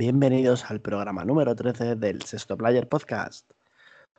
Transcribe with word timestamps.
Bienvenidos 0.00 0.70
al 0.70 0.80
programa 0.80 1.24
número 1.24 1.56
13 1.56 1.96
del 1.96 2.22
Sexto 2.22 2.56
Player 2.56 2.88
Podcast. 2.88 3.50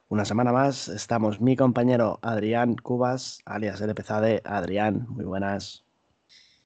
Una 0.09 0.25
semana 0.25 0.51
más 0.51 0.89
estamos 0.89 1.39
mi 1.39 1.55
compañero 1.55 2.19
Adrián 2.21 2.75
Cubas, 2.75 3.39
alias 3.45 3.79
LPZD. 3.79 4.41
Adrián, 4.43 5.05
muy 5.07 5.23
buenas. 5.23 5.85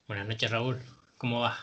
Buenas 0.08 0.26
noches, 0.26 0.50
Raúl. 0.50 0.80
¿Cómo 1.16 1.42
va? 1.42 1.54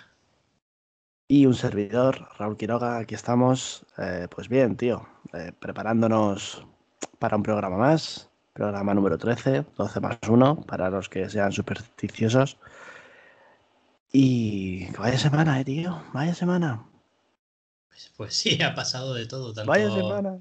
Y 1.27 1.45
un 1.45 1.53
servidor, 1.53 2.29
Raúl 2.39 2.55
Quiroga, 2.55 2.99
aquí 2.99 3.15
estamos. 3.15 3.85
Eh, 3.97 4.29
pues 4.33 4.47
bien, 4.47 4.77
tío, 4.77 5.05
eh, 5.33 5.51
preparándonos 5.59 6.65
para 7.19 7.35
un 7.35 7.43
programa 7.43 7.75
más, 7.75 8.29
programa 8.53 8.93
número 8.93 9.17
13, 9.17 9.65
12 9.75 9.99
más 9.99 10.19
1, 10.25 10.61
para 10.61 10.89
los 10.89 11.09
que 11.09 11.29
sean 11.29 11.51
supersticiosos. 11.51 12.57
Y 14.13 14.89
vaya 14.97 15.17
semana, 15.17 15.59
eh, 15.59 15.65
tío, 15.65 16.01
vaya 16.13 16.33
semana. 16.33 16.85
Pues, 17.91 18.11
pues 18.17 18.35
sí, 18.35 18.61
ha 18.63 18.73
pasado 18.73 19.13
de 19.13 19.27
todo. 19.27 19.53
Tanto 19.53 19.69
Vaya 19.69 19.91
semana. 19.91 20.39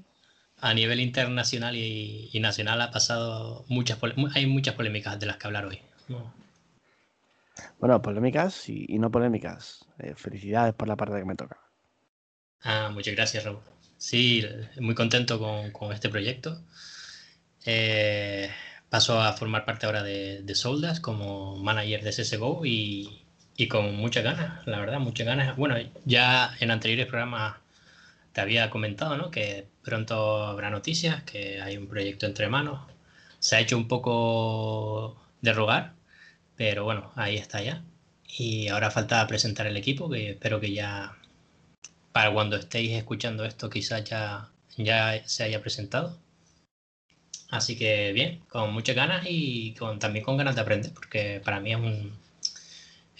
A 0.59 0.73
nivel 0.73 0.99
internacional 0.99 1.75
y, 1.75 2.29
y 2.31 2.39
nacional 2.39 2.81
ha 2.81 2.91
pasado 2.91 3.65
muchas 3.67 3.99
hay 4.33 4.45
muchas 4.45 4.75
polémicas 4.75 5.19
de 5.19 5.25
las 5.25 5.37
que 5.37 5.47
hablar 5.47 5.65
hoy. 5.65 5.79
No. 6.07 6.33
Bueno, 7.79 8.01
polémicas 8.01 8.69
y, 8.69 8.85
y 8.87 8.99
no 8.99 9.11
polémicas. 9.11 9.85
Eh, 9.99 10.13
felicidades 10.15 10.73
por 10.73 10.87
la 10.87 10.95
parte 10.95 11.17
que 11.17 11.25
me 11.25 11.35
toca. 11.35 11.57
Ah, 12.61 12.89
muchas 12.93 13.15
gracias, 13.15 13.43
Raúl. 13.43 13.59
Sí, 13.97 14.45
muy 14.79 14.95
contento 14.95 15.39
con, 15.39 15.71
con 15.71 15.91
este 15.93 16.09
proyecto. 16.09 16.63
Eh, 17.65 18.49
paso 18.89 19.19
a 19.19 19.33
formar 19.33 19.65
parte 19.65 19.85
ahora 19.85 20.03
de, 20.03 20.41
de 20.43 20.55
Soldas 20.55 20.99
como 20.99 21.55
manager 21.57 22.03
de 22.03 22.11
CSGO 22.11 22.65
y, 22.65 23.20
y 23.61 23.67
con 23.67 23.95
muchas 23.95 24.23
ganas, 24.23 24.65
la 24.65 24.79
verdad, 24.79 24.99
muchas 24.99 25.27
ganas. 25.27 25.55
Bueno, 25.55 25.75
ya 26.05 26.55
en 26.59 26.71
anteriores 26.71 27.05
programas 27.05 27.57
te 28.33 28.41
había 28.41 28.71
comentado, 28.71 29.17
¿no? 29.17 29.29
Que 29.29 29.67
pronto 29.83 30.43
habrá 30.45 30.71
noticias, 30.71 31.21
que 31.23 31.61
hay 31.61 31.77
un 31.77 31.87
proyecto 31.87 32.25
entre 32.25 32.49
manos. 32.49 32.81
Se 33.39 33.55
ha 33.55 33.59
hecho 33.59 33.77
un 33.77 33.87
poco 33.87 35.15
de 35.41 35.53
rogar, 35.53 35.93
pero 36.55 36.85
bueno, 36.85 37.11
ahí 37.15 37.37
está 37.37 37.61
ya. 37.61 37.83
Y 38.27 38.67
ahora 38.69 38.89
falta 38.91 39.27
presentar 39.27 39.67
el 39.67 39.77
equipo, 39.77 40.09
que 40.09 40.31
espero 40.31 40.59
que 40.59 40.73
ya 40.73 41.15
para 42.11 42.33
cuando 42.33 42.57
estéis 42.57 42.91
escuchando 42.93 43.45
esto 43.45 43.69
quizás 43.69 44.03
ya, 44.05 44.49
ya 44.77 45.21
se 45.27 45.43
haya 45.43 45.61
presentado. 45.61 46.17
Así 47.51 47.77
que 47.77 48.11
bien, 48.13 48.39
con 48.49 48.73
muchas 48.73 48.95
ganas 48.95 49.25
y 49.29 49.75
con, 49.75 49.99
también 49.99 50.25
con 50.25 50.37
ganas 50.37 50.55
de 50.55 50.61
aprender, 50.61 50.93
porque 50.93 51.41
para 51.43 51.59
mí 51.59 51.71
es, 51.73 51.77
un, 51.77 52.20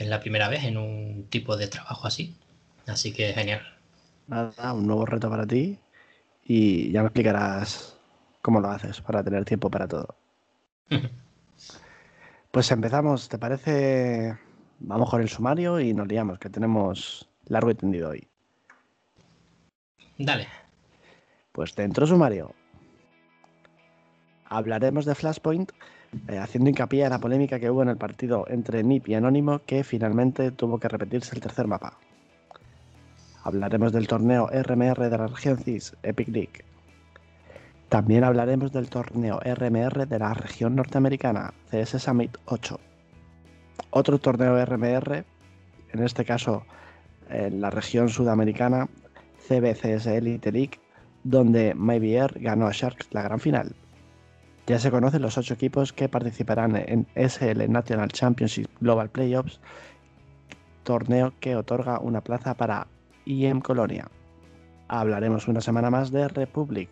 es 0.02 0.08
la 0.08 0.20
primera 0.20 0.50
vez 0.50 0.64
en 0.64 0.78
un 0.78 1.28
tipo 1.30 1.58
de 1.58 1.68
trabajo 1.68 2.08
así. 2.08 2.36
Así 2.88 3.14
que 3.14 3.34
genial. 3.34 3.62
Nada, 4.28 4.74
un 4.74 4.88
nuevo 4.88 5.06
reto 5.06 5.30
para 5.30 5.46
ti 5.46 5.78
y 6.44 6.92
ya 6.92 7.02
me 7.02 7.08
explicarás 7.08 7.98
cómo 8.42 8.60
lo 8.60 8.70
haces 8.70 9.02
para 9.02 9.23
tener 9.23 9.45
tiempo 9.45 9.70
para 9.70 9.88
todo. 9.88 10.16
Pues 12.52 12.70
empezamos, 12.70 13.30
¿te 13.30 13.38
parece? 13.38 14.38
Vamos 14.80 15.10
con 15.10 15.22
el 15.22 15.30
sumario 15.30 15.80
y 15.80 15.94
nos 15.94 16.06
liamos, 16.10 16.38
que 16.38 16.50
tenemos 16.50 17.30
largo 17.45 17.72
y 17.72 17.76
tendido 17.76 18.10
hoy. 18.10 18.28
Dale. 20.17 20.50
Pues 21.54 21.73
dentro 21.73 22.06
sumario. 22.06 22.54
Hablaremos 24.50 25.06
de 25.06 25.16
Flashpoint, 25.16 25.72
eh, 26.27 26.38
haciendo 26.38 26.70
hincapié 26.70 27.05
en 27.05 27.11
la 27.11 27.20
polémica 27.20 27.60
que 27.60 27.70
hubo 27.70 27.83
en 27.83 27.89
el 27.89 27.98
partido 27.98 28.45
entre 28.49 28.83
NIP 28.83 29.10
y 29.10 29.14
Anónimo, 29.16 29.61
que 29.66 29.83
finalmente 29.83 30.52
tuvo 30.52 30.80
que 30.80 30.89
repetirse 30.89 31.36
el 31.36 31.42
tercer 31.42 31.67
mapa. 31.67 31.98
Hablaremos 33.44 33.92
del 33.92 34.08
torneo 34.08 34.48
RMR 34.48 35.10
de 35.10 35.17
la 35.17 35.27
región 35.27 35.58
CIS, 35.58 35.95
Epic 36.04 36.27
League. 36.27 36.66
También 37.89 38.23
hablaremos 38.23 38.72
del 38.72 38.89
torneo 38.89 39.39
RMR 39.39 40.08
de 40.08 40.20
la 40.20 40.33
región 40.33 40.76
norteamericana, 40.76 41.54
CS 41.70 42.02
Summit 42.02 42.38
8. 42.45 42.80
Otro 43.89 44.20
torneo 44.20 44.64
RMR, 44.64 45.26
en 45.93 46.04
este 46.04 46.23
caso 46.23 46.64
en 47.30 47.61
la 47.61 47.70
región 47.70 48.10
sudamericana, 48.10 48.88
CBCS 49.48 50.08
Elite 50.08 50.52
League, 50.52 50.80
donde 51.23 51.73
MyBR 51.73 52.39
ganó 52.39 52.67
a 52.67 52.72
Sharks 52.72 53.08
la 53.11 53.23
gran 53.23 53.39
final. 53.39 53.76
Ya 54.71 54.80
se 54.80 54.89
conocen 54.89 55.21
los 55.21 55.37
ocho 55.37 55.54
equipos 55.54 55.92
que 55.92 56.08
participarán 56.08 56.77
en 56.77 57.05
SL 57.15 57.70
National 57.70 58.08
Championship 58.08 58.70
Global 58.80 59.09
Playoffs, 59.09 59.59
torneo 60.86 61.33
que 61.42 61.58
otorga 61.58 61.99
una 61.99 62.21
plaza 62.21 62.54
para 62.54 62.87
IEM 63.26 63.60
Colonia. 63.60 64.08
Hablaremos 64.87 65.49
una 65.49 65.60
semana 65.60 65.89
más 65.89 66.10
de 66.10 66.30
Republic, 66.30 66.89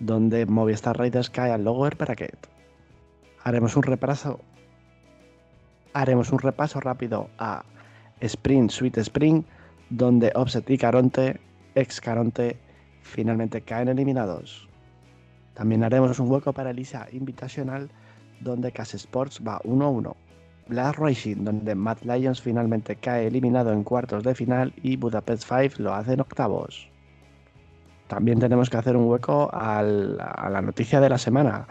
donde 0.00 0.46
Movistar 0.46 0.96
Raiders 0.96 1.28
cae 1.28 1.52
al 1.52 1.64
Lower 1.64 1.96
Bracket. 1.96 2.48
Haremos 3.44 3.76
un 3.76 3.82
repaso. 3.82 4.40
Haremos 5.92 6.32
un 6.32 6.38
repaso 6.38 6.80
rápido 6.80 7.28
a 7.36 7.62
Spring 8.20 8.70
Sweet 8.70 8.96
Spring, 8.96 9.44
donde 9.90 10.32
Offset 10.34 10.70
y 10.70 10.78
Caronte, 10.78 11.42
ex 11.74 12.00
Caronte, 12.00 12.58
finalmente 13.02 13.60
caen 13.60 13.88
eliminados. 13.88 14.66
También 15.56 15.82
haremos 15.82 16.18
un 16.20 16.30
hueco 16.30 16.52
para 16.52 16.70
Elisa 16.70 17.06
Invitational, 17.12 17.90
donde 18.40 18.70
Cas 18.70 18.94
Sports 18.94 19.40
va 19.44 19.58
1-1. 19.62 20.14
Blast 20.68 20.98
Racing, 20.98 21.44
donde 21.44 21.74
Mad 21.74 21.98
Lions 22.02 22.42
finalmente 22.42 22.96
cae 22.96 23.28
eliminado 23.28 23.72
en 23.72 23.82
cuartos 23.82 24.22
de 24.22 24.34
final 24.34 24.74
y 24.82 24.96
Budapest 24.96 25.44
5 25.48 25.76
lo 25.82 25.94
hace 25.94 26.12
en 26.12 26.20
octavos. 26.20 26.90
También 28.08 28.38
tenemos 28.38 28.68
que 28.68 28.76
hacer 28.76 28.96
un 28.96 29.08
hueco 29.08 29.48
a 29.52 29.82
la 29.82 30.60
noticia 30.60 31.00
de 31.00 31.08
la 31.08 31.18
semana. 31.18 31.66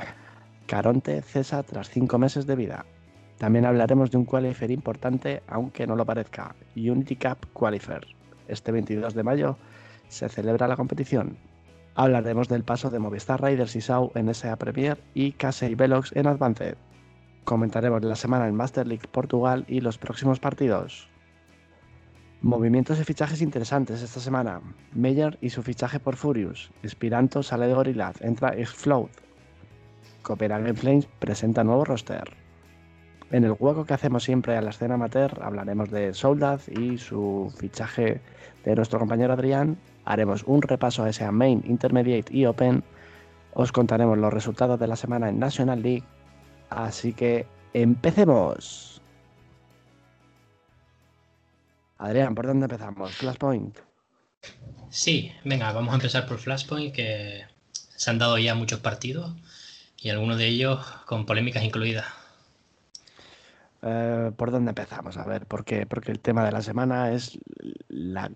Caronte 0.65 1.21
cesa 1.21 1.61
tras 1.61 1.89
5 1.89 2.17
meses 2.17 2.47
de 2.47 2.55
vida. 2.55 2.85
También 3.37 3.65
hablaremos 3.65 4.09
de 4.11 4.17
un 4.17 4.25
qualifier 4.25 4.71
importante, 4.71 5.43
aunque 5.47 5.85
no 5.85 5.95
lo 5.95 6.05
parezca, 6.05 6.55
Unity 6.75 7.17
Cup 7.17 7.47
Qualifier. 7.53 8.07
Este 8.47 8.71
22 8.71 9.13
de 9.13 9.23
mayo 9.23 9.57
se 10.07 10.27
celebra 10.29 10.67
la 10.67 10.77
competición. 10.77 11.37
Hablaremos 11.97 12.49
del 12.49 12.65
paso 12.65 12.89
de 12.89 12.99
Movistar 12.99 13.41
Raiders 13.41 13.75
y 13.77 13.81
SAU 13.81 14.11
en 14.15 14.33
SA 14.33 14.57
Premier 14.57 15.01
y 15.13 15.31
Casey 15.31 15.75
Velox 15.75 16.11
en 16.13 16.27
Advanced. 16.27 16.75
Comentaremos 17.45 18.03
la 18.03 18.17
semana 18.17 18.49
en 18.49 18.55
Master 18.55 18.85
League 18.85 19.07
Portugal 19.09 19.63
y 19.69 19.79
los 19.79 19.97
próximos 19.97 20.41
partidos. 20.41 21.07
Movimientos 22.41 22.99
y 22.99 23.05
fichajes 23.05 23.41
interesantes 23.41 24.01
esta 24.01 24.19
semana. 24.19 24.59
Meyer 24.93 25.37
y 25.39 25.51
su 25.51 25.63
fichaje 25.63 26.01
por 26.01 26.17
Furious. 26.17 26.69
Espiranto 26.83 27.41
sale 27.43 27.67
de 27.67 27.73
Gorillaz, 27.73 28.21
entra 28.21 28.53
Exfloat. 28.57 29.11
Copenhagen 30.21 30.75
Flames 30.75 31.07
presenta 31.19 31.63
nuevo 31.63 31.85
roster. 31.85 32.35
En 33.31 33.45
el 33.45 33.55
hueco 33.57 33.85
que 33.85 33.93
hacemos 33.93 34.25
siempre 34.25 34.57
a 34.57 34.61
la 34.61 34.71
escena 34.71 34.95
amateur 34.95 35.41
hablaremos 35.41 35.89
de 35.91 36.13
Soldad 36.13 36.59
y 36.67 36.97
su 36.97 37.53
fichaje 37.57 38.19
de 38.65 38.75
nuestro 38.75 38.99
compañero 38.99 39.31
Adrián. 39.31 39.77
Haremos 40.05 40.43
un 40.43 40.61
repaso 40.61 41.03
a 41.03 41.09
ese 41.09 41.29
Main, 41.31 41.63
Intermediate 41.65 42.33
y 42.35 42.45
Open. 42.45 42.83
Os 43.53 43.71
contaremos 43.71 44.17
los 44.17 44.31
resultados 44.31 44.79
de 44.79 44.87
la 44.87 44.95
semana 44.95 45.29
en 45.29 45.39
National 45.39 45.81
League. 45.81 46.03
Así 46.69 47.13
que 47.13 47.47
empecemos. 47.73 49.01
Adrián, 51.97 52.35
¿por 52.35 52.47
dónde 52.47 52.65
empezamos? 52.65 53.15
Flashpoint. 53.15 53.77
Sí, 54.89 55.31
venga, 55.43 55.71
vamos 55.71 55.91
a 55.91 55.95
empezar 55.95 56.27
por 56.27 56.37
Flashpoint, 56.37 56.93
que 56.93 57.45
se 57.71 58.09
han 58.09 58.19
dado 58.19 58.37
ya 58.37 58.53
muchos 58.53 58.79
partidos 58.79 59.33
y 59.97 60.09
algunos 60.09 60.37
de 60.37 60.47
ellos 60.47 60.85
con 61.05 61.25
polémicas 61.25 61.63
incluidas. 61.63 62.05
Eh, 63.81 64.31
¿Por 64.35 64.51
dónde 64.51 64.69
empezamos? 64.69 65.17
A 65.17 65.25
ver. 65.25 65.45
Porque 65.45 65.87
el 66.07 66.19
tema 66.19 66.45
de 66.45 66.51
la 66.51 66.61
semana 66.61 67.11
es 67.11 67.37
la, 67.87 68.31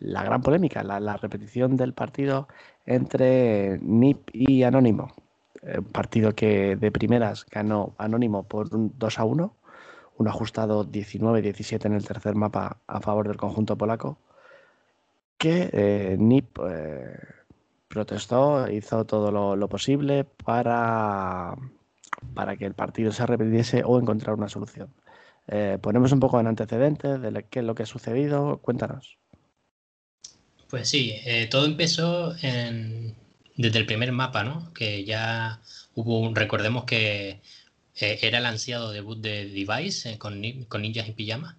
la 0.00 0.22
gran 0.22 0.42
polémica, 0.42 0.82
la, 0.82 1.16
repetición 1.16 1.76
del 1.76 1.92
partido 1.94 2.48
entre 2.86 3.78
NIP 3.80 4.30
y 4.32 4.62
Anónimo. 4.62 5.12
Un 5.62 5.84
partido 5.84 6.34
que 6.34 6.76
de 6.76 6.92
primeras 6.92 7.44
ganó 7.46 7.94
Anónimo 7.98 8.44
por 8.44 8.74
un 8.74 8.92
2 8.96 9.18
a 9.18 9.24
1, 9.24 9.54
un 10.18 10.28
ajustado 10.28 10.84
19-17 10.84 11.86
en 11.86 11.94
el 11.94 12.06
tercer 12.06 12.34
mapa 12.34 12.78
a 12.86 13.00
favor 13.00 13.28
del 13.28 13.36
conjunto 13.36 13.76
polaco, 13.76 14.18
que 15.36 15.70
eh, 15.72 16.16
NIP 16.18 16.58
eh, 16.68 17.18
protestó, 17.88 18.68
hizo 18.70 19.04
todo 19.04 19.30
lo, 19.32 19.56
lo 19.56 19.68
posible 19.68 20.24
para, 20.24 21.54
para 22.34 22.56
que 22.56 22.66
el 22.66 22.74
partido 22.74 23.12
se 23.12 23.26
repitiese 23.26 23.82
o 23.84 23.98
encontrar 23.98 24.36
una 24.36 24.48
solución. 24.48 24.92
Eh, 25.48 25.78
ponemos 25.80 26.12
un 26.12 26.20
poco 26.20 26.38
en 26.40 26.46
antecedentes 26.46 27.20
de 27.20 27.46
qué 27.50 27.60
es 27.60 27.64
lo 27.64 27.74
que 27.74 27.84
ha 27.84 27.86
sucedido. 27.86 28.58
Cuéntanos. 28.58 29.17
Pues 30.68 30.88
sí, 30.88 31.12
eh, 31.24 31.46
todo 31.50 31.64
empezó 31.66 32.34
desde 32.34 33.78
el 33.78 33.86
primer 33.86 34.12
mapa, 34.12 34.44
¿no? 34.44 34.72
Que 34.74 35.04
ya 35.04 35.60
hubo 35.94 36.20
un, 36.20 36.34
recordemos 36.36 36.84
que 36.84 37.40
eh, 37.96 38.18
era 38.22 38.38
el 38.38 38.46
ansiado 38.46 38.92
debut 38.92 39.18
de 39.20 39.46
Device 39.48 40.12
eh, 40.12 40.18
con, 40.18 40.40
ni- 40.40 40.64
con 40.66 40.82
Ninjas 40.82 41.08
en 41.08 41.14
Pijama 41.14 41.58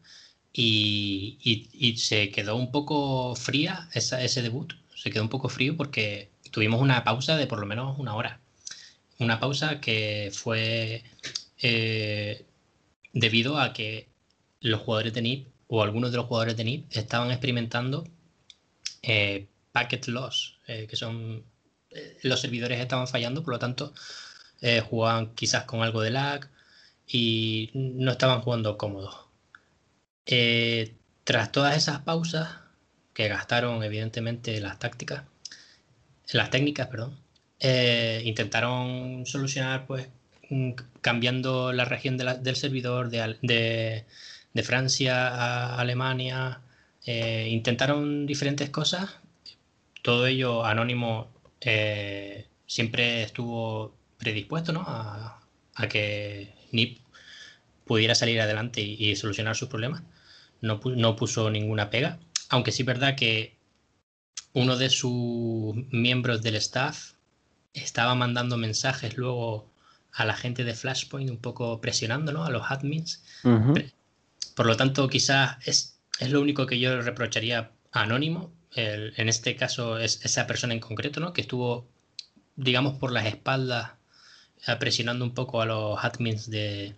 y, 0.53 1.95
se 1.97 2.29
quedó 2.31 2.55
un 2.55 2.71
poco 2.71 3.35
fría 3.35 3.89
ese 3.93 4.41
debut, 4.41 4.73
se 4.95 5.11
quedó 5.11 5.23
un 5.23 5.29
poco 5.29 5.49
frío 5.49 5.75
porque 5.77 6.29
tuvimos 6.51 6.81
una 6.81 7.03
pausa 7.03 7.37
de 7.37 7.47
por 7.47 7.59
lo 7.59 7.65
menos 7.65 7.97
una 7.99 8.15
hora. 8.15 8.39
Una 9.19 9.39
pausa 9.39 9.81
que 9.81 10.31
fue 10.33 11.03
debido 13.13 13.57
a 13.59 13.73
que 13.73 14.07
los 14.61 14.81
jugadores 14.81 15.13
de 15.13 15.21
NIP 15.21 15.47
o 15.67 15.83
algunos 15.83 16.11
de 16.11 16.17
los 16.17 16.25
jugadores 16.27 16.57
de 16.57 16.63
NIP 16.63 16.85
estaban 16.91 17.31
experimentando 17.31 18.05
eh, 19.01 19.47
packet 19.71 20.07
loss, 20.07 20.59
eh, 20.67 20.87
que 20.87 20.95
son 20.95 21.43
los 22.23 22.39
servidores 22.41 22.79
estaban 22.79 23.07
fallando, 23.07 23.43
por 23.43 23.53
lo 23.53 23.59
tanto 23.59 23.93
jugaban 24.89 25.33
quizás 25.35 25.63
con 25.63 25.81
algo 25.81 26.01
de 26.01 26.11
lag 26.11 26.49
y 27.07 27.71
no 27.73 28.11
estaban 28.11 28.41
jugando 28.41 28.77
cómodos. 28.77 29.27
tras 31.23 31.51
todas 31.51 31.77
esas 31.77 31.99
pausas 32.01 32.49
que 33.13 33.27
gastaron 33.27 33.83
evidentemente 33.83 34.59
las 34.61 34.79
tácticas, 34.79 35.23
las 36.31 36.49
técnicas, 36.49 36.87
perdón, 36.87 37.17
eh, 37.59 38.21
intentaron 38.25 39.25
solucionar, 39.25 39.85
pues, 39.85 40.07
mm, 40.49 40.71
cambiando 41.01 41.73
la 41.73 41.85
región 41.85 42.17
del 42.17 42.55
servidor 42.55 43.09
de, 43.09 44.05
Francia 44.63 45.27
a 45.29 45.79
Alemania. 45.79 46.61
Eh, 47.05 47.47
intentaron 47.49 48.25
diferentes 48.25 48.69
cosas. 48.69 49.17
Todo 50.01 50.27
ello 50.27 50.65
anónimo 50.65 51.27
eh, 51.61 52.47
siempre 52.65 53.23
estuvo 53.23 53.95
predispuesto 54.17 54.71
¿no? 54.73 54.83
a, 54.85 55.41
que 55.89 56.53
NIP 56.71 56.99
pudiera 57.85 58.15
salir 58.15 58.39
adelante 58.41 58.81
y, 58.81 59.15
solucionar 59.15 59.55
sus 59.55 59.69
problemas. 59.69 60.03
No, 60.61 60.79
no, 60.83 61.15
puso 61.15 61.49
ninguna 61.49 61.89
pega. 61.89 62.19
Aunque 62.49 62.71
sí 62.71 62.83
es 62.83 62.85
verdad 62.85 63.15
que 63.15 63.57
uno 64.53 64.77
de 64.77 64.89
sus 64.89 65.75
miembros 65.91 66.41
del 66.41 66.55
staff 66.55 67.13
estaba 67.73 68.15
mandando 68.15 68.57
mensajes 68.57 69.17
luego 69.17 69.71
a 70.11 70.25
la 70.25 70.35
gente 70.35 70.63
de 70.63 70.73
Flashpoint, 70.73 71.29
un 71.29 71.37
poco 71.37 71.79
presionando 71.81 72.43
a 72.43 72.49
los 72.49 72.69
admins. 72.69 73.23
Por 74.55 74.65
lo 74.65 74.75
tanto, 74.75 75.07
quizás 75.07 75.57
es, 75.65 75.98
es, 76.19 76.31
lo 76.31 76.41
único 76.41 76.65
que 76.65 76.79
yo 76.79 77.01
reprocharía 77.01 77.71
a 77.91 78.01
Anónimo. 78.01 78.51
en 78.75 79.29
este 79.29 79.55
caso 79.55 79.97
es 79.97 80.23
esa 80.23 80.45
persona 80.47 80.73
en 80.73 80.79
concreto, 80.79 81.19
¿no? 81.19 81.33
que 81.33 81.41
estuvo, 81.41 81.87
digamos, 82.55 82.97
por 82.99 83.11
las 83.11 83.25
espaldas 83.25 83.91
eh, 84.67 84.75
presionando 84.77 85.25
un 85.25 85.33
poco 85.33 85.61
a 85.61 85.65
los 85.65 86.03
admins 86.03 86.49
de, 86.49 86.95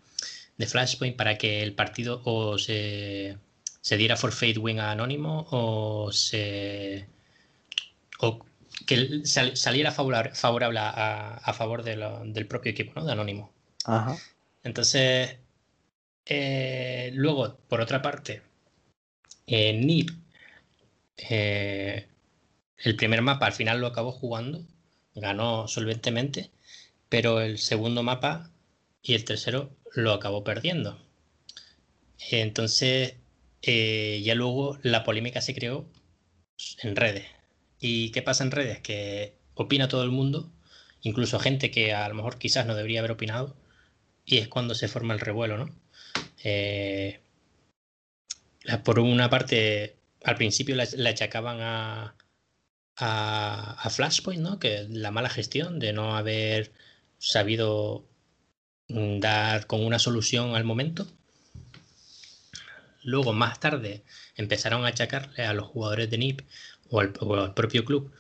de 0.58 0.68
Flashpoint 0.68 1.16
para 1.16 1.38
que 1.38 1.62
el 1.62 1.74
partido 1.74 2.22
o 2.26 2.58
se, 2.58 3.38
se 3.82 3.98
diera 3.98 4.18
for 4.18 4.32
fade 4.32 4.58
win 4.58 4.80
a 4.80 4.92
Anónimo 4.92 5.48
o 5.52 6.12
se 6.12 7.08
o 8.20 8.46
que 8.86 9.22
saliera 9.26 9.92
favorable, 9.92 10.80
a, 10.80 11.54
favor 11.54 11.84
del 11.84 12.48
propio 12.48 12.72
equipo, 12.72 12.94
¿no? 12.96 13.06
De 13.06 13.12
Anónimo. 13.12 13.52
Entonces, 14.64 15.38
eh, 16.26 17.12
luego, 17.14 17.58
por 17.68 17.82
otra 17.82 18.02
parte, 18.02 18.42
en 19.52 19.86
NIP, 19.86 20.10
eh, 21.30 22.08
el 22.78 22.96
primer 22.96 23.22
mapa 23.22 23.48
al 23.48 23.54
final 23.54 23.82
lo 23.82 23.88
acabó 23.88 24.14
jugando, 24.14 24.66
ganó 25.14 25.68
solventemente, 25.68 26.52
pero 27.10 27.42
el 27.42 27.58
segundo 27.60 28.02
mapa 28.02 28.50
y 29.04 29.14
el 29.14 29.26
tercero 29.26 29.70
lo 29.94 30.14
acabó 30.14 30.46
perdiendo. 30.46 30.98
Entonces, 32.32 33.16
eh, 33.62 34.22
ya 34.24 34.36
luego 34.36 34.80
la 34.84 35.04
polémica 35.04 35.42
se 35.42 35.54
creó 35.54 35.86
en 36.82 36.96
redes. 36.96 37.26
¿Y 37.80 38.12
qué 38.12 38.22
pasa 38.22 38.46
en 38.46 38.52
redes? 38.52 38.80
Que 38.80 39.36
opina 39.56 39.90
todo 39.90 40.04
el 40.04 40.12
mundo, 40.12 40.50
incluso 41.02 41.40
gente 41.40 41.72
que 41.72 41.94
a 41.94 42.08
lo 42.08 42.16
mejor 42.16 42.38
quizás 42.40 42.66
no 42.66 42.76
debería 42.76 43.00
haber 43.00 43.12
opinado, 43.12 43.58
y 44.26 44.38
es 44.38 44.48
cuando 44.48 44.76
se 44.76 44.88
forma 44.88 45.14
el 45.14 45.20
revuelo, 45.20 45.58
¿no? 45.58 45.76
Eh, 46.44 47.20
por 48.84 49.00
una 49.00 49.30
parte, 49.30 49.96
al 50.24 50.36
principio 50.36 50.76
le, 50.76 51.10
achacaban 51.10 51.58
a, 51.62 52.16
a, 52.98 53.90
Flashpoint, 53.90 54.42
¿no? 54.42 54.60
Que 54.60 54.88
la 54.90 55.12
mala 55.12 55.30
gestión 55.30 55.80
de 55.80 55.94
no 55.94 56.16
haber 56.16 56.72
sabido 57.18 58.06
dar 58.88 59.68
con 59.68 59.86
una 59.86 60.00
solución 60.00 60.56
al 60.56 60.64
momento. 60.64 61.08
Luego, 63.04 63.34
más 63.34 63.60
tarde, 63.60 64.04
empezaron 64.36 64.86
a 64.86 64.90
achacarle 64.90 65.44
a 65.44 65.54
los 65.54 65.68
jugadores 65.68 66.10
de 66.10 66.18
NIP 66.18 66.42
o 66.90 67.00
al, 67.00 67.54
propio 67.54 67.86
club 67.86 68.12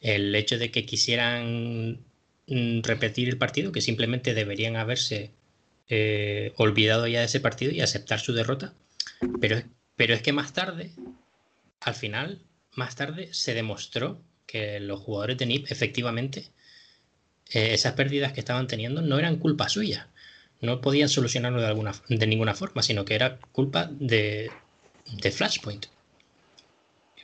el 0.00 0.34
hecho 0.34 0.58
de 0.58 0.70
que 0.70 0.86
quisieran 0.86 2.04
mm, 2.46 2.80
repetir 2.82 3.28
el 3.28 3.38
partido, 3.38 3.72
que 3.72 3.80
simplemente 3.80 4.34
deberían 4.34 4.76
haberse 4.76 5.32
eh, 5.88 6.52
olvidado 6.56 7.06
ya 7.06 7.20
de 7.20 7.26
ese 7.26 7.40
partido 7.40 7.72
y 7.72 7.80
aceptar 7.80 8.20
su 8.20 8.32
derrota. 8.32 8.74
Pero, 9.40 9.62
pero 10.02 10.14
es 10.14 10.22
que 10.22 10.32
más 10.32 10.52
tarde, 10.52 10.90
al 11.78 11.94
final, 11.94 12.42
más 12.72 12.96
tarde 12.96 13.32
se 13.32 13.54
demostró 13.54 14.20
que 14.46 14.80
los 14.80 14.98
jugadores 14.98 15.38
de 15.38 15.46
NIP 15.46 15.70
efectivamente 15.70 16.50
eh, 17.52 17.72
esas 17.72 17.92
pérdidas 17.92 18.32
que 18.32 18.40
estaban 18.40 18.66
teniendo 18.66 19.00
no 19.00 19.20
eran 19.20 19.36
culpa 19.36 19.68
suya. 19.68 20.08
No 20.60 20.80
podían 20.80 21.08
solucionarlo 21.08 21.60
de, 21.60 21.68
alguna, 21.68 21.92
de 22.08 22.26
ninguna 22.26 22.56
forma, 22.56 22.82
sino 22.82 23.04
que 23.04 23.14
era 23.14 23.38
culpa 23.52 23.88
de, 23.92 24.50
de 25.06 25.30
Flashpoint 25.30 25.86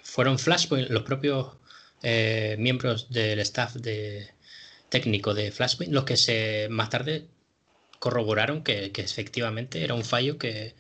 fueron 0.05 0.39
Flashpoint, 0.39 0.89
los 0.89 1.03
propios 1.03 1.57
eh, 2.05 2.55
miembros 2.61 3.11
del 3.11 3.41
staff 3.41 3.75
de, 3.75 4.31
técnico 4.89 5.35
de 5.35 5.51
Flashpoint, 5.51 5.93
los 5.93 6.05
que 6.05 6.17
se 6.17 6.69
más 6.71 6.91
tarde 6.91 7.27
corroboraron 7.99 8.63
que, 8.63 8.93
efectivamente 8.95 9.83
era 9.83 9.95
un 9.95 10.05
fallo 10.05 10.39
que, 10.39 10.77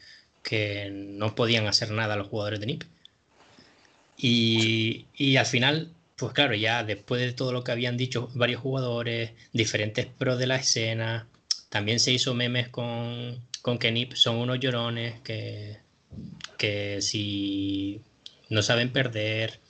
no 0.90 1.34
podían 1.34 1.66
hacer 1.66 1.90
nada 1.90 2.16
los 2.16 2.28
jugadores 2.28 2.60
de 2.60 2.66
NIP. 2.66 2.84
Y, 4.16 5.36
al 5.36 5.46
final, 5.46 5.92
pues 6.16 6.32
claro, 6.32 6.54
ya 6.54 6.82
después 6.84 7.20
de 7.20 7.32
todo 7.32 7.52
lo 7.52 7.62
que 7.64 7.72
habían 7.72 7.96
dicho 7.96 8.30
varios 8.34 8.60
jugadores, 8.60 9.32
diferentes 9.52 10.06
pros 10.06 10.38
de 10.38 10.46
la 10.48 10.56
escena, 10.56 11.28
también 11.68 12.00
se 12.00 12.12
hizo 12.12 12.34
memes 12.34 12.68
con, 12.68 13.40
con 13.62 13.78
que 13.78 13.92
NIP 13.92 14.14
son 14.14 14.36
unos 14.36 14.58
llorones, 14.58 15.20
que, 15.20 15.78
que 16.56 17.00
si 17.02 18.00
no 18.48 18.62
saben 18.62 18.92
perder. 18.92 19.60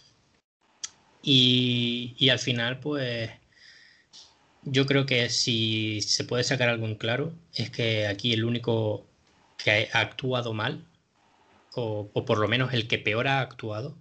Y, 1.23 2.29
al 2.31 2.39
final, 2.39 2.81
pues 2.81 3.31
yo 4.63 4.87
creo 4.87 5.07
que 5.07 5.29
si 5.31 6.01
se 6.03 6.25
puede 6.25 6.45
sacar 6.45 6.69
algo 6.69 6.87
en 6.87 6.95
claro, 6.95 7.33
es 7.55 7.71
que 7.71 8.07
aquí 8.07 8.33
el 8.33 8.45
único 8.45 9.07
que 9.59 9.91
ha 9.93 10.01
actuado 10.01 10.55
mal, 10.55 10.87
o, 11.75 12.11
por 12.25 12.39
lo 12.39 12.49
menos 12.49 12.73
el 12.73 12.89
que 12.89 12.99
peor 12.99 13.29
ha 13.29 13.41
actuado, 13.41 13.97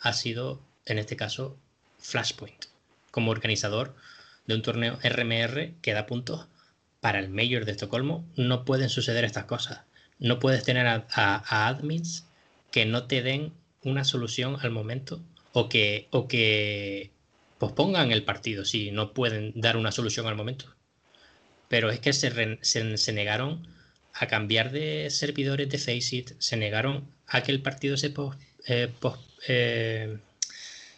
ha 0.00 0.12
sido, 0.12 0.60
en 0.86 0.98
este 0.98 1.16
caso, 1.16 1.56
Flashpoint, 1.98 2.66
como 3.12 3.30
organizador 3.30 3.94
de 4.46 4.56
un 4.56 4.62
torneo 4.62 4.98
RMR 5.02 5.74
que 5.80 5.94
da 5.94 6.06
puntos 6.06 6.48
para 7.00 7.20
el 7.20 7.28
Mayor 7.28 7.64
de 7.64 7.72
Estocolmo. 7.72 8.26
No 8.36 8.64
pueden 8.64 8.88
suceder 8.88 9.24
estas 9.24 9.44
cosas. 9.44 9.82
No 10.18 10.40
puedes 10.40 10.64
tener 10.64 10.86
a 10.86 11.68
admins 11.68 12.26
que 12.70 12.84
no 12.84 13.06
te 13.06 13.22
den 13.22 13.52
una 13.84 14.04
solución 14.04 14.58
al 14.60 14.70
momento 14.70 15.20
o 15.52 15.68
que, 15.68 16.08
o 16.10 16.26
que 16.26 17.12
pospongan 17.58 18.10
el 18.10 18.24
partido 18.24 18.64
si 18.64 18.90
no 18.90 19.12
pueden 19.12 19.52
dar 19.54 19.76
una 19.76 19.92
solución 19.92 20.26
al 20.26 20.34
momento. 20.34 20.74
Pero 21.68 21.90
es 21.90 22.00
que 22.00 22.12
se, 22.12 22.58
se, 22.62 23.12
negaron 23.12 23.66
a 24.14 24.26
cambiar 24.28 24.70
de 24.72 25.10
servidores 25.10 25.68
de 25.68 25.78
Faceit, 25.78 26.32
se 26.38 26.56
negaron 26.56 27.08
a 27.26 27.42
que 27.42 27.52
el 27.52 27.62
partido 27.62 27.96
se, 27.96 28.14
eh, 28.66 28.92
eh, 29.48 30.18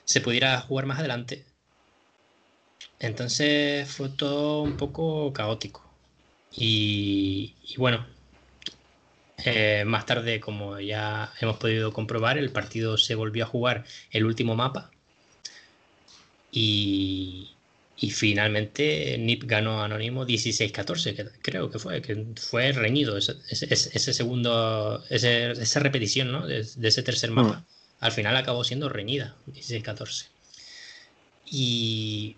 se 0.04 0.20
pudiera 0.20 0.60
jugar 0.60 0.86
más 0.86 0.98
adelante. 0.98 1.44
Entonces 2.98 3.88
fue 3.88 4.08
todo 4.10 4.62
un 4.62 4.76
poco 4.76 5.32
caótico. 5.32 5.82
y 6.50 7.54
bueno, 7.76 8.06
eh, 9.44 9.84
más 9.86 10.06
tarde, 10.06 10.40
como 10.40 10.80
ya 10.80 11.32
hemos 11.40 11.58
podido 11.58 11.92
comprobar, 11.92 12.38
el 12.38 12.50
partido 12.50 12.96
se 12.98 13.14
volvió 13.14 13.44
a 13.44 13.46
jugar 13.46 13.84
el 14.10 14.24
último 14.24 14.56
mapa 14.56 14.90
y, 16.50 17.55
finalmente 18.10 19.16
NIP 19.18 19.44
ganó 19.44 19.82
Anónimo 19.82 20.26
16-14, 20.26 21.30
creo 21.40 21.70
que 21.70 21.78
fue, 21.78 22.02
que 22.02 22.26
fue 22.36 22.72
reñido 22.72 23.16
ese, 23.16 24.12
segundo, 24.12 25.02
esa 25.08 25.80
repetición 25.80 26.30
¿no? 26.30 26.46
de, 26.46 26.60
ese 26.60 27.02
tercer 27.02 27.30
mapa. 27.30 27.58
Mm. 27.58 27.64
Al 28.00 28.12
final 28.12 28.36
acabó 28.36 28.64
siendo 28.64 28.90
reñida, 28.90 29.34
16-14. 29.48 30.26
Y 31.46 32.36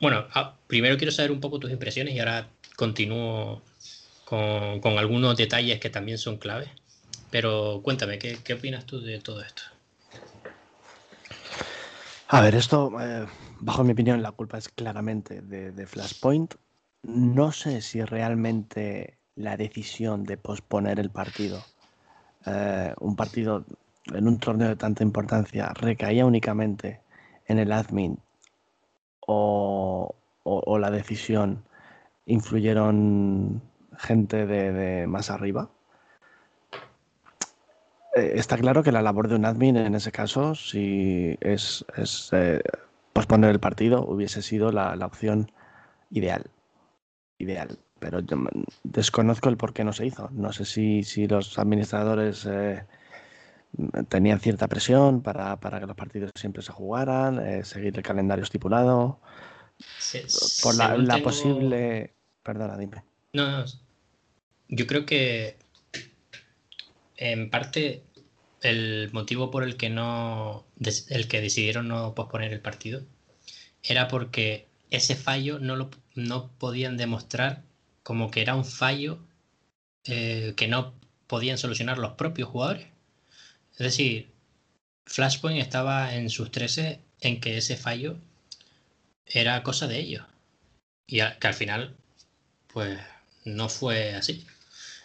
bueno, 0.00 0.26
ah, 0.32 0.54
primero 0.66 0.96
quiero 0.96 1.12
saber 1.12 1.32
un 1.32 1.40
poco 1.40 1.58
tus 1.58 1.70
impresiones 1.70 2.14
y 2.14 2.20
ahora 2.20 2.48
continúo 2.76 3.60
con, 4.24 4.98
algunos 4.98 5.36
detalles 5.36 5.80
que 5.80 5.90
también 5.90 6.16
son 6.16 6.38
claves. 6.38 6.70
Pero 7.30 7.80
cuéntame, 7.82 8.18
¿qué, 8.18 8.38
qué 8.42 8.54
opinas 8.54 8.86
tú 8.86 9.02
de 9.02 9.20
todo 9.20 9.42
esto? 9.42 9.62
A 12.28 12.40
ver, 12.40 12.54
esto, 12.54 12.92
eh, 13.00 13.26
bajo 13.60 13.84
mi 13.84 13.92
opinión, 13.92 14.22
la 14.22 14.32
culpa 14.32 14.58
es 14.58 14.68
claramente 14.68 15.42
de, 15.42 15.86
Flashpoint. 15.86 16.54
No 17.02 17.52
sé 17.52 17.80
si 17.80 18.02
realmente 18.02 19.18
la 19.36 19.56
decisión 19.56 20.24
de 20.24 20.36
posponer 20.36 20.98
el 20.98 21.10
partido, 21.10 21.62
eh, 22.46 22.92
un 23.00 23.14
partido 23.16 23.64
en 24.06 24.26
un 24.26 24.38
torneo 24.38 24.68
de 24.68 24.76
tanta 24.76 25.02
importancia, 25.02 25.72
recaía 25.74 26.26
únicamente 26.26 27.00
en 27.46 27.58
el 27.58 27.72
admin 27.72 28.18
o, 29.26 30.14
la 30.80 30.90
decisión 30.90 31.64
influyeron 32.26 33.62
gente 33.96 34.46
de 34.46 35.06
más 35.06 35.30
arriba. 35.30 35.70
Eh, 38.18 38.32
está 38.34 38.56
claro 38.56 38.82
que 38.82 38.92
la 38.92 39.02
labor 39.02 39.28
de 39.28 39.36
un 39.36 39.44
admin 39.44 39.76
en 39.76 39.94
ese 39.94 40.10
caso, 40.10 40.54
si 40.54 41.36
es, 41.40 41.84
eh, 42.32 42.60
posponer 43.18 43.50
el 43.50 43.58
partido, 43.58 44.04
hubiese 44.04 44.42
sido 44.42 44.70
la, 44.70 44.94
opción 45.04 45.50
ideal. 46.12 46.44
Ideal. 47.38 47.76
Pero 47.98 48.20
yo 48.20 48.36
desconozco 48.84 49.48
el 49.48 49.56
por 49.56 49.72
qué 49.72 49.82
no 49.82 49.92
se 49.92 50.06
hizo. 50.06 50.30
No 50.30 50.52
sé 50.52 50.64
si, 50.64 51.02
si 51.02 51.26
los 51.26 51.58
administradores 51.58 52.46
eh, 52.46 52.84
tenían 54.08 54.38
cierta 54.38 54.68
presión 54.68 55.20
para, 55.20 55.58
que 55.58 55.86
los 55.86 55.96
partidos 55.96 56.30
siempre 56.36 56.62
se 56.62 56.70
jugaran, 56.70 57.64
seguir 57.64 57.96
el 57.96 58.04
calendario 58.04 58.44
estipulado. 58.44 59.18
por 60.62 60.76
la, 60.76 61.18
posible. 61.20 62.14
Perdona, 62.44 62.78
dime. 62.78 63.02
No, 63.32 63.50
no. 63.50 63.64
Yo 64.68 64.86
creo 64.86 65.04
que 65.04 65.56
en 67.16 67.50
parte 67.50 68.04
el 68.62 69.10
motivo 69.12 69.50
por 69.50 69.62
el 69.62 69.76
que 69.76 69.90
no 69.90 70.66
el 71.08 71.28
que 71.28 71.40
decidieron 71.40 71.88
no 71.88 72.14
posponer 72.14 72.52
el 72.52 72.60
partido 72.60 73.02
era 73.82 74.08
porque 74.08 74.66
ese 74.90 75.14
fallo 75.14 75.58
no 75.58 75.76
lo 75.76 75.90
no 76.14 76.50
podían 76.58 76.96
demostrar 76.96 77.62
como 78.02 78.30
que 78.30 78.40
era 78.42 78.54
un 78.54 78.64
fallo 78.64 79.18
eh, 80.04 80.54
que 80.56 80.68
no 80.68 80.94
podían 81.26 81.58
solucionar 81.58 81.98
los 81.98 82.12
propios 82.12 82.48
jugadores. 82.48 82.86
Es 83.72 83.78
decir, 83.78 84.30
Flashpoint 85.04 85.60
estaba 85.60 86.14
en 86.14 86.30
sus 86.30 86.50
13 86.50 87.00
en 87.20 87.40
que 87.40 87.58
ese 87.58 87.76
fallo 87.76 88.16
era 89.26 89.62
cosa 89.62 89.86
de 89.86 89.98
ellos. 89.98 90.24
Y 91.06 91.18
que 91.18 91.46
al 91.46 91.54
final, 91.54 91.94
pues, 92.72 92.98
no 93.44 93.68
fue 93.68 94.14
así. 94.14 94.46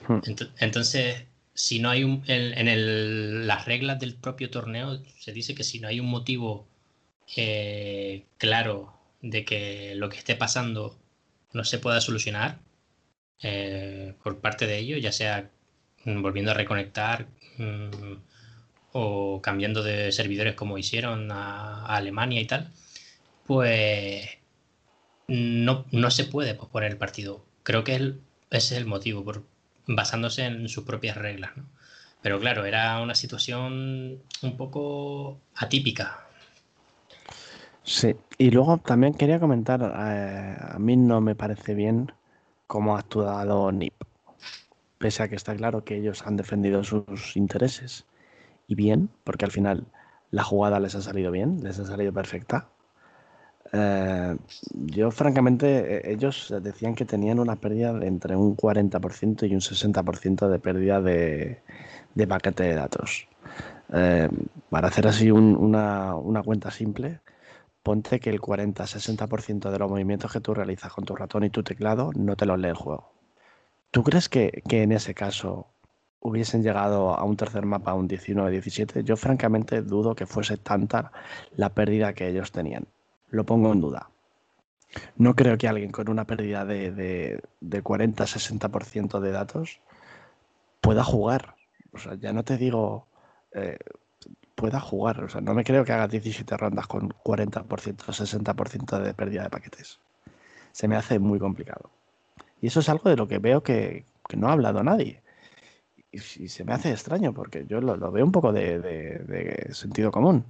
Hmm. 0.08 0.20
Entonces, 0.60 1.26
si 1.54 1.80
no 1.80 1.90
hay 1.90 2.04
un, 2.04 2.24
en, 2.28 3.48
las 3.48 3.66
reglas 3.66 4.00
del 4.00 4.16
propio 4.16 4.50
torneo 4.50 5.02
se 5.20 5.32
dice 5.34 5.54
que 5.56 5.64
si 5.64 5.80
no 5.80 5.88
hay 5.88 6.00
un 6.00 6.08
motivo 6.08 6.68
eh, 7.36 8.26
claro 8.38 8.94
de 9.22 9.46
que 9.46 9.96
lo 9.96 10.10
que 10.10 10.18
esté 10.18 10.36
pasando 10.36 10.98
no 11.54 11.64
se 11.64 11.80
pueda 11.80 12.02
solucionar 12.02 12.60
eh, 13.42 14.16
por 14.24 14.40
parte 14.40 14.68
de 14.68 14.80
ellos, 14.80 15.02
ya 15.02 15.12
sea 15.12 15.50
volviendo 16.06 16.52
a 16.52 16.56
reconectar 16.56 17.28
mm, 17.58 18.16
o 18.94 19.42
cambiando 19.42 19.84
de 19.84 20.12
servidores 20.12 20.56
como 20.56 20.78
hicieron 20.78 21.32
a, 21.32 21.86
Alemania 21.86 22.42
y 22.42 22.46
tal, 22.46 22.72
pues 23.46 24.28
no, 25.28 25.86
no, 25.92 26.12
se 26.12 26.26
puede 26.26 26.56
posponer 26.56 26.92
el 26.92 26.98
partido. 26.98 27.46
Creo 27.64 27.84
que 27.84 27.96
ese 27.96 28.18
es 28.50 28.72
el 28.74 28.86
motivo 28.86 29.24
por, 29.24 29.44
basándose 29.88 30.46
en 30.46 30.68
sus 30.70 30.84
propias 30.84 31.18
reglas. 31.18 31.52
¿no? 31.56 31.66
Pero 32.22 32.40
claro, 32.40 32.66
era 32.66 33.02
una 33.02 33.16
situación 33.16 34.22
un 34.42 34.58
poco 34.58 35.40
atípica. 35.56 36.20
Sí, 37.84 38.16
y 38.38 38.50
luego 38.50 38.78
también 38.78 39.14
quería 39.14 39.42
comentar, 39.42 39.82
eh, 39.82 40.56
a 40.58 40.80
mí 40.80 40.96
no 40.96 41.20
me 41.20 41.36
parece 41.36 41.74
bien 41.74 42.14
cómo 42.66 42.96
ha 42.96 43.00
actuado 43.00 43.72
NIP, 43.74 43.94
pese 44.98 45.24
a 45.24 45.28
que 45.28 45.36
está 45.36 45.54
claro 45.54 45.84
que 45.84 45.98
ellos 45.98 46.26
han 46.26 46.38
defendido 46.38 46.84
sus 46.86 47.36
intereses. 47.36 48.06
Y 48.68 48.76
bien, 48.76 49.10
porque 49.26 49.44
al 49.44 49.52
final 49.52 49.86
la 50.32 50.44
jugada 50.44 50.80
les 50.80 50.96
ha 50.96 51.02
salido 51.02 51.30
bien, 51.30 51.62
les 51.62 51.78
ha 51.78 51.86
salido 51.86 52.14
perfecta. 52.14 52.70
Eh, 53.72 54.36
yo, 54.74 55.12
francamente, 55.12 56.10
e-, 56.10 56.14
ellos 56.14 56.54
decían 56.62 56.96
que 56.96 57.06
tenían 57.06 57.40
una 57.40 57.56
pérdida 57.56 57.92
entre 58.06 58.36
un 58.36 58.56
40% 58.56 59.50
y 59.50 59.54
un 59.54 59.62
60% 59.62 60.48
de 60.50 60.60
pérdida 60.60 61.02
de, 61.02 61.62
paquete 62.28 62.64
de 62.64 62.76
datos. 62.76 63.28
Eh, 63.94 64.30
para 64.70 64.88
hacer 64.88 65.08
así 65.08 65.32
una, 65.32 66.14
cuenta 66.44 66.72
simple, 66.72 67.22
ponte 67.84 68.20
que 68.20 68.30
el 68.30 68.42
40-60% 68.42 69.72
de 69.72 69.80
los 69.80 69.90
movimientos 69.90 70.32
que 70.32 70.42
tú 70.42 70.54
realizas 70.54 70.94
con 70.94 71.06
tu 71.06 71.16
ratón 71.16 71.44
y 71.44 71.50
tu 71.50 71.64
teclado 71.64 72.12
no 72.16 72.36
te 72.36 72.46
los 72.46 72.60
lee 72.60 72.70
el 72.70 72.76
juego. 72.76 73.12
¿Tú 73.92 74.04
crees 74.04 74.30
que, 74.30 74.64
que 74.68 74.84
en 74.84 74.92
ese 74.92 75.14
caso 75.14 75.68
hubiesen 76.20 76.64
llegado 76.64 77.14
a 77.14 77.24
un 77.24 77.38
tercer 77.38 77.66
mapa, 77.66 77.92
a 77.92 77.96
un 77.96 78.10
19-17? 78.10 79.04
Yo 79.04 79.18
francamente 79.18 79.82
dudo 79.82 80.16
que 80.16 80.26
fuese 80.26 80.58
tanta 80.58 81.12
la 81.56 81.70
pérdida 81.70 82.14
que 82.14 82.28
ellos 82.30 82.52
tenían 82.52 82.88
lo 83.34 83.46
pongo 83.46 83.74
en 83.74 83.82
duda. 83.82 84.10
No 85.18 85.36
creo 85.36 85.58
que 85.58 85.68
alguien 85.68 85.92
con 85.92 86.08
una 86.08 86.26
pérdida 86.26 86.66
de, 86.66 86.92
de, 86.92 87.84
40-60% 87.84 89.20
de 89.20 89.32
datos 89.32 89.82
pueda 90.82 91.04
jugar. 91.04 91.56
O 91.94 91.98
sea, 91.98 92.14
ya 92.14 92.32
no 92.32 92.44
te 92.44 92.58
digo 92.58 93.08
eh, 93.54 93.80
pueda 94.54 94.80
jugar. 94.80 95.24
O 95.24 95.30
sea, 95.30 95.42
no 95.42 95.56
me 95.56 95.64
creo 95.64 95.84
que 95.84 95.94
haga 95.94 96.08
17 96.08 96.56
rondas 96.58 96.86
con 96.86 97.10
40%, 97.10 97.66
60% 97.66 99.00
de 99.00 99.14
pérdida 99.16 99.44
de 99.44 99.50
paquetes. 99.50 100.00
Se 100.72 100.88
me 100.88 100.96
hace 100.96 101.18
muy 101.18 101.40
complicado. 101.40 101.90
Y 102.62 102.68
eso 102.68 102.82
es 102.82 102.90
algo 102.90 103.10
de 103.10 103.18
lo 103.18 103.28
que 103.28 103.40
veo 103.40 103.64
que, 103.64 104.06
no 104.38 104.50
ha 104.50 104.54
hablado 104.54 104.84
nadie. 104.84 105.24
Y, 106.12 106.20
se 106.20 106.64
me 106.64 106.74
hace 106.74 106.92
extraño 106.92 107.34
porque 107.34 107.66
yo 107.66 107.82
lo, 107.82 108.12
veo 108.12 108.24
un 108.24 108.32
poco 108.32 108.54
de 108.54 109.70
sentido 109.72 110.12
común. 110.12 110.46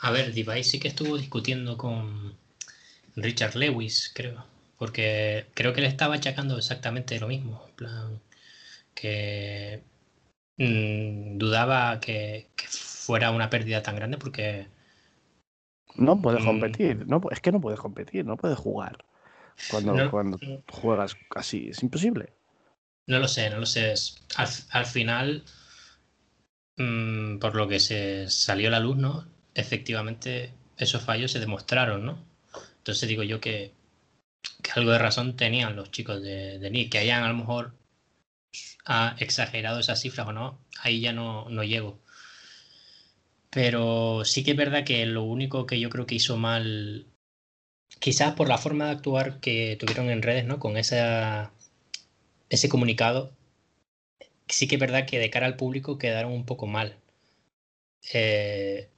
A 0.00 0.10
ver, 0.10 0.32
Device 0.32 0.64
sí 0.64 0.80
que 0.80 0.88
estuvo 0.88 1.16
discutiendo 1.16 1.76
con 1.76 2.36
Richard 3.16 3.56
Lewis, 3.56 4.10
creo. 4.14 4.44
Porque 4.78 5.46
creo 5.54 5.72
que 5.72 5.80
le 5.80 5.88
estaba 5.88 6.14
achacando 6.14 6.56
exactamente 6.56 7.18
lo 7.18 7.26
mismo. 7.26 7.64
En 7.68 7.74
plan, 7.74 8.20
que 8.94 9.82
mm, 10.56 11.38
dudaba 11.38 11.98
que, 12.00 12.48
fuera 12.68 13.30
una 13.30 13.50
pérdida 13.50 13.82
tan 13.82 13.96
grande 13.96 14.18
porque. 14.18 14.68
No 15.96 16.20
puedes 16.22 16.42
mm, 16.42 16.46
competir. 16.46 17.06
No, 17.06 17.20
es 17.30 17.40
que 17.40 17.50
no 17.50 17.60
puedes 17.60 17.80
competir, 17.80 18.24
no 18.24 18.36
puedes 18.36 18.58
jugar. 18.58 19.04
Cuando, 19.70 20.10
cuando 20.10 20.38
juegas 20.70 21.16
así, 21.34 21.70
es 21.70 21.82
imposible. 21.82 22.32
No 23.08 23.18
lo 23.18 23.26
sé, 23.26 23.50
no 23.50 23.58
lo 23.58 23.66
sé. 23.66 23.94
Al, 24.36 24.86
final, 24.86 25.42
mm, 26.76 27.38
por 27.38 27.56
lo 27.56 27.66
que 27.66 27.80
se 27.80 28.28
salió 28.28 28.70
la 28.70 28.78
luz, 28.78 28.96
¿no? 28.96 29.37
Efectivamente 29.58 30.52
esos 30.76 31.02
fallos 31.02 31.32
se 31.32 31.40
demostraron, 31.40 32.06
¿no? 32.06 32.18
Entonces 32.78 33.08
digo 33.08 33.22
yo 33.22 33.40
que, 33.40 33.72
algo 34.74 34.92
de 34.92 34.98
razón 34.98 35.36
tenían 35.36 35.76
los 35.76 35.90
chicos 35.90 36.22
de, 36.22 36.58
de 36.58 36.90
que 36.90 36.98
hayan 36.98 37.24
a 37.24 37.28
lo 37.28 37.34
mejor 37.34 37.74
exagerado 39.18 39.80
esas 39.80 40.00
cifras 40.00 40.28
o 40.28 40.32
no, 40.32 40.58
ahí 40.82 41.00
ya 41.00 41.12
no, 41.12 41.48
no 41.50 41.64
llego. 41.64 41.98
Pero 43.50 44.24
sí 44.24 44.44
que 44.44 44.52
es 44.52 44.56
verdad 44.56 44.84
que 44.84 45.04
lo 45.06 45.24
único 45.24 45.66
que 45.66 45.80
yo 45.80 45.90
creo 45.90 46.06
que 46.06 46.14
hizo 46.14 46.36
mal, 46.36 47.06
quizás 48.00 48.34
por 48.34 48.48
la 48.48 48.58
forma 48.58 48.86
de 48.86 48.92
actuar 48.92 49.40
que 49.40 49.76
tuvieron 49.80 50.10
en 50.10 50.22
redes, 50.22 50.44
¿no? 50.44 50.58
Con 50.60 50.76
ese 50.76 51.50
comunicado, 52.68 53.32
sí 54.48 54.68
que 54.68 54.76
es 54.76 54.80
verdad 54.80 55.06
que 55.06 55.18
de 55.18 55.30
cara 55.30 55.46
al 55.46 55.56
público 55.56 55.98
quedaron 55.98 56.32
un 56.32 56.46
poco 56.46 56.66
mal. 56.66 56.96
Eh, 58.12 58.88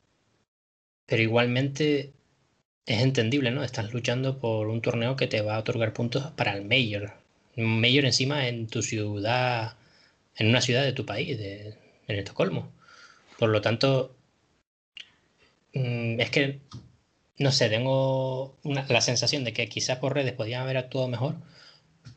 pero 1.10 1.22
igualmente 1.22 2.12
es 2.86 3.02
entendible, 3.02 3.50
¿no? 3.50 3.64
Estás 3.64 3.92
luchando 3.92 4.38
por 4.38 4.68
un 4.68 4.80
torneo 4.80 5.16
que 5.16 5.26
te 5.26 5.42
va 5.42 5.56
a 5.56 5.58
otorgar 5.58 5.92
puntos 5.92 6.30
para 6.36 6.52
el 6.54 6.64
mayor. 6.64 7.14
Un 7.56 7.80
mayor 7.80 8.04
encima 8.04 8.46
en 8.48 8.68
tu 8.68 8.80
ciudad, 8.82 9.76
en 10.36 10.48
una 10.48 10.60
ciudad 10.60 10.84
de 10.84 10.92
tu 10.92 11.04
país, 11.06 11.36
de, 11.36 11.74
en 12.06 12.16
Estocolmo. 12.16 12.70
Por 13.38 13.50
lo 13.50 13.60
tanto, 13.60 14.14
mm, 15.74 16.20
es 16.20 16.30
que, 16.30 16.60
no 17.38 17.52
sé, 17.52 17.68
tengo 17.68 18.56
la 18.64 19.00
sensación 19.00 19.44
de 19.44 19.52
que 19.52 19.68
quizás 19.68 19.98
por 19.98 20.14
redes 20.14 20.32
podían 20.34 20.62
haber 20.62 20.76
actuado 20.76 21.08
mejor, 21.08 21.36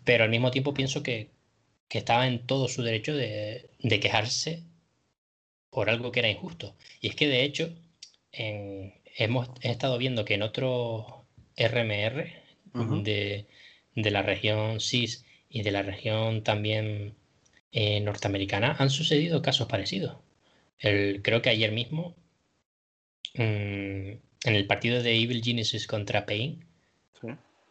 pero 0.05 0.23
al 0.23 0.29
mismo 0.29 0.51
tiempo 0.51 0.73
pienso 0.73 1.03
que, 1.03 1.29
estaba 1.89 2.27
en 2.27 2.39
todo 2.47 2.67
su 2.69 2.81
derecho 2.81 3.15
de, 3.15 3.69
de 3.79 3.99
quejarse 3.99 4.63
por 5.69 5.89
algo 5.91 6.11
que 6.11 6.21
era 6.21 6.29
injusto. 6.29 6.75
Y 7.01 7.09
es 7.09 7.15
que 7.15 7.27
de 7.27 7.43
hecho 7.43 7.69
hemos 8.33 9.49
estado 9.61 9.97
viendo 9.97 10.25
que 10.25 10.33
en 10.33 10.41
otro 10.41 11.25
RMR 11.55 12.31
de, 13.03 13.45
la 13.95 14.21
región 14.23 14.79
CIS 14.79 15.25
y 15.49 15.61
de 15.61 15.71
la 15.71 15.83
región 15.83 16.43
también 16.43 17.15
norteamericana 17.73 18.75
han 18.79 18.89
sucedido 18.89 19.41
casos 19.41 19.67
parecidos. 19.67 20.17
creo 20.79 21.41
que 21.41 21.49
ayer 21.49 21.71
mismo, 21.71 22.15
mm, 23.35 24.11
en 24.45 24.55
el 24.55 24.67
partido 24.67 25.01
de 25.01 25.15
Evil 25.15 25.43
Genesis 25.43 25.87
contra 25.87 26.25
Pain, 26.25 26.65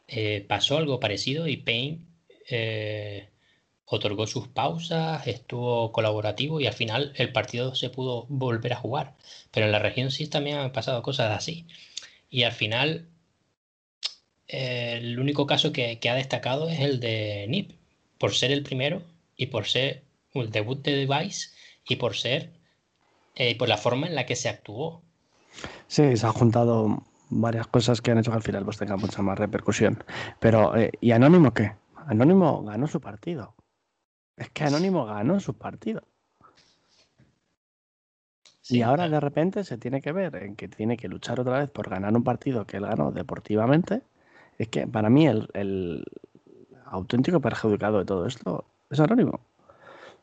eh, 0.09 0.45
pasó 0.47 0.77
algo 0.77 1.01
parecido 1.01 1.47
y 1.49 1.57
Pain 1.57 2.07
eh, 2.49 3.29
otorgó 3.97 4.27
sus 4.27 4.49
pausas, 4.49 5.27
estuvo 5.27 5.93
colaborativo 5.93 6.61
y 6.61 6.67
al 6.67 6.73
final 6.73 7.13
el 7.17 7.33
partido 7.33 7.75
se 7.75 7.91
pudo 7.91 8.27
volver 8.29 8.73
a 8.73 8.77
jugar. 8.77 9.15
Pero 9.51 9.67
en 9.67 9.73
la 9.73 9.79
región 9.79 10.11
sí 10.11 10.27
también 10.29 10.59
han 10.59 10.73
pasado 10.73 11.03
cosas 11.03 11.37
así. 11.37 11.67
Y 12.31 12.45
al 12.45 12.53
final, 12.53 13.09
eh, 14.49 14.99
el 15.01 15.19
único 15.19 15.47
caso 15.47 15.73
que, 15.73 15.99
ha 16.09 16.15
destacado 16.15 16.69
es 16.69 16.81
el 16.81 17.01
de 17.01 17.47
NIP, 17.49 17.73
por 18.19 18.35
ser 18.35 18.53
el 18.53 18.63
primero 18.63 19.03
y 19.37 19.47
por 19.47 19.67
ser 19.67 20.03
el 20.35 20.51
debut 20.51 20.83
de 20.83 21.07
Device 21.07 21.51
y 21.87 21.97
por 21.97 22.17
ser, 22.17 22.51
eh, 23.35 23.57
por 23.59 23.69
la 23.69 23.77
forma 23.77 24.07
en 24.07 24.15
la 24.15 24.27
que 24.27 24.37
se 24.37 24.49
actuó. 24.49 25.03
Sí, 25.87 26.17
se 26.17 26.27
han 26.27 26.33
juntado 26.33 27.03
varias 27.29 27.67
cosas 27.67 28.01
que 28.01 28.11
han 28.11 28.19
hecho 28.19 28.31
que 28.31 28.39
al 28.39 28.43
final 28.43 28.65
pues 28.65 28.79
tenga 28.79 28.97
mucha 28.97 29.23
más 29.23 29.39
repercusión. 29.39 30.03
Pero, 30.41 30.77
eh, 30.77 30.93
¿y 31.01 31.13
Anónimo 31.13 31.53
qué? 31.53 31.73
Anónimo 32.07 32.63
ganó 32.63 32.87
su 32.87 33.01
partido. 33.01 33.55
Es 34.37 34.51
que 34.51 34.65
Anónimo 34.65 35.05
ganó 35.07 35.41
su 35.41 35.55
partido. 35.55 36.03
y 38.69 38.83
ahora 38.83 39.09
de 39.09 39.21
repente 39.21 39.65
se 39.65 39.77
tiene 39.77 40.01
que 40.01 40.13
ver 40.13 40.35
en 40.37 40.57
que 40.57 40.69
tiene 40.69 40.97
que 40.97 41.09
luchar 41.09 41.41
otra 41.41 41.59
vez 41.59 41.71
por 41.71 41.91
ganar 41.91 42.15
un 42.15 42.25
partido 42.25 42.67
que 42.67 42.79
él 42.79 42.87
ganó 42.87 43.13
deportivamente. 43.13 44.03
Es 44.59 44.69
que 44.69 44.87
para 44.87 45.11
mí 45.11 45.27
el, 45.27 46.05
auténtico 46.87 47.41
perjudicado 47.41 47.99
de 47.99 48.05
todo 48.05 48.27
esto 48.27 48.65
es 48.91 49.01
Anónimo. 49.01 49.41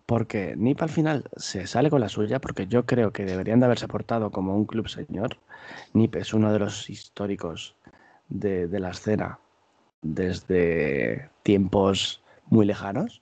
Porque 0.05 0.55
Nip 0.57 0.81
al 0.81 0.89
final 0.89 1.25
se 1.35 1.67
sale 1.67 1.91
con 1.91 2.01
la 2.01 2.09
suya, 2.09 2.39
porque 2.39 2.65
yo 2.67 2.85
creo 2.85 3.11
que 3.11 3.25
deberían 3.25 3.59
de 3.59 3.67
haberse 3.67 3.87
portado 3.87 4.31
como 4.31 4.55
un 4.55 4.65
club 4.65 4.87
señor. 4.89 5.37
Nip 5.93 6.15
es 6.15 6.33
uno 6.33 6.51
de 6.51 6.59
los 6.59 6.89
históricos 6.89 7.75
de 8.29 8.79
la 8.79 8.89
escena 8.89 9.39
desde 10.01 11.29
tiempos 11.43 12.23
muy 12.47 12.65
lejanos 12.65 13.21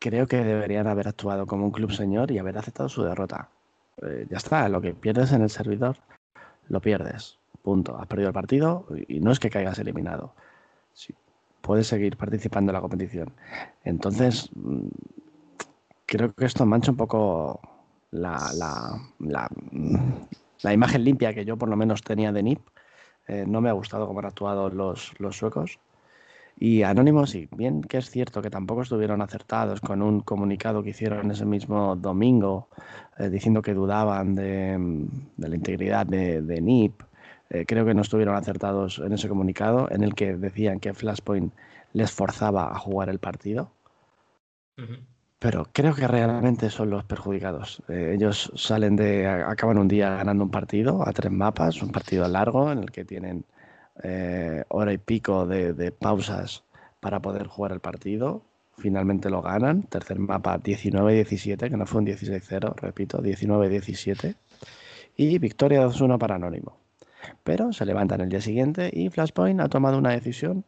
creo 0.00 0.26
que 0.26 0.42
deberían 0.42 0.88
haber 0.88 1.06
actuado 1.06 1.46
como 1.46 1.66
un 1.66 1.70
club 1.70 1.92
señor 1.92 2.32
y 2.32 2.38
haber 2.38 2.58
aceptado 2.58 2.88
su 2.88 3.04
derrota. 3.04 3.50
Eh, 4.02 4.26
ya 4.28 4.38
está, 4.38 4.68
lo 4.68 4.80
que 4.80 4.94
pierdes 4.94 5.30
en 5.32 5.42
el 5.42 5.50
servidor, 5.50 5.98
lo 6.68 6.80
pierdes. 6.80 7.38
Punto. 7.62 7.96
Has 7.98 8.06
perdido 8.06 8.28
el 8.28 8.34
partido 8.34 8.86
y 9.06 9.20
no 9.20 9.30
es 9.30 9.38
que 9.38 9.50
caigas 9.50 9.78
eliminado. 9.78 10.34
puedes 11.60 11.86
seguir 11.86 12.16
participando 12.16 12.70
en 12.72 12.74
la 12.74 12.80
competición. 12.80 13.32
Entonces, 13.84 14.50
mm, 14.54 14.88
creo 16.06 16.32
que 16.32 16.46
esto 16.46 16.64
mancha 16.64 16.90
un 16.90 16.96
poco 16.96 17.60
la, 18.10 18.50
la, 19.18 20.72
imagen 20.72 21.04
limpia 21.04 21.34
que 21.34 21.44
yo 21.44 21.56
por 21.58 21.68
lo 21.68 21.76
menos 21.76 22.02
tenía 22.02 22.32
de 22.32 22.42
NIP. 22.42 22.60
Eh, 23.28 23.44
no 23.46 23.60
me 23.60 23.68
ha 23.68 23.72
gustado 23.72 24.06
cómo 24.06 24.20
han 24.20 24.26
actuado 24.26 24.70
los 24.70 25.36
suecos. 25.36 25.78
Y 26.62 26.82
Anónimos, 26.82 27.30
sí, 27.30 27.48
bien 27.56 27.80
que 27.80 27.96
es 27.96 28.10
cierto 28.10 28.42
que 28.42 28.50
tampoco 28.50 28.82
estuvieron 28.82 29.22
acertados 29.22 29.80
con 29.80 30.02
un 30.02 30.20
comunicado 30.20 30.82
que 30.82 30.90
hicieron 30.90 31.30
ese 31.30 31.46
mismo 31.46 31.96
domingo 31.96 32.68
eh, 33.18 33.30
diciendo 33.30 33.62
que 33.62 33.72
dudaban 33.72 34.34
de, 34.34 34.78
la 35.38 35.56
integridad 35.56 36.04
de, 36.04 36.60
NIP. 36.60 37.02
Eh, 37.48 37.64
creo 37.66 37.86
que 37.86 37.94
no 37.94 38.02
estuvieron 38.02 38.36
acertados 38.36 38.98
en 38.98 39.14
ese 39.14 39.26
comunicado 39.26 39.90
en 39.90 40.02
el 40.02 40.14
que 40.14 40.36
decían 40.36 40.80
que 40.80 40.92
Flashpoint 40.92 41.54
les 41.94 42.12
forzaba 42.12 42.70
a 42.70 42.78
jugar 42.78 43.08
el 43.08 43.20
partido. 43.20 43.72
Pero 45.38 45.66
creo 45.72 45.94
que 45.94 46.06
realmente 46.06 46.68
son 46.68 46.90
los 46.90 47.04
perjudicados. 47.04 47.82
Eh, 47.88 48.12
ellos 48.14 48.52
salen 48.54 48.96
de, 48.96 49.26
acaban 49.26 49.78
un 49.78 49.88
día 49.88 50.10
ganando 50.10 50.44
un 50.44 50.50
partido 50.50 51.08
a 51.08 51.12
tres 51.14 51.32
mapas, 51.32 51.80
un 51.80 51.90
partido 51.90 52.28
largo 52.28 52.70
en 52.70 52.80
el 52.80 52.90
que 52.90 53.06
tienen 53.06 53.46
eh, 54.02 54.64
hora 54.68 54.92
y 54.92 54.98
pico 54.98 55.46
de, 55.46 55.92
pausas 55.92 56.64
para 57.00 57.20
poder 57.20 57.46
jugar 57.46 57.72
el 57.72 57.80
partido. 57.80 58.42
Finalmente 58.78 59.30
lo 59.30 59.42
ganan. 59.42 59.82
Tercer 59.84 60.18
mapa 60.18 60.58
19-17, 60.58 61.68
que 61.68 61.76
no 61.76 61.86
fue 61.86 62.00
un 62.00 62.06
16-0, 62.06 62.74
repito, 62.76 63.22
19-17. 63.22 64.34
Y 65.16 65.38
victoria 65.38 65.86
2-1 65.86 66.18
para 66.18 66.36
Anónimo. 66.36 66.78
Pero 67.44 67.72
se 67.72 67.84
levantan 67.84 68.22
el 68.22 68.28
día 68.30 68.40
siguiente 68.40 68.90
y 68.92 69.10
Flashpoint 69.10 69.60
ha 69.60 69.68
tomado 69.68 69.98
una 69.98 70.10
decisión 70.10 70.64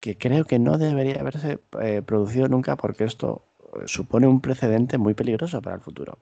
que 0.00 0.16
creo 0.16 0.44
que 0.44 0.58
no 0.58 0.78
debería 0.78 1.20
haberse 1.20 1.58
eh, 1.80 2.02
producido 2.02 2.48
nunca 2.48 2.76
porque 2.76 3.04
esto 3.04 3.42
eh, 3.74 3.82
supone 3.86 4.28
un 4.28 4.40
precedente 4.40 4.96
muy 4.98 5.14
peligroso 5.14 5.60
para 5.60 5.76
el 5.76 5.82
futuro. 5.82 6.18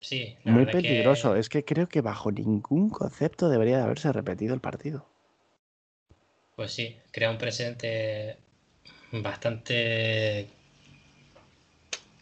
Sí, 0.00 0.36
muy 0.44 0.66
peligroso. 0.66 1.34
Es 1.36 1.48
que 1.48 1.64
creo 1.64 1.88
que 1.88 2.00
bajo 2.00 2.30
ningún 2.30 2.90
concepto 2.90 3.48
debería 3.48 3.78
de 3.78 3.82
haberse 3.82 4.12
repetido 4.12 4.54
el 4.54 4.60
partido. 4.60 5.06
Pues 6.56 6.72
sí, 6.72 6.96
crea 7.10 7.30
un 7.30 7.38
precedente 7.38 8.36
bastante 9.12 10.48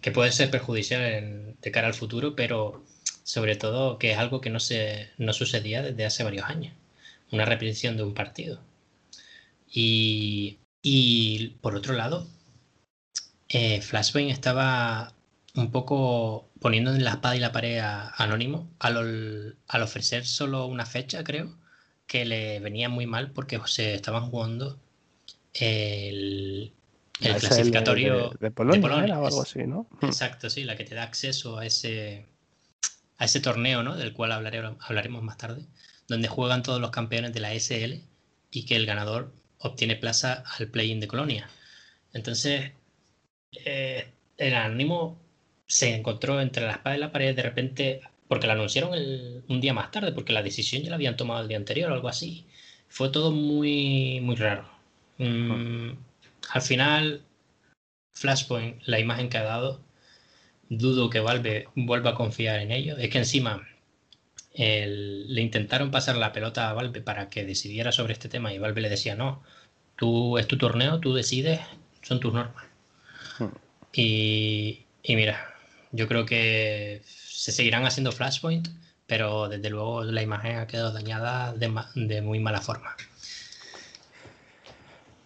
que 0.01 0.13
puede 0.13 0.31
ser 0.31 0.51
perjudicial 0.51 1.57
de 1.61 1.71
cara 1.73 1.89
al 1.89 1.95
futuro, 1.95 2.37
pero 2.37 2.85
sobre 3.25 3.57
todo 3.57 3.99
que 3.99 4.13
es 4.13 4.19
algo 4.19 4.41
que 4.41 4.51
no 4.51 4.61
se 4.61 5.11
no 5.19 5.33
sucedía 5.33 5.83
desde 5.83 6.05
hace 6.05 6.23
varios 6.23 6.49
años. 6.49 6.75
Una 7.33 7.45
repetición 7.45 7.97
de 7.97 8.05
un 8.05 8.15
partido. 8.15 8.61
Y, 9.73 10.59
por 11.61 11.75
otro 11.75 11.95
lado, 11.95 12.27
eh, 13.49 13.81
Flashbang 13.83 14.29
estaba 14.31 15.16
un 15.57 15.71
poco 15.71 16.49
poniendo 16.61 16.95
en 16.95 17.03
la 17.03 17.13
espada 17.13 17.35
y 17.35 17.41
la 17.41 17.53
pared 17.53 17.79
a 17.79 18.11
Anónimo 18.11 18.71
al, 18.79 19.57
ofrecer 19.83 20.27
solo 20.27 20.67
una 20.67 20.87
fecha, 20.87 21.25
creo, 21.25 21.57
que 22.07 22.25
le 22.25 22.61
venía 22.61 22.89
muy 22.89 23.07
mal 23.07 23.31
porque 23.33 23.61
se 23.67 23.95
estaban 23.95 24.31
jugando 24.31 24.79
el, 25.55 26.73
clasificatorio 27.19 28.31
de, 28.39 28.51
Polonia, 28.51 29.19
o 29.19 29.27
algo 29.27 29.43
así, 29.43 29.67
¿no? 29.67 29.87
Hmm. 30.01 30.07
Exacto, 30.07 30.51
sí, 30.51 30.65
la 30.65 30.77
que 30.77 30.85
te 30.85 30.95
da 30.95 31.03
acceso 31.03 31.59
a 31.59 31.65
ese, 31.65 32.27
a 33.17 33.25
ese 33.25 33.41
torneo, 33.41 33.83
¿no? 33.83 33.97
Del 33.97 34.13
cual 34.13 34.33
hablaremos 34.33 35.23
más 35.23 35.39
tarde, 35.39 35.65
donde 36.07 36.29
juegan 36.29 36.63
todos 36.63 36.81
los 36.81 36.91
campeones 36.91 37.33
de 37.33 37.41
la 37.41 37.55
SL 37.55 38.03
y 38.51 38.67
que 38.67 38.77
el 38.77 38.85
ganador 38.85 39.33
obtiene 39.59 39.97
plaza 39.97 40.45
al 40.59 40.69
play-in 40.69 41.01
de 41.01 41.09
Colonia. 41.09 41.49
Entonces, 42.13 42.73
eh, 43.65 44.13
el 44.37 44.55
Anónimo 44.55 45.26
se 45.67 45.95
encontró 45.95 46.41
entre 46.41 46.67
la 46.67 46.73
espada 46.73 46.97
y 46.97 47.01
la 47.01 47.13
pared 47.13 47.35
de 47.35 47.43
repente, 47.43 48.01
porque 48.29 48.47
la 48.47 48.55
anunciaron 48.55 48.93
un 49.49 49.61
día 49.61 49.75
más 49.75 49.91
tarde, 49.91 50.13
porque 50.13 50.33
la 50.33 50.43
decisión 50.43 50.83
ya 50.83 50.91
la 50.91 50.97
habían 50.97 51.17
tomado 51.17 51.43
el 51.43 51.49
día 51.49 51.57
anterior 51.57 51.91
o 51.91 51.95
algo 51.95 52.09
así. 52.09 52.47
Fue 52.89 53.11
todo 53.11 53.31
muy, 53.33 54.21
muy 54.21 54.37
raro. 54.37 54.69
Mm, 55.19 55.93
al 56.51 56.63
final, 56.63 57.23
Flashpoint, 58.13 58.83
la 58.87 59.01
imagen 59.01 59.29
que 59.29 59.39
ha 59.39 59.45
dado, 59.45 59.81
dudo 60.69 61.11
que 61.11 61.21
Valve 61.21 61.69
vuelva 61.75 62.11
a 62.11 62.15
confiar 62.15 62.61
en 62.61 62.71
ello. 62.73 62.97
Es 62.97 63.11
que 63.11 63.19
encima 63.19 63.67
le 64.57 65.43
intentaron 65.43 65.91
pasar 65.91 66.17
la 66.17 66.33
pelota 66.33 66.71
a 66.71 66.73
Valve 66.73 67.03
para 67.03 67.29
que 67.29 67.45
decidiera 67.45 67.93
sobre 67.93 68.15
este 68.15 68.29
tema 68.29 68.55
y 68.55 68.59
Valve 68.59 68.81
le 68.81 68.89
decía, 68.89 69.15
no, 69.15 69.43
tú 69.97 70.39
es 70.39 70.47
tu 70.47 70.57
torneo, 70.57 70.99
tú 71.01 71.13
decides, 71.13 71.61
son 72.03 72.21
tus 72.21 72.33
normas. 72.33 72.65
Hmm. 73.39 73.49
Y, 73.93 74.85
y 75.03 75.17
mira, 75.17 75.56
yo 75.97 76.07
creo 76.07 76.27
que 76.27 77.03
se 77.05 77.53
seguirán 77.53 77.85
haciendo 77.85 78.13
Flashpoint, 78.13 78.69
pero 79.07 79.49
desde 79.49 79.71
luego 79.71 80.05
la 80.05 80.23
imagen 80.23 80.57
ha 80.57 80.67
quedado 80.67 80.93
dañada 80.93 81.53
de, 81.55 82.23
muy 82.23 82.39
mala 82.39 82.61
forma. 82.61 82.95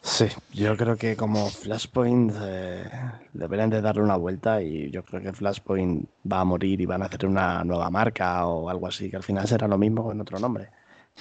Sí, 0.03 0.27
yo 0.53 0.77
creo 0.77 0.97
que 0.97 1.17
como 1.17 1.51
Flashpoint 1.51 2.33
eh, 2.43 2.85
deberían 3.33 3.71
de 3.71 3.83
darle 3.83 4.03
una 4.03 4.17
vuelta 4.17 4.63
y 4.63 4.91
yo 4.91 5.05
creo 5.05 5.21
que 5.21 5.33
Flashpoint 5.33 6.09
va 6.31 6.41
a 6.41 6.45
morir 6.45 6.81
y 6.81 6.87
van 6.87 7.03
a 7.03 7.07
hacer 7.07 7.27
una 7.27 7.63
nueva 7.65 7.91
marca 7.91 8.47
o 8.47 8.71
algo 8.71 8.87
así, 8.87 9.11
que 9.11 9.17
al 9.17 9.23
final 9.23 9.47
será 9.47 9.69
lo 9.69 9.77
mismo 9.77 10.03
con 10.05 10.21
otro 10.21 10.39
nombre. 10.39 10.71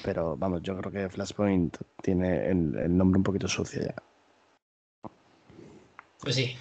Pero 0.04 0.38
vamos, 0.38 0.62
yo 0.64 0.78
creo 0.78 0.92
que 0.92 1.10
Flashpoint 1.10 1.78
tiene 2.02 2.50
el 2.50 2.96
nombre 2.96 3.18
un 3.18 3.24
poquito 3.24 3.48
sucio 3.48 3.82
ya. 3.84 3.96
Pues 6.22 6.36
sí, 6.36 6.56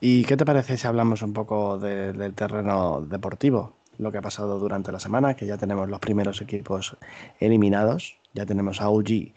¿Y 0.00 0.24
qué 0.24 0.36
te 0.36 0.44
parece 0.44 0.76
si 0.76 0.86
hablamos 0.86 1.22
un 1.22 1.32
poco 1.32 1.78
del 1.78 2.34
terreno 2.34 3.00
deportivo? 3.00 3.76
Lo 3.98 4.12
que 4.12 4.18
ha 4.18 4.22
pasado 4.22 4.58
durante 4.58 4.92
la 4.92 5.00
semana, 5.00 5.34
que 5.34 5.46
ya 5.46 5.56
tenemos 5.56 5.88
los 5.88 6.00
primeros 6.00 6.42
equipos 6.42 6.96
eliminados. 7.40 8.18
Ya 8.34 8.44
tenemos 8.44 8.82
a 8.82 8.90
UG 8.90 9.32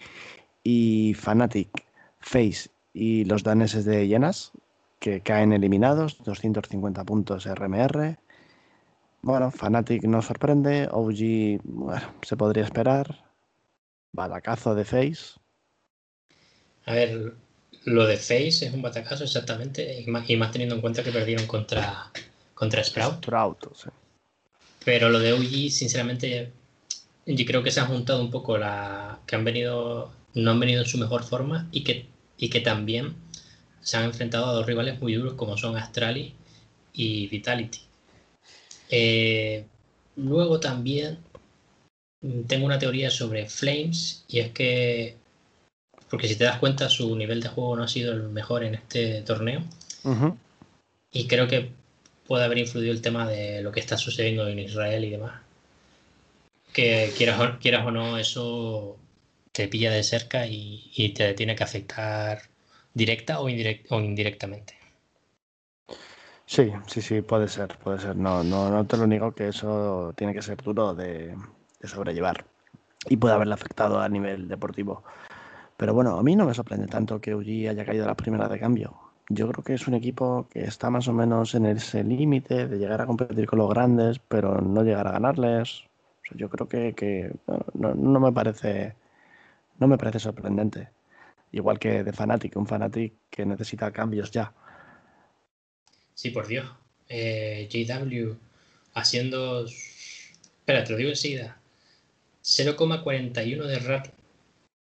y 0.64 1.14
Fnatic, 1.14 1.86
Face 2.20 2.70
y 2.94 3.24
los 3.24 3.44
daneses 3.44 3.86
de 3.86 4.08
Llenas, 4.08 4.52
que 5.00 5.22
caen 5.22 5.54
eliminados, 5.54 6.22
250 6.24 7.06
puntos 7.06 7.46
RMR. 7.46 8.18
Bueno, 9.22 9.52
Fnatic 9.52 10.04
nos 10.04 10.26
sorprende, 10.26 10.90
OG, 10.92 11.62
bueno, 11.64 12.08
se 12.22 12.36
podría 12.36 12.66
esperar. 12.66 13.24
Batacazo 14.12 14.76
de 14.76 14.84
Face. 14.84 15.40
A 16.86 16.94
ver, 16.94 17.36
lo 17.86 18.06
de 18.06 18.18
Face 18.18 18.66
es 18.66 18.74
un 18.74 18.82
batacazo 18.82 19.24
exactamente, 19.24 20.02
y 20.02 20.36
más, 20.36 20.52
teniendo 20.52 20.76
en 20.76 20.82
cuenta 20.82 21.04
que 21.04 21.12
perdieron 21.12 21.48
contra, 21.48 22.12
contra 22.54 22.84
Sprout. 22.84 23.24
Sprout 23.24 23.76
sí. 23.76 23.90
Pero 24.84 25.10
lo 25.10 25.20
de 25.20 25.34
OG, 25.34 25.72
sinceramente, 25.72 26.52
yo 27.26 27.46
creo 27.46 27.64
que 27.64 27.72
se 27.72 27.80
ha 27.80 27.86
juntado 27.86 28.22
un 28.22 28.32
poco 28.32 28.58
la 28.58 29.20
que 29.26 29.36
han 29.36 29.44
venido, 29.44 30.12
no 30.34 30.52
han 30.52 30.60
venido 30.60 30.82
en 30.82 30.88
su 30.88 30.98
mejor 30.98 31.24
forma 31.24 31.68
y 31.72 31.84
que, 31.84 32.08
y 32.38 32.50
que 32.50 32.62
también 32.62 33.16
se 33.82 33.98
han 33.98 34.06
enfrentado 34.06 34.48
a 34.48 34.54
dos 34.54 34.66
rivales 34.66 35.00
muy 35.02 35.14
duros 35.14 35.34
como 35.34 35.58
son 35.58 35.78
Astralis 35.78 36.34
y 36.94 37.28
Vitality. 37.28 37.80
Eh, 38.90 39.66
luego 40.16 40.60
también 40.60 41.20
tengo 42.48 42.66
una 42.66 42.80
teoría 42.80 43.10
sobre 43.10 43.48
Flames 43.48 44.26
y 44.28 44.40
es 44.40 44.52
que, 44.52 45.16
porque 46.10 46.28
si 46.28 46.36
te 46.36 46.44
das 46.44 46.60
cuenta, 46.60 46.90
su 46.90 47.16
nivel 47.16 47.42
de 47.42 47.50
juego 47.50 47.76
no 47.76 47.84
ha 47.84 47.88
sido 47.88 48.14
el 48.14 48.30
mejor 48.30 48.64
en 48.64 48.76
este 48.76 49.22
torneo. 49.22 49.62
Y 51.12 51.28
creo 51.28 51.48
que 51.48 51.72
puede 52.28 52.46
haber 52.46 52.60
influido 52.60 52.92
el 52.92 53.02
tema 53.02 53.28
de 53.28 53.62
lo 53.62 53.72
que 53.72 53.80
está 53.80 53.98
sucediendo 53.98 54.48
en 54.48 54.60
Israel 54.60 55.04
y 55.04 55.10
demás. 55.10 55.42
Que 56.74 57.12
quieras 57.18 57.40
o, 57.40 57.60
quieras 57.60 57.86
o 57.86 57.92
no, 57.92 58.18
eso 58.18 58.98
te 59.52 59.68
pilla 59.68 59.92
de 59.92 60.04
cerca 60.04 60.46
y, 60.48 61.14
te 61.16 61.34
tiene 61.34 61.56
que 61.56 61.64
afectar 61.64 62.44
directa 62.94 63.40
o, 63.40 63.46
o 63.46 64.00
indirectamente. 64.00 64.80
Sí, 66.50 66.72
sí, 66.88 67.04
sí, 67.04 67.22
puede 67.22 67.48
ser, 67.48 67.78
puede 67.78 68.00
ser. 68.00 68.16
No, 68.16 68.44
no, 68.44 68.72
no 68.72 68.84
te 68.88 68.98
lo 68.98 69.06
niego 69.06 69.34
que 69.34 69.50
eso 69.50 70.14
tiene 70.18 70.34
que 70.34 70.42
ser 70.42 70.58
duro 70.58 70.96
de, 70.96 71.36
sobrellevar 71.84 72.44
y 73.08 73.18
puede 73.18 73.36
haberle 73.36 73.54
afectado 73.54 74.00
a 74.00 74.10
nivel 74.10 74.48
deportivo. 74.48 75.04
Pero 75.80 75.94
bueno, 75.94 76.20
a 76.20 76.24
mí 76.24 76.36
no 76.36 76.46
me 76.46 76.54
sorprende 76.54 76.88
tanto 76.88 77.22
que 77.22 77.34
Uji 77.34 77.70
haya 77.70 77.86
caído 77.86 78.04
a 78.04 78.08
las 78.08 78.18
primeras 78.18 78.52
de 78.52 78.60
cambio. 78.60 79.00
Yo 79.30 79.50
creo 79.50 79.64
que 79.64 79.76
es 79.76 79.88
un 79.88 79.94
equipo 79.94 80.46
que 80.52 80.66
está 80.66 80.90
más 80.90 81.08
o 81.08 81.14
menos 81.14 81.56
en 81.56 81.66
ese 81.68 82.04
límite 82.04 82.68
de 82.68 82.78
llegar 82.78 83.02
a 83.02 83.06
competir 83.06 83.46
con 83.46 83.60
los 83.60 83.70
grandes, 83.70 84.20
pero 84.20 84.60
no 84.60 84.84
llegar 84.84 85.08
a 85.08 85.14
ganarles. 85.14 85.86
yo 86.36 86.50
creo 86.50 86.68
que, 86.68 87.32
no, 87.76 87.96
no, 87.96 88.20
me 88.20 88.34
parece 88.34 88.94
no 89.80 89.88
me 89.88 89.98
parece 89.98 90.20
sorprendente. 90.20 90.90
Igual 91.54 91.80
que 91.80 92.04
de 92.04 92.12
Fnatic, 92.12 92.58
un 92.58 92.68
Fnatic 92.68 93.14
que 93.30 93.46
necesita 93.46 93.90
cambios 93.92 94.32
ya. 94.32 94.52
Sí, 96.14 96.32
por 96.32 96.46
Dios. 96.46 96.70
Eh, 97.08 97.70
JW 97.72 98.36
haciendo. 98.96 99.64
Espera, 99.64 100.84
te 100.84 100.92
lo 100.92 100.98
digo 100.98 101.12
enseguida. 101.12 101.58
0,41 102.44 103.66
de 103.66 103.80
rating. 103.80 104.19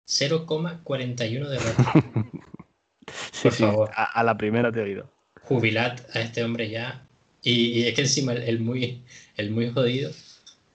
0,41 0.08 1.48
de 1.48 1.58
rating. 1.58 2.30
por 3.42 3.52
favor. 3.52 3.90
A, 3.94 4.22
la 4.22 4.36
primera 4.36 4.72
te 4.72 4.80
he 4.80 4.82
oído. 4.82 5.10
Jubilad 5.42 5.98
a 6.14 6.20
este 6.20 6.42
hombre 6.42 6.70
ya. 6.70 7.06
Y, 7.42 7.82
es 7.84 7.94
que 7.94 8.02
encima 8.02 8.32
el, 8.32 8.60
muy, 8.60 9.02
el 9.36 9.50
muy 9.50 9.70
jodido 9.70 10.10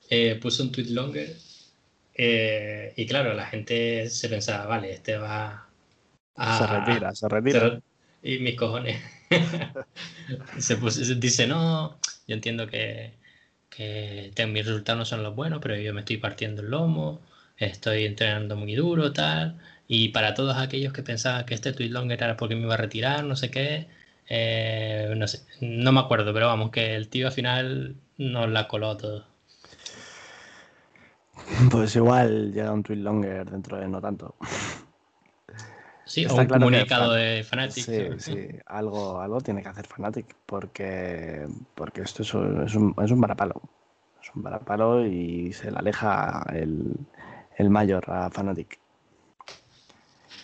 eh, 0.10 0.38
puso 0.42 0.64
un 0.64 0.72
tweet 0.72 0.88
longer. 0.90 1.36
Eh, 2.16 2.94
y 2.96 3.06
claro, 3.08 3.34
la 3.34 3.48
gente 3.48 4.08
se 4.10 4.30
pensaba, 4.30 4.68
vale, 4.68 4.94
este 4.94 5.18
va 5.18 5.68
a. 6.36 6.58
Se 6.58 6.68
retira, 6.68 7.16
se 7.16 7.28
retira. 7.28 7.82
Y 8.22 8.38
mis 8.38 8.56
cojones. 8.56 9.02
se 10.60 10.76
dice, 11.16 11.48
no, 11.48 11.98
yo 12.28 12.36
entiendo 12.36 12.68
que, 12.68 13.14
que 13.70 14.48
mis 14.48 14.66
resultados 14.66 15.00
no 15.00 15.06
son 15.06 15.24
los 15.24 15.36
buenos, 15.36 15.60
pero 15.60 15.76
yo 15.76 15.94
me 15.94 16.02
estoy 16.02 16.18
partiendo 16.18 16.62
el 16.62 16.70
lomo, 16.70 17.20
estoy 17.58 18.06
entrenando 18.06 18.56
muy 18.56 18.76
duro, 18.76 19.14
tal. 19.14 19.60
Y 19.88 20.10
para 20.10 20.34
todos 20.34 20.58
aquellos 20.58 20.94
que 20.94 21.04
pensaban 21.04 21.46
que 21.46 21.54
este 21.54 21.74
tweet 21.74 21.90
longer 21.90 22.22
era 22.24 22.38
porque 22.38 22.56
me 22.56 22.64
iba 22.64 22.74
a 22.76 22.78
retirar, 22.78 23.24
no 23.24 23.36
sé 23.36 23.52
qué, 23.52 23.88
eh, 24.30 25.14
no 25.18 25.28
sé, 25.28 25.42
no 25.62 25.92
me 25.92 26.00
acuerdo, 26.00 26.34
pero 26.34 26.48
vamos, 26.48 26.72
que 26.72 26.96
el 26.96 27.10
tío 27.10 27.28
al 27.28 27.34
final 27.34 27.96
nos 28.18 28.50
la 28.50 28.68
coló 28.68 28.98
todo. 28.98 29.26
Pues 31.70 31.96
igual 31.96 32.54
llega 32.54 32.72
un 32.72 32.84
tweet 32.84 32.98
longer 32.98 33.50
dentro 33.50 33.78
de 33.78 33.88
no 33.88 34.02
tanto. 34.02 34.36
Sí, 36.06 36.26
o 36.26 36.36
un 36.36 36.48
comunicado 36.48 37.14
de 37.14 37.44
Fnatic. 37.44 37.84
Sí, 37.84 38.08
sí, 38.18 38.48
algo, 38.66 39.20
algo 39.20 39.42
tiene 39.42 39.62
que 39.62 39.70
hacer 39.70 39.88
Fnatic 39.88 40.36
porque, 40.46 41.48
porque 41.76 42.02
esto 42.02 42.24
es 42.24 42.34
un, 42.34 42.64
es 42.64 42.76
un, 42.76 42.96
es 43.02 43.12
un 43.12 43.22
varapalo. 43.22 43.62
Es 44.22 44.30
un 44.36 44.44
varapalo 44.44 45.06
y 45.06 45.52
se 45.54 45.72
le 45.72 45.78
aleja 45.78 46.46
el, 46.54 46.94
el 47.58 47.70
mayor 47.70 48.04
a 48.08 48.30
Fnatic. 48.30 48.80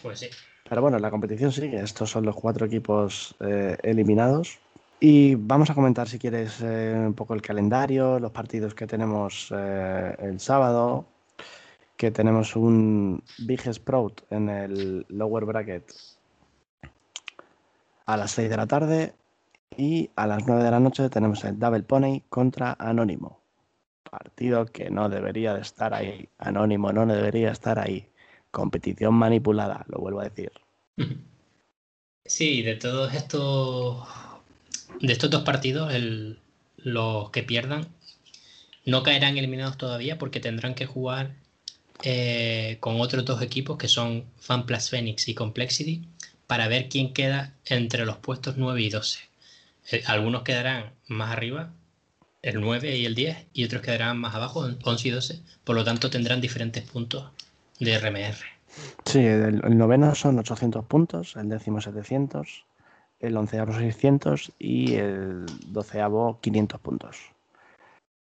Pues 0.02 0.20
sí. 0.20 0.30
Pero 0.68 0.82
bueno, 0.82 1.00
la 1.00 1.10
competición 1.10 1.52
sigue. 1.52 1.82
Estos 1.82 2.12
son 2.12 2.26
los 2.26 2.36
cuatro 2.36 2.68
equipos 2.68 3.36
eh, 3.40 3.76
eliminados. 3.82 4.60
Y 5.00 5.36
vamos 5.36 5.70
a 5.70 5.76
comentar, 5.76 6.08
si 6.08 6.20
quieres, 6.20 6.60
eh, 6.62 6.94
un 6.96 7.14
poco 7.14 7.34
el 7.34 7.42
calendario, 7.42 8.20
los 8.20 8.32
partidos 8.32 8.76
que 8.76 8.86
tenemos 8.86 9.52
eh, 9.56 10.16
el 10.20 10.40
sábado, 10.40 11.06
que 11.96 12.12
tenemos 12.12 12.56
un 12.56 13.24
Big 13.40 13.62
Sprout 13.74 14.22
en 14.30 14.50
el 14.50 15.06
lower 15.10 15.46
bracket 15.46 15.92
a 18.06 18.18
las 18.18 18.32
6 18.32 18.50
de 18.50 18.58
la 18.58 18.68
tarde 18.68 19.14
y 19.78 20.10
a 20.16 20.28
las 20.28 20.46
9 20.46 20.64
de 20.64 20.72
la 20.72 20.80
noche 20.80 21.10
tenemos 21.10 21.44
el 21.46 21.60
Double 21.60 21.84
Pony 21.84 22.22
contra 22.28 22.76
Anónimo. 22.78 23.40
Partido 24.10 24.66
que 24.66 24.90
no 24.90 25.10
debería 25.10 25.54
de 25.54 25.62
estar 25.62 25.94
ahí. 25.94 26.30
Anónimo 26.38 26.92
no 26.92 27.06
debería 27.06 27.52
estar 27.52 27.80
ahí. 27.80 28.08
Competición 28.52 29.14
manipulada, 29.14 29.86
lo 29.88 30.00
vuelvo 30.00 30.22
a 30.22 30.30
decir. 30.30 30.52
Sí, 32.26 32.62
de 32.62 32.76
todos 32.76 33.14
estos 33.14 34.08
de 35.00 35.14
estos 35.14 35.30
dos 35.30 35.44
partidos, 35.44 35.94
los 36.78 37.30
que 37.32 37.44
pierdan 37.44 37.88
no 38.86 39.04
caerán 39.04 39.38
eliminados 39.38 39.78
todavía 39.78 40.18
porque 40.18 40.40
tendrán 40.40 40.74
que 40.74 40.86
jugar 40.86 41.36
eh, 42.04 42.78
con 42.80 43.02
otros 43.02 43.26
dos 43.26 43.42
equipos 43.42 43.78
que 43.78 43.88
son 43.88 44.26
FanPlus 44.40 44.90
Phoenix 44.90 45.28
y 45.28 45.36
Complexity 45.36 46.02
para 46.48 46.68
ver 46.68 46.90
quién 46.90 47.14
queda 47.14 47.54
entre 47.66 48.06
los 48.06 48.18
puestos 48.18 48.58
9 48.58 48.82
y 48.82 48.90
12. 48.90 49.20
Eh, 49.92 50.04
algunos 50.08 50.44
quedarán 50.44 50.92
más 51.08 51.32
arriba, 51.32 51.72
el 52.42 52.62
9 52.62 52.98
y 52.98 53.06
el 53.06 53.16
10, 53.16 53.48
y 53.54 53.66
otros 53.66 53.82
quedarán 53.82 54.18
más 54.18 54.36
abajo, 54.36 54.68
11 54.84 55.08
y 55.08 55.12
12. 55.12 55.40
Por 55.64 55.76
lo 55.76 55.84
tanto, 55.84 56.10
tendrán 56.10 56.42
diferentes 56.42 56.84
puntos 56.90 57.32
de 57.80 57.98
RMR. 57.98 58.36
Sí, 59.06 59.20
el, 59.20 59.62
el 59.64 59.78
noveno 59.78 60.14
son 60.16 60.40
800 60.40 60.86
puntos, 60.86 61.36
el 61.36 61.50
décimo 61.50 61.82
700, 61.82 62.66
el 63.20 63.38
onceavo 63.38 63.74
600 63.74 64.52
y 64.60 64.96
el 64.96 65.46
doceavo 65.68 66.40
500 66.42 66.80
puntos. 66.80 67.18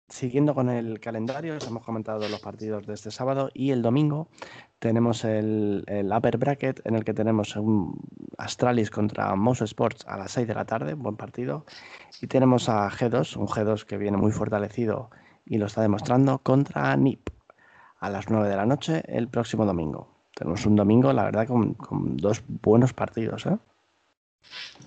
Siguiendo 0.10 0.56
con 0.56 0.70
el 0.70 1.02
calendario, 1.02 1.58
hemos 1.68 1.84
comentado 1.84 2.30
los 2.30 2.40
partidos 2.40 2.88
de 2.88 2.94
este 2.94 3.12
sábado 3.12 3.50
y 3.54 3.72
el 3.72 3.82
domingo 3.82 4.30
tenemos 4.80 5.26
el, 5.26 5.84
upper 6.16 6.38
bracket 6.38 6.86
en 6.86 6.96
el 6.96 7.04
que 7.04 7.14
tenemos 7.14 7.58
un 7.58 8.00
Astralis 8.38 8.90
contra 8.90 9.36
Mouse 9.36 9.64
Sports 9.64 10.06
a 10.08 10.18
las 10.18 10.32
6 10.32 10.48
de 10.48 10.54
la 10.54 10.64
tarde, 10.64 10.94
buen 10.94 11.18
partido. 11.18 11.66
Y 12.22 12.28
tenemos 12.28 12.70
a 12.70 12.90
G2, 12.90 13.36
un 13.36 13.48
G2 13.48 13.84
que 13.84 13.98
viene 13.98 14.16
muy 14.16 14.32
fortalecido 14.32 15.10
y 15.46 15.58
lo 15.58 15.66
está 15.66 15.82
demostrando, 15.82 16.40
contra 16.40 16.96
NIP 16.96 17.30
a 18.00 18.10
las 18.10 18.30
9 18.30 18.48
de 18.48 18.56
la 18.56 18.66
noche 18.66 19.04
el 19.08 19.28
próximo 19.28 19.66
domingo. 19.66 20.16
Tenemos 20.34 20.66
un 20.66 20.78
domingo, 20.78 21.12
la 21.12 21.26
verdad, 21.26 21.48
con, 21.48 21.74
con 21.74 22.16
dos 22.16 22.44
buenos 22.48 22.94
partidos. 22.94 23.46
¿eh? 23.46 23.58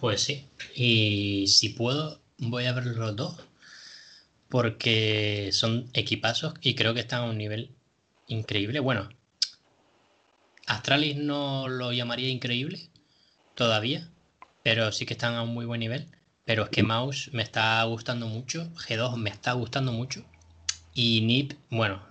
Pues 0.00 0.22
sí, 0.22 0.48
y 0.74 1.46
si 1.46 1.70
puedo, 1.70 2.20
voy 2.38 2.64
a 2.64 2.72
ver 2.72 2.86
los 2.86 3.16
dos 3.16 3.49
porque 4.50 5.50
son 5.52 5.88
equipazos 5.94 6.54
y 6.60 6.74
creo 6.74 6.92
que 6.92 7.00
están 7.00 7.22
a 7.22 7.30
un 7.30 7.38
nivel 7.38 7.70
increíble. 8.26 8.80
Bueno, 8.80 9.08
Astralis 10.66 11.16
no 11.16 11.68
lo 11.68 11.92
llamaría 11.92 12.28
increíble 12.28 12.90
todavía, 13.54 14.08
pero 14.62 14.92
sí 14.92 15.06
que 15.06 15.14
están 15.14 15.34
a 15.34 15.42
un 15.42 15.54
muy 15.54 15.66
buen 15.66 15.80
nivel. 15.80 16.08
Pero 16.44 16.64
es 16.64 16.70
que 16.70 16.82
Mouse 16.82 17.30
me 17.32 17.42
está 17.42 17.82
gustando 17.84 18.26
mucho, 18.26 18.68
G2 18.74 19.16
me 19.16 19.30
está 19.30 19.52
gustando 19.52 19.92
mucho 19.92 20.24
y 20.94 21.20
NIP, 21.20 21.52
bueno, 21.70 22.02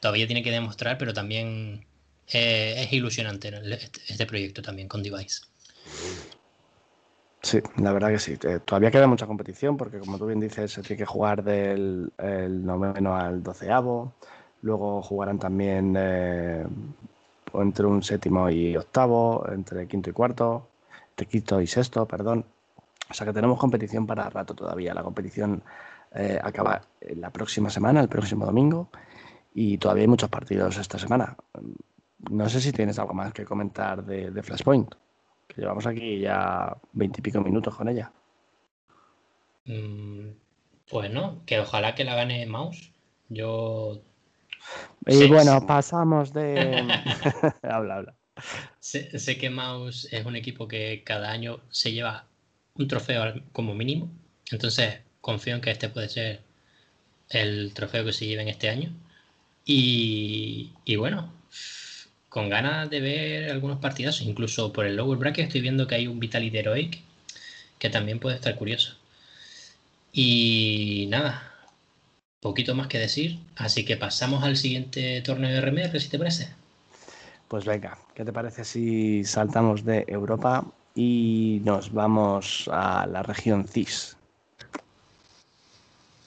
todavía 0.00 0.26
tiene 0.26 0.42
que 0.42 0.50
demostrar, 0.50 0.98
pero 0.98 1.14
también 1.14 1.86
eh, 2.26 2.74
es 2.78 2.92
ilusionante 2.92 3.48
este, 3.48 4.00
este 4.08 4.26
proyecto 4.26 4.60
también 4.62 4.88
con 4.88 5.02
Device. 5.04 5.42
Sí, 7.42 7.60
la 7.78 7.92
verdad 7.92 8.10
que 8.10 8.18
sí. 8.18 8.36
Todavía 8.64 8.90
queda 8.90 9.06
mucha 9.06 9.26
competición 9.26 9.76
porque, 9.76 9.98
como 9.98 10.18
tú 10.18 10.26
bien 10.26 10.40
dices, 10.40 10.72
se 10.72 10.82
tiene 10.82 10.98
que 10.98 11.06
jugar 11.06 11.42
del 11.42 12.12
el 12.18 12.64
noveno 12.64 13.16
al 13.16 13.42
doceavo. 13.42 14.12
Luego 14.62 15.00
jugarán 15.02 15.38
también 15.38 15.94
eh, 15.98 16.66
entre 17.54 17.86
un 17.86 18.02
séptimo 18.02 18.50
y 18.50 18.76
octavo, 18.76 19.46
entre 19.50 19.88
quinto 19.88 20.10
y 20.10 20.12
cuarto, 20.12 20.68
entre 21.10 21.26
quinto 21.26 21.60
y 21.60 21.66
sexto, 21.66 22.06
perdón. 22.06 22.44
O 23.10 23.14
sea 23.14 23.26
que 23.26 23.32
tenemos 23.32 23.58
competición 23.58 24.06
para 24.06 24.28
rato 24.28 24.54
todavía. 24.54 24.94
La 24.94 25.02
competición 25.02 25.62
eh, 26.14 26.38
acaba 26.42 26.82
la 27.16 27.30
próxima 27.30 27.70
semana, 27.70 28.00
el 28.00 28.08
próximo 28.08 28.44
domingo, 28.44 28.88
y 29.54 29.78
todavía 29.78 30.02
hay 30.02 30.08
muchos 30.08 30.28
partidos 30.28 30.76
esta 30.76 30.98
semana. 30.98 31.36
No 32.30 32.48
sé 32.50 32.60
si 32.60 32.72
tienes 32.72 32.98
algo 32.98 33.14
más 33.14 33.32
que 33.32 33.44
comentar 33.46 34.04
de 34.04 34.42
Flashpoint 34.42 34.94
llevamos 35.60 35.86
aquí 35.86 36.20
ya 36.20 36.76
veintipico 36.92 37.40
minutos 37.40 37.76
con 37.76 37.88
ella. 37.88 38.10
Mm, 39.66 40.30
pues 40.88 41.10
no, 41.10 41.42
que 41.44 41.60
ojalá 41.60 41.94
que 41.94 42.04
la 42.04 42.16
gane 42.16 42.46
Mouse. 42.46 42.90
Yo. 43.28 44.00
Y 45.06 45.28
bueno, 45.28 45.60
pasamos 45.66 46.32
de. 46.32 46.88
habla, 47.62 47.96
habla. 47.96 48.14
Sé, 48.80 49.18
sé, 49.18 49.36
que 49.36 49.50
Mouse 49.50 50.08
es 50.10 50.24
un 50.24 50.34
equipo 50.34 50.66
que 50.66 51.02
cada 51.04 51.30
año 51.30 51.60
se 51.68 51.92
lleva 51.92 52.24
un 52.74 52.88
trofeo 52.88 53.34
como 53.52 53.74
mínimo. 53.74 54.10
Entonces, 54.50 55.00
confío 55.20 55.54
en 55.54 55.60
que 55.60 55.70
este 55.70 55.90
puede 55.90 56.08
ser 56.08 56.40
el 57.28 57.74
trofeo 57.74 58.04
que 58.04 58.12
se 58.14 58.26
lleven 58.26 58.48
este 58.48 58.70
año. 58.70 58.92
Y, 59.66 60.72
y 60.86 60.96
bueno, 60.96 61.32
con 62.30 62.48
ganas 62.48 62.88
de 62.88 63.00
ver 63.00 63.50
algunos 63.50 63.80
partidos, 63.80 64.22
incluso 64.22 64.72
por 64.72 64.86
el 64.86 64.96
lower 64.96 65.18
bracket 65.18 65.48
estoy 65.48 65.60
viendo 65.60 65.86
que 65.86 65.96
hay 65.96 66.06
un 66.06 66.20
Vitality 66.20 66.56
Heroic 66.56 67.00
que 67.78 67.90
también 67.90 68.20
puede 68.20 68.36
estar 68.36 68.56
curioso. 68.56 68.94
Y 70.12 71.06
nada, 71.10 71.52
poquito 72.40 72.74
más 72.74 72.86
que 72.86 72.98
decir, 72.98 73.40
así 73.56 73.84
que 73.84 73.96
pasamos 73.96 74.44
al 74.44 74.56
siguiente 74.56 75.20
torneo 75.22 75.50
de 75.50 75.60
RMR, 75.60 76.00
si 76.00 76.08
te 76.08 76.18
parece. 76.18 76.48
Pues 77.48 77.64
venga, 77.64 77.98
¿qué 78.14 78.24
te 78.24 78.32
parece 78.32 78.64
si 78.64 79.24
saltamos 79.24 79.84
de 79.84 80.04
Europa 80.06 80.64
y 80.94 81.60
nos 81.64 81.92
vamos 81.92 82.70
a 82.72 83.06
la 83.06 83.24
región 83.24 83.66
CIS? 83.66 84.16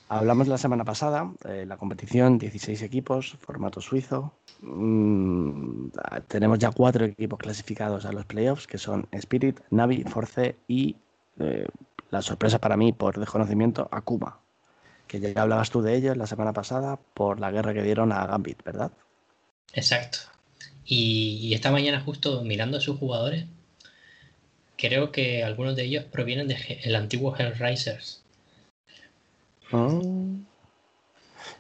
Hablamos 0.10 0.48
la 0.48 0.58
semana 0.58 0.84
pasada, 0.84 1.32
de 1.44 1.66
la 1.66 1.78
competición, 1.78 2.38
16 2.38 2.82
equipos, 2.84 3.36
formato 3.40 3.82
suizo. 3.82 4.34
Mm, 4.62 5.88
tenemos 6.28 6.60
ya 6.60 6.72
cuatro 6.72 7.06
equipos 7.06 7.40
clasificados 7.40 8.06
a 8.06 8.12
los 8.12 8.26
playoffs, 8.26 8.68
que 8.68 8.78
son 8.78 9.08
Spirit, 9.12 9.60
Navi, 9.72 10.04
Force 10.04 10.56
y 10.68 10.96
eh, 11.40 11.66
la 12.12 12.22
sorpresa 12.22 12.60
para 12.60 12.78
mí, 12.78 12.94
por 12.94 13.20
desconocimiento, 13.20 13.90
Akuma. 13.92 14.40
Que 15.08 15.20
ya 15.20 15.42
hablabas 15.42 15.72
tú 15.72 15.82
de 15.82 15.96
ellos 15.96 16.16
la 16.16 16.28
semana 16.28 16.54
pasada 16.54 17.00
por 17.14 17.40
la 17.40 17.52
guerra 17.52 17.74
que 17.74 17.82
dieron 17.82 18.12
a 18.12 18.26
Gambit, 18.28 18.64
¿verdad? 18.64 18.92
Exacto. 19.74 20.20
Y, 20.86 21.54
esta 21.54 21.72
mañana 21.72 22.02
justo 22.02 22.44
mirando 22.44 22.78
a 22.78 22.82
sus 22.82 22.98
jugadores, 22.98 23.46
creo 24.78 25.12
que 25.12 25.44
algunos 25.44 25.76
de 25.76 25.86
ellos 25.86 26.04
provienen 26.06 26.48
del 26.48 26.96
antiguo 26.96 27.36
Hellraisers. 27.36 28.23
Mm. 29.78 30.46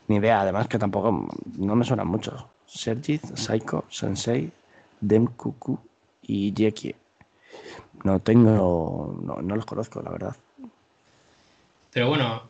Ni 0.07 0.15
idea, 0.17 0.41
además 0.41 0.67
que 0.67 0.79
tampoco 0.79 1.27
no 1.57 1.75
me 1.75 1.85
suenan 1.85 2.07
muchos. 2.07 2.45
Sergith, 2.65 3.35
Psycho, 3.35 3.85
Sensei, 3.89 4.51
Demkuku 4.99 5.79
y 6.23 6.53
Jeki. 6.55 6.95
No 8.03 8.19
tengo, 8.19 9.17
no, 9.21 9.41
no, 9.41 9.55
los 9.55 9.65
conozco, 9.65 10.01
la 10.01 10.11
verdad. 10.11 10.35
Pero 11.91 12.09
bueno, 12.09 12.49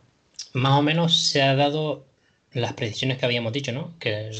más 0.54 0.80
o 0.80 0.82
menos 0.82 1.17
se 1.17 1.41
ha 1.41 1.56
dado 1.56 2.06
las 2.54 2.73
predicciones 2.73 3.17
que 3.17 3.26
habíamos 3.26 3.54
dicho, 3.54 3.71
¿no? 3.71 3.93
Que 3.99 4.32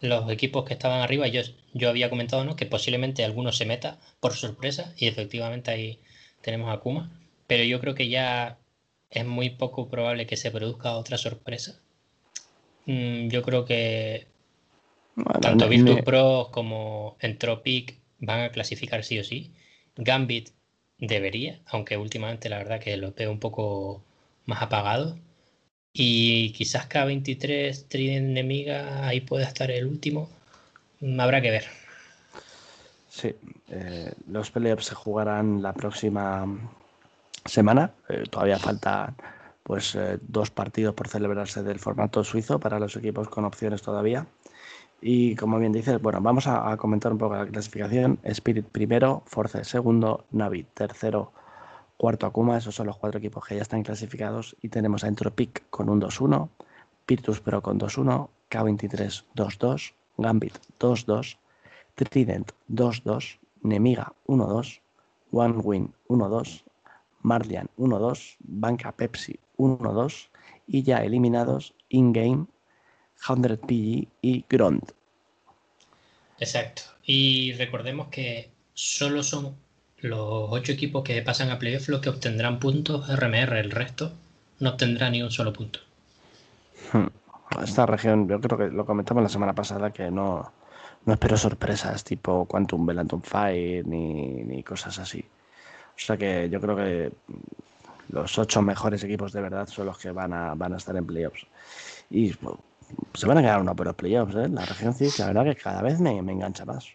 los 0.00 0.30
equipos 0.30 0.64
que 0.64 0.74
estaban 0.74 1.00
arriba, 1.00 1.26
yo, 1.28 1.42
yo 1.72 1.88
había 1.88 2.10
comentado, 2.10 2.44
¿no? 2.44 2.56
Que 2.56 2.66
posiblemente 2.66 3.24
alguno 3.24 3.52
se 3.52 3.66
meta 3.66 3.98
por 4.20 4.34
sorpresa 4.34 4.92
y 4.96 5.06
efectivamente 5.06 5.70
ahí 5.70 6.00
tenemos 6.42 6.74
a 6.74 6.80
Kuma. 6.80 7.10
Pero 7.46 7.64
yo 7.64 7.80
creo 7.80 7.94
que 7.94 8.08
ya 8.08 8.58
es 9.10 9.24
muy 9.24 9.50
poco 9.50 9.88
probable 9.88 10.26
que 10.26 10.36
se 10.36 10.50
produzca 10.50 10.96
otra 10.96 11.18
sorpresa. 11.18 11.80
Mm, 12.86 13.28
yo 13.28 13.42
creo 13.42 13.64
que 13.64 14.26
tanto 15.40 15.68
Virtus 15.68 16.02
Pro 16.02 16.50
como 16.52 17.16
Entropic 17.20 17.98
van 18.18 18.40
a 18.40 18.50
clasificar 18.50 19.04
sí 19.04 19.18
o 19.18 19.24
sí. 19.24 19.52
Gambit 19.96 20.50
debería, 20.98 21.60
aunque 21.66 21.96
últimamente 21.96 22.48
la 22.48 22.58
verdad 22.58 22.80
que 22.80 22.96
lo 22.96 23.12
veo 23.12 23.30
un 23.30 23.40
poco 23.40 24.04
más 24.44 24.62
apagado. 24.62 25.18
Y 25.92 26.52
quizás 26.52 26.88
K23 26.88 27.88
Trident 27.88 28.30
enemiga, 28.30 29.06
ahí 29.06 29.22
puede 29.22 29.44
estar 29.44 29.70
el 29.70 29.86
último. 29.86 30.28
Habrá 31.18 31.40
que 31.40 31.50
ver. 31.50 31.64
Sí, 33.08 33.34
eh, 33.70 34.12
los 34.28 34.50
playoffs 34.50 34.86
se 34.86 34.94
jugarán 34.94 35.62
la 35.62 35.72
próxima 35.72 36.46
semana. 37.46 37.92
Eh, 38.08 38.24
todavía 38.30 38.58
faltan 38.58 39.16
pues 39.62 39.96
eh, 39.96 40.18
dos 40.22 40.50
partidos 40.50 40.94
por 40.94 41.08
celebrarse 41.08 41.62
del 41.62 41.80
formato 41.80 42.22
suizo 42.22 42.60
para 42.60 42.78
los 42.78 42.94
equipos 42.96 43.28
con 43.28 43.44
opciones 43.44 43.82
todavía. 43.82 44.26
Y 45.00 45.34
como 45.36 45.58
bien 45.58 45.72
dices, 45.72 46.00
bueno, 46.00 46.20
vamos 46.20 46.46
a, 46.46 46.76
comentar 46.76 47.12
un 47.12 47.18
poco 47.18 47.36
la 47.36 47.46
clasificación. 47.46 48.18
Spirit 48.22 48.66
primero, 48.66 49.22
Force 49.26 49.64
segundo, 49.64 50.24
Navi 50.30 50.64
tercero, 50.74 51.32
cuarto 51.96 52.26
Akuma. 52.26 52.56
Esos 52.58 52.74
son 52.74 52.86
los 52.86 52.96
cuatro 52.96 53.18
equipos 53.18 53.44
que 53.44 53.56
ya 53.56 53.62
están 53.62 53.82
clasificados. 53.82 54.56
Y 54.62 54.68
tenemos 54.68 55.04
a 55.04 55.08
Entropic 55.08 55.64
con 55.70 55.88
un 55.88 56.00
2-1, 56.00 56.48
Virtus 57.06 57.40
Pro 57.40 57.60
con 57.60 57.78
2-1, 57.78 58.28
K23 58.50 59.24
2-2, 59.34 59.92
Gambit 60.18 60.56
2-2, 60.78 61.36
Trident 61.94 62.52
2-2, 62.70 63.38
Nemiga 63.62 64.12
1-2, 64.26 64.80
One 65.32 65.58
Win 65.58 65.94
1-2, 66.08 66.62
Marlian 67.26 67.68
1-2, 67.76 68.36
Banca 68.38 68.92
Pepsi 68.92 69.38
1-2 69.58 70.28
y 70.68 70.84
ya 70.84 71.02
eliminados 71.02 71.74
in-game 71.88 72.46
100 73.16 73.58
PG 73.58 74.08
y 74.22 74.44
Grond. 74.48 74.92
Exacto. 76.38 76.82
Y 77.04 77.52
recordemos 77.54 78.08
que 78.08 78.50
solo 78.74 79.24
son 79.24 79.56
los 80.02 80.48
ocho 80.50 80.72
equipos 80.72 81.02
que 81.02 81.20
pasan 81.22 81.50
a 81.50 81.58
playoff 81.58 81.88
los 81.88 82.00
que 82.00 82.10
obtendrán 82.10 82.60
puntos 82.60 83.08
RMR. 83.08 83.56
El 83.56 83.72
resto 83.72 84.12
no 84.60 84.70
obtendrá 84.70 85.10
ni 85.10 85.22
un 85.22 85.30
solo 85.30 85.52
punto. 85.52 85.80
Hmm. 86.92 87.08
Esta 87.62 87.86
región, 87.86 88.28
yo 88.28 88.40
creo 88.40 88.58
que 88.58 88.68
lo 88.68 88.86
comentamos 88.86 89.22
la 89.22 89.28
semana 89.28 89.52
pasada, 89.52 89.92
que 89.92 90.10
no, 90.10 90.52
no 91.04 91.12
espero 91.12 91.36
sorpresas 91.36 92.04
tipo 92.04 92.44
Quantum 92.44 92.86
Belantum 92.86 93.22
Fire 93.22 93.84
ni, 93.86 94.44
ni 94.44 94.62
cosas 94.62 94.98
así. 94.98 95.24
O 95.96 95.98
sea 95.98 96.16
que 96.16 96.48
yo 96.50 96.60
creo 96.60 96.76
que 96.76 97.12
los 98.10 98.38
ocho 98.38 98.62
mejores 98.62 99.02
equipos 99.02 99.32
de 99.32 99.40
verdad 99.40 99.66
son 99.66 99.86
los 99.86 99.98
que 99.98 100.10
van 100.10 100.32
a, 100.32 100.54
van 100.54 100.74
a 100.74 100.76
estar 100.76 100.94
en 100.96 101.06
playoffs. 101.06 101.46
Y 102.10 102.32
se 103.14 103.26
van 103.26 103.38
a 103.38 103.42
quedar 103.42 103.60
uno 103.60 103.74
por 103.74 103.94
playoffs, 103.94 104.34
¿eh? 104.36 104.48
La 104.48 104.64
región 104.64 104.94
sí, 104.94 105.08
la 105.18 105.26
verdad 105.26 105.44
que 105.44 105.56
cada 105.56 105.82
vez 105.82 105.98
me, 105.98 106.10
engancha 106.18 106.64
más. 106.64 106.86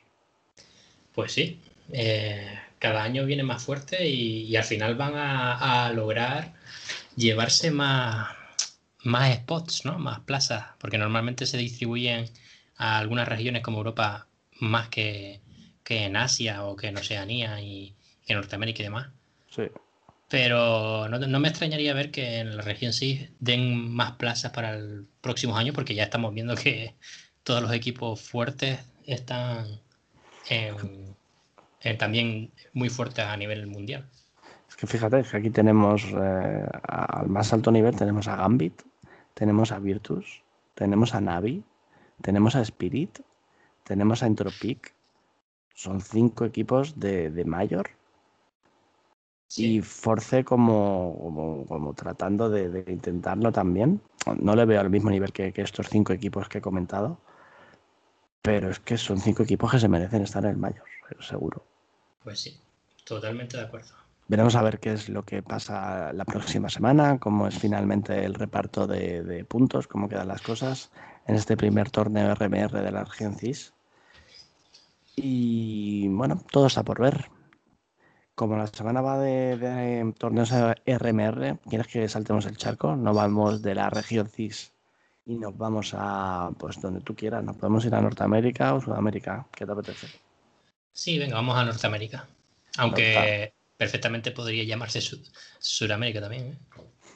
Pues 1.14 1.34
sí, 1.34 1.60
eh, 1.92 2.58
cada 2.80 3.04
año 3.04 3.26
viene 3.26 3.44
más 3.44 3.64
fuerte 3.64 4.08
y, 4.08 4.56
al 4.56 4.64
final 4.64 4.96
van 4.96 5.14
a, 5.16 5.92
lograr 5.94 6.54
llevarse 7.16 7.72
más, 7.72 8.30
más 9.04 9.36
spots, 9.36 9.84
¿no? 9.84 10.00
Más 10.00 10.22
plazas, 10.22 10.66
porque 10.80 10.98
normalmente 10.98 11.46
se 11.46 11.58
distribuyen 11.58 12.26
a 12.78 13.00
algunas 13.00 13.28
regiones 13.28 13.64
como 13.64 13.80
Europa 13.80 14.28
más 14.60 14.88
que, 14.88 15.42
que 15.84 16.06
en 16.06 16.16
Asia 16.16 16.64
o 16.64 16.76
que 16.76 16.88
en 16.88 16.98
Oceanía 16.98 17.60
y, 17.60 17.94
que 18.26 18.34
Norteamérica 18.34 18.82
y 18.82 18.86
demás. 18.86 19.10
Sí. 19.50 19.64
Pero 20.32 21.10
no, 21.10 21.40
me 21.42 21.50
extrañaría 21.50 21.94
ver 21.94 22.10
que 22.10 22.40
en 22.40 22.56
la 22.56 22.64
región 22.64 22.94
sí 22.94 23.30
den 23.40 23.92
más 23.94 24.14
plazas 24.14 24.52
para 24.52 24.76
el 24.76 25.06
próximos 25.20 25.58
años, 25.58 25.76
porque 25.76 25.94
ya 25.94 26.04
estamos 26.04 26.34
viendo 26.34 26.56
que 26.56 26.96
todos 27.44 27.62
los 27.62 27.74
equipos 27.74 28.22
fuertes 28.22 28.80
están 29.06 29.82
también 31.98 32.52
muy 32.74 32.90
fuertes 32.90 33.26
a 33.26 33.36
nivel 33.36 33.68
mundial. 33.68 34.08
Es 34.70 34.78
que 34.78 34.88
fíjate, 34.88 35.22
que 35.24 35.36
aquí 35.36 35.50
tenemos 35.50 36.06
eh, 36.06 36.66
al 36.88 37.28
más 37.28 37.52
alto 37.52 37.70
nivel 37.70 37.96
tenemos 37.98 38.30
a 38.30 38.38
Gambit, 38.38 38.84
tenemos 39.34 39.74
a 39.74 39.80
Virtus, 39.80 40.44
tenemos 40.76 41.14
a 41.14 41.20
Navi, 41.20 41.62
tenemos 42.22 42.56
a 42.56 42.62
Spirit, 42.62 43.20
tenemos 43.84 44.24
a 44.24 44.28
Entropic. 44.28 44.94
Son 45.74 46.00
cinco 46.00 46.46
equipos 46.46 47.00
de, 47.00 47.32
de 47.32 47.44
mayor 47.44 47.90
y 49.58 49.82
Force 49.82 50.44
como, 50.44 51.66
como, 51.68 51.94
tratando 51.94 52.50
de, 52.50 52.84
intentarlo 52.88 53.52
también. 53.52 54.02
No 54.40 54.56
le 54.56 54.66
veo 54.66 54.80
al 54.80 54.90
mismo 54.90 55.10
nivel 55.10 55.32
que, 55.34 55.52
estos 55.56 55.90
cinco 55.90 56.14
equipos 56.14 56.48
que 56.48 56.60
he 56.60 56.62
comentado, 56.62 57.20
pero 58.42 58.70
es 58.70 58.80
que 58.80 58.98
son 58.98 59.20
cinco 59.20 59.44
equipos 59.44 59.72
que 59.72 59.80
se 59.80 59.88
merecen 59.88 60.22
estar 60.22 60.44
en 60.46 60.52
el 60.52 60.58
mayor, 60.58 60.86
seguro. 61.20 61.64
Pues 62.24 62.40
sí, 62.40 62.58
totalmente 63.04 63.58
de 63.58 63.64
acuerdo. 63.64 63.94
Veremos 64.28 64.56
a 64.56 64.62
ver 64.62 64.80
qué 64.80 64.94
es 64.94 65.10
lo 65.10 65.24
que 65.24 65.44
pasa 65.44 66.14
la 66.14 66.24
próxima 66.24 66.70
semana, 66.70 67.20
cómo 67.20 67.48
es 67.48 67.58
finalmente 67.58 68.24
el 68.24 68.34
reparto 68.34 68.88
de, 68.88 69.24
de 69.24 69.44
puntos, 69.44 69.88
cómo 69.88 70.08
quedan 70.08 70.30
las 70.30 70.42
cosas 70.42 70.92
en 71.28 71.36
este 71.36 71.58
primer 71.58 71.90
torneo 71.90 72.34
RMR 72.34 72.82
de 72.82 72.92
la 72.92 73.04
región 73.04 73.36
CIS. 73.36 73.74
Y 75.18 76.08
bueno, 76.08 76.42
todo 76.52 76.68
está 76.68 76.84
por 76.84 77.02
ver 77.02 77.30
como 78.42 78.58
la 78.58 78.66
semana 78.66 79.02
va 79.02 79.20
de, 79.20 80.14
torneos 80.18 80.50
RMR, 80.52 81.60
¿quieres 81.70 81.86
que 81.86 82.10
saltemos 82.10 82.48
el 82.48 82.58
charco? 82.58 82.96
Nos 82.96 83.16
vamos 83.16 83.62
de 83.62 83.76
la 83.76 83.92
región 83.92 84.28
CIS 84.28 84.72
y 85.28 85.36
nos 85.36 85.56
vamos 85.56 85.94
a, 85.96 86.50
pues 86.58 86.82
donde 86.82 87.02
tú 87.02 87.16
quieras. 87.16 87.44
Nos 87.44 87.58
podemos 87.58 87.86
ir 87.86 87.94
a 87.94 88.02
Norteamérica 88.02 88.74
o 88.74 88.82
Sudamérica. 88.82 89.46
¿Qué 89.52 89.64
te 89.64 89.72
apetece? 89.72 90.08
Sí, 90.92 91.20
venga, 91.20 91.36
vamos 91.36 91.56
a 91.56 91.66
Norteamérica. 91.66 92.28
Aunque 92.80 93.54
perfectamente 93.78 94.32
podría 94.32 94.64
llamarse 94.64 95.02
Sudamérica 95.60 96.20
también. 96.22 96.48
¿eh? 96.48 96.58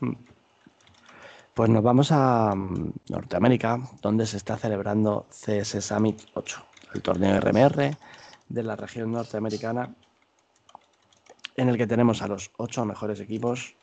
Hmm. 0.02 0.14
Pues 1.56 1.72
nos 1.72 1.82
vamos 1.82 2.12
a 2.12 2.54
mm, 2.54 2.94
Norteamérica, 3.10 3.80
donde 4.00 4.28
se 4.28 4.38
está 4.38 4.58
celebrando 4.58 5.26
CS 5.32 5.84
Summit 5.84 6.22
8, 6.36 6.66
el 6.94 7.02
torneo 7.02 7.40
RMR 7.40 7.98
de 8.48 8.64
la 8.64 8.76
región 8.76 9.12
norteamericana, 9.12 9.90
en 11.56 11.70
el 11.70 11.78
que 11.78 11.88
tenemos 11.88 12.22
a 12.22 12.28
los 12.28 12.52
ocho 12.58 12.86
mejores 12.86 13.20
equipos 13.20 13.76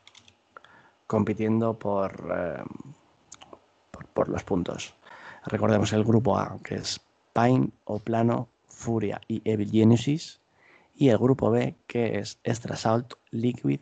compitiendo 1.07 1.77
por, 1.77 2.11
eh, 2.35 2.63
por, 4.13 4.29
los 4.29 4.43
puntos. 4.43 4.95
Recordemos 5.45 5.93
el 5.93 6.03
grupo 6.03 6.37
A, 6.37 6.57
que 6.63 6.75
es 6.75 6.99
Pine, 7.33 7.69
Oplano, 7.85 8.47
Furia 8.67 9.21
y 9.27 9.41
Evil 9.49 9.69
Genesis. 9.71 10.39
Y 10.95 11.09
el 11.09 11.17
grupo 11.17 11.49
B, 11.49 11.75
que 11.87 12.19
es 12.19 12.39
Extra 12.43 12.75
Salt, 12.75 13.13
Liquid, 13.31 13.79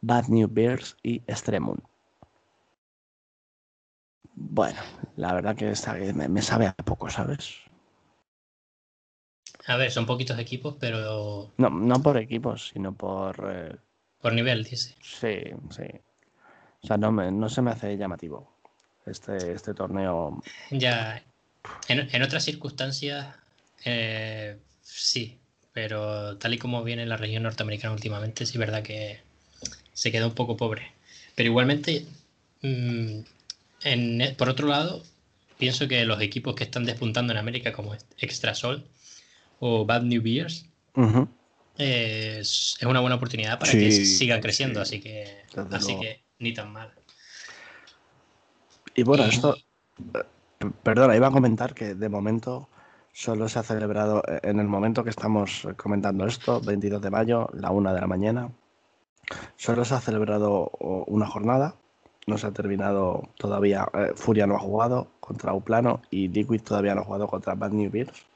Bad 0.00 0.28
New 0.28 0.48
Bears 0.50 0.96
y 1.02 1.16
Extremum. 1.26 1.76
Bueno, 4.34 4.78
la 5.16 5.32
verdad 5.32 5.56
que 5.56 5.72
me, 6.14 6.42
sabe 6.42 6.66
a 6.66 6.74
poco, 6.74 7.08
¿sabes? 7.08 7.56
A 9.66 9.76
ver, 9.76 9.90
son 9.90 10.06
poquitos 10.06 10.38
equipos, 10.38 10.76
pero. 10.78 11.50
No, 11.56 11.70
no 11.70 12.02
por 12.02 12.16
equipos, 12.18 12.70
sino 12.72 12.94
por. 12.94 13.36
Eh, 13.52 13.76
por 14.20 14.32
nivel, 14.32 14.64
dice. 14.64 14.94
Sí, 15.02 15.38
sí. 15.70 15.84
O 16.82 16.86
sea, 16.86 16.96
no, 16.96 17.10
no 17.10 17.48
se 17.48 17.62
me 17.62 17.72
hace 17.72 17.96
llamativo 17.96 18.56
este, 19.06 19.52
este 19.52 19.74
torneo. 19.74 20.40
Ya. 20.70 21.22
En, 21.88 22.22
otras 22.22 22.44
circunstancias, 22.44 23.34
eh, 23.84 24.56
sí. 24.82 25.38
Pero 25.72 26.38
tal 26.38 26.54
y 26.54 26.58
como 26.58 26.84
viene 26.84 27.04
la 27.04 27.16
región 27.16 27.42
norteamericana 27.42 27.92
últimamente, 27.92 28.46
sí 28.46 28.52
es 28.52 28.58
verdad 28.58 28.82
que 28.82 29.20
se 29.92 30.12
queda 30.12 30.26
un 30.26 30.34
poco 30.34 30.56
pobre. 30.56 30.92
Pero 31.34 31.48
igualmente. 31.48 32.06
Mm, 32.62 33.20
por 34.36 34.48
otro 34.48 34.68
lado, 34.68 35.02
pienso 35.58 35.86
que 35.88 36.04
los 36.04 36.20
equipos 36.20 36.54
que 36.54 36.64
están 36.64 36.84
despuntando 36.84 37.32
en 37.32 37.38
América, 37.38 37.72
como 37.72 37.94
Extra 38.18 38.54
Sol 38.54 38.84
o 39.60 39.84
Bad 39.84 40.02
New 40.02 40.22
Beers, 40.22 40.66
es, 41.76 42.78
una 42.86 43.00
buena 43.00 43.16
oportunidad 43.16 43.58
para 43.58 43.72
que 43.72 43.90
sigan 43.90 44.40
creciendo, 44.40 44.80
así 44.80 45.00
que, 45.00 45.42
así 45.70 45.98
que 45.98 46.22
ni 46.38 46.54
tan 46.54 46.72
mal. 46.72 46.92
Y 48.94 49.02
bueno, 49.02 49.24
esto, 49.24 49.56
perdona, 50.82 51.16
iba 51.16 51.28
a 51.28 51.32
comentar 51.32 51.74
que 51.74 51.94
de 51.94 52.08
momento 52.08 52.68
solo 53.12 53.48
se 53.48 53.58
ha 53.58 53.62
celebrado, 53.62 54.22
eh, 54.26 54.40
en 54.42 54.58
el 54.58 54.68
momento 54.68 55.04
que 55.04 55.10
estamos 55.10 55.68
comentando 55.76 56.26
esto, 56.26 56.60
22 56.60 57.02
de 57.02 57.10
mayo, 57.10 57.48
la 57.52 57.70
una 57.70 57.92
de 57.92 58.00
la 58.00 58.06
mañana, 58.06 58.50
solo 59.56 59.84
se 59.84 59.94
ha 59.94 60.00
celebrado 60.00 60.70
una 61.06 61.26
jornada 61.26 61.76
no 62.26 62.38
se 62.38 62.46
ha 62.46 62.50
terminado 62.52 63.28
todavía. 63.36 63.88
Eh, 63.94 64.12
Furia 64.14 64.46
no 64.46 64.56
ha 64.56 64.58
jugado 64.58 65.08
contra 65.20 65.54
Uplano 65.54 66.02
y 66.10 66.28
Liquid 66.28 66.62
todavía 66.62 66.94
no 66.94 67.02
ha 67.02 67.04
jugado 67.04 67.28
contra 67.28 67.54
Bad 67.54 67.70
New 67.70 67.90
Bears. 67.90 68.26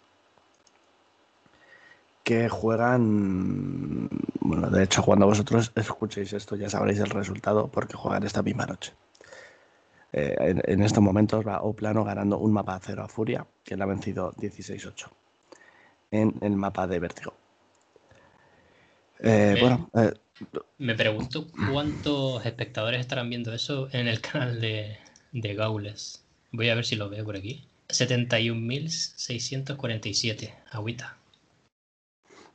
Que 2.22 2.48
juegan. 2.48 4.08
Bueno, 4.40 4.70
de 4.70 4.84
hecho, 4.84 5.02
cuando 5.02 5.26
vosotros 5.26 5.72
escuchéis 5.74 6.32
esto 6.32 6.56
ya 6.56 6.68
sabréis 6.68 7.00
el 7.00 7.10
resultado 7.10 7.68
porque 7.68 7.94
juegan 7.94 8.24
esta 8.24 8.42
misma 8.42 8.66
noche. 8.66 8.92
Eh, 10.12 10.60
en, 10.66 10.82
estos 10.82 11.02
momentos 11.02 11.46
va 11.46 11.62
Uplano 11.62 12.04
ganando 12.04 12.38
un 12.38 12.52
mapa 12.52 12.74
a 12.74 12.80
cero 12.80 13.04
a 13.04 13.08
Furia, 13.08 13.46
que 13.62 13.76
le 13.76 13.82
ha 13.84 13.86
vencido 13.86 14.32
16-8 14.32 15.06
en 16.10 16.34
el 16.40 16.56
mapa 16.56 16.88
de 16.88 16.98
Vértigo. 16.98 17.32
Eh, 19.20 19.56
bueno, 19.60 19.88
me 20.78 20.94
pregunto 20.94 21.46
cuántos 21.70 22.44
espectadores 22.44 23.00
estarán 23.00 23.30
viendo 23.30 23.52
eso 23.52 23.88
en 23.92 24.08
el 24.08 24.20
canal 24.20 24.60
de, 24.60 24.98
de 25.32 25.54
Gaules. 25.54 26.24
Voy 26.52 26.68
a 26.70 26.74
ver 26.74 26.84
si 26.84 26.96
lo 26.96 27.08
veo 27.08 27.24
por 27.24 27.36
aquí. 27.36 27.64
71.647, 27.88 30.52
agüita. 30.70 31.19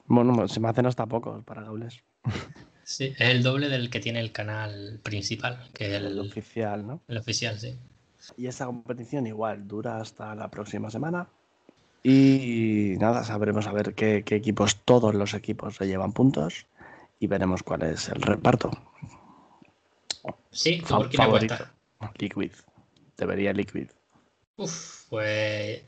Bueno, 0.06 0.48
se 0.48 0.60
me 0.60 0.70
hacen 0.70 0.86
hasta 0.86 1.06
pocos 1.06 1.44
para 1.44 1.64
Gaules. 1.64 2.04
Sí, 2.88 3.16
es 3.18 3.30
el 3.32 3.42
doble 3.42 3.68
del 3.68 3.90
que 3.90 4.00
tiene 4.00 4.20
el 4.20 4.32
canal 4.32 5.00
principal, 5.02 5.72
que 5.74 5.88
es 5.88 5.94
el, 5.94 6.20
oficial, 6.20 6.86
¿no? 6.86 7.02
El 7.08 7.18
oficial, 7.18 7.60
sí. 7.60 7.76
Y 8.38 8.46
esa 8.46 8.68
competición 8.68 9.26
igual 9.26 9.68
dura 9.68 9.98
hasta 9.98 10.36
la 10.36 10.52
próxima 10.52 10.92
semana. 10.92 11.28
Y 12.04 12.94
nada, 13.00 13.24
sabremos 13.24 13.66
a 13.66 13.72
ver 13.72 13.96
qué, 13.96 14.22
qué 14.24 14.36
equipos, 14.36 14.84
todos 14.86 15.16
los 15.16 15.34
equipos 15.34 15.78
se 15.78 15.88
llevan 15.88 16.14
puntos 16.14 16.68
y 17.20 17.26
veremos 17.26 17.64
cuál 17.64 17.82
es 17.82 18.08
el 18.10 18.22
reparto. 18.22 18.70
Sí, 20.52 20.80
favorito. 20.82 21.56
Liquid. 22.20 22.52
Debería 23.18 23.52
Liquid. 23.52 23.88
Uf, 24.58 25.06
pues 25.10 25.82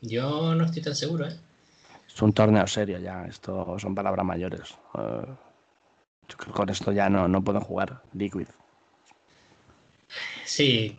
yo 0.00 0.54
no 0.54 0.64
estoy 0.64 0.82
tan 0.82 0.94
seguro, 0.94 1.28
¿eh? 1.28 1.36
Es 2.18 2.22
un 2.22 2.32
torneo 2.32 2.66
serio 2.66 2.98
ya, 2.98 3.26
esto 3.26 3.78
son 3.78 3.94
palabras 3.94 4.26
mayores. 4.26 4.76
Eh, 4.98 6.42
con 6.52 6.68
esto 6.68 6.90
ya 6.90 7.08
no, 7.08 7.28
no 7.28 7.44
pueden 7.44 7.62
jugar 7.62 8.02
Liquid. 8.12 8.48
Sí. 10.44 10.98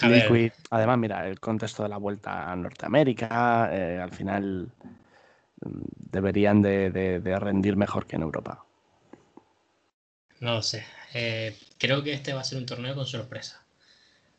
Liquid. 0.00 0.52
Además, 0.70 0.96
mira, 0.96 1.28
el 1.28 1.38
contexto 1.40 1.82
de 1.82 1.90
la 1.90 1.98
vuelta 1.98 2.50
a 2.50 2.56
Norteamérica, 2.56 3.68
eh, 3.70 4.00
al 4.00 4.10
final 4.12 4.70
deberían 5.60 6.62
de, 6.62 7.20
rendir 7.38 7.76
mejor 7.76 8.06
que 8.06 8.16
en 8.16 8.22
Europa. 8.22 8.64
No 10.40 10.54
lo 10.54 10.62
sé. 10.62 10.86
Eh, 11.12 11.54
creo 11.76 12.02
que 12.02 12.14
este 12.14 12.32
va 12.32 12.40
a 12.40 12.44
ser 12.44 12.56
un 12.56 12.64
torneo 12.64 12.94
con 12.94 13.04
sorpresa. 13.04 13.62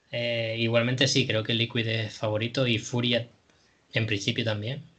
Eh, 0.10 0.56
igualmente 0.58 1.08
sí, 1.08 1.28
creo 1.28 1.44
que 1.44 1.54
Liquid 1.54 1.88
es 1.88 2.18
favorito 2.18 2.66
y 2.66 2.80
Furia 2.80 3.28
en 3.94 4.08
principio 4.08 4.44
también. 4.44 4.92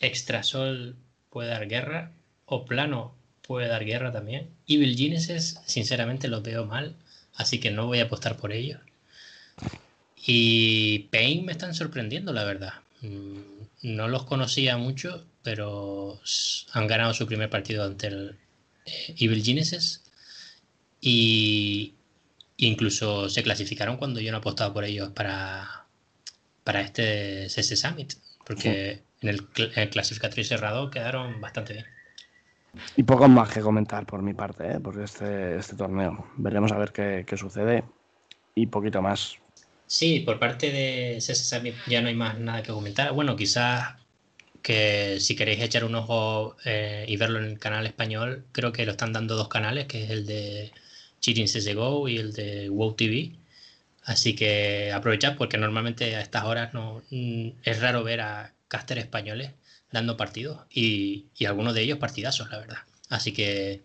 Extrasol 0.00 0.96
puede 1.30 1.50
dar 1.50 1.68
guerra. 1.68 2.12
O 2.46 2.64
Plano 2.64 3.14
puede 3.42 3.68
dar 3.68 3.84
guerra 3.84 4.12
también. 4.12 4.48
Evil 4.68 4.96
Genesis, 4.96 5.60
sinceramente, 5.66 6.28
lo 6.28 6.42
veo 6.42 6.64
mal. 6.64 6.94
Así 7.34 7.60
que 7.60 7.70
no 7.70 7.86
voy 7.86 8.00
a 8.00 8.04
apostar 8.04 8.36
por 8.36 8.52
ellos. 8.52 8.80
Y 10.26 11.00
Pain 11.10 11.44
me 11.44 11.52
están 11.52 11.74
sorprendiendo, 11.74 12.32
la 12.32 12.44
verdad. 12.44 12.74
Mm, 13.02 13.38
no 13.82 14.08
los 14.08 14.24
conocía 14.24 14.76
mucho, 14.76 15.24
pero 15.42 16.20
han 16.72 16.86
ganado 16.86 17.14
su 17.14 17.26
primer 17.26 17.50
partido 17.50 17.84
ante 17.84 18.08
el 18.08 18.36
eh, 18.86 19.14
Evil 19.18 19.44
Genesis 19.44 20.02
y 21.00 21.94
incluso 22.56 23.28
se 23.28 23.42
clasificaron 23.42 23.96
cuando 23.96 24.20
yo 24.20 24.32
no 24.32 24.38
apostaba 24.38 24.74
por 24.74 24.84
ellos 24.84 25.10
para, 25.10 25.86
para 26.64 26.80
este 26.80 27.46
CS 27.48 27.78
Summit, 27.78 28.14
porque 28.46 29.02
en, 29.22 29.28
el, 29.28 29.90
clasificatorio 29.90 30.44
cerrado 30.44 30.90
quedaron 30.90 31.40
bastante 31.40 31.72
bien. 31.74 31.86
Y 32.96 33.02
poco 33.02 33.26
más 33.28 33.52
que 33.52 33.60
comentar 33.60 34.06
por 34.06 34.22
mi 34.22 34.34
parte, 34.34 34.72
¿eh? 34.72 34.80
por 34.80 35.00
este, 35.00 35.56
este 35.56 35.76
torneo. 35.76 36.26
Veremos 36.36 36.70
a 36.72 36.78
ver 36.78 36.92
qué, 36.92 37.24
qué 37.26 37.36
sucede 37.36 37.84
y 38.54 38.66
poquito 38.66 39.02
más. 39.02 39.36
Sí, 39.86 40.20
por 40.20 40.38
parte 40.38 40.70
de 40.70 41.18
CS 41.20 41.62
ya 41.86 42.00
no 42.00 42.08
hay 42.08 42.14
más 42.14 42.38
nada 42.38 42.62
que 42.62 42.72
comentar. 42.72 43.12
Bueno, 43.12 43.36
quizás 43.36 43.94
que 44.62 45.20
si 45.20 45.36
queréis 45.36 45.62
echar 45.62 45.84
un 45.84 45.94
ojo 45.94 46.56
eh, 46.64 47.04
y 47.08 47.16
verlo 47.16 47.38
en 47.38 47.44
el 47.44 47.58
canal 47.58 47.86
español, 47.86 48.44
creo 48.52 48.72
que 48.72 48.84
lo 48.84 48.92
están 48.92 49.12
dando 49.12 49.36
dos 49.36 49.48
canales, 49.48 49.86
que 49.86 50.04
es 50.04 50.10
el 50.10 50.26
de 50.26 50.72
Cheating 51.20 51.46
CSGO 51.46 52.08
y 52.08 52.18
el 52.18 52.32
de 52.32 52.68
WoW 52.68 52.94
TV. 52.94 53.32
Así 54.06 54.36
que 54.36 54.92
aprovechad 54.92 55.36
porque 55.36 55.58
normalmente 55.58 56.14
a 56.14 56.20
estas 56.20 56.44
horas 56.44 56.72
no 56.72 57.02
mm, 57.10 57.48
es 57.64 57.80
raro 57.80 58.04
ver 58.04 58.20
a 58.20 58.52
caster 58.68 58.98
españoles 58.98 59.50
dando 59.90 60.16
partidos 60.16 60.60
y, 60.70 61.26
algunos 61.46 61.74
de 61.74 61.82
ellos 61.82 61.98
partidazos, 61.98 62.50
la 62.50 62.58
verdad. 62.58 62.78
Así 63.10 63.32
que 63.32 63.82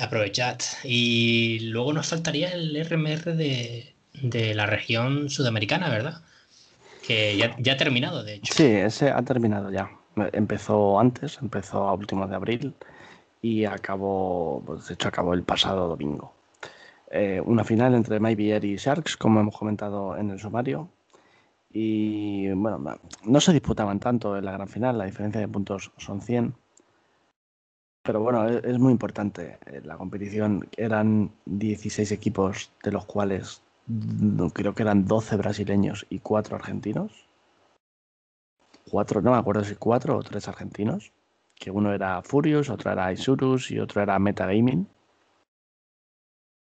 aprovechad. 0.00 0.58
Y 0.84 1.60
luego 1.60 1.94
nos 1.94 2.08
faltaría 2.08 2.50
el 2.50 2.76
RMR 2.84 3.34
de, 3.34 3.94
de 4.12 4.54
la 4.54 4.66
región 4.66 5.30
sudamericana, 5.30 5.88
¿verdad? 5.88 6.22
Que 7.06 7.36
ya, 7.36 7.72
ha 7.72 7.76
terminado, 7.76 8.22
de 8.22 8.34
hecho. 8.34 8.52
Sí, 8.54 8.64
ese 8.64 9.10
ha 9.10 9.22
terminado 9.22 9.70
ya. 9.70 9.90
Empezó 10.32 11.00
antes, 11.00 11.38
empezó 11.40 11.88
a 11.88 11.94
últimos 11.94 12.28
de 12.28 12.36
abril 12.36 12.74
y 13.40 13.64
acabó, 13.64 14.62
pues 14.66 14.88
de 14.88 14.94
hecho 14.94 15.08
acabó 15.08 15.32
el 15.32 15.42
pasado 15.42 15.88
domingo. 15.88 16.34
Eh, 17.12 17.42
una 17.44 17.62
final 17.62 17.94
entre 17.94 18.18
Maybeer 18.20 18.64
y 18.64 18.76
Sharks, 18.76 19.16
como 19.18 19.40
hemos 19.40 19.56
comentado 19.56 20.16
en 20.16 20.30
el 20.30 20.38
sumario. 20.38 20.88
Y 21.70 22.50
bueno, 22.52 22.98
no 23.24 23.40
se 23.40 23.52
disputaban 23.52 24.00
tanto 24.00 24.36
en 24.36 24.44
la 24.46 24.52
gran 24.52 24.68
final, 24.68 24.98
la 24.98 25.04
diferencia 25.04 25.40
de 25.40 25.48
puntos 25.48 25.92
son 25.98 26.20
100. 26.22 26.54
Pero 28.02 28.20
bueno, 28.20 28.48
es, 28.48 28.64
es 28.64 28.78
muy 28.78 28.92
importante. 28.92 29.58
Eh, 29.66 29.82
la 29.84 29.96
competición 29.96 30.68
eran 30.76 31.30
16 31.46 32.12
equipos, 32.12 32.72
de 32.82 32.92
los 32.92 33.04
cuales 33.04 33.62
creo 34.54 34.74
que 34.74 34.82
eran 34.82 35.04
12 35.06 35.36
brasileños 35.36 36.06
y 36.08 36.20
4 36.20 36.56
argentinos. 36.56 37.28
Cuatro, 38.90 39.20
no 39.22 39.32
me 39.32 39.38
acuerdo 39.38 39.64
si 39.64 39.74
4 39.76 40.16
o 40.16 40.22
3 40.22 40.48
argentinos. 40.48 41.12
que 41.54 41.70
uno 41.70 41.92
era 41.92 42.22
Furious, 42.22 42.70
otro 42.70 42.90
era 42.90 43.12
Isurus 43.12 43.70
y 43.70 43.78
otro 43.78 44.02
era 44.02 44.18
Metagaming. 44.18 44.88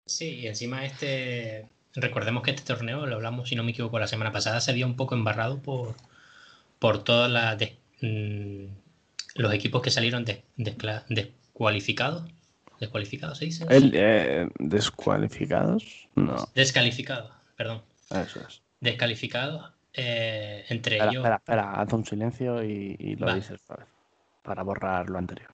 Sí, 0.06 0.40
y 0.40 0.46
encima 0.46 0.84
este, 0.84 1.68
recordemos 1.94 2.42
que 2.42 2.50
este 2.50 2.64
torneo, 2.64 3.06
lo 3.06 3.16
hablamos 3.16 3.48
si 3.48 3.56
no 3.56 3.62
me 3.62 3.70
equivoco 3.70 3.98
la 3.98 4.06
semana 4.06 4.32
pasada, 4.32 4.60
se 4.60 4.70
había 4.70 4.86
un 4.86 4.96
poco 4.96 5.14
embarrado 5.14 5.60
por, 5.60 5.94
por 6.78 7.04
todos 7.04 7.30
mm, 8.00 8.64
los 9.36 9.54
equipos 9.54 9.82
que 9.82 9.90
salieron 9.90 10.24
descualificados. 11.08 12.30
¿Descualificados 12.80 13.38
se 13.38 13.44
dice? 13.44 13.66
Eh, 13.70 14.48
¿Descualificados? 14.58 16.08
No. 16.16 16.48
Descalificados, 16.54 17.30
perdón. 17.56 17.82
Eso 18.10 18.40
es. 18.40 18.62
Descalificados. 18.80 19.72
Eh, 19.94 20.64
entre 20.68 20.96
ellos. 20.96 21.16
Espera, 21.16 21.36
espera, 21.36 21.80
haz 21.80 21.92
un 21.92 22.04
silencio 22.04 22.64
y, 22.64 23.14
lo 23.16 23.32
dices 23.34 23.60
para 24.42 24.62
borrar 24.64 25.08
lo 25.08 25.18
anterior. 25.18 25.50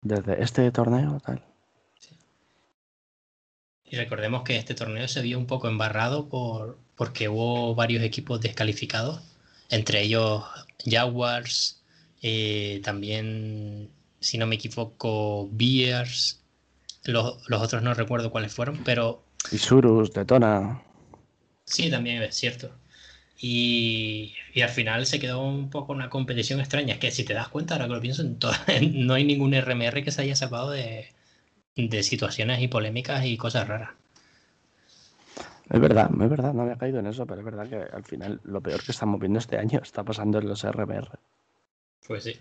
Desde 0.00 0.42
este 0.42 0.70
torneo, 0.70 1.20
tal. 1.20 1.42
Y 3.88 3.96
recordemos 3.96 4.42
que 4.42 4.56
este 4.56 4.74
torneo 4.74 5.06
se 5.06 5.22
vio 5.22 5.38
un 5.38 5.46
poco 5.46 5.68
embarrado 5.68 6.28
por, 6.28 6.78
porque 6.96 7.28
hubo 7.28 7.74
varios 7.74 8.02
equipos 8.02 8.40
descalificados, 8.40 9.22
entre 9.70 10.02
ellos 10.02 10.44
Jaguars, 10.84 11.82
eh, 12.22 12.80
también, 12.82 13.88
si 14.20 14.38
no 14.38 14.46
me 14.46 14.56
equivoco, 14.56 15.48
Bears, 15.52 16.40
los, 17.04 17.36
otros 17.48 17.82
no 17.82 17.94
recuerdo 17.94 18.30
cuáles 18.30 18.52
fueron, 18.52 18.82
pero... 18.84 19.22
Isurus, 19.52 20.12
Detona. 20.12 20.82
Sí, 21.64 21.90
también 21.90 22.22
es 22.22 22.34
cierto. 22.34 22.72
Y, 23.38 24.34
al 24.60 24.70
final 24.70 25.06
se 25.06 25.20
quedó 25.20 25.42
un 25.42 25.70
poco 25.70 25.92
una 25.92 26.10
competición 26.10 26.58
extraña. 26.58 26.94
Es 26.94 27.00
que 27.00 27.10
si 27.10 27.24
te 27.24 27.34
das 27.34 27.48
cuenta, 27.48 27.74
ahora 27.74 27.86
que 27.86 27.94
lo 27.94 28.00
pienso, 28.00 28.24
no 28.92 29.14
hay 29.14 29.24
ningún 29.24 29.54
RMR 29.54 30.02
que 30.02 30.10
se 30.10 30.22
haya 30.22 30.34
salvado 30.34 30.70
de, 30.70 31.12
de 31.76 32.02
situaciones 32.02 32.60
y 32.60 32.68
polémicas 32.68 33.24
y 33.24 33.36
cosas 33.36 33.68
raras. 33.68 33.90
Es 35.68 35.80
verdad, 35.80 36.10
es 36.10 36.30
verdad, 36.30 36.54
no 36.54 36.62
había 36.62 36.76
caído 36.76 37.00
en 37.00 37.06
eso, 37.06 37.26
pero 37.26 37.40
es 37.40 37.44
verdad 37.44 37.68
que 37.68 37.76
al 37.76 38.04
final 38.04 38.40
lo 38.44 38.60
peor 38.60 38.82
que 38.82 38.92
estamos 38.92 39.20
viendo 39.20 39.38
este 39.38 39.58
año 39.58 39.80
está 39.82 40.04
pasando 40.04 40.38
en 40.38 40.48
los 40.48 40.64
RMR. 40.64 41.18
Pues 42.06 42.24
sí. 42.24 42.36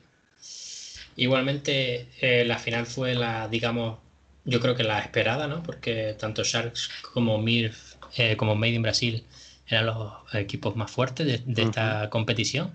Igualmente, 1.16 2.10
eh, 2.22 2.46
la 2.46 2.60
final 2.60 2.86
fue 2.86 3.16
la, 3.16 3.48
digamos, 3.48 3.98
yo 4.44 4.60
creo 4.60 4.76
que 4.76 4.84
la 4.84 5.00
esperada, 5.00 5.48
¿no? 5.48 5.64
Porque 5.64 6.16
tanto 6.20 6.44
Sharks 6.44 6.90
como 7.14 7.40
MIRF, 7.40 7.96
eh, 8.18 8.38
como 8.38 8.56
Made 8.56 8.74
in 8.74 8.82
Brasil, 8.84 9.26
eran 9.68 9.88
los 9.88 10.14
equipos 10.34 10.76
más 10.76 10.92
fuertes 10.92 11.46
de, 11.46 11.62
esta 11.64 12.10
competición. 12.12 12.72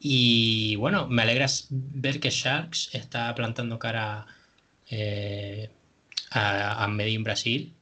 Y 0.00 0.74
bueno, 0.76 1.06
me 1.06 1.22
alegra 1.22 1.46
ver 1.70 2.18
que 2.18 2.30
Sharks 2.30 2.90
está 2.92 3.32
plantando 3.34 3.78
cara 3.78 4.26
eh, 4.90 5.70
a, 6.36 6.84
a 6.84 6.88
Made 6.88 7.10
in 7.10 7.24
Brasil 7.24 7.72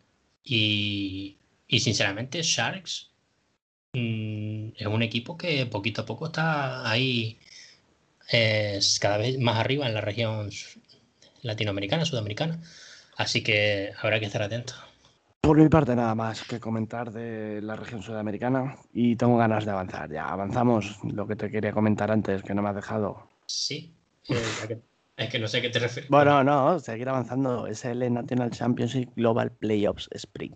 y, 0.44 1.36
sinceramente 1.68 2.42
Sharks 2.42 3.10
mm, 3.94 4.68
es 4.76 4.86
un 4.86 5.02
equipo 5.02 5.36
que 5.36 5.66
poquito 5.66 6.02
a 6.02 6.06
poco 6.06 6.26
está 6.26 6.88
ahí 6.88 7.38
es 8.28 8.98
cada 9.00 9.18
vez 9.18 9.38
más 9.38 9.58
arriba 9.58 9.86
en 9.86 9.94
la 9.94 10.00
región 10.00 10.50
latinoamericana, 11.42 12.04
sudamericana. 12.04 12.58
Así 13.16 13.42
que 13.42 13.92
habrá 14.00 14.18
que 14.18 14.26
estar 14.26 14.42
atento. 14.42 14.74
Por 15.42 15.58
mi 15.58 15.68
parte, 15.68 15.94
nada 15.94 16.14
más 16.14 16.42
que 16.44 16.58
comentar 16.58 17.12
de 17.12 17.60
la 17.60 17.76
región 17.76 18.02
sudamericana 18.02 18.76
y 18.94 19.14
tengo 19.16 19.36
ganas 19.36 19.66
de 19.66 19.72
avanzar. 19.72 20.10
Ya 20.10 20.26
avanzamos 20.26 20.98
lo 21.04 21.26
que 21.26 21.36
te 21.36 21.50
quería 21.50 21.72
comentar 21.72 22.10
antes, 22.10 22.42
que 22.42 22.54
no 22.54 22.62
me 22.62 22.70
has 22.70 22.76
dejado. 22.76 23.28
Sí, 23.44 23.92
eh, 24.28 24.80
es 25.16 25.30
que 25.30 25.38
no 25.38 25.46
sé 25.46 25.58
a 25.58 25.62
qué 25.62 25.70
te 25.70 25.78
refieres. 25.78 26.10
Bueno, 26.10 26.42
no, 26.42 26.78
seguir 26.80 27.08
avanzando. 27.08 27.66
Es 27.66 27.84
el 27.84 28.12
National 28.12 28.50
Championship 28.50 29.10
Global 29.14 29.52
Playoffs 29.52 30.08
Spring. 30.12 30.54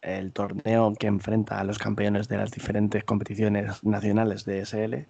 El 0.00 0.32
torneo 0.32 0.94
que 0.94 1.06
enfrenta 1.06 1.60
a 1.60 1.64
los 1.64 1.78
campeones 1.78 2.28
de 2.28 2.38
las 2.38 2.50
diferentes 2.50 3.04
competiciones 3.04 3.84
nacionales 3.84 4.44
de 4.46 4.64
SL. 4.64 5.06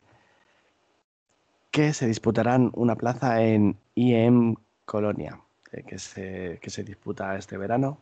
Que 1.71 1.93
se 1.93 2.09
disputarán 2.09 2.73
una 2.75 2.97
plaza 2.97 3.43
en 3.43 3.77
IEM 3.95 4.57
Colonia, 4.85 5.41
eh, 5.71 5.85
que 5.87 5.99
se, 5.99 6.59
que 6.61 6.71
se 6.71 6.83
disputa 6.83 7.37
este 7.37 7.59
verano. 7.59 8.01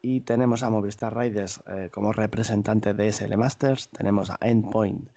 Y 0.00 0.20
tenemos 0.20 0.62
a 0.62 0.70
Movistar 0.70 1.16
Riders 1.16 1.60
eh, 1.66 1.88
como 1.90 2.12
representante 2.12 2.94
de 2.94 3.10
SL 3.10 3.36
Masters. 3.36 3.88
Tenemos 3.88 4.30
a 4.30 4.38
Endpoint 4.42 5.08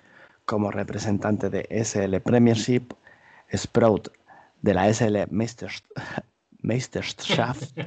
como 0.46 0.72
representante 0.72 1.50
de 1.50 1.68
SL 1.84 2.20
Premiership. 2.22 2.94
Sprout 3.54 4.10
de 4.66 4.74
la 4.74 4.92
SL 4.92 5.28
Meisterschaft. 6.62 7.72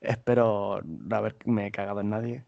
Espero 0.00 0.80
no 0.82 1.16
haberme 1.16 1.70
cagado 1.70 2.00
en 2.00 2.08
nadie. 2.08 2.44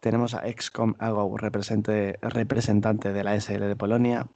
Tenemos 0.00 0.34
a 0.34 0.42
XCOM 0.50 0.94
Ago, 0.98 1.38
representante 1.38 3.12
de 3.12 3.24
la 3.24 3.40
SL 3.40 3.68
de 3.68 3.76
Polonia, 3.76 4.26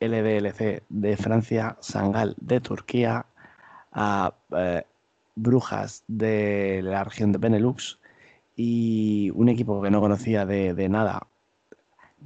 LDLC 0.00 0.82
de 0.90 1.16
Francia, 1.16 1.78
Sangal 1.80 2.36
de 2.38 2.60
Turquía, 2.60 3.24
a 3.92 4.34
eh, 4.54 4.82
Brujas 5.34 6.04
de 6.06 6.82
la 6.82 7.04
región 7.04 7.32
de 7.32 7.38
Benelux 7.38 7.98
y 8.56 9.30
un 9.34 9.48
equipo 9.48 9.80
que 9.80 9.90
no 9.90 10.02
conocía 10.02 10.44
de, 10.44 10.74
de 10.74 10.88
nada, 10.90 11.26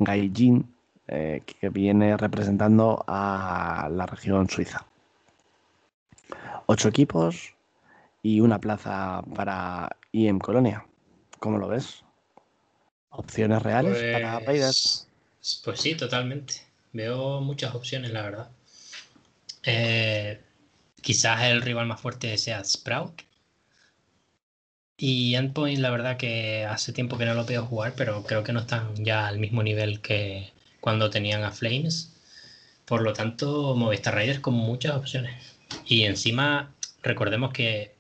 Gaijin 0.00 0.74
eh, 1.08 1.42
que 1.46 1.68
viene 1.68 2.16
representando 2.16 3.04
a 3.06 3.88
la 3.92 4.06
región 4.06 4.48
suiza. 4.50 4.84
Ocho 6.66 6.88
equipos 6.88 7.54
y 8.22 8.40
una 8.40 8.58
plaza 8.58 9.22
para 9.34 9.96
IEM 10.10 10.40
Colonia. 10.40 10.84
¿Cómo 11.38 11.58
lo 11.58 11.68
ves? 11.68 12.02
¿Opciones 13.10 13.62
reales 13.62 14.02
para 14.12 14.34
pues, 14.34 14.46
Raiders? 14.46 15.08
Pues 15.64 15.80
sí, 15.80 15.94
totalmente. 15.94 16.54
Veo 16.92 17.40
muchas 17.40 17.74
opciones, 17.74 18.10
la 18.10 18.22
verdad. 18.22 18.50
Eh, 19.62 20.40
quizás 21.00 21.44
el 21.44 21.62
rival 21.62 21.86
más 21.86 22.00
fuerte 22.00 22.36
sea 22.36 22.64
Sprout. 22.64 23.22
Y 24.96 25.34
Endpoint, 25.34 25.78
la 25.78 25.90
verdad 25.90 26.16
que 26.16 26.64
hace 26.64 26.92
tiempo 26.92 27.16
que 27.18 27.26
no 27.26 27.34
lo 27.34 27.44
veo 27.44 27.64
jugar, 27.64 27.94
pero 27.96 28.24
creo 28.24 28.42
que 28.42 28.52
no 28.52 28.60
están 28.60 29.04
ya 29.04 29.28
al 29.28 29.38
mismo 29.38 29.62
nivel 29.62 30.00
que, 30.00 30.50
cuando 30.86 31.10
tenían 31.10 31.42
a 31.42 31.50
Flames. 31.50 32.12
Por 32.84 33.02
lo 33.02 33.12
tanto, 33.12 33.74
Movistar 33.74 34.14
Riders 34.14 34.38
con 34.38 34.54
muchas 34.54 34.94
opciones. 34.94 35.58
Y 35.84 36.04
encima, 36.04 36.70
recordemos 37.02 37.52
que 37.52 37.96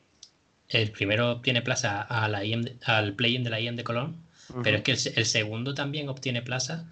el 0.68 0.92
primero 0.92 1.32
obtiene 1.32 1.62
plaza 1.62 2.00
a 2.02 2.28
la 2.28 2.42
al 2.84 3.14
play-in 3.14 3.42
de 3.42 3.50
la 3.50 3.58
IEM 3.58 3.74
de 3.74 3.82
Colón, 3.82 4.18
pero 4.62 4.76
es 4.76 4.82
que 4.84 4.92
el, 4.92 5.26
segundo 5.26 5.74
también 5.74 6.08
obtiene 6.08 6.42
plaza 6.42 6.84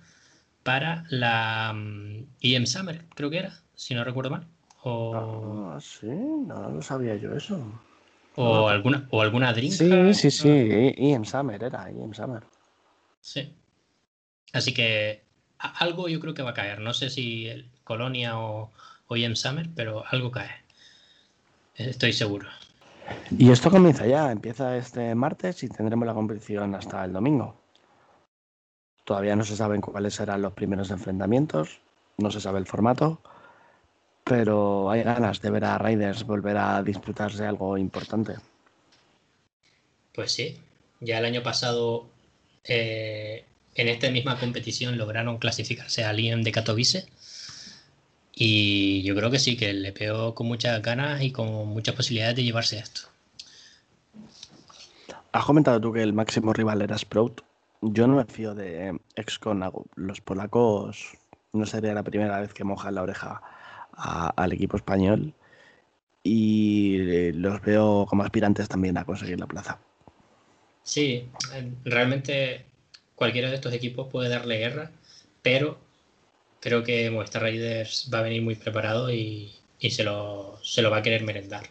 para 0.64 1.05
la 1.11 1.70
um, 1.72 2.26
IEM 2.40 2.66
Summer, 2.66 3.05
creo 3.14 3.30
que 3.30 3.38
era, 3.38 3.61
si 3.76 3.95
no 3.95 4.03
recuerdo 4.03 4.30
mal. 4.30 4.49
O... 4.82 5.14
Ah, 5.14 5.78
sí, 5.80 6.09
no 6.09 6.70
lo 6.70 6.82
sabía 6.82 7.14
yo 7.14 7.36
eso. 7.36 7.64
O 8.34 8.66
alguna, 8.68 9.07
o 9.11 9.22
alguna 9.22 9.53
drink. 9.53 9.74
Sí, 9.74 10.14
sí, 10.14 10.32
sí, 10.32 10.49
IEM 10.49 11.24
Summer 11.24 11.62
era, 11.62 11.88
IEM 11.88 12.14
Summer. 12.14 12.42
Sí. 13.20 13.55
Así 14.53 14.74
que 14.74 15.23
algo 15.68 16.08
yo 16.08 16.20
creo 16.20 16.34
que 16.34 16.42
va 16.42 16.50
a 16.50 16.54
caer. 16.54 16.80
No 16.80 16.94
sé 16.94 17.10
si 17.10 17.48
el 17.48 17.68
Colonia 17.84 18.38
o, 18.38 18.70
o 19.06 19.16
Summer, 19.34 19.68
pero 19.74 20.04
algo 20.10 20.30
cae. 20.30 20.50
Estoy 21.76 22.12
seguro. 22.12 22.48
Y 23.36 23.50
esto 23.50 23.70
comienza 23.70 24.06
ya, 24.06 24.30
empieza 24.30 24.76
este 24.76 25.14
martes 25.14 25.62
y 25.62 25.68
tendremos 25.68 26.06
la 26.06 26.14
competición 26.14 26.74
hasta 26.74 27.04
el 27.04 27.12
domingo. 27.12 27.54
Todavía 29.04 29.36
no 29.36 29.44
se 29.44 29.56
saben 29.56 29.80
cuáles 29.80 30.14
serán 30.14 30.40
los 30.40 30.54
primeros 30.54 30.90
enfrentamientos, 30.90 31.80
no 32.16 32.30
se 32.30 32.40
sabe 32.40 32.58
el 32.58 32.66
formato, 32.66 33.20
pero 34.24 34.90
hay 34.90 35.02
ganas 35.02 35.42
de 35.42 35.50
ver 35.50 35.64
a 35.64 35.76
Raiders 35.76 36.24
volver 36.24 36.56
a 36.56 36.82
disputarse 36.82 37.44
algo 37.44 37.76
importante. 37.76 38.36
Pues 40.14 40.32
sí, 40.32 40.58
ya 41.00 41.18
el 41.18 41.26
año 41.26 41.42
pasado 41.42 42.06
eh, 42.64 43.44
en 43.74 43.88
esta 43.88 44.10
misma 44.10 44.38
competición 44.38 44.96
lograron 44.96 45.38
clasificarse 45.38 46.04
al 46.04 46.20
IEM 46.20 46.42
de 46.42 46.52
Katowice. 46.52 47.06
Y 48.34 49.02
yo 49.02 49.14
creo 49.14 49.30
que 49.30 49.38
sí, 49.38 49.56
que 49.56 49.72
le 49.72 49.92
pegó 49.92 50.34
con 50.34 50.48
muchas 50.48 50.82
ganas 50.82 51.22
y 51.22 51.30
con 51.30 51.68
muchas 51.68 51.94
posibilidades 51.94 52.36
de 52.36 52.44
llevarse 52.44 52.78
esto. 52.78 53.02
Has 55.32 55.44
comentado 55.44 55.80
tú 55.80 55.92
que 55.92 56.02
el 56.02 56.12
máximo 56.12 56.52
rival 56.52 56.82
era 56.82 56.98
Sprout. 56.98 57.42
Yo 57.80 58.06
no 58.06 58.16
me 58.16 58.24
fío 58.24 58.54
de 58.54 58.98
Excon. 59.14 59.62
Los 59.94 60.20
polacos 60.20 61.12
no 61.52 61.66
sería 61.66 61.94
la 61.94 62.02
primera 62.02 62.40
vez 62.40 62.52
que 62.54 62.64
mojan 62.64 62.94
la 62.94 63.02
oreja 63.02 63.42
al 63.96 64.52
equipo 64.52 64.76
español. 64.76 65.32
Y 66.22 67.32
los 67.32 67.60
veo 67.62 68.06
como 68.08 68.22
aspirantes 68.22 68.68
también 68.68 68.96
a 68.96 69.04
conseguir 69.04 69.38
la 69.38 69.46
plaza. 69.46 69.78
Sí, 70.82 71.28
realmente 71.84 72.64
cualquiera 73.14 73.48
de 73.48 73.56
estos 73.56 73.72
equipos 73.72 74.08
puede 74.10 74.28
darle 74.28 74.58
guerra, 74.58 74.90
pero 75.42 75.78
creo 76.60 76.82
que 76.82 77.10
Movistar 77.10 77.42
Riders 77.42 78.10
va 78.12 78.18
a 78.18 78.22
venir 78.22 78.42
muy 78.42 78.54
preparado 78.54 79.10
y, 79.12 79.52
se, 79.90 80.02
lo, 80.04 80.58
se 80.62 80.82
lo 80.82 80.90
va 80.90 80.98
a 80.98 81.02
querer 81.02 81.22
merendar. 81.22 81.64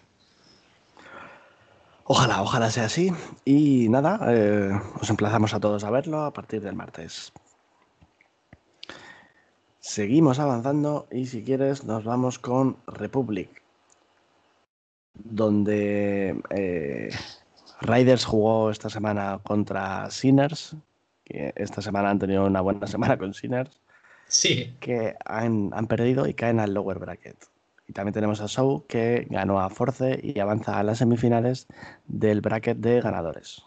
Ojalá, 2.05 2.41
ojalá 2.41 2.69
sea 2.69 2.85
así. 2.85 3.11
Y 3.45 3.87
nada, 3.89 4.19
eh, 4.27 4.71
os 5.01 5.09
emplazamos 5.09 5.53
a 5.53 5.59
todos 5.59 5.83
a 5.83 5.89
verlo 5.89 6.23
a 6.23 6.33
partir 6.33 6.61
del 6.61 6.75
martes. 6.75 7.31
Seguimos 9.79 10.39
avanzando 10.39 11.07
y 11.11 11.25
si 11.25 11.43
quieres 11.43 11.83
nos 11.83 12.03
vamos 12.03 12.39
con 12.39 12.77
Republic, 12.87 13.61
donde 15.13 16.41
eh, 16.51 17.09
Riders 17.81 18.25
jugó 18.25 18.69
esta 18.71 18.89
semana 18.89 19.39
contra 19.43 20.09
Sinners, 20.09 20.75
que 21.33 21.53
esta 21.55 21.81
semana 21.81 22.11
han 22.11 22.19
tenido 22.19 22.45
una 22.45 22.61
buena 22.61 22.87
semana 22.87 23.17
con 23.17 23.33
Sinners, 23.33 23.71
sí. 24.27 24.73
que 24.79 25.15
han, 25.25 25.71
han 25.73 25.87
perdido 25.87 26.27
y 26.27 26.33
caen 26.33 26.59
al 26.59 26.73
lower 26.73 26.99
bracket. 26.99 27.35
Y 27.87 27.93
también 27.93 28.13
tenemos 28.13 28.39
a 28.39 28.47
Show 28.47 28.85
que 28.87 29.27
ganó 29.29 29.59
a 29.59 29.69
Force 29.69 30.19
y 30.23 30.39
avanza 30.39 30.79
a 30.79 30.83
las 30.83 30.99
semifinales 30.99 31.67
del 32.07 32.39
bracket 32.39 32.77
de 32.77 33.01
ganadores. 33.01 33.63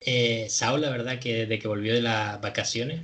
Eh, 0.00 0.48
la 0.60 0.90
verdad 0.90 1.18
que 1.18 1.46
de 1.46 1.58
que 1.58 1.68
volvió 1.68 1.94
de 1.94 2.02
las 2.02 2.40
vacaciones 2.40 3.02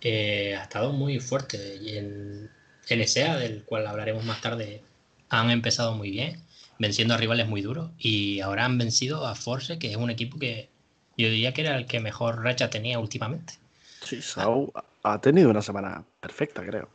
eh, 0.00 0.56
ha 0.56 0.62
estado 0.62 0.92
muy 0.92 1.20
fuerte 1.20 1.76
y 1.82 1.98
en 1.98 2.50
NSA, 2.88 3.38
del 3.38 3.64
cual 3.64 3.86
hablaremos 3.86 4.24
más 4.24 4.40
tarde, 4.40 4.82
han 5.28 5.50
empezado 5.50 5.94
muy 5.94 6.10
bien, 6.10 6.40
venciendo 6.78 7.14
a 7.14 7.16
rivales 7.16 7.48
muy 7.48 7.60
duros 7.60 7.90
y 7.98 8.40
ahora 8.40 8.64
han 8.64 8.78
vencido 8.78 9.26
a 9.26 9.34
Force, 9.34 9.78
que 9.78 9.90
es 9.90 9.96
un 9.96 10.10
equipo 10.10 10.38
que 10.38 10.70
yo 11.16 11.28
diría 11.30 11.52
que 11.52 11.62
era 11.62 11.76
el 11.76 11.86
que 11.86 12.00
mejor 12.00 12.42
racha 12.42 12.70
tenía 12.70 12.98
últimamente. 12.98 13.54
Sí, 14.02 14.22
Sau 14.22 14.72
ha 15.02 15.20
tenido 15.20 15.50
una 15.50 15.62
semana 15.62 16.04
perfecta, 16.20 16.64
creo. 16.64 16.88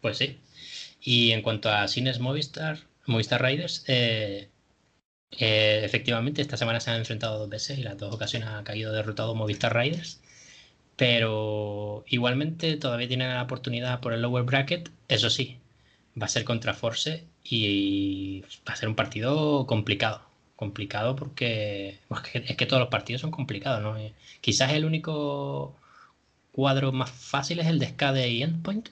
Pues 0.00 0.18
sí. 0.18 0.38
Y 1.02 1.32
en 1.32 1.42
cuanto 1.42 1.70
a 1.70 1.88
Cines 1.88 2.20
Movistar, 2.20 2.78
Movistar 3.06 3.42
Riders, 3.42 3.84
eh, 3.88 4.48
eh, 5.32 5.80
efectivamente 5.84 6.42
esta 6.42 6.56
semana 6.56 6.80
se 6.80 6.90
han 6.90 6.98
enfrentado 6.98 7.38
dos 7.38 7.48
veces 7.48 7.78
y 7.78 7.82
las 7.82 7.98
dos 7.98 8.14
ocasiones 8.14 8.48
ha 8.48 8.64
caído 8.64 8.92
derrotado 8.92 9.34
Movistar 9.34 9.74
Riders. 9.76 10.20
Pero 10.96 12.04
igualmente 12.08 12.76
todavía 12.76 13.08
tienen 13.08 13.30
la 13.30 13.42
oportunidad 13.42 14.00
por 14.00 14.12
el 14.12 14.22
lower 14.22 14.44
bracket. 14.44 14.90
Eso 15.08 15.30
sí, 15.30 15.58
va 16.20 16.26
a 16.26 16.28
ser 16.28 16.44
contra 16.44 16.74
Force 16.74 17.24
y 17.44 18.42
va 18.68 18.74
a 18.74 18.76
ser 18.76 18.88
un 18.88 18.94
partido 18.96 19.66
complicado. 19.66 20.29
Complicado 20.60 21.16
porque, 21.16 22.00
es 22.34 22.54
que 22.54 22.66
todos 22.66 22.80
los 22.80 22.90
partidos 22.90 23.22
son 23.22 23.30
complicados, 23.30 23.80
¿no? 23.80 23.96
Eh, 23.96 24.12
quizás 24.42 24.72
el 24.72 24.84
único 24.84 25.74
cuadro 26.52 26.92
más 26.92 27.10
fácil 27.10 27.60
es 27.60 27.66
el 27.66 27.78
de 27.78 27.88
Scade 27.88 28.28
y 28.28 28.42
Endpoint, 28.42 28.90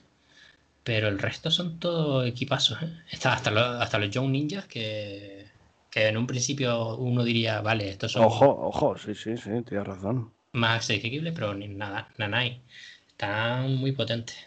pero 0.83 1.09
el 1.09 1.19
resto 1.19 1.51
son 1.51 1.79
todos 1.79 2.25
equipazos. 2.27 2.81
¿eh? 2.81 2.91
Está 3.11 3.33
hasta, 3.33 3.51
los, 3.51 3.63
hasta 3.79 3.99
los 3.99 4.09
Young 4.09 4.31
Ninjas 4.31 4.65
que, 4.65 5.45
que, 5.91 6.07
en 6.07 6.17
un 6.17 6.25
principio 6.25 6.95
uno 6.95 7.23
diría, 7.23 7.61
vale, 7.61 7.87
estos 7.87 8.13
son. 8.13 8.23
Ojo, 8.23 8.47
ojo, 8.49 8.97
sí, 8.97 9.13
sí, 9.13 9.37
sí, 9.37 9.51
tienes 9.61 9.85
razón. 9.85 10.33
Más 10.53 10.79
asequible, 10.79 11.33
pero 11.33 11.53
ni 11.53 11.67
nada, 11.67 12.09
Nanai. 12.17 12.63
Están 13.09 13.75
muy 13.75 13.91
potentes. 13.91 14.37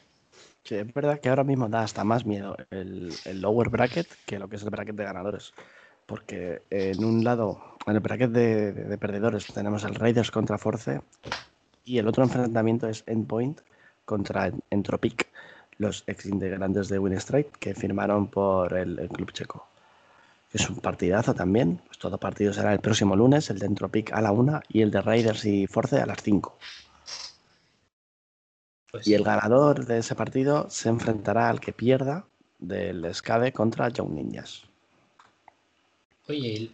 Sí, 0.64 0.74
es 0.74 0.92
verdad 0.92 1.20
que 1.20 1.28
ahora 1.28 1.44
mismo 1.44 1.68
da 1.68 1.84
hasta 1.84 2.02
más 2.02 2.26
miedo 2.26 2.56
el, 2.70 3.12
el, 3.26 3.40
lower 3.40 3.68
bracket 3.68 4.08
que 4.26 4.40
lo 4.40 4.48
que 4.48 4.56
es 4.56 4.62
el 4.64 4.70
bracket 4.70 4.96
de 4.96 5.04
ganadores. 5.04 5.52
Porque 6.12 6.60
en 6.68 7.02
un 7.02 7.24
lado, 7.24 7.78
en 7.86 7.94
el 7.94 8.00
bracket 8.00 8.30
de, 8.32 8.72
de, 8.72 8.84
de 8.84 8.98
perdedores, 8.98 9.46
tenemos 9.46 9.82
el 9.84 9.94
Raiders 9.94 10.30
contra 10.30 10.58
Force 10.58 11.00
y 11.86 11.96
el 11.96 12.06
otro 12.06 12.22
enfrentamiento 12.22 12.86
es 12.86 13.02
Endpoint 13.06 13.62
contra 14.04 14.52
Entropic 14.68 15.32
los 15.78 16.04
ex 16.06 16.26
integrantes 16.26 16.88
de 16.88 16.98
Winstrike 16.98 17.58
que 17.58 17.74
firmaron 17.74 18.28
por 18.28 18.76
el, 18.76 19.08
club 19.08 19.32
checo. 19.32 19.66
Es 20.52 20.68
un 20.68 20.76
partidazo 20.76 21.34
también. 21.34 21.80
Pues 21.86 21.98
todo 21.98 22.18
partido 22.18 22.52
será 22.52 22.74
el 22.74 22.80
próximo 22.80 23.16
lunes, 23.16 23.48
el 23.48 23.58
de 23.58 23.66
Entropic 23.66 24.12
a 24.12 24.20
la 24.20 24.32
1 24.32 24.60
y 24.68 24.82
el 24.82 24.90
de 24.90 25.00
Raiders 25.00 25.44
y 25.46 25.66
Force 25.66 25.98
a 25.98 26.06
las 26.06 26.22
5. 26.22 26.58
Pues 28.90 29.08
y 29.08 29.14
el 29.14 29.24
ganador 29.24 29.86
de 29.86 29.98
ese 29.98 30.14
partido 30.14 30.68
se 30.68 30.90
enfrentará 30.90 31.48
al 31.48 31.58
que 31.58 31.72
pierda 31.72 32.26
del 32.58 33.12
SCADE 33.14 33.52
contra 33.52 33.88
Young 33.88 34.10
Ninjas. 34.10 34.71
Oye, 36.28 36.70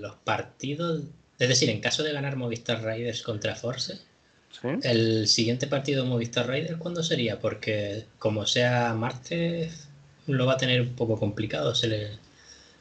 los 0.00 0.14
partidos, 0.16 1.02
es 1.38 1.48
decir, 1.48 1.70
en 1.70 1.80
caso 1.80 2.02
de 2.02 2.12
ganar 2.12 2.36
Movistar 2.36 2.82
Raiders 2.82 3.22
contra 3.22 3.54
Force, 3.54 3.98
el 4.82 5.28
siguiente 5.28 5.66
partido 5.66 6.04
Movistar 6.04 6.48
Rider, 6.48 6.78
¿cuándo 6.78 7.02
sería? 7.02 7.38
Porque 7.38 8.06
como 8.18 8.46
sea 8.46 8.92
martes, 8.94 9.88
lo 10.26 10.46
va 10.46 10.54
a 10.54 10.56
tener 10.56 10.80
un 10.80 10.94
poco 10.94 11.18
complicado. 11.18 11.74
Se 11.74 11.86
le, 11.86 12.18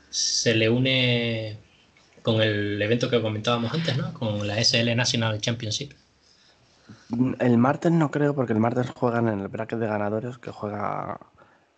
se 0.10 0.56
le 0.56 0.70
une 0.70 1.58
con 2.24 2.42
el 2.42 2.82
evento 2.82 3.10
que 3.10 3.22
comentábamos 3.22 3.74
antes, 3.74 3.96
¿no? 3.96 4.14
Con 4.14 4.48
la 4.48 4.64
SL 4.64 4.96
National 4.96 5.40
Championship. 5.40 5.94
El 7.40 7.58
martes 7.58 7.92
no 7.92 8.10
creo, 8.12 8.34
porque 8.34 8.54
el 8.54 8.60
martes 8.60 8.90
juegan 8.90 9.28
en 9.28 9.40
el 9.42 9.48
bracket 9.48 9.80
de 9.80 9.88
ganadores 9.88 10.38
que 10.38 10.52
juega 10.52 11.20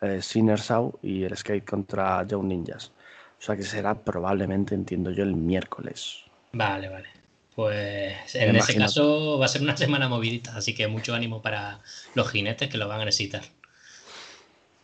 eh, 0.01 0.21
Sinner 0.21 0.59
y 1.01 1.23
el 1.23 1.35
Skate 1.35 1.65
contra 1.65 2.25
Joe 2.29 2.43
Ninjas. 2.43 2.91
O 3.39 3.41
sea 3.41 3.55
que 3.55 3.63
será 3.63 3.95
probablemente, 3.95 4.75
entiendo 4.75 5.11
yo, 5.11 5.23
el 5.23 5.35
miércoles. 5.35 6.23
Vale, 6.51 6.89
vale. 6.89 7.07
Pues 7.55 8.35
en 8.35 8.55
ese 8.55 8.77
caso 8.77 9.37
va 9.37 9.45
a 9.45 9.49
ser 9.49 9.61
una 9.61 9.77
semana 9.77 10.07
movidita, 10.07 10.55
así 10.55 10.73
que 10.73 10.87
mucho 10.87 11.13
ánimo 11.13 11.41
para 11.41 11.79
los 12.15 12.29
jinetes 12.29 12.69
que 12.69 12.77
lo 12.77 12.87
van 12.87 13.01
a 13.01 13.05
necesitar. 13.05 13.43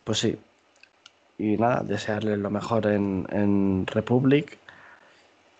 Pues 0.04 0.18
sí. 0.18 0.36
Y 1.38 1.56
nada, 1.56 1.82
desearles 1.82 2.38
lo 2.38 2.50
mejor 2.50 2.86
en, 2.86 3.86
Republic, 3.86 4.58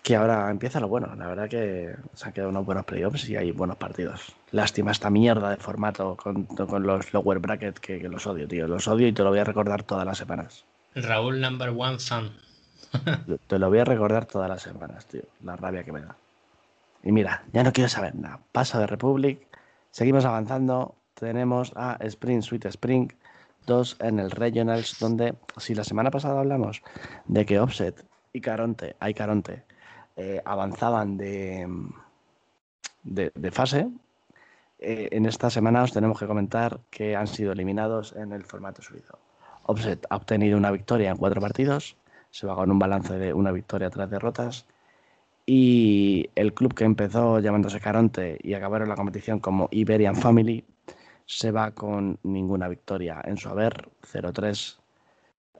que 0.02 0.16
ahora 0.16 0.50
empieza 0.50 0.80
lo 0.80 0.88
bueno. 0.88 1.14
La 1.16 1.26
verdad 1.26 1.48
que 1.50 1.94
se 2.14 2.26
han 2.26 2.32
quedado 2.32 2.50
unos 2.50 2.64
buenos 2.64 2.86
playoffs 2.86 3.28
y 3.28 3.36
hay 3.36 3.50
buenos 3.50 3.76
partidos. 3.76 4.32
Lástima 4.52 4.92
esta 4.92 5.10
mierda 5.10 5.50
de 5.50 5.56
formato 5.56 6.16
con, 6.16 6.46
los 6.82 7.12
lower 7.12 7.40
bracket 7.40 7.78
que, 7.78 7.98
que, 7.98 8.08
los 8.08 8.26
odio, 8.26 8.48
tío. 8.48 8.66
Los 8.66 8.88
odio 8.88 9.06
y 9.06 9.12
te 9.12 9.22
lo 9.22 9.30
voy 9.30 9.40
a 9.40 9.44
recordar 9.44 9.82
todas 9.82 10.06
las 10.06 10.16
semanas. 10.16 10.64
Raúl 10.94 11.40
Number 11.40 11.70
One 11.76 11.98
Fan. 11.98 12.45
te 13.46 13.58
lo 13.58 13.68
voy 13.68 13.78
a 13.78 13.84
recordar 13.84 14.26
todas 14.26 14.48
las 14.48 14.62
semanas, 14.62 15.06
tío. 15.06 15.22
La 15.42 15.56
rabia 15.56 15.84
que 15.84 15.92
me 15.92 16.00
da. 16.00 16.16
Y 17.02 17.12
mira, 17.12 17.44
ya 17.52 17.62
no 17.62 17.72
quiero 17.72 17.88
saber 17.88 18.14
nada. 18.14 18.40
Paso 18.52 18.78
de 18.78 18.86
Republic. 18.86 19.46
Seguimos 19.90 20.24
avanzando. 20.24 20.94
Tenemos 21.14 21.72
a 21.76 21.96
Spring 22.00 22.42
Sweet 22.42 22.66
Spring 22.66 23.10
2 23.66 23.96
en 24.00 24.18
el 24.18 24.30
Regionals, 24.30 24.98
donde 24.98 25.34
si 25.56 25.74
la 25.74 25.84
semana 25.84 26.10
pasada 26.10 26.40
hablamos 26.40 26.82
de 27.26 27.44
que 27.44 27.58
Offset 27.58 28.04
y 28.32 28.40
Caronte, 28.40 28.96
hay 29.00 29.14
Caronte, 29.14 29.64
eh, 30.16 30.40
avanzaban 30.44 31.16
de, 31.16 31.68
de, 33.02 33.50
fase, 33.50 33.88
eh, 34.78 35.08
en 35.12 35.26
esta 35.26 35.50
semana 35.50 35.82
os 35.82 35.92
tenemos 35.92 36.18
que 36.18 36.26
comentar 36.26 36.80
que 36.90 37.16
han 37.16 37.26
sido 37.26 37.52
eliminados 37.52 38.14
en 38.16 38.32
el 38.32 38.44
formato 38.44 38.82
suizo. 38.82 39.18
Offset 39.64 40.06
ha 40.10 40.16
obtenido 40.16 40.56
una 40.56 40.70
victoria 40.70 41.10
en 41.10 41.16
cuatro 41.16 41.40
partidos, 41.40 41.96
se 42.36 42.46
va 42.46 42.54
con 42.54 42.70
un 42.70 42.78
balance 42.78 43.14
de 43.14 43.32
una 43.32 43.50
victoria 43.50 43.88
tras 43.88 44.10
derrotas 44.10 44.66
y 45.46 46.28
el 46.34 46.52
club 46.52 46.74
que 46.74 46.84
empezó 46.84 47.40
llamándose 47.40 47.80
Caronte 47.80 48.36
y 48.42 48.52
acabaron 48.52 48.90
la 48.90 48.94
competición 48.94 49.40
como 49.40 49.68
Iberian 49.70 50.14
Family 50.14 50.62
se 51.24 51.50
va 51.50 51.70
con 51.70 52.18
ninguna 52.24 52.68
victoria 52.68 53.22
en 53.24 53.38
su 53.38 53.48
haber, 53.48 53.88
0-3. 54.02 54.76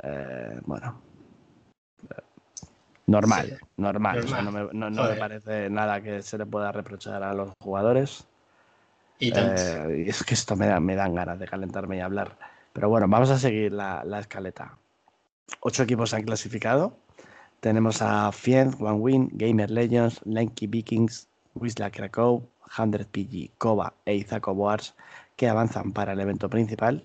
Eh, 0.02 0.60
bueno, 0.66 1.00
normal, 3.06 3.58
normal. 3.78 4.26
no, 4.74 4.90
me, 4.90 5.14
parece 5.14 5.70
nada 5.70 6.02
que 6.02 6.20
se 6.20 6.36
le 6.36 6.44
pueda 6.44 6.72
reprochar 6.72 7.22
a 7.22 7.32
los 7.32 7.52
jugadores. 7.58 8.26
Y, 9.18 9.32
eh, 9.34 10.04
es 10.06 10.22
que 10.24 10.34
esto 10.34 10.56
me, 10.56 10.66
da, 10.66 10.78
me 10.78 10.94
dan 10.94 11.14
ganas 11.14 11.38
de 11.38 11.48
calentarme 11.48 11.96
y 11.96 12.00
hablar. 12.00 12.36
Pero 12.74 12.90
bueno, 12.90 13.08
vamos 13.08 13.30
a 13.30 13.38
seguir 13.38 13.72
la, 13.72 14.04
la 14.04 14.20
escaleta. 14.20 14.76
Ocho 15.60 15.82
equipos 15.82 16.10
se 16.10 16.16
han 16.16 16.22
clasificado 16.22 16.96
tenemos 17.60 18.02
a 18.02 18.30
Fiend, 18.32 18.80
One 18.80 18.98
Win, 18.98 19.28
Gamer 19.32 19.70
Legends, 19.70 20.20
Lanky 20.24 20.66
Vikings, 20.66 21.28
Wisla 21.54 21.90
Krakow, 21.90 22.46
100 22.70 23.06
PG, 23.06 23.50
Koba 23.58 23.94
e 24.04 24.14
Izako 24.14 24.54
Boars 24.54 24.94
que 25.36 25.48
avanzan 25.48 25.92
para 25.92 26.12
el 26.12 26.20
evento 26.20 26.48
principal. 26.48 27.04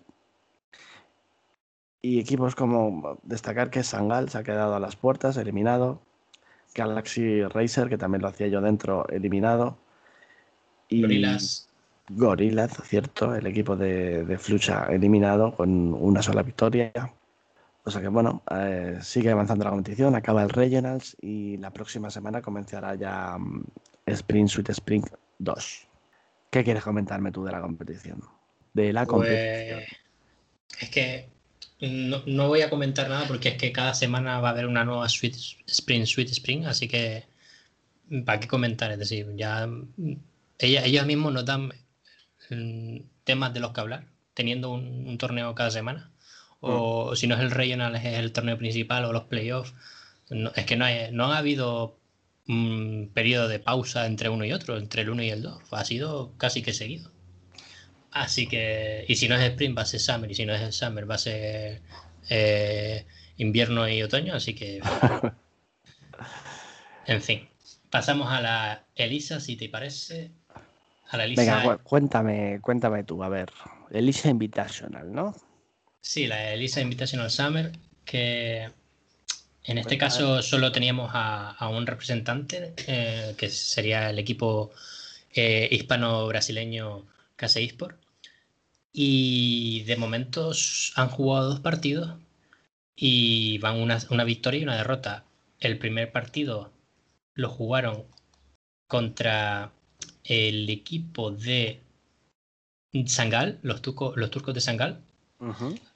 Y 2.01 2.19
equipos 2.19 2.55
como 2.55 3.19
destacar 3.23 3.69
que 3.69 3.83
Sangal 3.83 4.29
se 4.29 4.37
ha 4.37 4.43
quedado 4.43 4.75
a 4.75 4.79
las 4.79 4.95
puertas, 4.95 5.37
eliminado. 5.37 6.01
Galaxy 6.73 7.43
Racer, 7.43 7.89
que 7.89 7.97
también 7.97 8.21
lo 8.21 8.29
hacía 8.29 8.47
yo 8.47 8.61
dentro, 8.61 9.07
eliminado. 9.09 9.77
Y 10.89 11.01
Gorillas. 11.01 11.69
Gorillas, 12.09 12.71
cierto, 12.83 13.35
el 13.35 13.45
equipo 13.45 13.75
de, 13.75 14.25
de 14.25 14.37
Flucha 14.37 14.85
eliminado 14.89 15.55
con 15.55 15.93
una 15.93 16.21
sola 16.21 16.43
victoria. 16.43 16.91
O 17.83 17.91
sea 17.91 18.01
que 18.01 18.07
bueno, 18.07 18.43
eh, 18.51 18.99
sigue 19.01 19.31
avanzando 19.31 19.65
la 19.65 19.71
competición, 19.71 20.15
acaba 20.15 20.43
el 20.43 20.49
Regionals 20.49 21.17
y 21.21 21.57
la 21.57 21.71
próxima 21.71 22.09
semana 22.09 22.41
comenzará 22.41 22.95
ya 22.95 23.35
um, 23.37 23.63
Sprint 24.05 24.49
Suite 24.49 24.71
Spring 24.71 25.03
2. 25.39 25.87
¿Qué 26.51 26.63
quieres 26.63 26.83
comentarme 26.83 27.31
tú 27.31 27.43
de 27.43 27.51
la 27.51 27.61
competición? 27.61 28.21
de 28.73 28.93
la 28.93 29.05
pues, 29.05 29.09
competición? 29.09 29.81
es 30.79 30.89
que 30.89 31.29
no, 31.81 32.47
voy 32.47 32.61
a 32.61 32.69
comentar 32.69 33.09
nada 33.09 33.27
porque 33.27 33.49
es 33.49 33.55
que 33.55 33.71
cada 33.71 33.93
semana 33.93 34.39
va 34.39 34.49
a 34.49 34.51
haber 34.51 34.67
una 34.67 34.85
nueva 34.85 35.09
Sweet 35.09 35.35
Spring, 35.65 36.05
Sweet 36.05 36.29
Spring, 36.29 36.65
así 36.65 36.87
que 36.87 37.25
¿para 38.25 38.39
qué 38.39 38.47
comentar? 38.47 38.91
Es 38.91 38.99
decir, 38.99 39.27
ya 39.35 39.67
ellos 40.59 41.05
mismos 41.05 41.33
nos 41.33 41.45
dan 41.45 41.73
mm, 42.49 42.99
temas 43.23 43.53
de 43.53 43.59
los 43.59 43.71
que 43.71 43.81
hablar, 43.81 44.05
teniendo 44.33 44.71
un, 44.71 45.17
torneo 45.17 45.55
cada 45.55 45.71
semana. 45.71 46.10
O 46.61 47.11
mm. 47.11 47.15
si 47.15 47.27
no 47.27 47.35
es 47.35 47.41
el 47.41 47.51
regional, 47.51 47.95
es 47.95 48.05
el 48.05 48.31
torneo 48.31 48.57
principal 48.57 49.05
o 49.05 49.13
los 49.13 49.23
playoffs. 49.23 49.73
es 50.55 50.65
que 50.65 50.77
no, 50.77 50.85
no 51.11 51.33
ha 51.33 51.37
habido 51.37 51.97
un 52.47 53.11
periodo 53.13 53.47
de 53.47 53.59
pausa 53.59 54.05
entre 54.05 54.29
uno 54.29 54.45
y 54.45 54.53
otro, 54.53 54.77
entre 54.77 55.01
el 55.01 55.09
uno 55.09 55.23
y 55.23 55.29
el 55.29 55.41
dos. 55.41 55.61
Ha 55.71 55.85
sido 55.85 56.33
casi 56.37 56.61
que 56.61 56.73
seguido. 56.73 57.11
Así 58.11 58.47
que, 58.47 59.05
y 59.07 59.15
si 59.15 59.27
no 59.27 59.35
es 59.35 59.51
Spring 59.51 59.77
va 59.77 59.83
a 59.83 59.85
ser 59.85 59.99
Summer, 59.99 60.29
y 60.29 60.35
si 60.35 60.45
no 60.45 60.53
es 60.53 60.75
Summer 60.75 61.09
va 61.09 61.15
a 61.15 61.19
ser 61.19 61.81
eh, 62.29 63.05
invierno 63.37 63.87
y 63.87 64.03
otoño, 64.03 64.35
así 64.35 64.53
que... 64.53 64.81
en 67.05 67.21
fin, 67.21 67.47
pasamos 67.89 68.29
a 68.29 68.41
la 68.41 68.83
Elisa, 68.95 69.39
si 69.39 69.55
te 69.55 69.69
parece. 69.69 70.31
A 71.09 71.17
la 71.17 71.23
Elisa... 71.23 71.41
Venga, 71.41 71.77
cuéntame, 71.77 72.59
cuéntame 72.61 73.05
tú, 73.05 73.23
a 73.23 73.29
ver, 73.29 73.49
Elisa 73.91 74.29
Invitational, 74.29 75.13
¿no? 75.13 75.33
Sí, 76.01 76.27
la 76.27 76.53
Elisa 76.53 76.81
Invitational 76.81 77.29
Summer, 77.31 77.71
que 78.03 78.69
en 79.63 79.77
este 79.77 79.97
caso 79.97 80.41
solo 80.41 80.71
teníamos 80.71 81.11
a, 81.13 81.69
un 81.69 81.85
representante, 81.85 82.73
eh, 82.87 83.35
que 83.37 83.49
sería 83.49 84.09
el 84.09 84.19
equipo 84.19 84.71
eh, 85.33 85.69
hispano-brasileño 85.71 87.05
Case 87.35 87.63
Esport. 87.63 87.97
Y 88.91 89.83
de 89.83 89.95
momento 89.95 90.51
han 90.95 91.09
jugado 91.09 91.49
dos 91.49 91.59
partidos 91.61 92.17
y 92.95 93.57
van 93.59 93.79
una, 93.79 93.99
una 94.09 94.23
victoria 94.23 94.59
y 94.59 94.63
una 94.63 94.77
derrota. 94.77 95.23
El 95.59 95.77
primer 95.77 96.11
partido 96.11 96.71
lo 97.35 97.49
jugaron 97.49 98.03
contra 98.87 99.71
el 100.23 100.69
equipo 100.69 101.31
de 101.31 101.79
Sangal, 103.05 103.59
los, 103.61 103.81
los 104.15 104.31
turcos 104.31 104.53
de 104.53 104.61
Sangal, 104.61 105.01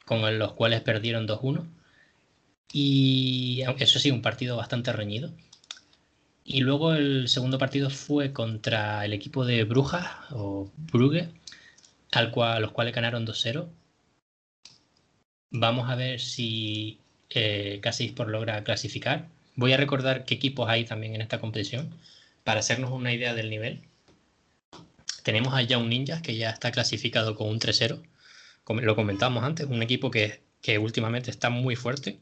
con 0.05 0.39
los 0.39 0.53
cuales 0.53 0.81
perdieron 0.81 1.27
2-1. 1.27 1.65
Y 2.71 3.63
eso 3.79 3.99
sí, 3.99 4.11
un 4.11 4.21
partido 4.21 4.57
bastante 4.57 4.91
reñido. 4.93 5.31
Y 6.43 6.61
luego 6.61 6.93
el 6.93 7.27
segundo 7.27 7.57
partido 7.57 7.89
fue 7.89 8.31
contra 8.31 9.03
el 9.05 9.13
equipo 9.13 9.45
de 9.45 9.63
Brujas 9.63 10.05
o 10.31 10.71
Brugge, 10.77 11.29
al 12.11 12.31
cual, 12.31 12.61
los 12.61 12.71
cuales 12.71 12.93
ganaron 12.93 13.25
2-0. 13.25 13.67
Vamos 15.51 15.89
a 15.89 15.95
ver 15.95 16.19
si 16.19 16.99
eh, 17.29 17.81
logra 18.27 18.63
clasificar. 18.63 19.27
Voy 19.55 19.73
a 19.73 19.77
recordar 19.77 20.25
qué 20.25 20.35
equipos 20.35 20.69
hay 20.69 20.85
también 20.85 21.15
en 21.15 21.21
esta 21.21 21.39
competición 21.39 21.89
para 22.43 22.59
hacernos 22.59 22.91
una 22.91 23.13
idea 23.13 23.33
del 23.33 23.49
nivel. 23.49 23.81
Tenemos 25.23 25.53
a 25.55 25.63
Young 25.63 25.87
Ninjas, 25.87 26.21
que 26.21 26.37
ya 26.37 26.51
está 26.51 26.71
clasificado 26.71 27.35
con 27.35 27.49
un 27.49 27.59
3-0. 27.59 28.01
Lo 28.67 28.95
comentábamos 28.95 29.43
antes, 29.43 29.67
un 29.67 29.83
equipo 29.83 30.09
que, 30.09 30.41
que 30.61 30.77
últimamente 30.79 31.29
está 31.31 31.49
muy 31.49 31.75
fuerte 31.75 32.19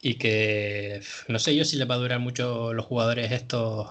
y 0.00 0.14
que 0.14 1.02
no 1.28 1.38
sé 1.38 1.54
yo 1.54 1.64
si 1.64 1.76
les 1.76 1.88
va 1.88 1.94
a 1.96 1.98
durar 1.98 2.20
mucho 2.20 2.72
los 2.72 2.86
jugadores 2.86 3.30
estos 3.32 3.90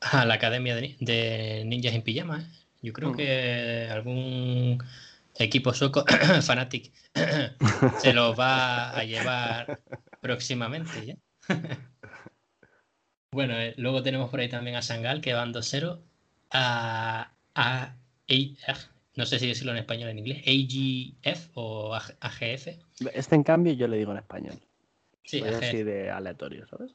a 0.00 0.24
la 0.24 0.34
academia 0.34 0.76
de, 0.76 1.62
ninjas 1.66 1.94
en 1.94 2.02
pijama. 2.02 2.40
¿eh? 2.40 2.44
Yo 2.82 2.92
creo 2.92 3.10
mm. 3.10 3.16
que 3.16 3.88
algún 3.90 4.78
equipo 5.38 5.72
sueco, 5.72 6.04
Fanatic, 6.42 6.92
se 7.98 8.12
los 8.12 8.38
va 8.38 8.90
a 8.90 9.04
llevar 9.04 9.80
próximamente. 10.20 11.18
bueno, 13.32 13.54
eh, 13.58 13.74
luego 13.76 14.02
tenemos 14.02 14.30
por 14.30 14.40
ahí 14.40 14.48
también 14.48 14.76
a 14.76 14.82
Sangal, 14.82 15.20
que 15.20 15.34
van 15.34 15.52
2-0. 15.52 16.00
A, 16.50 17.32
a, 17.54 17.96
no 19.16 19.26
sé 19.26 19.38
si 19.38 19.46
decirlo 19.46 19.72
en 19.72 19.78
español 19.78 20.08
o 20.08 20.10
en 20.10 20.18
inglés, 20.18 20.42
AGF 20.46 21.50
o 21.54 21.94
AGF. 21.94 22.68
Este 23.12 23.34
en 23.34 23.44
cambio 23.44 23.72
yo 23.72 23.86
le 23.86 23.96
digo 23.96 24.12
en 24.12 24.18
español. 24.18 24.58
Sí, 25.24 25.40
así 25.40 25.82
de 25.82 26.10
aleatorio, 26.10 26.66
¿sabes? 26.66 26.94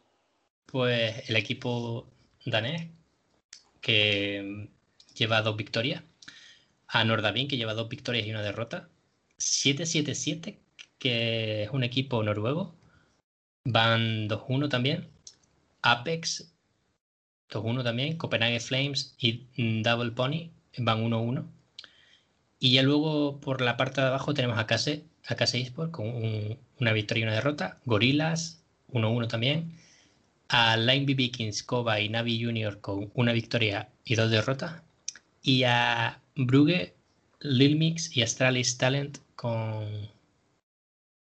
Pues 0.66 1.30
el 1.30 1.36
equipo 1.36 2.08
danés 2.46 2.90
que 3.82 4.70
lleva 5.16 5.42
dos 5.42 5.56
victorias. 5.58 6.04
A 6.88 7.04
Nordavin 7.04 7.48
que 7.48 7.58
lleva 7.58 7.74
dos 7.74 7.90
victorias 7.90 8.26
y 8.26 8.32
una 8.32 8.42
derrota. 8.42 8.90
7-7-7, 9.38 10.58
que 10.98 11.64
es 11.64 11.70
un 11.70 11.84
equipo 11.84 12.22
noruego. 12.24 12.76
Van 13.64 14.28
2-1 14.28 14.70
también. 14.70 15.08
Apex 15.82 16.52
2-1 17.50 17.84
también. 17.84 18.18
Copenhagen 18.18 18.60
Flames 18.60 19.16
y 19.18 19.48
Double 19.82 20.12
Pony 20.12 20.52
van 20.78 21.04
1-1. 21.04 21.46
Y 22.60 22.74
ya 22.74 22.84
luego 22.84 23.40
por 23.40 23.62
la 23.62 23.78
parte 23.78 24.02
de 24.02 24.08
abajo 24.08 24.34
tenemos 24.34 24.58
a 24.60 24.68
Case, 24.68 25.04
a 25.28 25.36
Case 25.36 25.62
Esport 25.62 25.92
con 25.92 26.08
una 26.80 26.94
victoria 26.94 27.22
y 27.22 27.24
una 27.24 27.36
derrota. 27.36 27.78
Gorillas 27.86 28.62
1-1 28.92 29.28
también. 29.28 29.72
A 30.50 30.78
Line 30.78 31.06
BB 31.06 31.32
Kings, 31.32 31.64
Koba 31.64 32.00
y 32.02 32.10
Navi 32.10 32.44
Junior 32.44 32.82
con 32.82 33.12
una 33.14 33.34
victoria 33.34 33.90
y 34.04 34.16
dos 34.16 34.30
derrotas. 34.32 34.82
Y 35.42 35.64
a 35.64 36.20
Brugge, 36.36 36.96
Lil 37.40 37.78
Mix 37.78 38.16
y 38.18 38.24
Astralis 38.24 38.78
Talent 38.78 39.20
con 39.36 40.10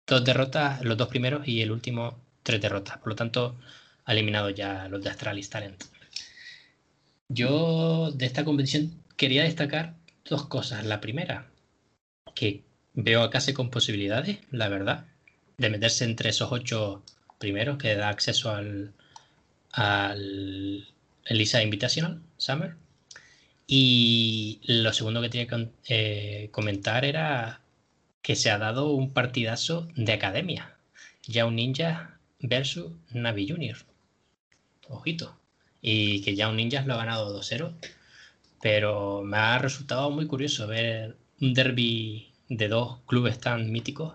dos 0.06 0.24
derrotas, 0.24 0.82
los 0.82 0.96
dos 0.96 1.08
primeros 1.08 1.46
y 1.46 1.60
el 1.60 1.70
último 1.70 2.18
tres 2.42 2.60
derrotas. 2.60 2.98
Por 2.98 3.08
lo 3.08 3.16
tanto, 3.16 3.56
ha 4.04 4.12
eliminado 4.12 4.50
ya 4.50 4.88
los 4.88 5.02
de 5.02 5.10
Astralis 5.10 5.50
Talent. 5.50 5.84
Yo 7.28 8.12
de 8.12 8.26
esta 8.26 8.44
competición 8.44 8.92
quería 9.16 9.42
destacar 9.42 9.94
dos 10.28 10.46
cosas. 10.46 10.84
La 10.84 11.00
primera, 11.00 11.46
que 12.34 12.62
veo 12.94 13.22
a 13.22 13.30
Case 13.30 13.54
con 13.54 13.70
posibilidades, 13.70 14.38
la 14.50 14.68
verdad, 14.68 15.06
de 15.58 15.70
meterse 15.70 16.04
entre 16.04 16.30
esos 16.30 16.52
ocho 16.52 17.02
primeros 17.38 17.78
que 17.78 17.94
da 17.96 18.08
acceso 18.08 18.50
al, 18.50 18.92
al 19.72 20.86
Elisa 21.24 21.62
Invitational 21.62 22.22
Summer. 22.36 22.76
Y 23.66 24.60
lo 24.64 24.92
segundo 24.92 25.20
que 25.20 25.28
tenía 25.28 25.48
que 25.48 25.68
eh, 25.88 26.48
comentar 26.52 27.04
era 27.04 27.60
que 28.22 28.36
se 28.36 28.50
ha 28.50 28.58
dado 28.58 28.90
un 28.90 29.12
partidazo 29.12 29.88
de 29.96 30.12
academia. 30.12 30.76
Ya 31.24 31.46
un 31.46 31.56
ninja 31.56 32.18
versus 32.40 32.92
Navi 33.10 33.48
Junior. 33.48 33.76
Ojito. 34.88 35.36
Y 35.82 36.22
que 36.22 36.36
ya 36.36 36.48
un 36.48 36.56
ninja 36.56 36.82
lo 36.82 36.94
ha 36.94 36.98
ganado 36.98 37.38
2-0. 37.38 37.72
Pero 38.62 39.22
me 39.22 39.36
ha 39.36 39.58
resultado 39.58 40.10
muy 40.10 40.26
curioso 40.26 40.66
ver 40.66 41.16
un 41.40 41.54
derby 41.54 42.32
de 42.48 42.68
dos 42.68 42.98
clubes 43.06 43.38
tan 43.38 43.70
míticos, 43.70 44.14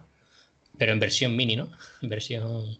pero 0.78 0.94
en 0.94 1.00
versión 1.00 1.36
mini, 1.36 1.56
¿no? 1.56 1.70
En 2.02 2.10
versión, 2.10 2.80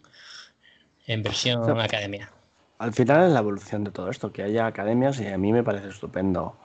en 1.06 1.22
versión 1.22 1.80
academia. 1.80 2.30
Al 2.78 2.92
final 2.92 3.26
es 3.26 3.32
la 3.32 3.40
evolución 3.40 3.84
de 3.84 3.92
todo 3.92 4.10
esto, 4.10 4.32
que 4.32 4.42
haya 4.42 4.66
academias 4.66 5.20
y 5.20 5.28
a 5.28 5.38
mí 5.38 5.52
me 5.52 5.62
parece 5.62 5.88
estupendo 5.88 6.56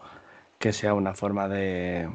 que 0.58 0.74
sea 0.74 0.94
una 0.94 1.14
forma 1.14 1.48
de, 1.48 2.10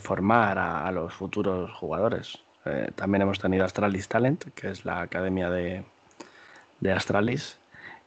formar 0.00 0.58
a, 0.58 0.90
los 0.92 1.12
futuros 1.12 1.72
jugadores. 1.72 2.38
Eh, 2.64 2.92
también 2.94 3.22
hemos 3.22 3.40
tenido 3.40 3.64
Astralis 3.64 4.06
Talent, 4.06 4.44
que 4.54 4.70
es 4.70 4.84
la 4.84 5.00
academia 5.00 5.50
de, 5.50 5.84
de 6.78 6.92
Astralis. 6.92 7.58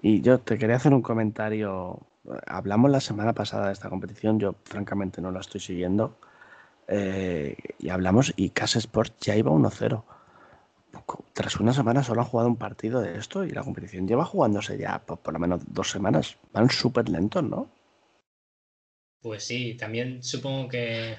Y 0.01 0.21
yo 0.21 0.39
te 0.39 0.57
quería 0.57 0.77
hacer 0.77 0.93
un 0.93 1.01
comentario. 1.01 1.99
Hablamos 2.47 2.89
la 2.89 3.01
semana 3.01 3.33
pasada 3.33 3.67
de 3.67 3.73
esta 3.73 3.89
competición, 3.89 4.39
yo 4.39 4.55
francamente 4.63 5.21
no 5.21 5.31
la 5.31 5.41
estoy 5.41 5.61
siguiendo. 5.61 6.17
Eh, 6.87 7.55
y 7.79 7.89
hablamos 7.89 8.33
y 8.35 8.49
Casa 8.49 8.79
Sport 8.79 9.15
ya 9.21 9.35
iba 9.35 9.51
1-0. 9.51 10.03
Tras 11.33 11.59
una 11.59 11.73
semana 11.73 12.03
solo 12.03 12.21
han 12.21 12.27
jugado 12.27 12.49
un 12.49 12.57
partido 12.57 13.01
de 13.01 13.17
esto 13.17 13.43
y 13.43 13.51
la 13.51 13.63
competición 13.63 14.07
lleva 14.07 14.25
jugándose 14.25 14.77
ya 14.77 14.99
por, 14.99 15.19
por 15.19 15.33
lo 15.33 15.39
menos 15.39 15.61
dos 15.67 15.89
semanas. 15.89 16.37
Van 16.53 16.69
súper 16.69 17.09
lentos, 17.09 17.43
¿no? 17.43 17.69
Pues 19.21 19.45
sí, 19.45 19.75
también 19.75 20.21
supongo 20.21 20.67
que 20.67 21.17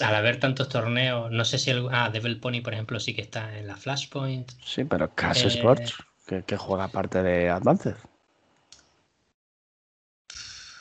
al 0.00 0.14
haber 0.14 0.40
tantos 0.40 0.68
torneos, 0.68 1.30
no 1.30 1.44
sé 1.44 1.58
si 1.58 1.70
el, 1.70 1.88
ah, 1.90 2.10
Devil 2.10 2.40
Pony, 2.40 2.60
por 2.62 2.74
ejemplo, 2.74 2.98
sí 2.98 3.14
que 3.14 3.22
está 3.22 3.56
en 3.58 3.66
la 3.66 3.76
Flashpoint. 3.76 4.50
Sí, 4.64 4.84
pero 4.84 5.14
Cash 5.14 5.44
eh, 5.44 5.48
Sports, 5.48 5.94
que, 6.26 6.56
juega 6.56 6.88
parte 6.88 7.22
de 7.22 7.50
Advanced. 7.50 7.96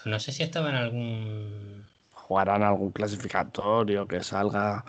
No 0.06 0.20
sé 0.20 0.32
si 0.32 0.43
estaba 0.43 0.70
en 0.70 0.76
algún. 0.76 1.86
Jugarán 2.14 2.64
algún 2.64 2.91
clasificatorio 2.91 4.08
que 4.08 4.24
salga, 4.24 4.84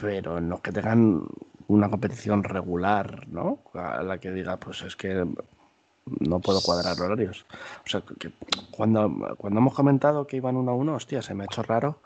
pero 0.00 0.40
no 0.40 0.60
que 0.60 0.72
tengan 0.72 1.22
una 1.68 1.90
competición 1.90 2.44
regular, 2.44 3.26
¿no? 3.28 3.60
A 3.74 4.02
la 4.02 4.18
que 4.18 4.30
diga, 4.32 4.56
pues 4.56 4.82
es 4.82 4.96
que 4.96 5.26
no 6.20 6.40
puedo 6.40 6.60
cuadrar 6.60 7.00
horarios. 7.00 7.46
O 7.84 7.88
sea, 7.88 8.02
que 8.18 8.30
cuando, 8.70 9.36
cuando 9.36 9.60
hemos 9.60 9.74
comentado 9.74 10.26
que 10.26 10.36
iban 10.36 10.56
uno 10.56 10.72
a 10.72 10.74
uno, 10.74 10.94
hostia, 10.94 11.22
se 11.22 11.34
me 11.34 11.44
ha 11.44 11.46
hecho 11.46 11.62
raro 11.62 12.00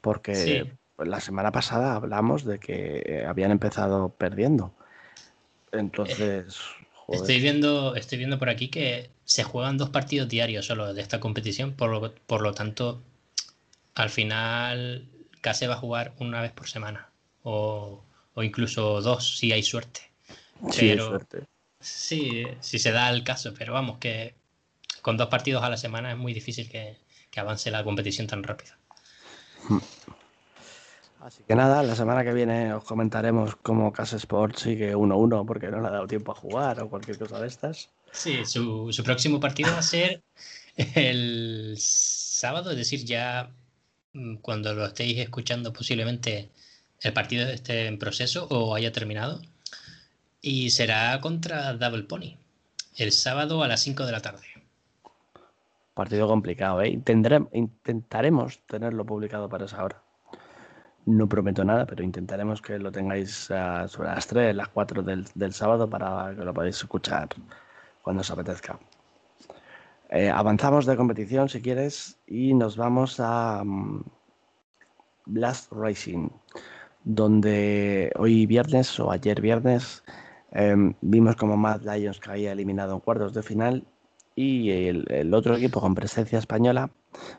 porque 0.00 0.76
la 0.98 1.20
semana 1.20 1.50
pasada 1.52 1.94
hablamos 1.94 2.44
de 2.44 2.58
que 2.58 3.24
habían 3.26 3.50
empezado 3.50 4.10
perdiendo. 4.10 4.72
Entonces. 5.72 6.58
Estoy 7.08 7.40
viendo, 7.40 7.94
estoy 7.94 8.18
viendo 8.18 8.38
por 8.38 8.48
aquí 8.48 8.68
que 8.68 9.10
se 9.24 9.44
juegan 9.44 9.78
dos 9.78 9.90
partidos 9.90 10.28
diarios 10.28 10.66
solo 10.66 10.92
de 10.92 11.02
esta 11.02 11.20
competición, 11.20 11.72
por 11.72 11.90
lo, 11.90 12.14
por 12.14 12.42
lo 12.42 12.52
tanto, 12.52 13.02
al 13.94 14.10
final 14.10 15.08
casi 15.40 15.66
va 15.66 15.74
a 15.74 15.78
jugar 15.78 16.14
una 16.18 16.40
vez 16.40 16.52
por 16.52 16.68
semana. 16.68 17.10
O, 17.42 18.02
o 18.34 18.42
incluso 18.42 19.00
dos, 19.00 19.38
si 19.38 19.52
hay 19.52 19.62
suerte. 19.62 20.10
Sí, 20.70 20.90
hay 20.90 20.98
suerte. 20.98 21.44
Sí, 21.80 22.44
si 22.60 22.78
se 22.78 22.90
da 22.90 23.08
el 23.10 23.22
caso, 23.22 23.54
pero 23.56 23.72
vamos, 23.72 23.98
que 23.98 24.34
con 25.02 25.16
dos 25.16 25.28
partidos 25.28 25.62
a 25.62 25.70
la 25.70 25.76
semana 25.76 26.10
es 26.10 26.18
muy 26.18 26.34
difícil 26.34 26.68
que, 26.68 26.98
avance 27.36 27.70
la 27.70 27.84
competición 27.84 28.26
tan 28.26 28.42
rápido. 28.42 28.72
Así 31.20 31.42
que 31.42 31.54
nada, 31.54 31.82
la 31.82 31.96
semana 31.96 32.22
que 32.24 32.32
viene 32.32 32.72
os 32.74 32.84
comentaremos 32.84 33.56
cómo 33.56 33.92
Casa 33.92 34.16
Sport 34.16 34.56
sigue 34.56 34.94
1-1 34.94 35.46
porque 35.46 35.68
no 35.68 35.80
le 35.80 35.88
ha 35.88 35.90
dado 35.90 36.06
tiempo 36.06 36.32
a 36.32 36.34
jugar 36.34 36.80
o 36.80 36.90
cualquier 36.90 37.18
cosa 37.18 37.40
de 37.40 37.48
estas. 37.48 37.90
Sí, 38.12 38.44
su, 38.44 38.92
su 38.92 39.02
próximo 39.02 39.40
partido 39.40 39.72
va 39.72 39.78
a 39.78 39.82
ser 39.82 40.22
el 40.76 41.74
sábado, 41.78 42.70
es 42.70 42.76
decir, 42.76 43.04
ya 43.04 43.50
mm, 44.12 44.36
cuando 44.36 44.74
lo 44.74 44.86
estéis 44.86 45.18
escuchando 45.18 45.72
posiblemente 45.72 46.50
el 47.00 47.12
partido 47.12 47.48
esté 47.48 47.86
en 47.86 47.98
proceso 47.98 48.46
o 48.50 48.74
haya 48.74 48.92
terminado. 48.92 49.40
Y 50.40 50.70
será 50.70 51.20
contra 51.20 51.72
Double 51.74 52.04
Pony, 52.04 52.36
el 52.96 53.12
sábado 53.12 53.62
a 53.62 53.68
las 53.68 53.80
5 53.80 54.06
de 54.06 54.12
la 54.12 54.20
tarde. 54.20 54.46
Partido 55.94 56.28
complicado, 56.28 56.82
¿eh? 56.82 56.90
intentaremos 56.90 58.60
tenerlo 58.66 59.04
publicado 59.06 59.48
para 59.48 59.64
esa 59.64 59.82
hora. 59.82 60.05
No 61.06 61.28
prometo 61.28 61.64
nada, 61.64 61.86
pero 61.86 62.02
intentaremos 62.02 62.60
que 62.60 62.78
lo 62.78 62.92
tengáis 62.92 63.48
uh, 63.50 63.88
sobre 63.88 64.08
las 64.08 64.26
3, 64.26 64.54
las 64.54 64.68
4 64.68 65.02
del, 65.02 65.24
del, 65.34 65.52
sábado 65.52 65.88
para 65.88 66.34
que 66.34 66.44
lo 66.44 66.52
podáis 66.52 66.76
escuchar 66.76 67.28
cuando 68.02 68.20
os 68.20 68.30
apetezca. 68.30 68.78
Eh, 70.10 70.28
avanzamos 70.28 70.86
de 70.86 70.96
competición, 70.96 71.48
si 71.48 71.62
quieres, 71.62 72.18
y 72.26 72.54
nos 72.54 72.76
vamos 72.76 73.18
a 73.20 73.62
um, 73.62 74.02
Blast 75.26 75.72
Racing, 75.72 76.28
donde 77.04 78.12
hoy 78.16 78.46
viernes 78.46 78.98
o 79.00 79.10
ayer 79.10 79.40
viernes 79.40 80.02
Em, 80.58 80.94
vimos 81.02 81.36
como 81.36 81.56
Mad 81.58 81.82
Lions 81.82 82.18
caía 82.18 82.52
eliminado 82.52 82.94
en 82.94 83.00
cuartos 83.00 83.34
de 83.34 83.42
final 83.42 83.84
y 84.34 84.70
el, 84.70 85.34
otro 85.34 85.54
equipo 85.54 85.82
con 85.82 85.94
presencia 85.94 86.38
española, 86.38 86.90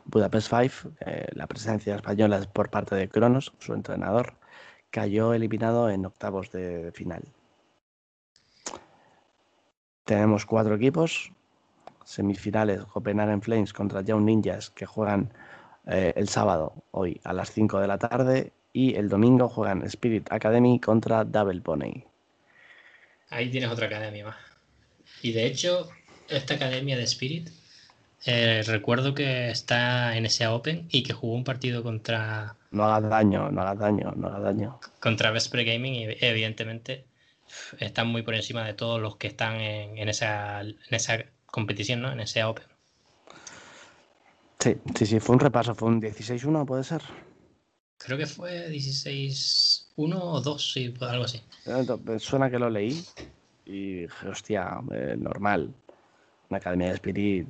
Budapest 0.04 0.48
Five, 0.48 0.72
eh, 1.00 1.26
la 1.32 1.46
presencia 1.46 1.96
española 1.96 2.38
es 2.38 2.46
por 2.46 2.70
parte 2.70 2.94
de 2.94 3.08
Cronos, 3.08 3.52
su 3.58 3.74
entrenador, 3.74 4.34
cayó 4.90 5.34
eliminado 5.34 5.90
en 5.90 6.06
octavos 6.06 6.50
de 6.50 6.90
final. 6.92 7.22
Tenemos 10.04 10.46
cuatro 10.46 10.74
equipos, 10.74 11.32
semifinales 12.04 12.84
Copenhagen 12.86 13.42
Flames 13.42 13.74
contra 13.74 14.00
Young 14.00 14.24
Ninjas 14.24 14.70
que 14.70 14.86
juegan 14.86 15.30
eh, 15.86 16.14
el 16.16 16.28
sábado, 16.28 16.72
hoy 16.90 17.20
a 17.24 17.34
las 17.34 17.50
5 17.52 17.78
de 17.80 17.86
la 17.86 17.98
tarde, 17.98 18.52
y 18.72 18.94
el 18.94 19.08
domingo 19.08 19.48
juegan 19.48 19.82
Spirit 19.82 20.32
Academy 20.32 20.80
contra 20.80 21.24
Double 21.24 21.60
Pony. 21.60 22.04
Ahí 23.30 23.50
tienes 23.50 23.70
otra 23.70 23.86
academia 23.86 24.26
más. 24.26 24.36
Y 25.22 25.32
de 25.32 25.46
hecho, 25.46 25.88
esta 26.28 26.54
academia 26.54 26.96
de 26.96 27.04
Spirit, 27.04 27.50
eh, 28.24 28.62
recuerdo 28.66 29.14
que 29.14 29.50
está 29.50 30.16
en 30.16 30.26
ese 30.26 30.46
Open 30.46 30.88
y 30.90 31.02
que 31.02 31.12
jugó 31.12 31.34
un 31.34 31.44
partido 31.44 31.82
contra. 31.82 32.56
No 32.70 32.84
hagas 32.84 33.08
daño, 33.08 33.50
no 33.50 33.62
hagas 33.62 33.78
daño, 33.78 34.12
no 34.16 34.28
hagas 34.28 34.42
daño. 34.42 34.80
Contra 35.00 35.30
Vespre 35.30 35.64
Gaming 35.64 35.94
y 35.94 36.16
evidentemente 36.20 37.04
están 37.78 38.08
muy 38.08 38.22
por 38.22 38.34
encima 38.34 38.64
de 38.64 38.74
todos 38.74 39.00
los 39.00 39.16
que 39.16 39.28
están 39.28 39.60
en, 39.60 40.08
esa, 40.08 40.60
en 40.60 40.76
esa 40.90 41.24
competición, 41.46 42.02
¿no? 42.02 42.12
En 42.12 42.20
ese 42.20 42.44
Open. 42.44 42.66
Sí, 44.58 44.76
sí, 44.96 45.06
sí, 45.06 45.20
fue 45.20 45.36
un 45.36 45.40
repaso, 45.40 45.74
fue 45.74 45.88
un 45.88 46.02
16-1, 46.02 46.66
puede 46.66 46.82
ser. 46.82 47.02
Creo 47.96 48.18
que 48.18 48.26
fue 48.26 48.68
16 48.68 49.92
uno 49.96 50.22
o 50.22 50.40
dos, 50.40 50.72
sí, 50.72 50.94
algo 51.00 51.24
así. 51.24 51.42
Suena 52.18 52.50
que 52.50 52.58
lo 52.58 52.68
leí 52.68 53.04
y 53.64 54.02
dije, 54.02 54.28
hostia, 54.28 54.80
eh, 54.92 55.16
normal. 55.16 55.72
Una 56.50 56.58
academia 56.58 56.88
de 56.88 56.94
Spirit 56.94 57.48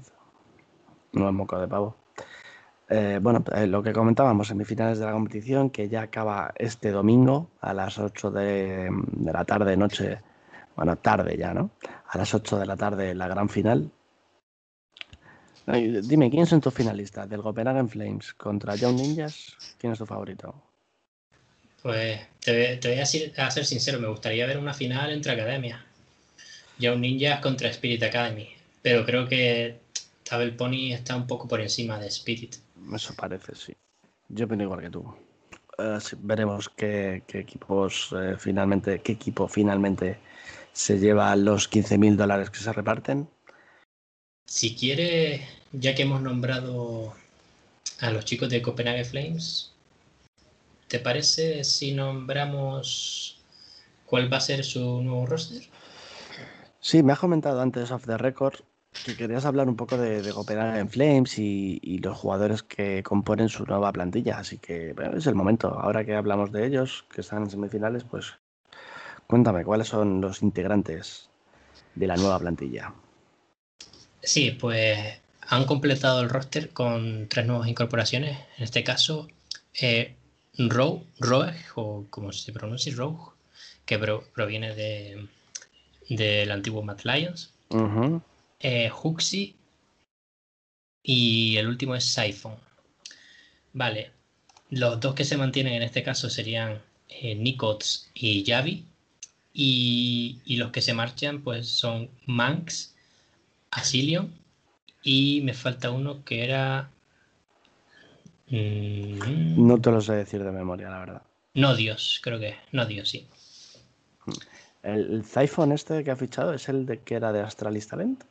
no 1.12 1.28
es 1.28 1.34
moco 1.34 1.59
de 1.59 1.68
pavo. 1.68 1.96
Eh, 2.90 3.18
bueno, 3.20 3.44
eh, 3.54 3.66
lo 3.66 3.82
que 3.82 3.92
comentábamos, 3.92 4.48
semifinales 4.48 4.98
de 4.98 5.04
la 5.04 5.12
competición, 5.12 5.68
que 5.70 5.88
ya 5.88 6.02
acaba 6.02 6.52
este 6.56 6.90
domingo 6.90 7.50
a 7.61 7.74
las 7.74 7.98
8 7.98 8.30
de, 8.30 8.90
la 9.24 9.44
tarde, 9.44 9.76
noche, 9.76 10.20
bueno, 10.74 10.96
tarde 10.96 11.36
ya, 11.36 11.52
¿no? 11.52 11.70
A 12.09 12.16
las 12.16 12.32
8 12.32 12.59
de 12.59 12.66
la 12.66 12.76
tarde 12.76 13.14
la 13.14 13.28
gran 13.28 13.48
final. 13.48 13.90
Dime, 15.66 16.30
¿quién 16.30 16.46
son 16.46 16.62
tus 16.62 16.72
finalistas? 16.72 17.28
Del 17.28 17.42
Copenhagen 17.42 17.90
Flames 17.90 18.32
contra 18.32 18.74
Young 18.74 18.96
Ninjas, 18.96 19.54
¿quién 19.76 19.92
es 19.92 19.98
tu 19.98 20.06
favorito? 20.06 20.54
Pues 21.82 22.20
te, 22.40 22.80
voy 22.82 22.98
a, 22.98 23.04
ser 23.04 23.66
sincero, 23.66 24.00
me 24.00 24.09
gustaría 24.09 24.46
ver 24.46 24.56
una 24.56 24.72
final 24.72 25.12
entre 25.12 25.32
academias. 25.32 25.80
Young 26.78 27.00
Ninjas 27.00 27.40
contra 27.40 27.68
Spirit 27.68 28.02
Academy. 28.02 28.48
Pero 28.80 29.04
creo 29.04 29.28
que 29.28 29.76
Tabel 30.28 30.56
Pony 30.56 30.92
está 30.92 31.16
un 31.16 31.26
poco 31.26 31.48
por 31.48 31.60
encima 31.60 31.98
de 31.98 32.08
Spirit. 32.08 32.56
Eso 32.94 33.14
parece, 33.14 33.54
sí. 33.54 33.74
Yo 34.28 34.46
opino 34.46 34.64
igual 34.64 34.80
que 34.80 34.90
tú. 34.90 35.14
Eh, 35.78 35.98
veremos 36.18 36.68
qué, 36.68 37.22
equipos 37.32 38.14
eh, 38.16 38.34
finalmente, 38.38 39.00
qué 39.00 39.12
equipo 39.12 39.48
finalmente 39.48 40.18
se 40.72 40.98
lleva 40.98 41.34
los 41.36 41.70
15.000 41.70 42.16
dólares 42.16 42.50
que 42.50 42.58
se 42.58 42.72
reparten. 42.72 43.28
Si 44.46 44.74
quiere, 44.74 45.46
ya 45.72 45.94
que 45.94 46.02
hemos 46.02 46.22
nombrado 46.22 47.14
a 48.00 48.10
los 48.10 48.24
chicos 48.24 48.48
de 48.48 48.62
Copenhagen 48.62 49.04
Flames, 49.04 49.72
¿Te 50.88 50.98
parece 50.98 51.64
si 51.64 51.92
nombramos 51.92 53.38
cuál 54.06 54.32
va 54.32 54.38
a 54.38 54.40
ser 54.40 54.64
su 54.64 55.02
nuevo 55.02 55.26
roster? 55.26 55.62
Sí, 56.80 57.02
me 57.02 57.12
has 57.12 57.18
comentado 57.18 57.60
antes 57.60 57.90
off 57.90 58.06
the 58.06 58.16
record 58.16 58.54
que 59.05 59.16
querías 59.16 59.44
hablar 59.44 59.68
un 59.68 59.76
poco 59.76 59.96
de, 59.96 60.22
de 60.22 60.32
Copenhagen 60.32 60.88
Flames 60.88 61.38
y, 61.38 61.99
los 61.99 62.16
jugadores 62.16 62.62
que 62.62 63.03
componen 63.03 63.49
su 63.49 63.64
nueva 63.64 63.92
plantilla. 63.92 64.38
Así 64.38 64.59
que 64.59 64.94
es 65.14 65.26
el 65.26 65.34
momento. 65.34 65.68
Ahora 65.68 66.05
que 66.05 66.14
hablamos 66.14 66.53
de 66.53 66.66
ellos, 66.66 67.05
que 67.12 67.20
están 67.20 67.42
en 67.42 67.51
semifinales, 67.51 68.05
pues 68.05 68.34
cuéntame, 69.26 69.64
¿cuáles 69.64 69.88
son 69.88 70.20
los 70.20 70.42
integrantes 70.42 71.28
de 71.94 72.07
la 72.07 72.16
nueva 72.16 72.38
plantilla? 72.38 72.92
Sí, 74.22 74.51
pues 74.53 74.99
han 75.49 75.64
completado 75.64 76.20
el 76.20 76.28
roster 76.28 76.70
con 76.70 77.28
tres 77.28 77.46
nuevas 77.46 77.68
incorporaciones. 77.68 78.38
En 78.59 78.64
este 78.64 78.84
caso, 78.84 79.28
eh, 79.80 80.14
Rogue, 80.59 81.05
Rogue, 81.18 81.55
o 81.74 82.05
como 82.11 82.32
se 82.32 82.53
pronuncia, 82.53 82.92
Rogue, 82.94 83.32
que 83.84 83.99
proviene 84.34 84.74
de 84.74 85.28
del 86.09 86.51
antiguo 86.51 86.82
Mad 86.82 87.01
Lions, 87.05 87.53
eh, 88.61 88.90
Huxi 88.90 89.56
y 91.02 91.56
el 91.56 91.68
último 91.68 91.94
es 91.94 92.04
Siphon. 92.04 92.56
Vale, 93.72 94.12
los 94.70 95.00
dos 95.00 95.14
que 95.14 95.24
se 95.24 95.36
mantienen 95.36 95.74
en 95.74 95.82
este 95.82 96.02
caso 96.02 96.28
serían 96.30 96.80
eh, 97.09 97.34
Nikots 97.34 98.11
y 98.14 98.42
Yavi. 98.42 98.84
Y, 99.52 100.40
y, 100.44 100.56
los 100.56 100.70
que 100.70 100.82
se 100.82 100.94
marchan 100.94 101.42
pues 101.42 101.68
son 101.68 102.11
Manx, 102.26 102.94
Asilion 103.70 104.32
y 105.02 105.40
me 105.42 105.52
falta 105.52 105.90
uno 105.90 106.24
que 106.24 106.44
era 106.44 106.90
Mm. 108.50 109.66
No 109.66 109.80
te 109.80 109.90
lo 109.90 110.00
sé 110.00 110.14
decir 110.14 110.42
de 110.42 110.50
memoria, 110.50 110.90
la 110.90 110.98
verdad. 111.00 111.22
No 111.54 111.74
Dios, 111.74 112.20
creo 112.22 112.38
que. 112.38 112.56
No 112.72 112.86
Dios, 112.86 113.09
sí. 113.09 113.26
¿El, 114.82 115.24
el 115.24 115.72
este 115.72 116.04
que 116.04 116.11
ha 116.11 116.16
fichado 116.16 116.54
es 116.54 116.68
el 116.68 116.86
de 116.86 117.00
que 117.00 117.14
era 117.14 117.32
de 117.32 117.40
Astralis 117.40 117.88
Talent? 117.88 118.24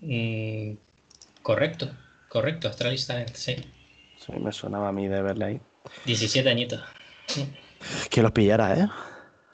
Mm, 0.00 0.72
correcto, 1.42 1.90
correcto, 2.28 2.68
Astralis 2.68 3.06
Talent, 3.06 3.34
sí. 3.34 3.56
Sí, 4.16 4.32
me 4.32 4.52
sonaba 4.52 4.88
a 4.88 4.92
mí 4.92 5.08
de 5.08 5.22
verle 5.22 5.44
ahí. 5.44 5.60
17 6.04 6.48
añitos. 6.48 6.82
Que 8.10 8.22
los 8.22 8.32
pillara, 8.32 8.78
¿eh? 8.78 8.88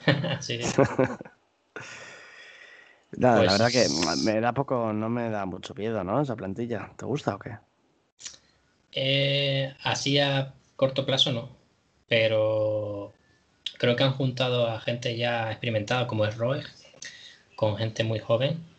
sí. 0.41 0.59
Nada, 3.19 3.43
la 3.45 3.53
verdad 3.53 3.71
que 3.71 3.87
pues 3.89 4.19
me 4.25 4.41
da 4.41 4.53
poco, 4.53 4.93
no 4.93 5.09
me 5.09 5.31
da 5.31 5.47
mucho 5.47 5.75
miedo, 5.75 6.05
¿no? 6.05 6.21
Esa 6.21 6.37
plantilla. 6.37 6.91
¿Te 6.97 7.07
gusta 7.07 7.37
o 7.37 7.39
qué? 7.39 7.57
Eh, 8.93 9.75
así 9.83 10.19
a 10.19 10.53
corto 10.75 11.07
plazo 11.07 11.33
no, 11.33 11.49
pero 12.09 13.13
creo 13.79 13.97
que 13.97 14.05
han 14.05 14.13
juntado 14.13 14.67
a 14.69 14.81
gente 14.81 15.17
ya 15.17 15.51
experimentada 15.51 16.07
como 16.07 16.27
es 16.27 16.37
Roy, 16.37 16.63
con 17.55 17.77
gente 17.77 18.05
muy 18.05 18.19
joven 18.19 18.76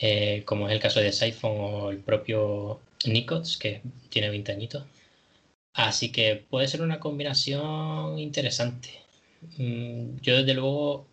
eh, 0.00 0.42
como 0.46 0.66
es 0.68 0.72
el 0.72 0.80
caso 0.80 1.00
de 1.00 1.12
Siphon 1.12 1.52
o 1.58 1.90
el 1.90 1.98
propio 1.98 2.80
Nikots, 3.06 3.58
que 3.58 3.82
tiene 4.08 4.30
20 4.30 4.52
añitos. 4.52 4.84
Así 5.74 6.10
que 6.12 6.36
puede 6.48 6.68
ser 6.68 6.82
una 6.82 7.00
combinación 7.00 8.18
interesante. 8.18 8.90
Mm, 9.58 10.16
yo 10.22 10.36
desde 10.38 10.54
luego 10.54 11.06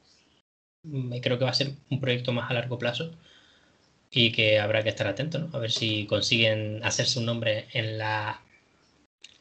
mm, 0.83 1.17
creo 1.21 1.37
que 1.37 1.45
va 1.45 1.51
a 1.51 1.53
ser 1.53 1.73
un 1.89 1.99
proyecto 1.99 2.31
más 2.33 2.49
a 2.49 2.53
largo 2.53 2.79
plazo 2.79 3.11
y 4.11 4.31
que 4.31 4.59
habrá 4.59 4.83
que 4.83 4.89
estar 4.89 5.07
atento, 5.07 5.39
¿no? 5.39 5.49
A 5.53 5.59
ver 5.59 5.71
si 5.71 6.05
consiguen 6.07 6.81
hacerse 6.83 7.19
un 7.19 7.25
nombre 7.25 7.67
en 7.73 7.97
la 7.97 8.41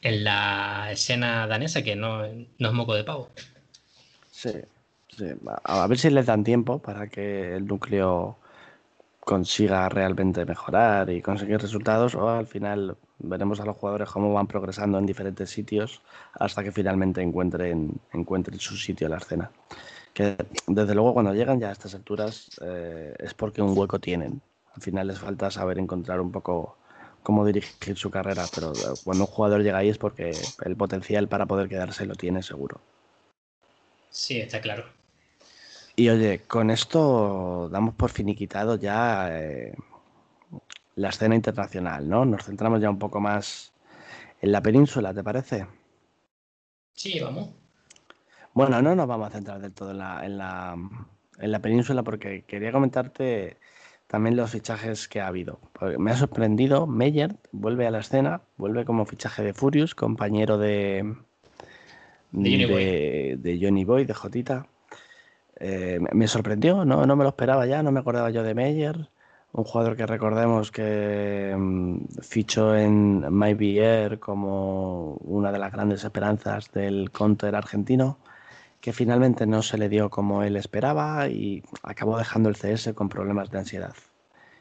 en 0.01 0.23
la 0.23 0.89
escena 0.91 1.47
danesa, 1.47 1.83
que 1.83 1.95
no, 1.95 2.27
no 2.59 2.67
es 2.67 2.73
moco 2.73 2.93
de 2.93 3.03
pavo. 3.03 3.29
Sí, 4.31 4.51
sí, 5.17 5.25
a 5.63 5.87
ver 5.87 5.97
si 5.97 6.09
les 6.09 6.25
dan 6.27 6.43
tiempo 6.43 6.79
para 6.79 7.07
que 7.07 7.55
el 7.55 7.65
núcleo 7.65 8.37
consiga 9.27 9.89
realmente 9.89 10.45
mejorar 10.45 11.09
y 11.09 11.21
conseguir 11.21 11.59
resultados 11.59 12.15
o 12.15 12.29
al 12.29 12.47
final 12.47 12.95
veremos 13.19 13.59
a 13.59 13.65
los 13.65 13.75
jugadores 13.75 14.07
cómo 14.09 14.31
van 14.31 14.47
progresando 14.47 14.97
en 14.97 15.05
diferentes 15.05 15.49
sitios 15.49 16.01
hasta 16.31 16.63
que 16.63 16.71
finalmente 16.71 17.21
encuentren, 17.21 17.99
encuentren 18.13 18.57
su 18.57 18.77
sitio 18.77 19.07
en 19.07 19.11
la 19.11 19.17
escena. 19.17 19.51
Que 20.13 20.37
desde 20.67 20.95
luego 20.95 21.13
cuando 21.13 21.33
llegan 21.33 21.59
ya 21.59 21.67
a 21.67 21.73
estas 21.73 21.93
alturas 21.93 22.49
eh, 22.61 23.13
es 23.19 23.33
porque 23.33 23.61
un 23.61 23.77
hueco 23.77 23.99
tienen. 23.99 24.41
Al 24.73 24.81
final 24.81 25.07
les 25.07 25.19
falta 25.19 25.51
saber 25.51 25.77
encontrar 25.77 26.21
un 26.21 26.31
poco 26.31 26.77
cómo 27.21 27.45
dirigir 27.45 27.97
su 27.97 28.09
carrera, 28.09 28.45
pero 28.55 28.71
cuando 29.03 29.25
un 29.25 29.29
jugador 29.29 29.61
llega 29.61 29.79
ahí 29.79 29.89
es 29.89 29.97
porque 29.97 30.31
el 30.63 30.77
potencial 30.77 31.27
para 31.27 31.45
poder 31.45 31.67
quedarse 31.67 32.05
lo 32.05 32.15
tiene 32.15 32.41
seguro. 32.43 32.79
Sí, 34.09 34.39
está 34.39 34.61
claro. 34.61 34.96
Y 35.99 36.09
oye, 36.09 36.43
con 36.47 36.69
esto 36.69 37.69
damos 37.69 37.95
por 37.95 38.11
finiquitado 38.11 38.75
ya 38.75 39.29
eh, 39.31 39.75
la 40.95 41.09
escena 41.09 41.33
internacional, 41.33 42.07
¿no? 42.07 42.23
Nos 42.23 42.45
centramos 42.45 42.79
ya 42.79 42.89
un 42.91 42.99
poco 42.99 43.19
más 43.19 43.73
en 44.39 44.51
la 44.51 44.61
península, 44.61 45.11
¿te 45.11 45.23
parece? 45.23 45.65
Sí, 46.93 47.19
vamos. 47.19 47.49
Bueno, 48.53 48.79
no 48.83 48.95
nos 48.95 49.07
vamos 49.07 49.27
a 49.27 49.31
centrar 49.31 49.59
del 49.59 49.73
todo 49.73 49.89
en 49.89 49.97
la, 49.97 50.23
en 50.23 50.37
la, 50.37 50.77
en 51.39 51.51
la 51.51 51.61
península 51.63 52.03
porque 52.03 52.43
quería 52.43 52.71
comentarte 52.71 53.57
también 54.05 54.35
los 54.35 54.51
fichajes 54.51 55.07
que 55.07 55.19
ha 55.19 55.27
habido. 55.27 55.59
Me 55.97 56.11
ha 56.11 56.15
sorprendido, 56.15 56.85
Meyer 56.85 57.35
vuelve 57.51 57.87
a 57.87 57.91
la 57.91 57.99
escena, 58.01 58.41
vuelve 58.57 58.85
como 58.85 59.07
fichaje 59.07 59.41
de 59.41 59.55
Furious, 59.55 59.95
compañero 59.95 60.59
de, 60.59 61.15
De 62.31 62.51
Johnny 62.51 62.65
Boy. 62.65 62.85
de, 62.85 63.37
de 63.39 63.59
Johnny 63.59 63.83
Boy, 63.83 64.05
de 64.05 64.13
Jotita. 64.13 64.67
Eh, 65.59 65.99
me 66.11 66.27
sorprendió, 66.27 66.85
¿no? 66.85 67.05
no 67.05 67.15
me 67.15 67.23
lo 67.23 67.29
esperaba 67.29 67.65
ya, 67.65 67.81
no 67.81 67.91
me 67.91 67.99
acordaba 67.99 68.29
yo 68.29 68.43
de 68.43 68.53
Meyer, 68.53 69.09
un 69.53 69.63
jugador 69.63 69.95
que 69.97 70.05
recordemos 70.05 70.71
que 70.71 71.55
mm, 71.57 72.21
fichó 72.21 72.75
en 72.75 73.21
MyBR 73.31 74.19
como 74.19 75.13
una 75.15 75.51
de 75.51 75.59
las 75.59 75.71
grandes 75.71 76.03
esperanzas 76.03 76.71
del 76.71 77.09
counter 77.11 77.55
argentino, 77.55 78.19
que 78.81 78.93
finalmente 78.93 79.47
no 79.47 79.63
se 79.63 79.77
le 79.77 79.89
dio 79.89 80.09
como 80.09 80.43
él 80.43 80.55
esperaba 80.57 81.27
y 81.27 81.63
acabó 81.81 82.17
dejando 82.17 82.49
el 82.49 82.55
CS 82.55 82.93
con 82.93 83.09
problemas 83.09 83.49
de 83.49 83.57
ansiedad. 83.57 83.95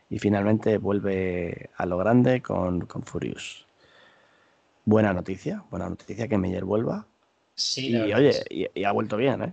Y 0.09 0.19
finalmente 0.19 0.79
vuelve 0.79 1.71
a 1.77 1.85
lo 1.85 1.99
grande 1.99 2.41
con, 2.41 2.87
con 2.87 3.03
Furious. 3.03 3.67
Buena 4.85 5.13
noticia, 5.13 5.65
buena 5.71 5.89
noticia 5.89 6.29
que 6.29 6.39
Meyer 6.39 6.65
vuelva. 6.65 7.07
Sí, 7.55 7.89
Y 7.89 8.13
oye, 8.15 8.71
y 8.75 8.85
ha 8.85 8.93
vuelto 8.93 9.17
bien, 9.17 9.43
¿eh? 9.43 9.53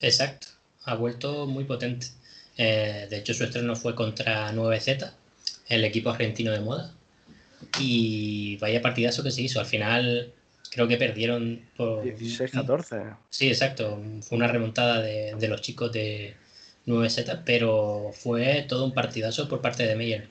Exacto, 0.00 0.48
ha 0.84 0.94
vuelto 0.94 1.46
muy 1.46 1.64
potente. 1.64 2.08
Eh, 2.56 3.06
de 3.10 3.16
hecho, 3.18 3.34
su 3.34 3.44
estreno 3.44 3.74
fue 3.76 3.94
contra 3.94 4.52
9Z, 4.52 5.12
el 5.68 5.84
equipo 5.84 6.10
argentino 6.10 6.52
de 6.52 6.60
moda. 6.60 6.92
Y 7.80 8.56
vaya 8.58 8.82
partidazo 8.82 9.22
que 9.22 9.30
se 9.30 9.42
hizo. 9.42 9.60
Al 9.60 9.66
final, 9.66 10.32
creo 10.70 10.86
que 10.88 10.96
perdieron 10.96 11.60
por. 11.76 12.04
16-14. 12.04 13.16
Sí, 13.30 13.48
exacto. 13.48 14.00
Fue 14.22 14.36
una 14.38 14.48
remontada 14.48 15.00
de, 15.00 15.34
de 15.38 15.48
los 15.48 15.60
chicos 15.62 15.90
de 15.92 16.34
9Z, 16.86 17.42
pero 17.44 18.10
fue 18.14 18.64
todo 18.68 18.84
un 18.84 18.92
partidazo 18.94 19.48
por 19.48 19.60
parte 19.60 19.86
de 19.86 19.96
Meyer. 19.96 20.28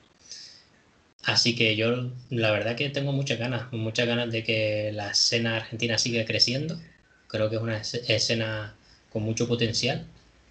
Así 1.24 1.56
que 1.56 1.74
yo, 1.74 2.10
la 2.30 2.50
verdad, 2.50 2.76
que 2.76 2.90
tengo 2.90 3.12
muchas 3.12 3.38
ganas, 3.38 3.72
muchas 3.72 4.06
ganas 4.06 4.30
de 4.30 4.44
que 4.44 4.92
la 4.92 5.10
escena 5.10 5.56
argentina 5.56 5.96
siga 5.98 6.24
creciendo. 6.24 6.78
Creo 7.28 7.48
que 7.50 7.56
es 7.56 7.62
una 7.62 7.78
es- 7.78 7.94
escena 8.08 8.74
con 9.10 9.22
mucho 9.22 9.48
potencial 9.48 10.06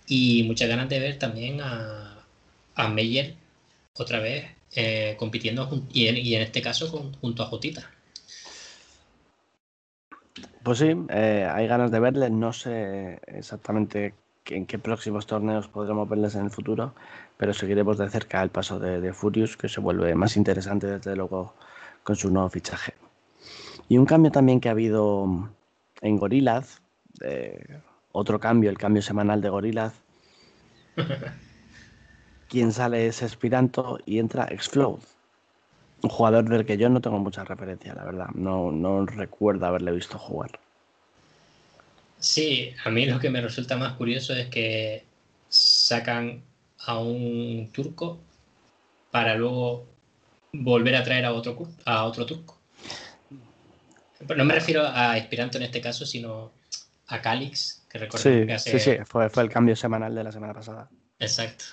y 0.07 0.43
muchas 0.43 0.69
ganas 0.69 0.89
de 0.89 0.99
ver 0.99 1.19
también 1.19 1.61
a, 1.61 2.23
a 2.75 2.87
Meyer 2.89 3.35
otra 3.97 4.19
vez 4.19 4.45
eh, 4.75 5.15
compitiendo 5.17 5.69
y 5.91 6.07
en, 6.07 6.17
y 6.17 6.35
en 6.35 6.41
este 6.41 6.61
caso 6.61 7.11
junto 7.21 7.43
a 7.43 7.45
Jotita. 7.47 7.89
Pues 10.63 10.79
sí, 10.79 10.95
eh, 11.09 11.47
hay 11.51 11.67
ganas 11.67 11.91
de 11.91 11.99
verles. 11.99 12.31
No 12.31 12.53
sé 12.53 13.19
exactamente 13.27 14.13
en 14.45 14.65
qué 14.65 14.79
próximos 14.79 15.27
torneos 15.27 15.67
podremos 15.67 16.07
verles 16.09 16.35
en 16.35 16.45
el 16.45 16.51
futuro, 16.51 16.95
pero 17.37 17.53
seguiremos 17.53 17.97
de 17.97 18.09
cerca 18.09 18.41
el 18.41 18.49
paso 18.49 18.79
de, 18.79 19.01
de 19.01 19.13
Furious, 19.13 19.57
que 19.57 19.69
se 19.69 19.81
vuelve 19.81 20.15
más 20.15 20.37
interesante 20.37 20.87
desde 20.87 21.15
luego 21.15 21.53
con 22.03 22.15
su 22.15 22.29
nuevo 22.29 22.49
fichaje. 22.49 22.93
Y 23.89 23.97
un 23.97 24.05
cambio 24.05 24.31
también 24.31 24.59
que 24.59 24.69
ha 24.69 24.71
habido 24.71 25.49
en 26.01 26.17
Gorillaz, 26.17 26.81
eh, 27.21 27.79
otro 28.13 28.39
cambio, 28.39 28.69
el 28.69 28.77
cambio 28.77 29.01
semanal 29.01 29.41
de 29.41 29.49
Gorillaz. 29.49 29.93
Quien 32.47 32.71
sale 32.71 33.07
es 33.07 33.21
Espiranto 33.21 33.99
y 34.05 34.19
entra 34.19 34.45
Explode. 34.45 35.01
Un 36.03 36.09
jugador 36.09 36.47
del 36.47 36.65
que 36.65 36.77
yo 36.77 36.89
no 36.89 37.01
tengo 37.01 37.19
mucha 37.19 37.43
referencia, 37.43 37.93
la 37.93 38.05
verdad. 38.05 38.27
No, 38.35 38.71
no 38.71 39.05
recuerdo 39.05 39.65
haberle 39.65 39.91
visto 39.91 40.17
jugar. 40.17 40.51
Sí, 42.19 42.73
a 42.85 42.89
mí 42.89 43.05
lo 43.05 43.19
que 43.19 43.29
me 43.29 43.41
resulta 43.41 43.75
más 43.75 43.93
curioso 43.93 44.33
es 44.33 44.47
que 44.47 45.03
sacan 45.49 46.41
a 46.85 46.99
un 46.99 47.69
turco 47.73 48.19
para 49.11 49.35
luego 49.35 49.85
volver 50.51 50.95
a 50.95 51.03
traer 51.03 51.25
a 51.25 51.33
otro, 51.33 51.67
a 51.85 52.05
otro 52.05 52.25
turco. 52.25 52.57
Pero 54.25 54.37
no 54.37 54.45
me 54.45 54.53
refiero 54.53 54.83
a 54.85 55.17
Esperanto 55.17 55.57
en 55.57 55.63
este 55.63 55.81
caso, 55.81 56.05
sino 56.05 56.51
a 57.07 57.21
Calix, 57.21 57.82
que 57.99 58.17
Sí, 58.17 58.45
que 58.45 58.53
hace... 58.53 58.79
sí, 58.79 58.91
sí, 58.91 58.97
fue, 59.05 59.29
fue 59.29 59.43
el 59.43 59.49
cambio 59.49 59.75
semanal 59.75 60.13
de 60.13 60.23
la 60.23 60.31
semana 60.31 60.53
pasada. 60.53 60.89
Exacto. 61.19 61.65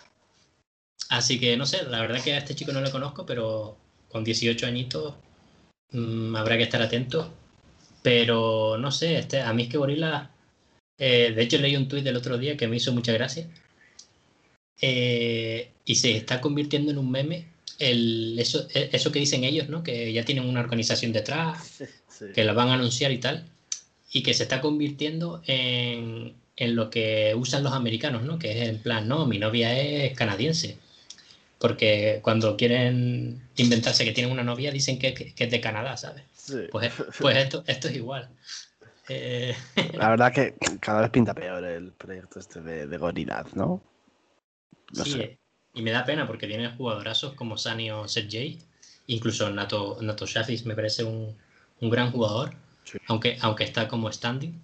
Así 1.08 1.40
que 1.40 1.56
no 1.56 1.66
sé, 1.66 1.82
la 1.84 2.00
verdad 2.00 2.22
que 2.22 2.34
a 2.34 2.38
este 2.38 2.54
chico 2.54 2.72
no 2.72 2.80
lo 2.80 2.90
conozco, 2.90 3.26
pero 3.26 3.76
con 4.08 4.22
18 4.22 4.66
añitos 4.66 5.14
mm, 5.92 6.36
habrá 6.36 6.56
que 6.56 6.64
estar 6.64 6.82
atento. 6.82 7.32
Pero 8.02 8.78
no 8.78 8.90
sé, 8.90 9.18
este, 9.18 9.40
a 9.40 9.52
mí 9.52 9.64
es 9.64 9.68
que 9.68 9.78
Gorila, 9.78 10.30
eh, 10.98 11.32
de 11.34 11.42
hecho 11.42 11.58
leí 11.58 11.76
un 11.76 11.88
tuit 11.88 12.04
del 12.04 12.16
otro 12.16 12.38
día 12.38 12.56
que 12.56 12.68
me 12.68 12.76
hizo 12.76 12.92
mucha 12.92 13.12
gracia. 13.12 13.46
Eh, 14.80 15.70
y 15.84 15.94
se 15.96 16.16
está 16.16 16.40
convirtiendo 16.40 16.90
en 16.90 16.98
un 16.98 17.10
meme 17.10 17.48
el, 17.78 18.38
eso, 18.38 18.66
e- 18.72 18.90
eso 18.92 19.10
que 19.12 19.18
dicen 19.18 19.44
ellos, 19.44 19.68
¿no? 19.68 19.82
Que 19.82 20.12
ya 20.12 20.24
tienen 20.24 20.48
una 20.48 20.60
organización 20.60 21.12
detrás, 21.12 21.82
que 22.34 22.44
la 22.44 22.52
van 22.52 22.68
a 22.68 22.74
anunciar 22.74 23.10
y 23.12 23.18
tal, 23.18 23.44
y 24.10 24.22
que 24.22 24.34
se 24.34 24.44
está 24.44 24.60
convirtiendo 24.60 25.42
en, 25.46 26.34
en 26.56 26.76
lo 26.76 26.90
que 26.90 27.34
usan 27.36 27.62
los 27.64 27.72
americanos, 27.72 28.22
¿no? 28.24 28.38
Que 28.38 28.52
es 28.62 28.68
en 28.68 28.82
plan, 28.82 29.08
no, 29.08 29.26
mi 29.26 29.38
novia 29.38 29.78
es 29.78 30.16
canadiense. 30.16 30.78
Porque 31.58 32.20
cuando 32.22 32.56
quieren 32.56 33.42
inventarse 33.56 34.04
que 34.04 34.12
tienen 34.12 34.32
una 34.32 34.44
novia, 34.44 34.72
dicen 34.72 34.98
que, 34.98 35.14
que- 35.14 35.34
que 35.34 35.44
es 35.44 35.50
de 35.50 35.60
Canadá, 35.60 35.96
¿sabes? 35.96 36.24
Sí. 36.32 36.68
Pues, 36.70 36.92
pues 37.20 37.36
esto, 37.38 37.64
esto 37.66 37.88
es 37.88 37.96
igual. 37.96 38.30
Eh, 39.08 39.54
La 39.94 40.08
verdad 40.10 40.32
que 40.32 40.56
cada 40.80 41.00
vez 41.02 41.10
pinta 41.10 41.32
peor 41.32 41.64
el 41.64 41.92
proyecto 41.92 42.40
este 42.40 42.60
de, 42.60 42.86
de 42.88 42.96
Gorillaz, 42.98 43.54
¿no? 43.54 43.80
No 44.92 45.04
sí, 45.04 45.14
sé. 45.14 45.20
eh, 45.20 45.38
y 45.74 45.82
me 45.82 45.90
da 45.92 46.04
pena 46.04 46.26
porque 46.26 46.46
tienen 46.46 46.76
jugadorazos 46.76 47.34
como 47.34 47.56
Sani 47.56 47.90
o 47.90 48.08
Sergey, 48.08 48.58
incluso 49.06 49.50
Nato, 49.50 49.98
Nato 50.00 50.26
Shafis 50.26 50.66
me 50.66 50.74
parece 50.74 51.04
un, 51.04 51.36
un 51.80 51.90
gran 51.90 52.10
jugador, 52.12 52.54
Sí. 52.90 52.98
aunque, 53.06 53.38
aunque 53.40 53.64
está 53.64 53.88
como 53.88 54.10
standing. 54.10 54.60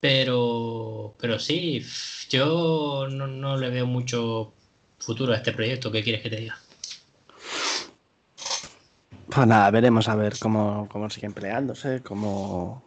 Pero, 0.00 1.14
pero 1.18 1.38
sí, 1.38 1.82
yo 2.28 3.08
no, 3.10 3.26
no 3.26 3.56
le 3.56 3.70
veo 3.70 3.86
mucho 3.86 4.52
futuro 4.98 5.32
a 5.32 5.36
este 5.36 5.52
proyecto. 5.52 5.90
¿Qué 5.90 6.02
quieres 6.02 6.22
que 6.22 6.30
te 6.30 6.36
diga? 6.36 6.58
Pues 9.28 9.46
nada, 9.46 9.70
veremos 9.70 10.08
a 10.08 10.14
ver 10.14 10.38
cómo, 10.38 10.88
cómo 10.90 11.10
siguen 11.10 11.32
peleándose, 11.32 12.00
cómo, 12.02 12.82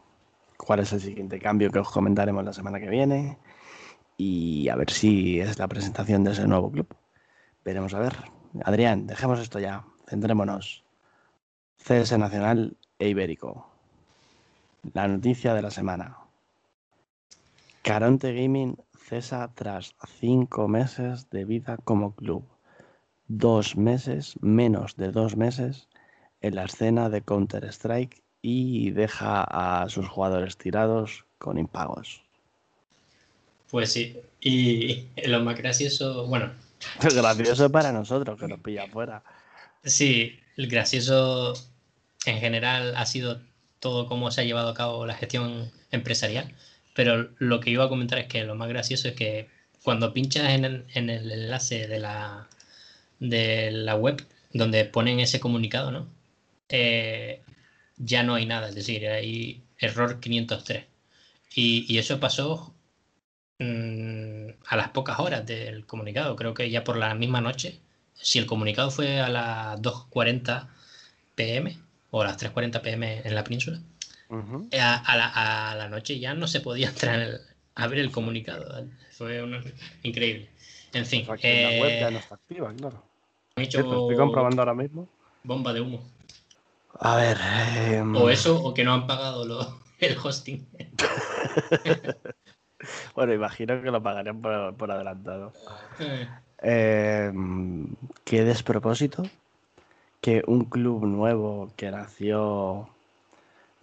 cuál 0.57 0.79
es 0.79 0.93
el 0.93 1.01
siguiente 1.01 1.39
cambio 1.39 1.71
que 1.71 1.79
os 1.79 1.89
comentaremos 1.91 2.43
la 2.43 2.53
semana 2.53 2.79
que 2.79 2.89
viene 2.89 3.37
y 4.17 4.69
a 4.69 4.75
ver 4.75 4.89
si 4.89 5.39
es 5.39 5.59
la 5.59 5.67
presentación 5.67 6.23
de 6.23 6.31
ese 6.31 6.47
nuevo 6.47 6.71
club. 6.71 6.87
Veremos 7.63 7.93
a 7.93 7.99
ver. 7.99 8.15
Adrián, 8.63 9.05
dejemos 9.07 9.39
esto 9.39 9.59
ya, 9.59 9.83
centrémonos. 10.07 10.83
CS 11.77 12.17
Nacional 12.17 12.77
e 12.97 13.09
Ibérico. 13.09 13.68
La 14.93 15.07
noticia 15.07 15.53
de 15.53 15.61
la 15.61 15.71
semana. 15.71 16.17
Caronte 17.81 18.33
Gaming 18.33 18.77
cesa 18.97 19.51
tras 19.55 19.95
cinco 20.19 20.67
meses 20.67 21.29
de 21.29 21.45
vida 21.45 21.77
como 21.83 22.15
club. 22.15 22.43
dos 23.27 23.75
meses, 23.75 24.35
menos 24.41 24.95
de 24.95 25.11
dos 25.11 25.35
meses, 25.35 25.87
en 26.41 26.55
la 26.55 26.65
escena 26.65 27.09
de 27.09 27.21
Counter-Strike 27.21 28.23
y 28.41 28.91
deja 28.91 29.43
a 29.43 29.87
sus 29.89 30.07
jugadores 30.07 30.57
tirados 30.57 31.25
con 31.37 31.57
impagos. 31.59 32.23
Pues 33.69 33.91
sí, 33.93 34.19
y 34.41 35.07
lo 35.27 35.41
más 35.41 35.57
gracioso, 35.57 36.25
bueno. 36.27 36.51
gracioso 37.01 37.71
para 37.71 37.91
nosotros, 37.91 38.39
que 38.39 38.47
nos 38.47 38.59
pilla 38.61 38.85
afuera. 38.85 39.23
Sí, 39.83 40.39
el 40.57 40.67
gracioso 40.67 41.53
en 42.25 42.39
general 42.39 42.95
ha 42.95 43.05
sido 43.05 43.41
todo 43.79 44.07
cómo 44.07 44.31
se 44.31 44.41
ha 44.41 44.43
llevado 44.43 44.69
a 44.69 44.73
cabo 44.73 45.05
la 45.05 45.15
gestión 45.15 45.71
empresarial, 45.91 46.53
pero 46.93 47.29
lo 47.39 47.59
que 47.59 47.71
iba 47.71 47.85
a 47.85 47.89
comentar 47.89 48.19
es 48.19 48.27
que 48.27 48.43
lo 48.43 48.55
más 48.55 48.69
gracioso 48.69 49.07
es 49.07 49.15
que 49.15 49.49
cuando 49.83 50.13
pinchas 50.13 50.49
en 50.49 50.65
el, 50.65 50.85
enlace 50.93 51.87
de 51.87 51.99
la, 51.99 52.47
de 53.19 53.71
la 53.71 53.95
web 53.95 54.25
donde 54.53 54.85
ponen 54.85 55.19
ese 55.19 55.39
comunicado, 55.39 55.91
¿no? 55.91 56.07
Eh, 56.69 57.41
ya 57.97 58.23
no 58.23 58.35
hay 58.35 58.45
nada, 58.45 58.69
es 58.69 58.75
decir, 58.75 59.07
hay 59.07 59.63
error 59.77 60.19
503. 60.19 60.85
Y, 61.55 61.97
eso 61.97 62.19
pasó 62.19 62.73
mm, 63.59 64.49
a 64.67 64.75
las 64.77 64.89
pocas 64.89 65.19
horas 65.19 65.45
del 65.45 65.85
comunicado, 65.85 66.35
creo 66.35 66.53
que 66.53 66.69
ya 66.69 66.83
por 66.83 66.97
la 66.97 67.13
misma 67.15 67.41
noche. 67.41 67.79
Si 68.13 68.39
el 68.39 68.45
comunicado 68.45 68.91
fue 68.91 69.19
a 69.21 69.29
las 69.29 69.81
2.40 69.81 70.67
pm 71.35 71.77
o 72.11 72.21
a 72.21 72.25
las 72.25 72.41
3.40 72.41 72.81
pm 72.81 73.21
en 73.23 73.35
la 73.35 73.43
península, 73.43 73.79
eh, 74.71 74.79
a, 74.79 75.75
la, 75.77 75.89
noche 75.89 76.19
ya 76.19 76.33
no 76.33 76.47
se 76.47 76.61
podía 76.61 76.89
entrar 76.89 77.41
a 77.75 77.87
ver 77.87 77.99
el 77.99 78.11
comunicado. 78.11 78.85
Fue 79.11 79.43
increíble. 80.03 80.49
En 80.93 81.05
fin. 81.05 81.25
la 81.27 81.33
web 81.33 81.99
ya 81.99 82.11
no 82.11 82.19
está 82.19 82.35
activa, 82.35 82.73
claro. 82.73 83.03
estoy 83.55 84.15
comprobando 84.15 84.61
ahora 84.61 84.73
mismo. 84.73 85.07
Bomba 85.43 85.73
de 85.73 85.81
humo. 85.81 86.03
A 86.99 87.15
ver. 87.15 87.37
Em, 87.75 88.15
o 88.15 88.29
eso, 88.29 88.61
o 88.61 88.73
que 88.73 88.83
no 88.83 88.93
han 88.93 89.07
pagado 89.07 89.45
lo, 89.45 89.79
el 89.99 90.17
hosting. 90.17 90.67
bueno, 93.15 93.33
imagino 93.33 93.81
que 93.81 93.91
lo 93.91 94.01
pagarían 94.01 94.41
por, 94.41 94.91
adelantado. 94.91 95.53
Eh. 95.99 96.27
Em, 96.61 97.95
qué 98.25 98.43
despropósito 98.43 99.23
que 100.21 100.43
un 100.47 100.65
club 100.65 101.05
nuevo 101.05 101.71
que 101.75 101.91
nació 101.91 102.89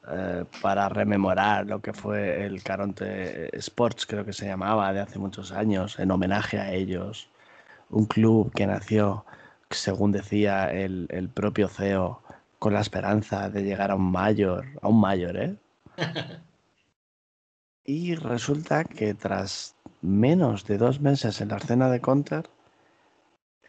eh, 0.09 0.45
para 0.62 0.89
rememorar 0.89 1.66
lo 1.66 1.80
que 1.80 1.93
fue 1.93 2.45
el 2.45 2.62
Caronte 2.62 3.57
Sports, 3.59 4.07
creo 4.07 4.24
que 4.24 4.32
se 4.32 4.47
llamaba, 4.47 4.93
de 4.93 5.01
hace 5.01 5.18
muchos 5.18 5.53
años, 5.53 5.99
en 5.99 6.11
homenaje 6.11 6.59
a 6.59 6.72
ellos. 6.72 7.28
Un 7.91 8.07
club 8.07 8.53
que 8.55 8.66
nació, 8.66 9.24
según 9.70 10.12
decía 10.12 10.70
el, 10.72 11.07
el 11.11 11.28
propio 11.28 11.68
CEO, 11.68 12.22
con 12.59 12.74
la 12.74 12.80
esperanza 12.80 13.51
de 13.51 13.62
llegar 13.62 13.91
a 13.91 13.97
un 13.97 14.11
mayor, 14.11 14.66
a 14.82 14.89
un 14.89 15.01
mayor, 15.01 15.37
¿eh? 15.37 15.57
y 17.84 18.14
resulta 18.14 18.84
que 18.84 19.14
tras 19.14 19.76
menos 20.03 20.66
de 20.66 20.78
dos 20.78 21.01
meses 21.01 21.41
en 21.41 21.49
la 21.49 21.57
escena 21.57 21.91
de 21.91 22.01
Counter, 22.01 22.49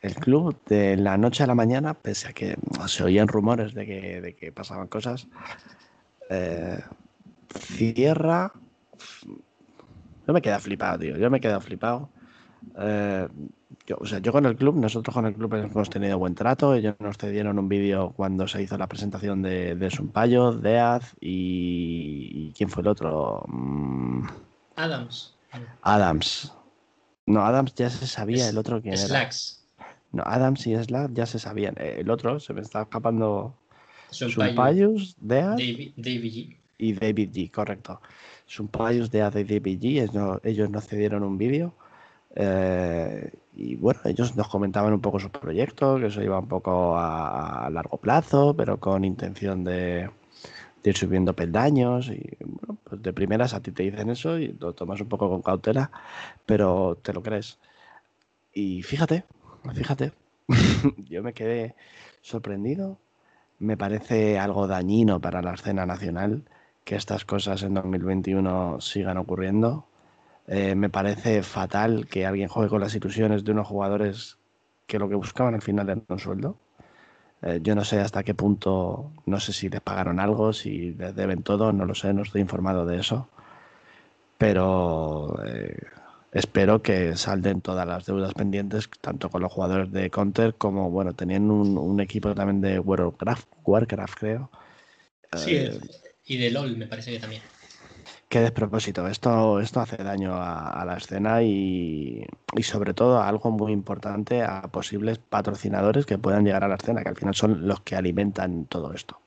el 0.02 0.16
club 0.16 0.58
de 0.68 0.98
la 0.98 1.18
noche 1.18 1.44
a 1.44 1.48
la 1.48 1.56
mañana, 1.56 1.94
pese 1.94 2.30
a 2.30 2.34
que 2.34 2.58
se 2.88 3.04
oían 3.04 3.28
rumores 3.28 3.74
de 3.74 3.86
que, 3.86 4.22
de 4.22 4.36
que 4.36 4.52
pasaban 4.52 4.88
cosas, 4.88 5.28
eh, 6.30 6.80
cierra. 7.60 8.52
Yo 10.28 10.34
me 10.34 10.42
quedé 10.42 10.60
flipado, 10.60 11.00
tío. 11.00 11.18
Yo 11.18 11.30
me 11.30 11.40
quedé 11.40 11.60
flipado. 11.60 12.10
Eh, 12.78 13.28
yo, 13.86 13.98
o 14.00 14.06
sea, 14.06 14.20
yo 14.20 14.32
con 14.32 14.46
el 14.46 14.56
club, 14.56 14.76
nosotros 14.76 15.14
con 15.14 15.26
el 15.26 15.34
club 15.34 15.54
hemos 15.56 15.90
tenido 15.90 16.18
buen 16.20 16.36
trato. 16.36 16.74
Ellos 16.74 16.96
nos 17.00 17.18
cedieron 17.18 17.58
un 17.58 17.70
vídeo 17.70 18.14
cuando 18.16 18.48
se 18.48 18.62
hizo 18.62 18.78
la 18.78 18.88
presentación 18.88 19.42
de, 19.42 19.76
de 19.76 19.90
Sumpayo, 19.90 20.52
Deaz 20.52 21.16
y, 21.22 22.52
¿Quién 22.56 22.70
fue 22.70 22.82
el 22.82 22.88
otro? 22.88 23.44
Mm. 23.48 24.28
Adams. 24.76 25.36
Adams. 25.82 26.54
No, 27.26 27.46
Adams 27.46 27.74
ya 27.76 27.90
se 27.90 28.08
sabía, 28.08 28.50
el 28.50 28.58
otro 28.58 28.82
que 28.82 28.96
Slacks. 28.96 29.57
No, 30.12 30.24
Adams 30.26 30.66
y 30.68 30.76
Slack 30.76 31.14
ya 31.14 31.26
se 31.26 31.40
sabían. 31.40 31.76
Eh, 31.78 31.98
el 32.00 32.10
otro 32.10 32.40
se 32.40 32.54
me 32.54 32.62
está 32.62 32.84
escapando. 32.84 33.54
Sumpayus, 34.10 35.16
Deaz. 35.20 35.58
David, 35.58 35.92
G. 35.98 36.58
Y 36.78 36.94
David 36.94 37.32
G, 37.34 37.52
correcto. 37.52 38.00
Sumpayus, 38.46 39.12
Deaz 39.12 39.36
y 39.36 39.44
David 39.44 39.80
G. 39.80 40.02
Ellos, 40.04 40.40
ellos 40.44 40.70
nos 40.70 40.88
cedieron 40.88 41.24
un 41.24 41.38
vídeo 41.38 41.74
eh, 42.40 43.32
y 43.56 43.76
bueno, 43.76 44.00
ellos 44.06 44.36
nos 44.36 44.48
comentaban 44.48 44.94
un 44.94 45.02
poco 45.02 45.20
su 45.20 45.32
proyecto, 45.32 45.98
que 45.98 46.06
eso 46.06 46.22
iba 46.22 46.38
un 46.38 46.48
poco 46.48 46.96
a, 46.96 47.68
largo 47.72 47.98
plazo, 47.98 48.56
pero 48.56 48.80
con 48.80 49.04
intención 49.04 49.64
de, 49.64 50.10
ir 50.84 50.98
subiendo 50.98 51.34
peldaños. 51.36 52.10
Y 52.10 52.22
bueno, 52.40 52.78
pues 52.84 53.02
de 53.02 53.14
primeras 53.14 53.54
a 53.56 53.62
ti 53.62 53.72
te 53.72 53.84
dicen 53.84 54.10
eso 54.12 54.38
y 54.38 54.50
lo 54.60 54.74
tomas 54.74 55.02
un 55.02 55.10
poco 55.10 55.30
con 55.30 55.42
cautela, 55.42 55.92
pero 56.46 56.98
te 57.02 57.14
lo 57.14 57.24
crees. 57.24 57.58
Y 58.54 58.84
fíjate, 58.84 59.26
fíjate, 59.74 60.14
yo 61.10 61.24
me 61.24 61.34
quedé 61.34 61.76
sorprendido. 62.22 62.98
Me 63.60 63.78
parece 63.78 64.40
algo 64.40 64.68
dañino 64.68 65.20
para 65.20 65.42
la 65.42 65.54
escena 65.54 65.86
nacional 65.86 66.44
que 66.84 66.96
estas 66.96 67.26
cosas 67.26 67.64
en 67.64 67.74
2021 67.74 68.80
sigan 68.82 69.18
ocurriendo. 69.18 69.88
Eh, 70.48 70.76
me 70.76 70.90
parece 70.90 71.44
fatal 71.44 72.08
que 72.08 72.26
alguien 72.26 72.48
juegue 72.50 72.70
con 72.70 72.82
las 72.82 72.96
ilusiones 72.96 73.44
de 73.44 73.52
unos 73.52 73.68
jugadores 73.68 74.38
que 74.88 75.00
lo 75.00 75.10
que 75.10 75.16
buscaban 75.16 75.56
al 75.56 75.62
final 75.62 75.90
era 75.90 76.02
un 76.08 76.20
sueldo. 76.20 76.58
Eh, 77.42 77.60
yo 77.62 77.76
no 77.76 77.84
sé 77.84 78.00
hasta 78.00 78.24
qué 78.24 78.34
punto, 78.34 79.12
no 79.26 79.40
sé 79.40 79.54
si 79.54 79.70
les 79.70 79.82
pagaron 79.82 80.20
algo, 80.20 80.54
si 80.54 80.94
les 80.94 81.16
deben 81.16 81.44
todo, 81.44 81.74
no 81.74 81.86
lo 81.86 81.96
sé, 81.96 82.14
no 82.14 82.24
estoy 82.24 82.42
informado 82.42 82.86
de 82.86 83.00
eso. 83.00 83.28
Pero 84.38 85.36
eh, 85.46 85.76
espero 86.32 86.82
que 86.82 87.16
salden 87.16 87.62
todas 87.62 87.88
las 87.88 88.06
deudas 88.06 88.34
pendientes, 88.34 88.90
tanto 89.02 89.30
con 89.30 89.42
los 89.42 89.52
jugadores 89.52 89.92
de 89.92 90.10
Counter 90.10 90.56
como, 90.56 90.90
bueno, 90.90 91.14
tenían 91.14 91.50
un, 91.50 92.00
equipo 92.00 92.34
también 92.36 92.62
de 92.62 92.80
Warcraft, 92.80 93.48
Warcraft 93.64 94.20
creo. 94.20 94.52
Sí, 95.36 95.68
y 96.26 96.38
de 96.38 96.52
LOL 96.52 96.78
me 96.78 96.88
parece 96.88 97.12
que 97.12 97.20
también. 97.20 97.42
Qué 98.30 98.42
despropósito. 98.42 99.08
Esto, 99.08 99.62
esto 99.62 99.80
hace 99.80 99.98
daño 99.98 100.34
a, 100.36 100.84
la 100.86 100.98
escena 100.98 101.42
y, 101.44 102.26
sobre 102.62 102.94
todo 102.94 103.22
algo 103.22 103.52
muy 103.52 103.72
importante 103.72 104.42
a 104.42 104.64
posibles 104.64 105.18
patrocinadores 105.18 106.06
que 106.06 106.18
puedan 106.18 106.44
llegar 106.44 106.66
a 106.66 106.68
la 106.68 106.76
escena, 106.76 107.04
que 107.04 107.10
al 107.10 107.16
final 107.16 107.36
son 107.36 107.66
los 107.68 107.82
que 107.82 107.96
alimentan 107.96 108.66
todo 108.66 108.94
esto. 108.94 109.22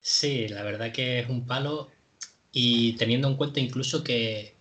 Sí, 0.00 0.48
la 0.48 0.62
verdad 0.62 0.90
que 0.90 1.20
es 1.20 1.28
un 1.28 1.46
palo 1.46 1.90
y 2.50 2.94
teniendo 2.96 3.28
en 3.28 3.36
cuenta 3.36 3.60
incluso 3.60 4.02
que, 4.02 4.54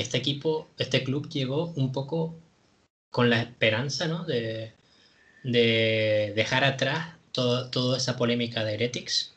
este 0.00 0.18
equipo, 0.18 0.68
este 0.78 1.04
club 1.04 1.28
llegó 1.28 1.72
un 1.76 1.92
poco 1.92 2.34
con 3.10 3.30
la 3.30 3.40
esperanza 3.40 4.08
¿no? 4.08 4.24
de, 4.24 4.72
de 5.44 6.32
dejar 6.34 6.64
atrás 6.64 7.14
toda 7.32 7.96
esa 7.96 8.16
polémica 8.16 8.64
de 8.64 8.74
Heretics 8.74 9.32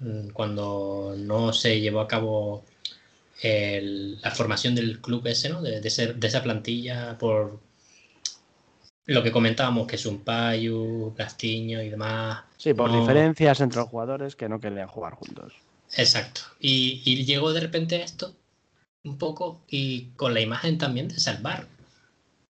mm, 0.00 0.28
cuando 0.30 1.14
no 1.16 1.52
se 1.52 1.80
llevó 1.80 2.00
a 2.00 2.08
cabo 2.08 2.64
la 3.42 4.30
formación 4.30 4.74
del 4.74 5.00
club 5.00 5.26
ese, 5.26 5.48
¿no? 5.48 5.62
De, 5.62 5.80
de, 5.80 6.14
de, 6.14 6.26
esa 6.28 6.42
plantilla 6.44 7.18
por 7.18 7.58
lo 9.06 9.22
que 9.22 9.32
comentábamos, 9.32 9.88
que 9.88 9.96
es 9.96 10.06
un 10.06 10.20
Payu, 10.20 11.12
Castiño 11.16 11.82
y 11.82 11.90
demás. 11.90 12.44
Sí, 12.56 12.72
por 12.72 12.92
diferencias 12.92 13.60
entre 13.60 13.80
los 13.80 13.88
jugadores 13.88 14.36
que 14.36 14.48
no 14.48 14.60
querían 14.60 14.86
jugar 14.86 15.14
juntos. 15.14 15.54
Exacto. 15.96 16.42
Y, 16.60 17.02
y, 17.04 17.24
llegó 17.24 17.52
de 17.52 17.60
repente 17.60 18.00
esto 18.00 18.32
un 19.04 19.18
poco 19.18 19.62
y 19.68 20.06
con 20.16 20.34
la 20.34 20.40
imagen 20.40 20.78
también 20.78 21.08
de 21.08 21.18
salvar 21.18 21.68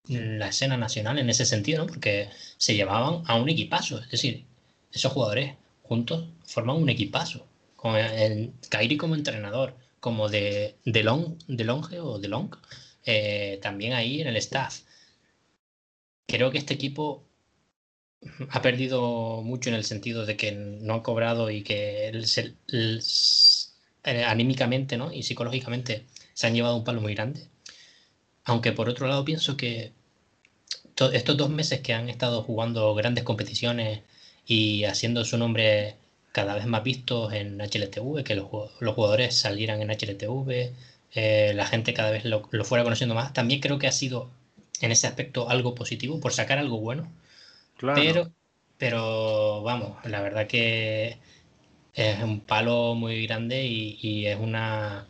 la 0.07 0.49
escena 0.49 0.77
nacional 0.77 1.17
en 1.19 1.29
ese 1.29 1.45
sentido, 1.45 1.85
¿no? 1.85 1.87
Porque 1.87 2.29
se 2.57 2.75
llevaban 2.75 3.23
a 3.25 3.35
un 3.35 3.49
equipazo, 3.49 3.99
es 3.99 4.11
decir, 4.11 4.45
esos 4.91 5.11
jugadores 5.13 5.55
juntos 5.83 6.27
forman 6.45 6.77
un 6.77 6.89
equipazo, 6.89 7.47
con 7.75 7.95
el 7.95 8.53
Kairi 8.69 8.97
como 8.97 9.15
entrenador, 9.15 9.75
como 9.99 10.29
de, 10.29 10.75
de, 10.85 11.03
long, 11.03 11.37
de 11.47 11.63
Longe 11.63 11.99
o 11.99 12.19
de 12.19 12.27
Long, 12.27 12.55
eh, 13.05 13.59
también 13.61 13.93
ahí 13.93 14.21
en 14.21 14.27
el 14.27 14.37
staff. 14.37 14.81
Creo 16.27 16.51
que 16.51 16.57
este 16.57 16.73
equipo 16.73 17.23
ha 18.49 18.61
perdido 18.61 19.41
mucho 19.41 19.69
en 19.69 19.75
el 19.75 19.83
sentido 19.83 20.25
de 20.25 20.37
que 20.37 20.51
no 20.51 20.95
ha 20.95 21.03
cobrado 21.03 21.49
y 21.49 21.63
que 21.63 22.11
eh, 24.03 24.23
anímicamente 24.25 24.97
¿no? 24.97 25.11
y 25.13 25.23
psicológicamente 25.23 26.05
se 26.33 26.47
han 26.47 26.53
llevado 26.53 26.75
un 26.75 26.83
palo 26.83 27.01
muy 27.01 27.15
grande. 27.15 27.47
Aunque 28.45 28.71
por 28.71 28.89
otro 28.89 29.07
lado 29.07 29.23
pienso 29.25 29.57
que 29.57 29.91
estos 31.13 31.37
dos 31.37 31.49
meses 31.49 31.81
que 31.81 31.93
han 31.93 32.09
estado 32.09 32.43
jugando 32.43 32.93
grandes 32.93 33.23
competiciones 33.23 34.01
y 34.45 34.83
haciendo 34.85 35.25
su 35.25 35.37
nombre 35.37 35.95
cada 36.31 36.55
vez 36.55 36.65
más 36.65 36.83
vistos 36.83 37.31
en 37.33 37.59
HLTV, 37.59 38.23
que 38.23 38.35
los, 38.35 38.47
jugadores 38.47 39.37
salieran 39.37 39.81
en 39.81 39.89
HLTV, 39.89 40.73
eh, 41.13 41.53
la 41.55 41.65
gente 41.65 41.93
cada 41.93 42.11
vez 42.11 42.25
lo, 42.25 42.43
fuera 42.63 42.83
conociendo 42.83 43.15
más. 43.15 43.33
También 43.33 43.59
creo 43.61 43.77
que 43.79 43.87
ha 43.87 43.91
sido 43.91 44.29
en 44.81 44.91
ese 44.91 45.07
aspecto 45.07 45.49
algo 45.49 45.75
positivo, 45.75 46.19
por 46.19 46.33
sacar 46.33 46.57
algo 46.57 46.79
bueno. 46.79 47.07
Pero, 47.95 48.31
pero 48.77 49.61
vamos, 49.61 50.03
la 50.05 50.21
verdad 50.21 50.47
que 50.47 51.17
es 51.93 52.23
un 52.23 52.39
palo 52.39 52.95
muy 52.95 53.27
grande 53.27 53.65
y, 53.65 54.25
es 54.25 54.39
una 54.39 55.07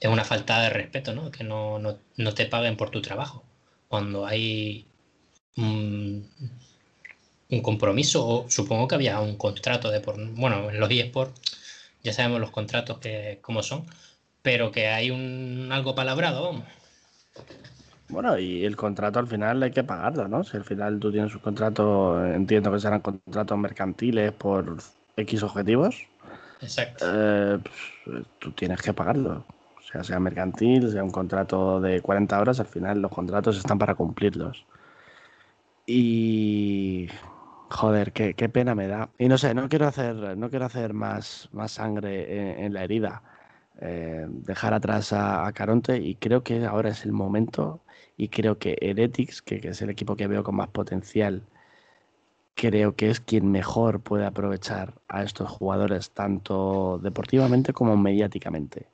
es 0.00 0.10
una 0.10 0.24
falta 0.24 0.60
de 0.62 0.70
respeto, 0.70 1.14
¿no? 1.14 1.30
Que 1.30 1.44
no, 1.44 1.78
no, 1.78 2.34
te 2.34 2.46
paguen 2.46 2.76
por 2.76 2.90
tu 2.90 3.02
trabajo. 3.02 3.44
Cuando 3.88 4.26
hay 4.26 4.86
un, 5.56 6.26
compromiso, 7.62 8.26
o 8.26 8.50
supongo 8.50 8.88
que 8.88 8.94
había 8.94 9.20
un 9.20 9.36
contrato 9.36 9.90
de 9.90 10.00
por. 10.00 10.16
Bueno, 10.34 10.70
en 10.70 10.80
los 10.80 10.90
eSports 10.90 11.40
ya 12.02 12.12
sabemos 12.14 12.40
los 12.40 12.50
contratos 12.50 12.98
que 12.98 13.38
cómo 13.42 13.62
son, 13.62 13.84
pero 14.42 14.72
que 14.72 14.88
hay 14.88 15.10
un 15.10 15.68
algo 15.70 15.94
palabrado, 15.94 16.44
vamos. 16.44 16.64
Bueno, 18.08 18.38
y 18.38 18.64
el 18.64 18.76
contrato 18.76 19.18
al 19.18 19.26
final 19.26 19.62
hay 19.62 19.70
que 19.70 19.84
pagarlo, 19.84 20.26
¿no? 20.28 20.42
Si 20.44 20.56
al 20.56 20.64
final 20.64 20.98
tú 20.98 21.12
tienes 21.12 21.34
un 21.34 21.40
contrato, 21.40 22.24
entiendo 22.24 22.72
que 22.72 22.80
serán 22.80 23.00
contratos 23.00 23.58
mercantiles 23.58 24.32
por 24.32 24.78
X 25.16 25.42
objetivos. 25.42 25.96
Exacto. 26.60 27.04
Eh, 27.06 27.58
pues, 28.04 28.24
tú 28.38 28.50
tienes 28.52 28.80
que 28.80 28.92
pagarlo. 28.92 29.44
Sea, 29.90 30.04
sea 30.04 30.20
mercantil, 30.20 30.90
sea 30.90 31.02
un 31.02 31.10
contrato 31.10 31.80
de 31.80 32.00
40 32.00 32.40
horas, 32.40 32.60
al 32.60 32.66
final 32.66 33.00
los 33.02 33.10
contratos 33.10 33.58
están 33.58 33.78
para 33.78 33.94
cumplirlos. 33.94 34.66
Y 35.86 37.08
joder, 37.70 38.12
qué, 38.12 38.48
pena 38.48 38.74
me 38.74 38.86
da. 38.86 39.10
Y 39.18 39.28
no 39.28 39.38
sé, 39.38 39.54
no 39.54 39.68
quiero 39.68 39.86
hacer, 39.88 40.36
no 40.36 40.50
quiero 40.50 40.66
hacer 40.66 40.92
más, 40.94 41.48
más 41.52 41.72
sangre 41.72 42.64
en, 42.64 42.72
la 42.74 42.84
herida. 42.84 43.22
Eh, 43.80 44.26
dejar 44.28 44.74
atrás 44.74 45.12
a, 45.12 45.50
Caronte 45.52 45.96
y 45.98 46.14
creo 46.16 46.42
que 46.44 46.64
ahora 46.66 46.90
es 46.90 47.04
el 47.04 47.12
momento 47.12 47.80
y 48.16 48.28
creo 48.28 48.58
que 48.58 48.76
Heretics, 48.80 49.42
que, 49.42 49.60
que, 49.60 49.68
es 49.70 49.82
el 49.82 49.90
equipo 49.90 50.16
que 50.16 50.26
veo 50.26 50.44
con 50.44 50.56
más 50.56 50.68
potencial, 50.68 51.42
creo 52.54 52.94
que 52.94 53.10
es 53.10 53.20
quien 53.20 53.50
mejor 53.50 54.00
puede 54.00 54.26
aprovechar 54.26 54.94
a 55.08 55.22
estos 55.22 55.50
jugadores, 55.50 56.10
tanto 56.12 57.00
deportivamente 57.02 57.72
como 57.72 57.96
mediáticamente. 57.96 58.86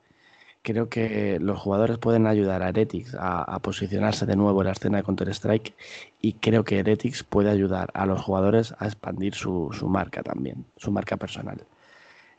Creo 0.67 0.89
que 0.89 1.39
los 1.39 1.57
jugadores 1.57 1.97
pueden 1.97 2.27
ayudar 2.27 2.61
a 2.61 2.67
Heretics 2.67 3.15
a, 3.17 3.57
posicionarse 3.59 4.25
de 4.25 4.35
nuevo 4.35 4.59
en 4.59 4.65
la 4.65 4.73
escena 4.73 4.97
de 4.97 5.03
Counter-Strike 5.03 5.73
y 6.19 6.33
creo 6.33 6.65
que 6.65 6.79
Heretics 6.79 7.23
puede 7.23 7.49
ayudar 7.49 7.89
a 7.93 8.05
los 8.05 8.21
jugadores 8.21 8.75
a 8.77 8.85
expandir 8.85 9.33
su, 9.33 9.69
su 9.71 9.87
marca 9.87 10.21
también, 10.23 10.65
su 10.75 10.91
marca 10.91 11.15
personal. 11.15 11.63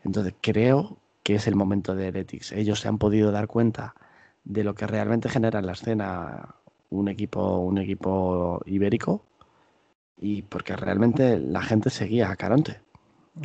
Entonces 0.04 0.34
creo 0.42 0.98
que 1.22 1.36
es 1.36 1.46
el 1.46 1.56
momento 1.56 1.94
de 1.94 2.08
Heretics. 2.08 2.52
Ellos 2.52 2.80
se 2.80 2.88
han 2.88 2.98
podido 2.98 3.32
dar 3.32 3.46
cuenta 3.46 3.94
de 4.44 4.62
lo 4.62 4.74
que 4.74 4.86
realmente 4.86 5.30
genera 5.30 5.60
en 5.60 5.66
la 5.66 5.72
escena 5.72 6.54
un 6.90 7.08
equipo, 7.08 7.60
un 7.60 7.78
equipo 7.78 8.60
ibérico 8.66 9.24
y 10.18 10.42
porque 10.42 10.76
realmente 10.76 11.38
la 11.38 11.62
gente 11.62 11.88
seguía 11.88 12.30
a 12.30 12.36
Caronte. 12.36 12.82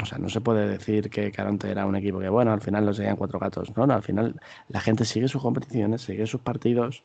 O 0.01 0.05
sea, 0.05 0.17
no 0.17 0.29
se 0.29 0.41
puede 0.41 0.67
decir 0.67 1.09
que 1.09 1.31
Caronte 1.31 1.69
era 1.69 1.85
un 1.85 1.95
equipo 1.95 2.19
que, 2.19 2.29
bueno, 2.29 2.51
al 2.51 2.61
final 2.61 2.85
lo 2.85 2.93
seguían 2.93 3.15
cuatro 3.15 3.39
gatos. 3.39 3.75
No, 3.75 3.85
no, 3.85 3.93
al 3.93 4.03
final 4.03 4.39
la 4.69 4.81
gente 4.81 5.05
sigue 5.05 5.27
sus 5.27 5.41
competiciones, 5.41 6.01
sigue 6.01 6.25
sus 6.25 6.41
partidos. 6.41 7.03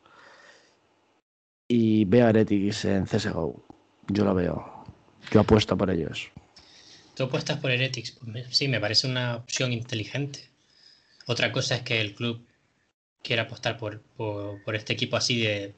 Y 1.68 2.04
veo 2.06 2.26
a 2.26 2.30
Heretics 2.30 2.86
en 2.86 3.04
CSGO. 3.04 3.62
Yo 4.08 4.24
lo 4.24 4.34
veo. 4.34 4.84
Yo 5.30 5.40
apuesto 5.40 5.76
por 5.76 5.90
ellos. 5.90 6.30
¿Tú 7.14 7.24
apuestas 7.24 7.58
por 7.58 7.70
Heretics? 7.70 8.12
Pues 8.12 8.56
sí, 8.56 8.68
me 8.68 8.80
parece 8.80 9.06
una 9.06 9.36
opción 9.36 9.72
inteligente. 9.72 10.48
Otra 11.26 11.52
cosa 11.52 11.76
es 11.76 11.82
que 11.82 12.00
el 12.00 12.14
club 12.14 12.40
quiera 13.22 13.42
apostar 13.42 13.76
por, 13.76 14.00
por 14.16 14.74
este 14.76 14.94
equipo 14.94 15.16
así 15.16 15.40
de, 15.40 15.74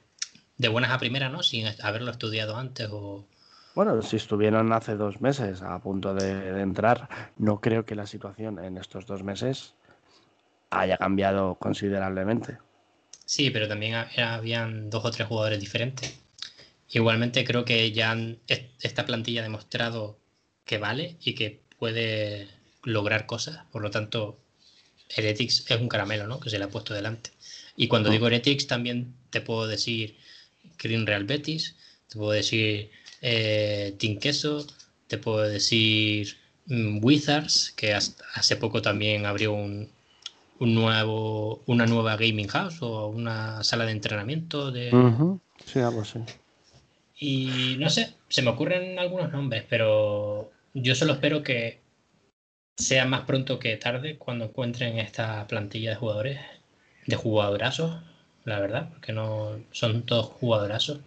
de 0.58 0.68
buenas 0.68 0.90
a 0.90 0.98
primeras, 0.98 1.32
¿no? 1.32 1.42
Sin 1.42 1.66
haberlo 1.82 2.10
estudiado 2.10 2.56
antes 2.56 2.88
o... 2.90 3.24
Bueno, 3.74 4.02
si 4.02 4.16
estuvieron 4.16 4.72
hace 4.72 4.96
dos 4.96 5.20
meses 5.20 5.62
a 5.62 5.78
punto 5.78 6.14
de, 6.14 6.60
entrar, 6.60 7.08
no 7.36 7.60
creo 7.60 7.84
que 7.84 7.94
la 7.94 8.06
situación 8.06 8.62
en 8.64 8.78
estos 8.78 9.06
dos 9.06 9.22
meses 9.22 9.74
haya 10.70 10.96
cambiado 10.96 11.54
considerablemente. 11.54 12.58
Sí, 13.24 13.50
pero 13.50 13.68
también 13.68 13.94
habían 13.94 14.90
dos 14.90 15.04
o 15.04 15.10
tres 15.10 15.28
jugadores 15.28 15.60
diferentes. 15.60 16.18
Igualmente 16.88 17.44
creo 17.44 17.64
que 17.64 17.92
ya 17.92 18.16
esta 18.80 19.06
plantilla 19.06 19.40
ha 19.40 19.44
demostrado 19.44 20.18
que 20.64 20.78
vale 20.78 21.16
y 21.20 21.34
que 21.34 21.62
puede 21.78 22.48
lograr 22.82 23.26
cosas. 23.26 23.64
Por 23.70 23.82
lo 23.82 23.90
tanto, 23.90 24.38
Heretics 25.16 25.70
es 25.70 25.80
un 25.80 25.88
caramelo, 25.88 26.26
¿no? 26.26 26.40
Que 26.40 26.50
se 26.50 26.58
le 26.58 26.64
ha 26.64 26.68
puesto 26.68 26.94
delante. 26.94 27.30
Y 27.76 27.88
cuando 27.88 28.08
mm. 28.08 28.12
digo 28.12 28.26
Heretics 28.26 28.66
también 28.66 29.14
te 29.30 29.40
puedo 29.40 29.66
decir 29.66 30.16
Green 30.78 31.06
Real 31.06 31.24
Betis, 31.24 31.76
te 32.08 32.18
puedo 32.18 32.32
decir 32.32 32.90
eh, 33.20 33.94
Team 33.98 34.18
Queso, 34.18 34.66
te 35.06 35.18
puedo 35.18 35.40
decir 35.40 36.36
mm, 36.66 37.04
Wizards, 37.04 37.72
que 37.76 37.94
hace 37.94 38.56
poco 38.56 38.82
también 38.82 39.26
abrió 39.26 39.52
un, 39.52 39.88
nuevo, 40.58 41.62
una 41.66 41.86
nueva 41.86 42.16
gaming 42.16 42.48
house 42.48 42.82
o 42.82 43.08
una 43.08 43.62
sala 43.64 43.86
de 43.86 43.92
entrenamiento. 43.92 44.70
De... 44.70 44.90
Sí, 45.64 45.78
algo 45.80 46.02
así. 46.02 46.20
Y 47.18 47.76
no 47.78 47.90
sé, 47.90 48.14
se 48.28 48.42
me 48.42 48.50
ocurren 48.50 48.98
algunos 48.98 49.30
nombres, 49.30 49.64
pero 49.68 50.50
yo 50.72 50.94
solo 50.94 51.12
espero 51.12 51.42
que 51.42 51.80
sea 52.76 53.04
más 53.04 53.22
pronto 53.22 53.58
que 53.58 53.76
tarde 53.76 54.16
cuando 54.16 54.46
encuentren 54.46 54.98
esta 54.98 55.46
plantilla 55.46 55.90
de 55.90 55.96
jugadores, 55.96 56.40
de 57.06 57.16
jugadorazos, 57.16 58.00
la 58.44 58.58
verdad, 58.58 58.88
porque 58.90 59.12
no 59.12 59.60
son 59.70 60.02
todos 60.04 60.26
jugadorazos. 60.26 61.00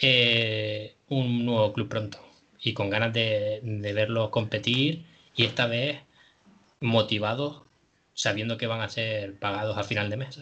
Eh, 0.00 0.94
un 1.10 1.44
nuevo 1.44 1.72
club 1.72 1.88
pronto 1.88 2.18
y 2.62 2.72
con 2.72 2.88
ganas 2.88 3.12
de, 3.12 3.60
verlos 3.62 4.30
competir 4.30 5.04
y 5.34 5.44
esta 5.44 5.66
vez 5.66 6.00
motivados 6.80 7.62
sabiendo 8.14 8.56
que 8.56 8.66
van 8.66 8.80
a 8.80 8.88
ser 8.88 9.38
pagados 9.38 9.76
a 9.76 9.84
final 9.84 10.08
de 10.08 10.16
mes. 10.16 10.40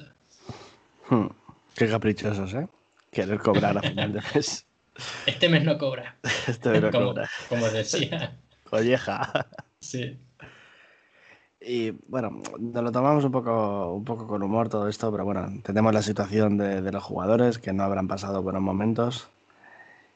Hmm, 1.09 1.27
qué 1.75 1.89
caprichosos, 1.89 2.55
¿eh? 2.55 2.69
Querer 3.11 3.39
cobrar 3.39 3.79
a 3.79 3.83
final 3.83 4.13
de 4.13 4.23
mes. 4.35 4.65
Este 5.27 5.49
mes 5.49 5.63
no 5.63 5.79
cobra. 5.79 6.17
Este 6.49 6.71
mes 6.71 6.83
no 6.83 6.91
cobra. 6.91 7.31
Como 7.49 7.69
decía. 7.69 8.37
Colleja. 8.65 9.47
Sí. 9.79 10.19
Y 11.61 11.93
bueno, 12.09 12.43
nos 12.59 12.83
lo 12.83 12.91
tomamos 12.91 13.25
un 13.25 13.31
poco, 13.31 13.95
un 13.95 14.05
poco 14.05 14.27
con 14.27 14.43
humor 14.43 14.69
todo 14.69 14.89
esto, 14.89 15.13
pero 15.13 15.25
bueno, 15.25 15.47
tenemos 15.63 15.95
la 15.95 16.03
situación 16.03 16.57
de, 16.59 16.91
los 16.91 17.05
jugadores 17.05 17.61
que 17.61 17.73
no 17.73 17.85
habrán 17.85 18.09
pasado 18.09 18.43
buenos 18.43 18.63
momentos 18.63 19.31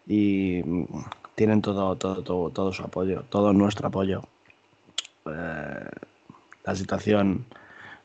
y 0.07 0.63
mm, 0.65 0.87
tienen 1.35 1.63
todo, 1.63 1.97
todo, 1.97 2.23
todo, 2.23 2.51
todo 2.51 2.73
su 2.73 2.83
apoyo, 2.83 3.25
todo 3.29 3.53
nuestro 3.53 3.89
apoyo. 3.89 4.23
Eh, 5.27 5.89
la 6.65 6.75
situación 6.77 7.47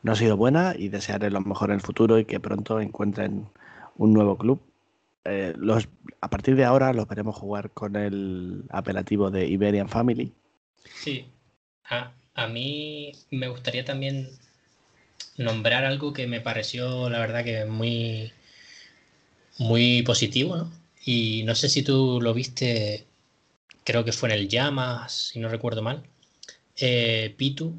no 0.02 0.12
ha 0.12 0.16
sido 0.16 0.36
buena 0.36 0.74
y 0.76 0.88
desearé 0.88 1.30
lo 1.30 1.40
mejor 1.40 1.70
en 1.70 1.76
el 1.76 1.80
futuro 1.80 2.18
y 2.18 2.24
que 2.24 2.40
pronto 2.40 2.80
encuentren 2.80 3.48
un 3.96 4.12
nuevo 4.12 4.36
club. 4.36 4.60
Eh, 5.24 5.54
a 6.20 6.30
partir 6.30 6.56
de 6.56 6.64
ahora 6.64 6.92
los 6.92 7.06
veremos 7.06 7.36
jugar 7.36 7.70
con 7.70 7.96
el 7.96 8.64
apelativo 8.70 9.30
de 9.30 9.46
Iberian 9.46 9.88
Family. 9.88 10.32
Sí. 10.94 11.26
Ah, 11.84 12.12
a 12.34 12.46
mí 12.46 13.12
me 13.30 13.48
gustaría 13.48 13.84
también 13.84 14.28
nombrar 15.36 15.84
algo 15.84 16.12
que 16.12 16.26
me 16.26 16.40
pareció, 16.40 17.10
la 17.10 17.18
verdad, 17.18 17.44
que 17.44 17.64
muy, 17.64 18.32
muy 19.58 20.02
positivo, 20.02 20.56
¿no? 20.56 20.70
Y 21.04 21.42
no 21.44 21.54
sé 21.54 21.68
si 21.68 21.82
tú 21.82 22.20
lo 22.20 22.34
viste, 22.34 23.06
creo 23.84 24.04
que 24.04 24.12
fue 24.12 24.30
en 24.30 24.36
el 24.36 24.48
Llamas, 24.48 25.30
si 25.32 25.38
no 25.40 25.48
recuerdo 25.48 25.82
mal. 25.82 26.02
Eh, 26.76 27.34
Pitu 27.36 27.74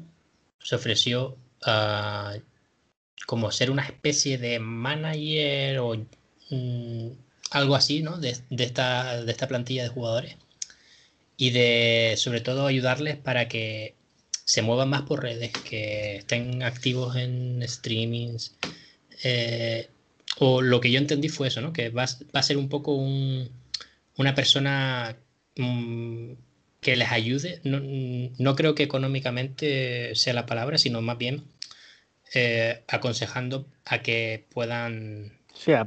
se 0.62 0.76
ofreció 0.76 1.36
a 1.62 2.36
como 3.26 3.52
ser 3.52 3.70
una 3.70 3.84
especie 3.84 4.38
de 4.38 4.58
manager 4.58 5.78
o 5.78 5.96
mm, 6.50 7.08
algo 7.52 7.76
así, 7.76 8.02
¿no? 8.02 8.18
De, 8.18 8.36
de, 8.50 8.64
esta, 8.64 9.22
de 9.24 9.30
esta 9.30 9.48
plantilla 9.48 9.84
de 9.84 9.88
jugadores. 9.88 10.36
Y 11.36 11.50
de, 11.50 12.14
sobre 12.16 12.40
todo, 12.40 12.66
ayudarles 12.66 13.16
para 13.16 13.48
que 13.48 13.94
se 14.44 14.62
muevan 14.62 14.90
más 14.90 15.02
por 15.02 15.22
redes, 15.22 15.52
que 15.52 16.16
estén 16.16 16.62
activos 16.62 17.16
en 17.16 17.62
streamings. 17.66 18.56
Eh, 19.22 19.88
o 20.42 20.62
lo 20.62 20.80
que 20.80 20.90
yo 20.90 20.98
entendí 20.98 21.28
fue 21.28 21.48
eso, 21.48 21.60
¿no? 21.60 21.72
Que 21.74 21.90
va, 21.90 22.04
a 22.04 22.42
ser 22.42 22.56
un 22.56 22.70
poco 22.70 22.94
una 22.94 24.34
persona 24.34 25.16
mm, 25.56 26.32
que 26.80 26.96
les 26.96 27.12
ayude. 27.12 27.60
No, 27.64 28.56
creo 28.56 28.74
que 28.74 28.82
económicamente 28.82 30.14
sea 30.14 30.32
la 30.32 30.46
palabra, 30.46 30.78
sino 30.78 31.02
más 31.02 31.18
bien 31.18 31.44
eh, 32.34 32.82
aconsejando 32.88 33.66
a 33.84 33.98
que 34.00 34.46
puedan... 34.54 35.32
Sí, 35.52 35.72
a 35.72 35.84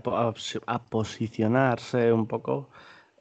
posicionarse 0.84 2.14
un 2.14 2.28
poco 2.28 2.70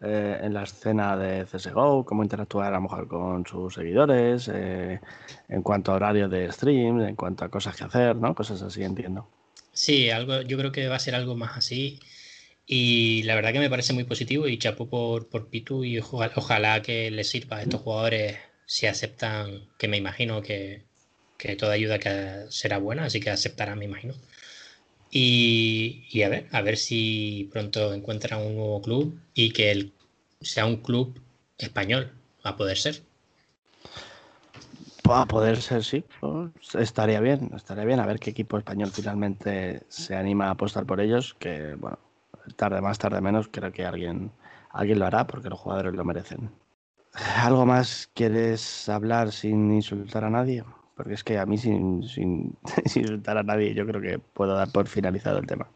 eh, 0.03 0.39
en 0.43 0.53
la 0.53 0.65
escena 0.65 1.17
de 1.17 1.47
CSGO, 1.47 2.05
cómo 2.05 2.23
interactuar 2.23 2.75
a 2.75 2.77
lo 2.77 2.83
mejor 2.83 3.09
con 3.09 3.47
sus 3.47 3.73
seguidores, 3.73 4.51
eh, 4.53 5.01
en 5.49 5.63
cuanto 5.63 5.93
a 5.93 5.95
horario 5.95 6.29
de 6.29 6.53
stream, 6.53 7.01
en 7.01 7.17
cuanto 7.17 7.47
a 7.47 7.49
cosas 7.49 7.75
que 7.75 7.85
hacer, 7.85 8.17
¿no? 8.17 8.35
Cosas 8.35 8.61
así, 8.61 8.83
entiendo. 8.83 9.29
Sí, 9.73 10.11
algo, 10.11 10.43
yo 10.43 10.59
creo 10.59 10.73
que 10.73 10.89
va 10.89 10.97
a 10.97 10.99
ser 10.99 11.15
algo 11.15 11.37
más 11.37 11.57
así. 11.57 11.99
Y 12.67 13.23
la 13.25 13.35
verdad 13.35 13.53
que 13.53 13.59
me 13.61 13.71
parece 13.71 13.93
muy 13.93 14.05
positivo 14.05 14.49
y 14.49 14.59
chapo 14.59 14.89
por, 14.89 15.29
por 15.29 15.49
Pitu 15.51 15.85
y 15.85 15.99
ojalá, 15.99 16.83
que 16.83 17.11
les 17.11 17.29
sirva 17.31 17.59
a 17.59 17.63
estos 17.63 17.81
jugadores 17.81 18.39
si 18.67 18.87
aceptan, 18.87 19.69
que 19.79 19.89
me 19.89 19.97
imagino 19.99 20.43
que, 20.43 20.85
que 21.39 21.57
toda 21.57 21.75
ayuda 21.75 21.99
que 21.99 22.47
será 22.51 22.79
buena, 22.79 23.07
así 23.07 23.21
que 23.21 23.31
aceptarán, 23.31 23.79
me 23.79 23.85
imagino. 23.87 24.15
Y, 25.11 26.07
y, 26.11 26.23
a 26.23 26.29
ver, 26.29 26.49
a 26.53 26.63
ver 26.63 26.77
si 26.79 27.49
pronto 27.53 27.93
encuentran 27.95 28.41
un 28.41 28.57
nuevo 28.57 28.81
club 28.83 29.21
y 29.35 29.51
que 29.53 29.71
el, 29.71 29.93
sea 30.41 30.67
un 30.67 30.77
club 30.79 31.21
español, 31.59 32.13
a 32.43 32.57
poder 32.57 32.79
ser. 32.79 33.03
A 35.09 35.27
poder 35.27 35.61
ser, 35.61 35.85
sí. 35.85 36.05
Pues 36.21 36.75
estaría 36.75 37.21
bien, 37.21 37.51
estaría 37.55 37.85
bien 37.85 38.01
a 38.01 38.07
ver 38.07 38.19
qué 38.19 38.31
equipo 38.31 38.57
español 38.57 38.91
finalmente 38.93 39.83
se 39.89 40.17
anima 40.17 40.47
a 40.47 40.51
apostar 40.51 40.87
por 40.87 41.01
ellos, 41.01 41.35
que 41.39 41.75
bueno, 41.75 41.99
tarde 42.57 42.81
más, 42.81 42.99
tarde 42.99 43.21
menos, 43.21 43.49
creo 43.51 43.73
que 43.73 43.85
alguien, 43.85 44.31
alguien 44.71 44.99
lo 44.99 45.07
hará 45.07 45.27
porque 45.27 45.51
los 45.51 45.59
jugadores 45.59 45.95
lo 45.95 46.05
merecen. 46.05 46.51
¿Algo 47.37 47.67
más 47.67 48.09
quieres 48.15 48.89
hablar 48.89 49.33
sin 49.33 49.73
insultar 49.73 50.25
a 50.25 50.31
nadie? 50.31 50.65
Porque 50.97 51.15
es 51.15 51.25
que 51.25 51.39
a 51.39 51.47
mí 51.47 51.59
sin, 51.59 52.09
sin, 52.09 52.57
insultar 52.95 53.39
a 53.39 53.43
nadie 53.43 53.75
yo 53.75 53.87
creo 53.87 54.01
que 54.01 54.19
puedo 54.19 54.55
dar 54.55 54.71
por 54.71 54.87
finalizado 54.87 55.39
el 55.39 55.47
tema. 55.47 55.69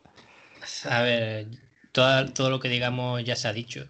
A 0.89 1.03
ver, 1.03 1.49
todo, 1.93 2.27
todo 2.33 2.51
lo 2.51 2.61
que 2.61 2.69
digamos 2.69 3.23
ya 3.23 3.37
se 3.37 3.49
ha 3.49 3.53
dicho. 3.53 3.87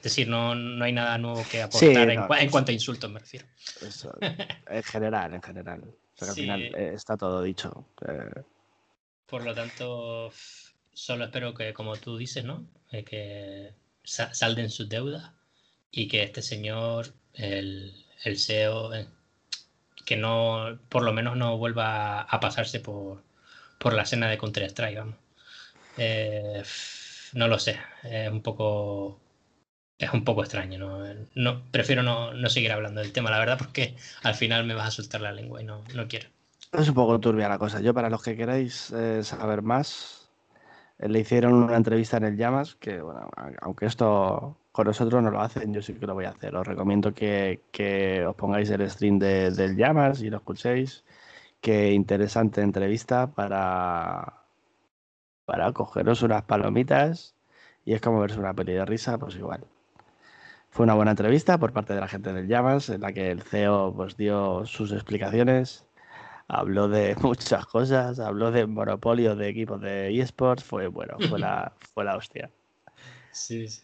Es 0.00 0.04
decir, 0.04 0.28
no, 0.28 0.54
no 0.54 0.82
hay 0.82 0.94
nada 0.94 1.18
nuevo 1.18 1.44
que 1.50 1.60
aportar 1.60 2.08
en, 2.08 2.50
cuanto 2.50 2.70
a 2.70 2.72
insultos, 2.72 3.10
me 3.10 3.20
refiero. 3.20 3.46
en 4.66 4.82
general, 4.82 5.34
en 5.34 5.42
general. 5.42 5.94
al 6.20 6.28
final 6.28 6.62
eh, 6.74 6.92
está 6.94 7.18
todo 7.18 7.42
dicho. 7.42 7.84
Eh. 8.08 8.42
Por 9.26 9.44
lo 9.44 9.54
tanto, 9.54 10.32
solo 10.94 11.24
espero 11.24 11.52
que, 11.52 11.74
como 11.74 11.96
tú 11.96 12.16
dices, 12.16 12.46
¿no? 12.46 12.66
Eh, 12.90 13.04
que 13.04 13.74
salden 14.02 14.70
sus 14.70 14.88
deudas 14.88 15.32
y 15.90 16.08
que 16.08 16.22
este 16.22 16.40
señor, 16.40 17.12
el, 17.34 17.92
el 18.24 18.38
CEO, 18.38 18.92
que 20.06 20.16
no, 20.16 20.78
por 20.88 21.02
lo 21.02 21.12
menos 21.12 21.36
no 21.36 21.58
vuelva 21.58 22.22
a 22.22 22.40
pasarse 22.40 22.80
por, 22.80 23.22
por 23.78 23.92
la 23.92 24.04
escena 24.04 24.30
de 24.30 24.38
Counter-Strike, 24.38 24.96
vamos. 24.96 25.16
no 27.34 27.48
lo 27.48 27.58
sé, 27.58 27.78
es 28.02 28.30
un 28.30 28.40
poco 28.40 29.20
es 30.00 30.12
un 30.12 30.24
poco 30.24 30.42
extraño. 30.42 30.78
¿no? 31.34 31.62
prefiero 31.70 32.02
no, 32.02 32.32
no, 32.32 32.48
seguir 32.48 32.72
hablando 32.72 33.00
del 33.00 33.12
tema, 33.12 33.30
la 33.30 33.38
verdad, 33.38 33.58
porque 33.58 33.96
al 34.22 34.34
final 34.34 34.64
me 34.64 34.74
vas 34.74 34.88
a 34.88 34.90
soltar 34.90 35.20
la 35.20 35.32
lengua 35.32 35.60
y 35.60 35.64
no, 35.64 35.84
no 35.94 36.08
quiero. 36.08 36.28
Es 36.72 36.88
un 36.88 36.94
poco 36.94 37.20
turbia 37.20 37.48
la 37.48 37.58
cosa. 37.58 37.80
Yo, 37.80 37.92
para 37.92 38.10
los 38.10 38.22
que 38.22 38.36
queráis 38.36 38.90
eh, 38.92 39.22
saber 39.22 39.62
más, 39.62 40.30
eh, 40.98 41.08
le 41.08 41.20
hicieron 41.20 41.52
una 41.52 41.76
entrevista 41.76 42.16
en 42.16 42.24
el 42.24 42.36
Llamas, 42.36 42.76
que, 42.76 43.00
bueno, 43.00 43.28
aunque 43.60 43.86
esto 43.86 44.56
con 44.72 44.86
nosotros 44.86 45.22
no 45.22 45.30
lo 45.30 45.40
hacen, 45.40 45.74
yo 45.74 45.82
sí 45.82 45.94
que 45.94 46.06
lo 46.06 46.14
voy 46.14 46.24
a 46.24 46.30
hacer. 46.30 46.54
Os 46.56 46.66
recomiendo 46.66 47.12
que, 47.12 47.62
que 47.72 48.24
os 48.24 48.36
pongáis 48.36 48.70
el 48.70 48.88
stream 48.88 49.18
de, 49.18 49.50
del 49.50 49.76
Llamas 49.76 50.22
y 50.22 50.30
lo 50.30 50.38
escuchéis. 50.38 51.04
Qué 51.60 51.92
interesante 51.92 52.62
entrevista 52.62 53.26
para, 53.34 54.44
para 55.44 55.72
cogeros 55.72 56.22
unas 56.22 56.44
palomitas 56.44 57.34
y 57.84 57.94
es 57.94 58.00
como 58.00 58.20
verse 58.20 58.38
una 58.38 58.54
peli 58.54 58.72
de 58.74 58.84
risa, 58.86 59.18
pues 59.18 59.36
igual. 59.36 59.66
Fue 60.70 60.84
una 60.84 60.94
buena 60.94 61.10
entrevista 61.10 61.58
por 61.58 61.72
parte 61.72 61.94
de 61.94 62.00
la 62.00 62.08
gente 62.08 62.32
del 62.32 62.46
Llamas, 62.46 62.88
en 62.90 63.00
la 63.00 63.12
que 63.12 63.30
el 63.30 63.42
CEO 63.42 63.92
pues, 63.94 64.16
dio 64.16 64.64
sus 64.66 64.92
explicaciones, 64.92 65.84
habló 66.46 66.88
de 66.88 67.16
muchas 67.20 67.66
cosas, 67.66 68.20
habló 68.20 68.52
de 68.52 68.66
monopolio 68.66 69.34
de 69.34 69.48
equipos 69.48 69.80
de 69.80 70.16
eSports, 70.20 70.62
fue 70.62 70.86
bueno, 70.86 71.16
fue 71.28 71.38
la, 71.38 71.72
fue 71.94 72.04
la 72.04 72.16
hostia. 72.16 72.50
Sí, 73.32 73.66
sí. 73.68 73.82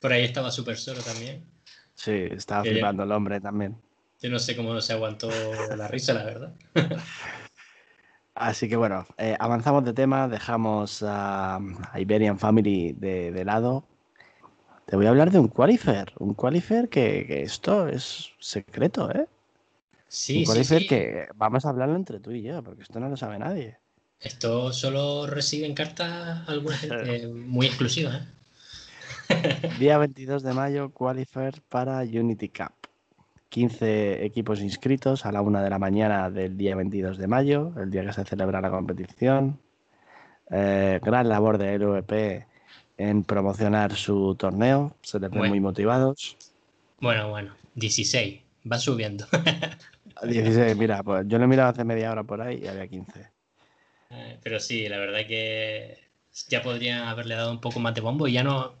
Por 0.00 0.12
ahí 0.12 0.24
estaba 0.24 0.52
súper 0.52 0.76
solo 0.76 1.00
también. 1.02 1.44
Sí, 1.94 2.28
estaba 2.30 2.62
flipando 2.62 3.02
el 3.02 3.10
hombre 3.10 3.40
también. 3.40 3.76
Yo 4.20 4.30
no 4.30 4.38
sé 4.38 4.56
cómo 4.56 4.80
se 4.80 4.92
aguantó 4.92 5.28
la 5.76 5.88
risa, 5.88 6.14
la 6.14 6.24
verdad. 6.24 6.54
Así 8.36 8.68
que 8.68 8.76
bueno, 8.76 9.04
eh, 9.16 9.36
avanzamos 9.40 9.84
de 9.84 9.92
tema, 9.92 10.28
dejamos 10.28 11.02
a, 11.04 11.58
Iberian 11.96 12.38
Family 12.38 12.92
de, 12.92 13.32
de, 13.32 13.44
lado 13.44 13.87
te 14.88 14.96
voy 14.96 15.04
a 15.04 15.10
hablar 15.10 15.30
de 15.30 15.38
un 15.38 15.48
qualifier, 15.48 16.14
un 16.18 16.32
qualifier 16.32 16.88
que, 16.88 17.42
esto 17.42 17.88
es 17.88 18.30
secreto, 18.38 19.10
¿eh? 19.10 19.26
Sí, 20.08 20.38
un 20.38 20.44
qualifier 20.46 20.86
que 20.86 21.28
vamos 21.34 21.66
a 21.66 21.68
hablarlo 21.68 21.94
entre 21.94 22.20
tú 22.20 22.30
y 22.30 22.40
yo, 22.40 22.62
porque 22.62 22.84
esto 22.84 22.98
no 22.98 23.10
lo 23.10 23.16
sabe 23.18 23.38
nadie. 23.38 23.76
Esto 24.18 24.72
solo 24.72 25.26
recibe 25.26 25.66
en 25.66 25.74
cartas 25.74 26.48
alguna 26.48 26.78
gente 26.78 27.28
muy 27.34 27.66
exclusiva, 27.66 28.16
¿eh? 29.28 29.68
Día 29.78 29.98
22 29.98 30.42
de 30.42 30.54
mayo, 30.54 30.90
qualifier 30.90 31.60
para 31.68 32.00
Unity 32.00 32.48
Cup. 32.48 32.72
15 33.50 34.24
equipos 34.24 34.60
inscritos 34.60 35.26
a 35.26 35.32
la 35.32 35.42
una 35.42 35.62
de 35.62 35.68
la 35.68 35.78
mañana 35.78 36.30
del 36.30 36.56
día 36.56 36.74
22 36.76 37.18
de 37.18 37.26
mayo, 37.26 37.74
el 37.76 37.90
día 37.90 38.06
que 38.06 38.14
se 38.14 38.24
celebra 38.24 38.62
la 38.62 38.70
competición. 38.70 39.60
Eh, 40.50 40.98
gran 41.02 41.28
labor 41.28 41.58
de 41.58 41.78
LVP 41.78 42.46
en 42.98 43.24
promocionar 43.24 43.94
su 43.96 44.34
torneo. 44.34 44.94
Se 45.02 45.18
les 45.18 45.30
ven 45.30 45.48
muy 45.48 45.60
motivados. 45.60 46.36
Bueno, 47.00 47.30
bueno, 47.30 47.54
16, 47.76 48.40
van 48.64 48.80
subiendo. 48.80 49.26
16, 50.22 50.76
mira, 50.76 51.02
pues 51.02 51.24
yo 51.28 51.38
lo 51.38 51.44
he 51.44 51.46
mirado 51.46 51.70
hace 51.70 51.84
media 51.84 52.10
hora 52.10 52.24
por 52.24 52.42
ahí 52.42 52.60
y 52.62 52.66
había 52.66 52.88
15. 52.88 53.20
Eh, 54.10 54.38
pero 54.42 54.58
sí, 54.58 54.88
la 54.88 54.98
verdad 54.98 55.20
que 55.26 55.98
ya 56.48 56.60
podrían 56.62 57.06
haberle 57.06 57.36
dado 57.36 57.52
un 57.52 57.60
poco 57.60 57.78
más 57.78 57.94
de 57.94 58.00
bombo 58.00 58.26
y 58.26 58.32
ya 58.32 58.42
no 58.42 58.74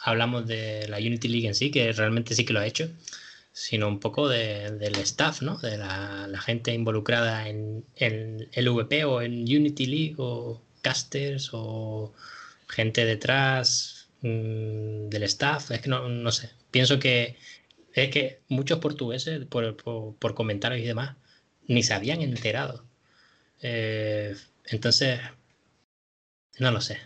hablamos 0.00 0.46
de 0.46 0.86
la 0.88 0.98
Unity 0.98 1.28
League 1.28 1.48
en 1.48 1.54
sí, 1.54 1.72
que 1.72 1.92
realmente 1.92 2.34
sí 2.34 2.44
que 2.44 2.52
lo 2.52 2.60
ha 2.60 2.66
hecho, 2.66 2.88
sino 3.52 3.88
un 3.88 3.98
poco 3.98 4.28
del 4.28 4.94
staff, 4.98 5.42
¿no? 5.42 5.56
De 5.58 5.76
la, 5.76 6.40
gente 6.40 6.72
involucrada 6.72 7.48
en, 7.48 7.84
en 7.96 8.48
el 8.52 8.70
VP 8.70 9.04
o 9.04 9.22
en 9.22 9.32
Unity 9.42 9.86
League 9.86 10.14
o 10.18 10.62
casters 10.82 11.50
o 11.52 12.12
gente 12.68 13.04
detrás 13.04 14.08
mm, 14.22 15.08
del 15.08 15.22
staff, 15.24 15.70
es 15.70 15.80
que 15.80 15.88
no, 15.88 16.32
sé, 16.32 16.50
pienso 16.70 16.98
que 16.98 17.36
es 17.92 18.10
que 18.10 18.40
muchos 18.48 18.78
portugueses, 18.78 19.46
por, 19.46 20.34
comentarios 20.34 20.82
y 20.82 20.86
demás, 20.86 21.16
ni 21.66 21.82
se 21.82 21.94
habían 21.94 22.20
enterado. 22.22 22.84
Eh, 23.62 24.36
entonces, 24.66 25.20
no 26.58 26.70
lo 26.70 26.80
sé. 26.80 26.98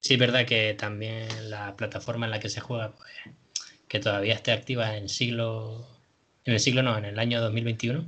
Sí, 0.00 0.14
es 0.14 0.20
verdad 0.20 0.46
que 0.46 0.74
también 0.74 1.28
la 1.48 1.76
plataforma 1.76 2.26
en 2.26 2.32
la 2.32 2.40
que 2.40 2.48
se 2.48 2.60
juega, 2.60 2.92
pues, 2.94 3.10
que 3.88 4.00
todavía 4.00 4.34
esté 4.34 4.52
activa 4.52 4.96
en 4.96 5.04
el 5.04 5.08
siglo, 5.08 5.86
en 6.44 6.54
el 6.54 6.60
siglo 6.60 6.82
no, 6.82 6.98
en 6.98 7.04
el 7.04 7.18
año 7.18 7.40
2021. 7.40 8.04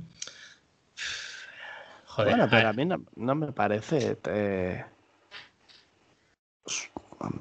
Joder. 2.05 2.35
Bueno, 2.35 2.47
pero 2.49 2.69
a, 2.69 2.73
mí 2.73 2.85
no, 2.85 3.35
me 3.35 3.51
parece. 3.51 4.17
Eh, 4.25 4.83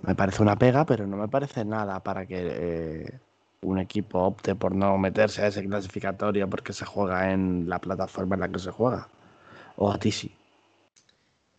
me 0.02 0.14
parece 0.14 0.42
una 0.42 0.56
pega, 0.56 0.84
pero 0.86 1.06
no 1.06 1.16
me 1.16 1.28
parece 1.28 1.64
nada 1.64 2.00
para 2.02 2.26
que 2.26 2.36
eh, 2.38 3.18
un 3.62 3.78
equipo 3.78 4.20
opte 4.20 4.54
por 4.54 4.74
no 4.74 4.96
meterse 4.98 5.42
a 5.42 5.48
ese 5.48 5.64
clasificatorio 5.64 6.48
porque 6.48 6.72
se 6.72 6.84
juega 6.84 7.32
en 7.32 7.68
la 7.68 7.80
plataforma 7.80 8.36
en 8.36 8.40
la 8.40 8.48
que 8.48 8.58
se 8.58 8.70
juega. 8.70 9.08
O 9.76 9.90
a 9.90 9.98
ti 9.98 10.12
sí. 10.12 10.32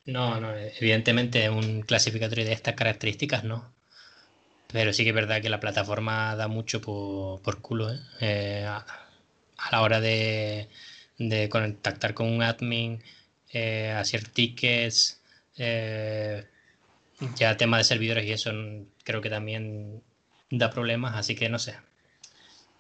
No, 0.06 0.40
no, 0.40 0.56
evidentemente 0.56 1.50
un 1.50 1.82
clasificatorio 1.82 2.46
de 2.46 2.54
estas 2.54 2.76
características 2.76 3.44
no. 3.44 3.66
Pero 4.68 4.94
sí 4.94 5.04
que 5.04 5.10
es 5.10 5.16
verdad 5.16 5.42
que 5.42 5.50
la 5.50 5.60
plataforma 5.60 6.36
da 6.36 6.48
mucho 6.48 6.82
por, 6.82 7.62
culo, 7.62 7.94
¿eh? 7.94 8.00
Eh, 8.20 8.66
a, 8.68 8.86
la 9.72 9.82
hora 9.82 10.02
de, 10.02 10.68
contactar 11.50 12.14
con 12.14 12.28
un 12.28 12.44
admin, 12.44 13.02
hacer 13.96 14.28
tickets, 14.28 15.22
ya 17.36 17.58
tema 17.58 17.78
de 17.78 17.84
servidores 17.84 18.26
y 18.26 18.32
eso 18.32 18.52
creo 19.04 19.22
que 19.22 19.30
también 19.30 20.02
da 20.50 20.70
problemas, 20.70 21.16
así 21.16 21.36
que 21.36 21.50
no 21.50 21.60
sé. 21.60 21.76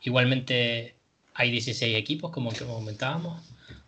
Igualmente 0.01 0.95
hay 1.33 1.51
16 1.51 1.95
equipos, 1.97 2.31
como 2.31 2.51
comentábamos, 2.51 3.43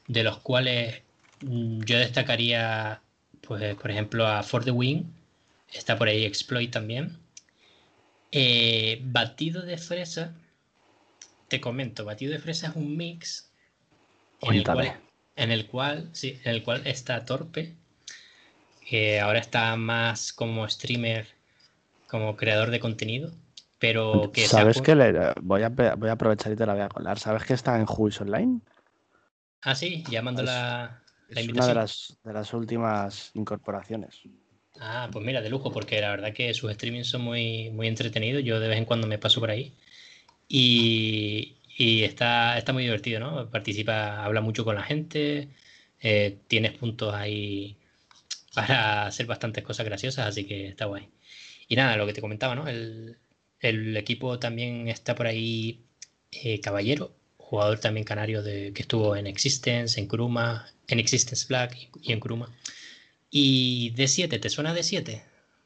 de 0.08 0.24
los 0.24 0.40
cuales 0.40 1.02
mm, 1.42 1.82
yo 1.84 1.98
destacaría, 1.98 3.02
pues, 3.42 3.76
por 3.76 3.92
ejemplo, 3.92 4.28
a 4.28 4.44
For 4.44 4.64
the 4.64 4.72
Win, 4.72 5.14
está 5.72 5.98
por 5.98 6.08
ahí 6.08 6.26
Exploit 6.26 6.72
también. 6.72 7.18
Eh, 8.32 9.00
batido 9.04 9.62
de 9.64 9.78
fresa, 9.78 10.36
te 11.48 11.60
comento, 11.60 12.06
batido 12.06 12.32
de 12.32 12.40
fresa 12.40 12.68
es 12.68 12.76
un 12.76 12.96
mix 12.96 13.50
en 14.42 14.54
el, 14.54 14.64
cual, 14.64 15.00
en 15.36 15.52
el 15.52 15.66
cual, 15.66 16.10
sí, 16.14 16.40
en 16.44 16.52
el 16.52 16.64
cual 16.64 16.86
está 16.86 17.26
Torpe, 17.26 17.76
que 18.90 19.20
ahora 19.20 19.38
está 19.38 19.76
más 19.76 20.34
como 20.34 20.68
streamer, 20.68 21.28
como 22.07 22.36
creador 22.36 22.72
de 22.72 22.80
contenido, 22.80 23.32
pero 23.78 24.32
que... 24.34 24.48
¿Sabes 24.48 24.82
que 24.82 24.95
le, 24.95 25.14
voy, 25.41 25.61
a, 25.61 25.70
voy 25.70 26.10
a 26.10 26.14
aprovechar 26.14 26.52
y 26.53 26.56
te 26.56 26.66
la 26.66 26.74
voy 26.74 26.82
a 26.82 26.90
colar? 26.90 27.20
¿Sabes 27.20 27.44
que 27.44 27.53
está 27.53 27.78
en 27.78 27.86
Juice 27.86 28.24
Online? 28.24 28.61
Ah, 29.61 29.76
sí, 29.76 30.03
llamando 30.10 30.41
la, 30.41 31.03
invitación. 31.30 31.49
Es 31.49 31.53
una 31.53 31.68
de 31.68 31.74
las, 31.76 32.18
de 32.24 32.34
las 32.34 32.53
últimas 32.56 33.30
incorporaciones. 33.36 34.22
Ah, 34.80 35.07
pues 35.11 35.24
mira, 35.24 35.41
de 35.41 35.52
lujo, 35.52 35.72
porque 35.72 36.02
la 36.02 36.10
verdad 36.10 36.34
que 36.34 36.52
sus 36.56 36.74
streamings 36.74 37.10
son 37.10 37.22
muy, 37.22 37.70
muy 37.70 37.88
entretenidos. 37.88 38.44
Yo 38.44 38.60
de 38.60 38.70
vez 38.70 38.78
en 38.80 38.86
cuando 38.86 39.06
me 39.06 39.20
paso 39.20 39.40
por 39.40 39.52
ahí. 39.52 39.72
Y, 40.48 41.57
está, 41.78 42.57
está 42.57 42.74
muy 42.74 42.84
divertido, 42.86 43.20
¿no? 43.20 43.52
Participa, 43.52 44.26
habla 44.26 44.41
mucho 44.41 44.66
con 44.66 44.74
la 44.74 44.84
gente. 44.84 45.49
Eh, 46.02 46.40
tienes 46.48 46.72
puntos 46.72 47.14
ahí 47.14 47.78
para 48.54 49.08
hacer 49.08 49.26
bastantes 49.26 49.64
cosas 49.64 49.86
graciosas, 49.86 50.28
así 50.28 50.46
que 50.46 50.68
está 50.70 50.86
guay. 50.86 51.10
Y 51.68 51.76
nada, 51.76 51.98
lo 51.98 52.06
que 52.06 52.14
te 52.14 52.22
comentaba, 52.22 52.56
¿no? 52.56 52.68
El, 52.68 53.18
equipo 53.98 54.40
también 54.40 54.88
está 54.88 55.16
por 55.16 55.28
ahí 55.28 55.86
eh, 56.32 56.60
Caballero, 56.62 57.14
jugador 57.38 57.80
también 57.80 58.06
canario 58.06 58.42
de, 58.42 58.72
que 58.74 58.82
estuvo 58.84 59.16
en 59.16 59.28
Existence, 59.28 60.00
en 60.00 60.08
Kuruma, 60.08 60.72
en 60.88 61.00
Existence 61.00 61.46
Black 61.48 61.90
y, 62.02 62.12
en 62.12 62.20
Kuruma. 62.20 62.56
Y 63.30 63.94
D7, 63.96 64.40
¿te 64.40 64.50
suena 64.50 64.74
D7? 64.74 65.22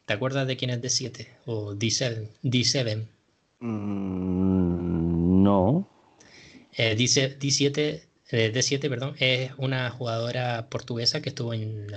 ¿Te 0.06 0.14
acuerdas 0.14 0.48
de 0.48 0.58
quién 0.58 0.72
es 0.72 0.82
D7? 0.82 1.28
O 1.46 1.74
D7. 1.76 2.28
D7. 2.44 3.08
Mm, 3.60 5.44
no. 5.44 5.88
Eh, 6.76 6.98
D7, 6.98 8.08
D7 8.30 8.90
perdón, 8.90 9.16
es 9.20 9.52
una 9.58 9.90
jugadora 9.92 10.68
portuguesa 10.70 11.22
que 11.22 11.30
estuvo 11.30 11.54
en 11.54 11.88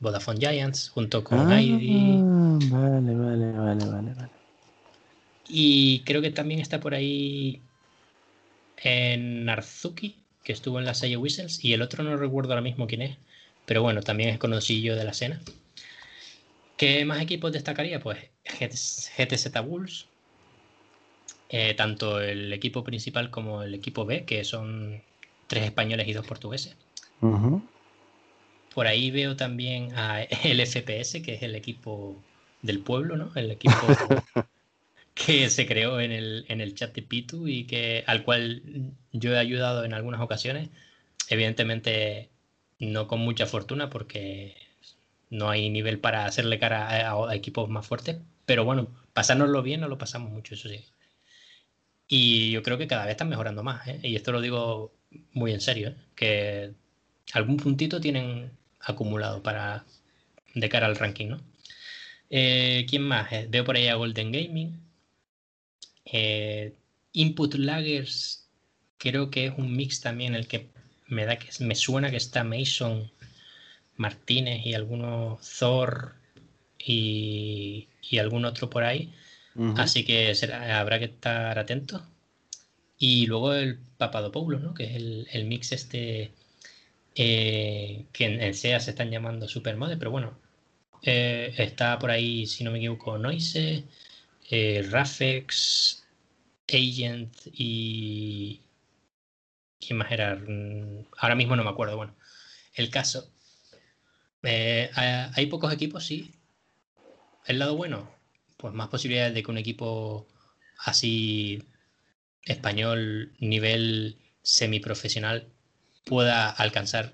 Vodafone 0.00 0.38
Giants 0.38 0.90
junto 0.90 1.24
con 1.24 1.38
ah, 1.38 1.44
Vale, 1.44 3.14
vale, 3.14 3.52
vale, 3.52 3.84
vale, 3.84 4.14
vale. 4.14 4.30
Y 5.48 6.00
creo 6.00 6.22
que 6.22 6.30
también 6.30 6.60
está 6.60 6.80
por 6.80 6.94
ahí 6.94 7.60
en 8.78 9.44
Narzuki, 9.44 10.16
que 10.42 10.52
estuvo 10.52 10.78
en 10.78 10.84
la 10.84 10.94
serie 10.94 11.16
Whistles, 11.16 11.64
y 11.64 11.72
el 11.72 11.82
otro 11.82 12.02
no 12.02 12.16
recuerdo 12.16 12.52
ahora 12.52 12.62
mismo 12.62 12.86
quién 12.86 13.02
es, 13.02 13.16
pero 13.64 13.82
bueno, 13.82 14.02
también 14.02 14.30
es 14.30 14.38
conocido 14.38 14.96
de 14.96 15.04
la 15.04 15.10
escena. 15.10 15.40
¿Qué 16.76 17.04
más 17.04 17.20
equipos 17.20 17.52
destacaría? 17.52 18.00
Pues 18.00 18.18
GTZ 19.16 19.48
Bulls, 19.64 20.06
eh, 21.48 21.74
tanto 21.74 22.20
el 22.20 22.52
equipo 22.52 22.84
principal 22.84 23.30
como 23.30 23.62
el 23.62 23.74
equipo 23.74 24.04
B, 24.04 24.24
que 24.24 24.44
son 24.44 25.02
tres 25.46 25.64
españoles 25.64 26.08
y 26.08 26.12
dos 26.12 26.26
portugueses. 26.26 26.76
Por 28.76 28.88
ahí 28.88 29.10
veo 29.10 29.36
también 29.36 29.94
a 29.96 30.22
el 30.44 30.60
FPS, 30.60 31.22
que 31.22 31.32
es 31.32 31.42
el 31.42 31.54
equipo 31.54 32.22
del 32.60 32.80
pueblo, 32.80 33.16
¿no? 33.16 33.32
El 33.34 33.50
equipo 33.50 33.74
que 35.14 35.48
se 35.48 35.66
creó 35.66 35.98
en 35.98 36.12
el, 36.12 36.44
en 36.48 36.60
el 36.60 36.74
chat 36.74 36.94
de 36.94 37.00
Pitu 37.00 37.48
y 37.48 37.64
que 37.64 38.04
al 38.06 38.22
cual 38.22 38.92
yo 39.12 39.32
he 39.32 39.38
ayudado 39.38 39.82
en 39.84 39.94
algunas 39.94 40.20
ocasiones. 40.20 40.68
Evidentemente 41.30 42.28
no 42.78 43.08
con 43.08 43.20
mucha 43.20 43.46
fortuna 43.46 43.88
porque 43.88 44.54
no 45.30 45.48
hay 45.48 45.70
nivel 45.70 45.98
para 45.98 46.26
hacerle 46.26 46.58
cara 46.58 47.10
a, 47.10 47.34
equipos 47.34 47.70
más 47.70 47.86
fuertes, 47.86 48.18
pero 48.44 48.66
bueno, 48.66 48.88
pasárnoslo 49.14 49.62
bien 49.62 49.80
no 49.80 49.88
lo 49.88 49.96
pasamos 49.96 50.30
mucho, 50.30 50.52
eso 50.54 50.68
sí. 50.68 50.84
Y 52.08 52.50
yo 52.50 52.62
creo 52.62 52.76
que 52.76 52.88
cada 52.88 53.06
vez 53.06 53.12
están 53.12 53.30
mejorando 53.30 53.62
más, 53.62 53.88
¿eh? 53.88 54.00
y 54.02 54.16
esto 54.16 54.32
lo 54.32 54.42
digo 54.42 54.92
muy 55.32 55.52
en 55.52 55.62
serio, 55.62 55.88
¿eh? 55.88 55.96
que 56.14 56.72
algún 57.32 57.56
puntito 57.56 58.02
tienen 58.02 58.50
acumulado 58.86 59.42
para 59.42 59.84
de 60.54 60.68
cara 60.68 60.86
al 60.86 60.96
ranking, 60.96 61.28
¿no? 61.28 61.40
Eh, 62.30 62.86
¿Quién 62.88 63.02
más? 63.02 63.28
Veo 63.48 63.64
por 63.64 63.76
ahí 63.76 63.88
a 63.88 63.94
Golden 63.94 64.32
Gaming, 64.32 64.80
eh, 66.06 66.72
Input 67.12 67.54
Laggers 67.54 68.46
creo 68.98 69.30
que 69.30 69.46
es 69.46 69.52
un 69.56 69.74
mix 69.74 70.00
también 70.00 70.34
el 70.34 70.46
que 70.46 70.68
me 71.06 71.24
da 71.26 71.38
que 71.38 71.48
me 71.64 71.74
suena 71.74 72.10
que 72.10 72.16
está 72.16 72.44
Mason 72.44 73.10
Martínez 73.96 74.64
y 74.66 74.74
algunos 74.74 75.40
Thor 75.58 76.14
y, 76.78 77.88
algún 78.18 78.44
otro 78.44 78.70
por 78.70 78.84
ahí. 78.84 79.12
Así 79.76 80.04
que 80.04 80.32
habrá 80.52 80.98
que 80.98 81.06
estar 81.06 81.58
atentos. 81.58 82.02
Y 82.98 83.26
luego 83.26 83.54
el 83.54 83.78
Papadopoulos, 83.96 84.62
¿no? 84.62 84.74
que 84.74 84.84
es 84.84 84.96
el, 85.34 85.44
mix 85.46 85.72
este 85.72 86.30
eh, 87.16 88.06
que 88.12 88.26
en, 88.26 88.54
SEA 88.54 88.78
se 88.80 88.90
están 88.90 89.10
llamando 89.10 89.48
Supermode, 89.48 89.96
pero 89.96 90.10
bueno, 90.10 90.38
eh, 91.02 91.54
está 91.58 91.98
por 91.98 92.10
ahí, 92.10 92.46
si 92.46 92.62
no 92.64 92.70
me 92.70 92.78
equivoco, 92.78 93.18
Noise, 93.18 93.84
eh, 94.50 94.86
Rafex, 94.90 96.06
Agent 96.68 97.32
y... 97.52 98.60
¿Quién 99.80 99.98
más 99.98 100.10
era? 100.12 100.36
Mm, 100.36 101.06
ahora 101.18 101.34
mismo 101.36 101.56
no 101.56 101.64
me 101.64 101.70
acuerdo. 101.70 101.96
Bueno, 101.96 102.14
el 102.74 102.90
caso. 102.90 103.30
Hay 104.42 105.46
pocos 105.46 105.72
equipos, 105.72 106.04
sí. 106.06 106.32
El 107.46 107.58
lado 107.58 107.76
bueno, 107.76 108.10
pues 108.56 108.74
más 108.74 108.88
posibilidades 108.88 109.34
de 109.34 109.42
que 109.42 109.50
un 109.50 109.58
equipo 109.58 110.26
así 110.78 111.62
español, 112.42 113.32
nivel 113.38 114.18
semiprofesional, 114.42 115.48
pueda 116.06 116.48
alcanzar 116.48 117.12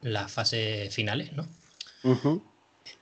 las 0.00 0.32
fases 0.32 0.92
finales, 0.92 1.32
¿no? 1.34 1.46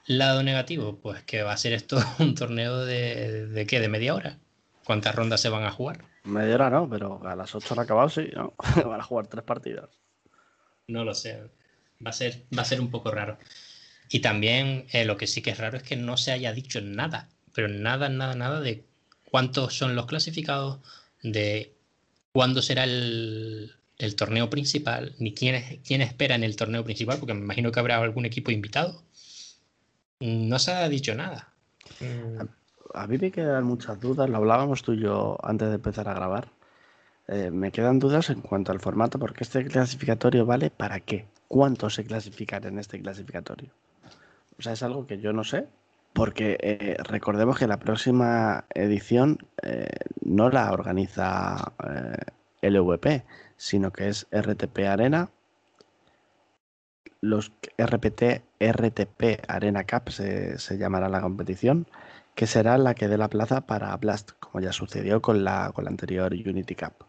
Lado 0.06 0.42
negativo, 0.42 0.98
pues 0.98 1.22
que 1.22 1.42
va 1.42 1.52
a 1.52 1.56
ser 1.56 1.72
esto 1.72 1.98
un 2.18 2.34
torneo 2.34 2.84
de, 2.84 3.46
de 3.46 3.66
qué, 3.66 3.80
de 3.80 3.88
media 3.88 4.14
hora. 4.14 4.38
¿Cuántas 4.84 5.14
rondas 5.14 5.40
se 5.40 5.48
van 5.48 5.64
a 5.64 5.70
jugar? 5.70 6.04
Media 6.24 6.56
hora 6.56 6.70
no, 6.70 6.90
pero 6.90 7.26
a 7.26 7.36
las 7.36 7.54
8 7.54 7.74
han 7.74 7.80
acabado, 7.80 8.08
sí, 8.08 8.28
¿no? 8.34 8.54
van 8.84 9.00
a 9.00 9.04
jugar 9.04 9.28
tres 9.28 9.44
partidas. 9.44 9.88
No 10.88 11.04
lo 11.04 11.14
sé. 11.14 11.40
Va 12.04 12.10
a 12.10 12.12
ser, 12.12 12.44
va 12.56 12.62
a 12.62 12.66
ser 12.66 12.80
un 12.80 12.90
poco 12.90 13.10
raro. 13.10 13.38
Y 14.08 14.20
también 14.20 14.86
eh, 14.92 15.04
lo 15.04 15.16
que 15.16 15.26
sí 15.26 15.40
que 15.40 15.50
es 15.50 15.58
raro 15.58 15.76
es 15.76 15.82
que 15.82 15.96
no 15.96 16.16
se 16.16 16.32
haya 16.32 16.52
dicho 16.52 16.80
nada, 16.80 17.28
pero 17.52 17.68
nada, 17.68 18.08
nada, 18.08 18.34
nada 18.34 18.60
de 18.60 18.84
cuántos 19.30 19.76
son 19.76 19.96
los 19.96 20.06
clasificados, 20.06 20.80
de 21.22 21.74
cuándo 22.32 22.62
será 22.62 22.84
el, 22.84 23.74
el 23.98 24.16
torneo 24.16 24.50
principal, 24.50 25.14
ni 25.18 25.32
quién, 25.32 25.80
quién 25.86 26.02
espera 26.02 26.34
en 26.34 26.44
el 26.44 26.56
torneo 26.56 26.84
principal, 26.84 27.18
porque 27.18 27.34
me 27.34 27.40
imagino 27.40 27.72
que 27.72 27.80
habrá 27.80 27.96
algún 27.98 28.26
equipo 28.26 28.50
invitado. 28.50 29.02
No 30.20 30.58
se 30.58 30.72
ha 30.72 30.88
dicho 30.88 31.14
nada. 31.14 31.52
A 32.94 33.06
mí 33.06 33.18
me 33.18 33.30
quedan 33.30 33.64
muchas 33.64 34.00
dudas, 34.00 34.28
lo 34.28 34.36
hablábamos 34.36 34.82
tú 34.82 34.92
y 34.92 35.00
yo 35.00 35.38
antes 35.42 35.68
de 35.68 35.74
empezar 35.74 36.08
a 36.08 36.14
grabar. 36.14 36.48
Eh, 37.28 37.50
me 37.50 37.72
quedan 37.72 37.98
dudas 37.98 38.30
en 38.30 38.40
cuanto 38.40 38.72
al 38.72 38.80
formato, 38.80 39.18
porque 39.18 39.44
este 39.44 39.64
clasificatorio 39.64 40.46
vale 40.46 40.70
para 40.70 41.00
qué, 41.00 41.26
cuántos 41.48 41.94
se 41.94 42.04
clasifican 42.04 42.64
en 42.64 42.78
este 42.78 43.00
clasificatorio. 43.00 43.70
O 44.58 44.62
sea, 44.62 44.72
es 44.72 44.82
algo 44.82 45.06
que 45.06 45.18
yo 45.18 45.32
no 45.32 45.42
sé, 45.42 45.66
porque 46.12 46.56
eh, 46.60 46.96
recordemos 47.04 47.58
que 47.58 47.66
la 47.66 47.78
próxima 47.78 48.64
edición 48.74 49.38
eh, 49.62 49.88
no 50.24 50.50
la 50.50 50.72
organiza 50.72 51.72
LVP, 52.62 53.24
sino 53.56 53.92
que 53.92 54.08
es 54.08 54.26
RTP 54.30 54.80
Arena 54.86 55.30
los 57.20 57.52
RPT, 57.78 58.42
RTP 58.60 59.44
Arena 59.48 59.84
Cup 59.84 60.10
se, 60.10 60.78
llamará 60.78 61.08
la 61.08 61.20
competición, 61.20 61.86
que 62.34 62.46
será 62.46 62.78
la 62.78 62.94
que 62.94 63.08
dé 63.08 63.18
la 63.18 63.28
plaza 63.28 63.62
para 63.62 63.96
Blast, 63.96 64.32
como 64.40 64.60
ya 64.60 64.72
sucedió 64.72 65.22
con 65.22 65.44
la, 65.44 65.72
con 65.74 65.84
la 65.84 65.90
anterior 65.90 66.32
Unity 66.32 66.74
Cup. 66.74 67.06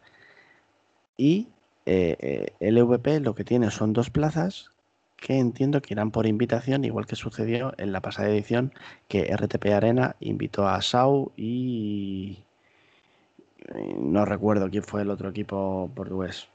Y 1.17 1.49
eh, 1.85 2.53
eh 2.59 2.71
LVP 2.71 3.19
lo 3.21 3.35
que 3.35 3.43
tiene 3.43 3.71
son 3.71 3.93
dos 3.93 4.09
plazas 4.09 4.71
que 5.17 5.39
entiendo 5.39 5.81
que 5.81 5.93
irán 5.93 6.11
por 6.11 6.27
invitación, 6.27 6.85
igual 6.85 7.07
que 7.07 7.15
sucedió 7.15 7.73
en 7.77 7.91
la 7.91 8.01
pasada 8.01 8.29
edición, 8.29 8.73
que 9.07 9.35
RTP 9.35 9.65
Arena 9.73 10.15
invitó 10.19 10.67
a 10.67 10.81
SAU 10.81 11.31
y 11.35 12.43
no 13.75 14.25
recuerdo 14.25 14.69
quién 14.69 14.83
fue 14.83 15.01
el 15.01 15.09
otro 15.09 15.29
equipo 15.29 15.91
portugués. 15.95 16.47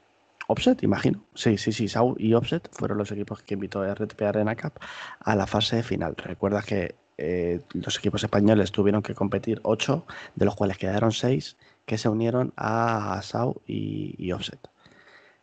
Offset, 0.47 0.83
imagino. 0.83 1.23
Sí, 1.33 1.57
sí, 1.57 1.71
sí, 1.71 1.87
Sau 1.87 2.15
y 2.17 2.33
Offset 2.33 2.69
fueron 2.71 2.97
los 2.97 3.11
equipos 3.11 3.41
que 3.43 3.53
invitó 3.53 3.83
RTP 3.85 4.21
Arena 4.23 4.55
Cup 4.55 4.73
a 5.19 5.35
la 5.35 5.47
fase 5.47 5.83
final. 5.83 6.15
Recuerda 6.17 6.61
que 6.61 6.95
eh, 7.17 7.61
los 7.73 7.97
equipos 7.97 8.23
españoles 8.23 8.71
tuvieron 8.71 9.01
que 9.01 9.13
competir 9.13 9.61
ocho, 9.63 10.05
de 10.35 10.45
los 10.45 10.55
cuales 10.55 10.77
quedaron 10.77 11.11
seis 11.11 11.57
que 11.85 11.97
se 11.97 12.09
unieron 12.09 12.53
a 12.57 13.21
Sau 13.21 13.61
y, 13.67 14.31
Offset. 14.31 14.59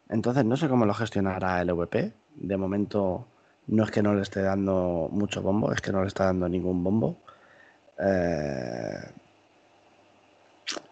Entonces, 0.09 0.45
no 0.45 0.57
sé 0.57 0.69
cómo 0.69 0.87
lo 0.87 0.95
gestionará 0.95 1.61
el 1.63 1.73
VP. 1.73 2.13
De 2.37 2.57
momento, 2.57 3.27
no 3.69 3.85
es 3.85 3.91
que 3.91 4.03
no 4.03 4.15
le 4.15 4.23
esté 4.23 4.43
dando 4.43 5.09
mucho 5.13 5.43
bombo, 5.43 5.73
es 5.73 5.81
que 5.81 5.93
no 5.93 6.03
le 6.03 6.09
está 6.09 6.27
dando 6.27 6.49
ningún 6.49 6.83
bombo. 6.83 7.19
Eh, 7.99 9.01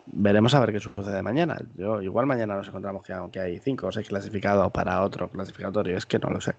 veremos 0.06 0.54
a 0.54 0.60
ver 0.60 0.72
qué 0.72 0.80
sucede 0.80 1.22
mañana. 1.22 1.58
Yo 1.76 2.02
igual 2.02 2.26
mañana 2.26 2.56
nos 2.56 2.68
encontramos 2.68 3.02
que 3.02 3.12
aunque 3.12 3.40
hay 3.40 3.58
cinco 3.58 3.88
o 3.88 3.92
seis 3.92 4.08
clasificados 4.08 4.70
para 4.72 5.02
otro 5.02 5.30
clasificatorio, 5.30 5.96
es 5.96 6.06
que 6.06 6.18
no 6.18 6.30
lo 6.30 6.40
sé. 6.40 6.54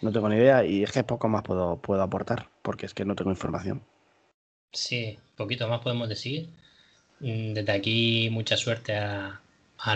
No 0.00 0.12
tengo 0.12 0.28
ni 0.28 0.36
idea 0.36 0.64
y 0.64 0.82
es 0.82 0.92
que 0.92 1.02
poco 1.04 1.28
más 1.28 1.42
puedo, 1.42 1.80
puedo 1.80 2.02
aportar 2.02 2.48
porque 2.62 2.86
es 2.86 2.94
que 2.94 3.04
no 3.04 3.16
tengo 3.16 3.30
información. 3.30 3.82
Sí, 4.72 5.18
poquito 5.36 5.68
más 5.68 5.80
podemos 5.80 6.08
decir. 6.08 6.50
Mm, 7.20 7.54
desde 7.54 7.72
aquí 7.72 8.28
mucha 8.30 8.56
suerte 8.56 8.96
a, 8.96 9.40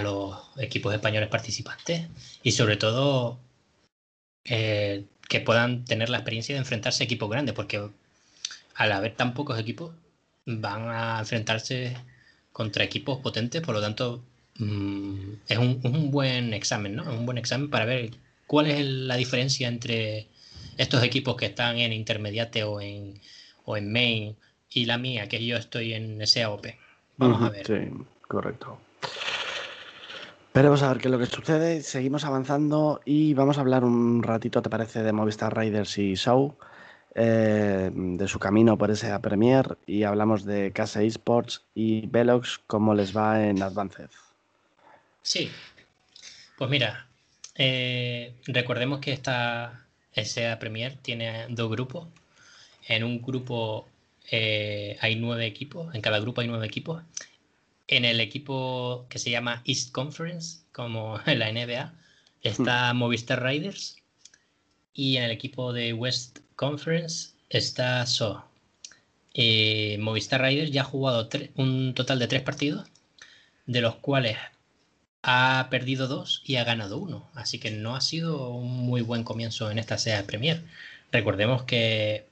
los 0.03 0.39
equipos 0.59 0.95
españoles 0.95 1.29
participantes 1.29 2.09
y 2.43 2.53
sobre 2.53 2.77
todo 2.77 3.39
eh, 4.45 5.05
que 5.29 5.41
puedan 5.41 5.85
tener 5.85 6.09
la 6.09 6.19
experiencia 6.19 6.55
de 6.55 6.61
enfrentarse 6.61 7.03
a 7.03 7.07
equipos 7.07 7.29
grandes 7.29 7.55
porque 7.55 7.91
al 8.75 8.93
haber 8.93 9.17
tan 9.17 9.35
pocos 9.35 9.59
equipos, 9.59 9.95
van 10.47 10.89
a 10.89 11.19
enfrentarse 11.21 11.97
contra 12.53 12.85
equipos 12.85 13.19
potentes, 13.19 13.63
por 13.63 13.75
lo 13.75 13.81
tanto, 13.81 14.23
mm, 14.59 15.33
es, 15.49 15.59
un, 15.59 16.11
buen 16.11 16.55
examen, 16.55 16.97
¿no? 16.97 17.03
Es 17.03 17.19
un 17.19 17.27
buen 17.27 17.39
examen 17.39 17.71
para 17.71 17.85
ver 17.85 18.11
cuál 18.47 18.67
es 18.67 18.85
la 18.85 19.17
diferencia 19.17 19.69
entre 19.69 20.29
estos 20.77 21.03
equipos 21.03 21.37
que 21.37 21.47
están 21.47 21.79
en 21.79 21.93
intermediate 21.93 22.65
o 22.65 22.81
en, 22.81 23.21
o 23.65 23.77
en 23.77 23.93
main 23.93 24.37
y 24.71 24.87
la 24.87 24.99
mía, 24.99 25.29
que 25.29 25.45
yo 25.45 25.57
estoy 25.57 25.95
en 25.95 26.27
SAOP. 26.27 26.67
Vamos 27.17 27.43
a 27.43 27.51
ver. 27.51 27.67
Sí, 27.67 28.05
correcto. 28.27 28.79
Veremos 30.55 30.83
a 30.83 30.89
ver 30.89 30.99
qué 30.99 31.09
es 31.09 31.13
lo 31.13 31.19
que 31.19 31.27
sucede. 31.27 31.83
Seguimos 31.83 32.25
avanzando 32.25 33.01
y 33.07 33.33
vamos 33.33 33.57
a 33.57 33.63
hablar 33.63 33.85
un 33.85 34.23
ratito, 34.23 34.61
¿te 34.61 34.69
parece?, 34.69 35.03
de 35.03 35.13
Movistar 35.13 35.57
Riders 35.57 35.97
y 35.97 36.15
Show, 36.15 36.57
eh, 37.15 37.91
de 37.93 38.29
su 38.29 38.39
camino 38.39 38.79
por 38.79 38.91
esa 38.91 39.21
Premier 39.21 39.77
y 39.87 40.05
hablamos 40.05 40.45
de 40.45 40.73
Casa 40.73 41.03
Esports 41.03 41.63
y 41.75 42.07
Velox, 42.07 42.61
cómo 42.67 42.95
les 42.95 43.15
va 43.15 43.47
en 43.47 43.63
Advanced. 43.63 44.09
Sí, 45.23 45.51
pues 46.57 46.71
mira, 46.71 47.07
eh, 47.55 48.35
recordemos 48.47 49.01
que 49.01 49.13
esta 49.13 49.85
SA 50.15 50.59
Premier 50.59 50.97
tiene 50.97 51.47
dos 51.51 51.71
grupos. 51.71 52.09
En 52.89 53.05
un 53.05 53.21
grupo 53.21 53.89
eh, 54.31 54.97
hay 55.01 55.17
nueve 55.17 55.47
equipos, 55.47 55.95
en 55.95 56.01
cada 56.01 56.19
grupo 56.19 56.41
hay 56.41 56.49
nueve 56.49 56.67
equipos. 56.67 57.03
En 57.89 58.05
el 58.07 58.21
equipo 58.21 59.05
que 59.11 59.19
se 59.19 59.31
llama 59.31 59.63
East 59.67 59.93
Conference, 59.93 60.61
como 60.73 61.21
en 61.27 61.39
la 61.39 61.53
NBA, 61.53 61.93
está 62.43 62.93
hmm. 62.93 62.97
Movistar 62.97 63.43
Riders. 63.43 63.97
Y 64.95 65.17
en 65.17 65.25
el 65.25 65.31
equipo 65.31 65.73
de 65.73 65.93
West 65.93 66.42
Conference 66.57 67.35
está 67.49 68.05
So. 68.07 68.45
Eh, 69.35 69.97
Movistar 70.01 70.43
Riders 70.43 70.71
ya 70.71 70.83
ha 70.83 70.85
jugado 70.85 71.29
un 71.57 71.95
total 71.95 72.19
de 72.19 72.29
tres 72.29 72.43
partidos, 72.43 72.87
de 73.67 73.81
los 73.81 73.97
cuales 73.97 74.37
ha 75.23 75.69
perdido 75.71 76.09
dos 76.09 76.43
y 76.45 76.57
ha 76.57 76.65
ganado 76.65 76.99
uno. 76.99 77.31
Así 77.35 77.59
que 77.59 77.71
no 77.71 77.97
ha 77.97 78.01
sido 78.01 78.51
un 78.51 78.69
muy 78.69 79.03
buen 79.03 79.25
comienzo 79.25 79.71
en 79.71 79.79
esta 79.79 79.99
SEA 79.99 80.27
Premier. 80.27 80.63
Recordemos 81.13 81.65
que 81.65 82.27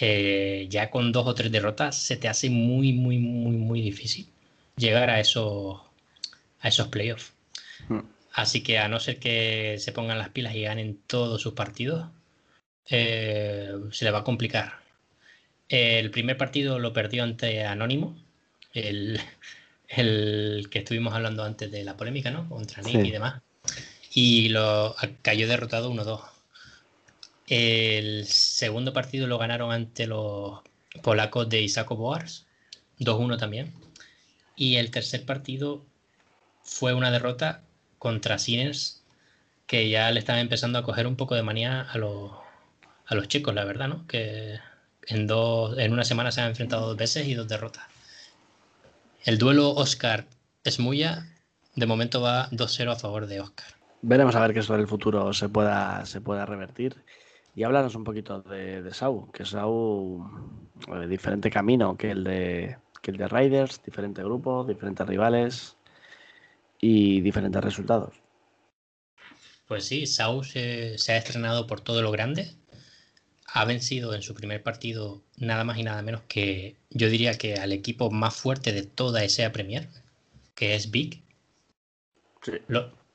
eh, 0.00 0.66
ya 0.70 0.90
con 0.90 1.12
dos 1.12 1.26
o 1.26 1.34
tres 1.34 1.50
derrotas 1.52 1.96
se 1.96 2.16
te 2.16 2.28
hace 2.28 2.50
muy, 2.50 2.92
muy, 2.92 3.18
muy, 3.18 3.56
muy 3.56 3.82
difícil 3.82 4.28
llegar 4.76 5.10
a 5.10 5.20
esos, 5.20 5.80
a 6.60 6.68
esos 6.68 6.88
playoffs. 6.88 7.32
Hmm. 7.88 8.00
Así 8.32 8.62
que 8.62 8.78
a 8.78 8.88
no 8.88 9.00
ser 9.00 9.18
que 9.18 9.76
se 9.78 9.92
pongan 9.92 10.18
las 10.18 10.28
pilas 10.30 10.54
y 10.54 10.62
ganen 10.62 11.00
todos 11.06 11.42
sus 11.42 11.54
partidos, 11.54 12.08
eh, 12.90 13.72
se 13.90 14.04
le 14.04 14.10
va 14.10 14.20
a 14.20 14.24
complicar. 14.24 14.80
El 15.68 16.10
primer 16.10 16.36
partido 16.36 16.78
lo 16.78 16.92
perdió 16.92 17.22
ante 17.22 17.64
Anónimo, 17.64 18.16
el, 18.72 19.20
que 19.88 20.78
estuvimos 20.78 21.14
hablando 21.14 21.44
antes 21.44 21.70
de 21.70 21.84
la 21.84 21.96
polémica, 21.96 22.30
¿no? 22.30 22.48
Contra 22.48 22.82
Nick 22.82 23.04
y 23.04 23.10
demás. 23.10 23.42
Y 24.12 24.48
lo 24.48 24.96
cayó 25.22 25.46
derrotado 25.46 25.92
1-2. 25.92 26.22
El 27.46 28.26
segundo 28.26 28.92
partido 28.92 29.26
lo 29.26 29.38
ganaron 29.38 29.72
ante 29.72 30.06
los 30.06 30.60
polacos 31.02 31.48
de 31.48 31.62
Isako 31.62 31.96
Boars, 31.96 32.46
2-1 32.98 33.38
también. 33.38 33.72
Y 34.56 34.76
el 34.76 34.90
tercer 34.90 35.24
partido 35.24 35.84
fue 36.62 36.94
una 36.94 37.10
derrota 37.10 37.62
contra 37.98 38.38
Sinners, 38.38 39.02
que 39.66 39.88
ya 39.88 40.10
le 40.10 40.20
están 40.20 40.38
empezando 40.38 40.78
a 40.78 40.82
coger 40.82 41.06
un 41.06 41.16
poco 41.16 41.34
de 41.34 41.42
manía 41.42 41.82
a 41.82 41.98
los, 41.98 42.32
a 43.08 43.14
los 43.14 43.28
chicos, 43.28 43.54
la 43.54 43.64
verdad, 43.64 43.88
¿no? 43.88 44.06
Que 44.06 44.58
en, 45.06 45.26
dos, 45.26 45.76
en 45.78 45.92
una 45.92 46.04
semana 46.04 46.30
se 46.30 46.40
han 46.40 46.48
enfrentado 46.48 46.86
dos 46.86 46.96
veces 46.96 47.26
y 47.26 47.34
dos 47.34 47.48
derrotas. 47.48 47.84
El 49.24 49.38
duelo 49.38 49.70
Oscar-Esmuya 49.70 51.26
de 51.74 51.86
momento 51.86 52.20
va 52.20 52.50
2-0 52.50 52.92
a 52.92 52.96
favor 52.96 53.26
de 53.26 53.40
Oscar. 53.40 53.66
Veremos 54.02 54.36
a 54.36 54.40
ver 54.40 54.54
qué 54.54 54.62
sobre 54.62 54.82
el 54.82 54.88
futuro 54.88 55.32
se 55.32 55.48
pueda, 55.48 56.04
se 56.06 56.20
pueda 56.20 56.46
revertir. 56.46 56.96
Y 57.54 57.64
háblanos 57.64 57.94
un 57.96 58.04
poquito 58.04 58.40
de, 58.42 58.82
de 58.82 58.94
Sau, 58.94 59.32
que 59.32 59.44
Sau, 59.44 60.24
eh, 60.94 61.08
diferente 61.08 61.50
camino 61.50 61.96
que 61.96 62.12
el 62.12 62.22
de 62.22 62.76
que 63.02 63.10
el 63.10 63.16
de 63.16 63.28
Riders, 63.28 63.82
diferente 63.84 64.22
grupo, 64.22 64.64
diferentes 64.64 65.06
rivales 65.06 65.76
y 66.80 67.20
diferentes 67.20 67.62
resultados. 67.62 68.14
Pues 69.66 69.84
sí, 69.84 70.06
Sau 70.06 70.42
se, 70.44 70.96
ha 71.08 71.16
estrenado 71.16 71.66
por 71.66 71.80
todo 71.80 72.02
lo 72.02 72.10
grande. 72.10 72.54
Ha 73.52 73.64
vencido 73.64 74.14
en 74.14 74.22
su 74.22 74.34
primer 74.34 74.62
partido 74.62 75.22
nada 75.36 75.64
más 75.64 75.78
y 75.78 75.82
nada 75.82 76.02
menos 76.02 76.22
que 76.28 76.76
yo 76.90 77.08
diría 77.08 77.34
que 77.34 77.54
al 77.54 77.72
equipo 77.72 78.10
más 78.10 78.36
fuerte 78.36 78.72
de 78.72 78.82
toda 78.82 79.24
esa 79.24 79.50
Premier, 79.52 79.88
que 80.54 80.74
es 80.74 80.90
Big. 80.90 81.22
Sí. 82.42 82.52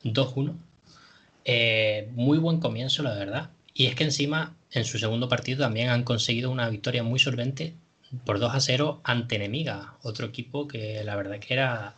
2-1. 0.04 0.56
Eh, 1.46 2.10
muy 2.14 2.38
buen 2.38 2.60
comienzo, 2.60 3.04
la 3.04 3.14
verdad. 3.14 3.52
Y 3.74 3.86
es 3.86 3.96
que 3.96 4.04
encima, 4.04 4.56
en 4.72 4.86
su 4.86 4.98
segundo 4.98 5.30
partido 5.30 5.60
también 5.64 5.90
han 5.90 6.04
conseguido 6.04 6.52
una 6.52 6.70
victoria 6.70 7.04
muy 7.04 7.20
solvente 7.20 7.76
por 8.26 8.40
2 8.40 8.54
a 8.54 8.60
0 8.60 9.02
ante 9.04 9.36
Enemiga, 9.36 9.98
otro 10.04 10.28
equipo 10.28 10.68
que 10.68 11.04
la 11.04 11.16
verdad 11.16 11.40
que 11.40 11.54
era 11.54 11.96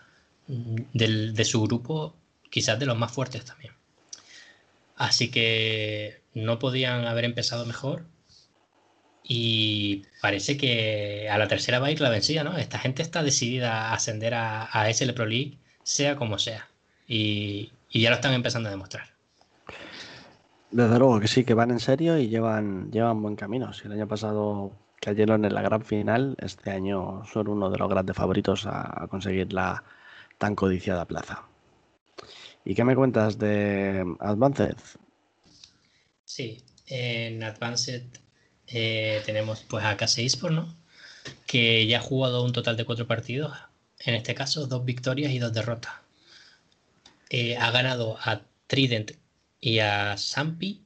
mm, 0.48 0.76
de 0.94 1.46
su 1.46 1.62
grupo 1.64 2.16
quizás 2.50 2.80
de 2.80 2.86
los 2.86 2.98
más 2.98 3.12
fuertes 3.12 3.44
también. 3.44 3.74
Así 4.96 5.30
que 5.30 6.22
no 6.34 6.58
podían 6.58 7.06
haber 7.06 7.26
empezado 7.26 7.66
mejor 7.66 8.06
y 9.28 10.04
parece 10.22 10.58
que 10.58 11.30
a 11.30 11.38
la 11.38 11.48
tercera 11.48 11.80
va 11.80 11.88
a 11.88 11.92
ir 11.92 12.02
la 12.02 12.10
vencida, 12.10 12.44
¿no? 12.44 12.58
Esta 12.58 12.80
gente 12.80 13.02
está 13.02 13.24
decidida 13.24 13.90
a 13.90 13.94
ascender 13.94 14.34
a, 14.34 14.70
a 14.72 14.90
SL 14.94 15.14
Pro 15.14 15.26
League, 15.26 15.58
sea 15.84 16.16
como 16.16 16.38
sea, 16.38 16.68
y 17.08 17.72
ya 17.92 18.10
lo 18.10 18.16
están 18.16 18.34
empezando 18.34 18.70
a 18.70 18.72
demostrar. 18.72 19.16
Desde 20.76 21.00
luego 21.00 21.22
que 21.22 21.30
sí, 21.30 21.46
que 21.46 21.54
van 21.54 21.72
en 21.72 21.80
serio 21.80 22.18
y 22.18 22.28
llevan, 22.28 22.92
llevan 22.92 23.22
buen 23.22 23.38
camino. 23.38 23.72
Si 23.72 23.86
el 23.86 23.94
año 23.94 24.10
pasado 24.10 24.74
cayeron 25.00 25.46
en 25.46 25.56
la 25.56 25.62
gran 25.62 25.82
final, 25.86 26.36
este 26.42 26.72
año 26.72 27.24
son 27.32 27.48
uno 27.48 27.70
de 27.70 27.78
los 27.78 27.90
grandes 27.90 28.14
favoritos 28.14 28.66
a, 28.66 29.08
conseguir 29.10 29.54
la 29.54 29.86
tan 30.38 30.54
codiciada 30.54 31.06
plaza. 31.06 31.44
¿Y 32.66 32.76
qué 32.76 32.84
me 32.84 32.94
cuentas 32.94 33.38
de 33.38 34.04
Advanced? 34.20 34.76
Sí, 36.26 36.62
en 36.88 37.42
Advanced 37.42 38.04
eh, 38.78 39.22
tenemos 39.26 39.64
pues 39.70 39.86
a 39.86 39.96
Case 39.96 40.26
Esports, 40.26 40.54
¿no? 40.54 40.76
Que 41.48 41.88
ya 41.88 42.00
ha 42.00 42.02
jugado 42.02 42.44
un 42.44 42.52
total 42.52 42.76
de 42.76 42.84
cuatro 42.84 43.08
partidos. 43.08 43.56
En 44.00 44.16
este 44.16 44.36
caso, 44.36 44.68
dos 44.68 44.84
victorias 44.84 45.32
y 45.32 45.40
dos 45.40 45.54
derrotas. 45.54 45.94
Eh, 47.30 47.56
ha 47.56 47.72
ganado 47.72 48.18
a 48.22 48.42
Trident 48.68 49.14
y 49.62 49.80
a 49.80 50.18
Sampi 50.18 50.82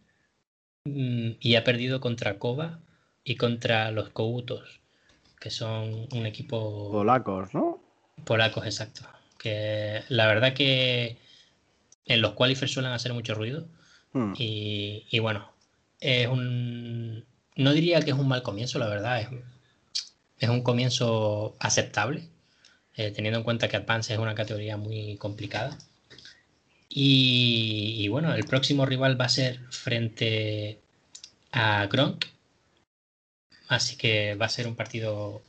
mm, 0.85 1.31
y 1.39 1.55
ha 1.55 1.63
perdido 1.63 1.99
contra 1.99 2.37
Kova 2.37 2.79
y 3.23 3.35
contra 3.35 3.89
los 3.89 4.09
Koutos, 4.09 4.81
que 5.39 5.49
son 5.49 6.07
un 6.11 6.25
equipo... 6.27 6.91
Polacos, 6.91 7.55
¿no? 7.55 7.81
Polacos, 8.23 8.65
exacto. 8.65 9.01
Que 9.39 10.03
la 10.09 10.27
verdad 10.27 10.53
que 10.53 11.17
en 12.05 12.21
los 12.21 12.33
qualifiers 12.33 12.71
suelen 12.71 12.91
hacer 12.91 13.13
mucho 13.13 13.33
ruido. 13.33 13.67
Hmm. 14.13 14.33
Y, 14.37 15.19
bueno, 15.19 15.51
es 15.99 16.27
un... 16.27 17.25
No 17.59 17.73
diría 17.73 17.99
que 18.01 18.11
es 18.11 18.17
un 18.17 18.29
mal 18.29 18.41
comienzo, 18.41 18.79
la 18.79 18.87
verdad. 18.87 19.19
Es, 19.19 19.27
es 20.39 20.49
un 20.49 20.63
comienzo 20.63 21.57
aceptable, 21.59 22.23
eh, 22.95 23.11
teniendo 23.11 23.39
en 23.39 23.43
cuenta 23.43 23.67
que 23.67 23.75
Advance 23.75 24.13
es 24.13 24.19
una 24.19 24.33
categoría 24.33 24.77
muy 24.77 25.17
complicada. 25.17 25.77
Y, 26.87 28.07
bueno, 28.07 28.33
el 28.33 28.45
próximo 28.45 28.85
rival 28.85 29.19
va 29.19 29.25
a 29.25 29.29
ser 29.29 29.59
frente 29.71 30.79
a 31.51 31.85
Gronk. 31.87 32.27
Así 33.67 33.97
que 33.97 34.35
va 34.35 34.45
a 34.45 34.49
ser 34.49 34.65
un 34.65 34.75
partido 34.75 35.41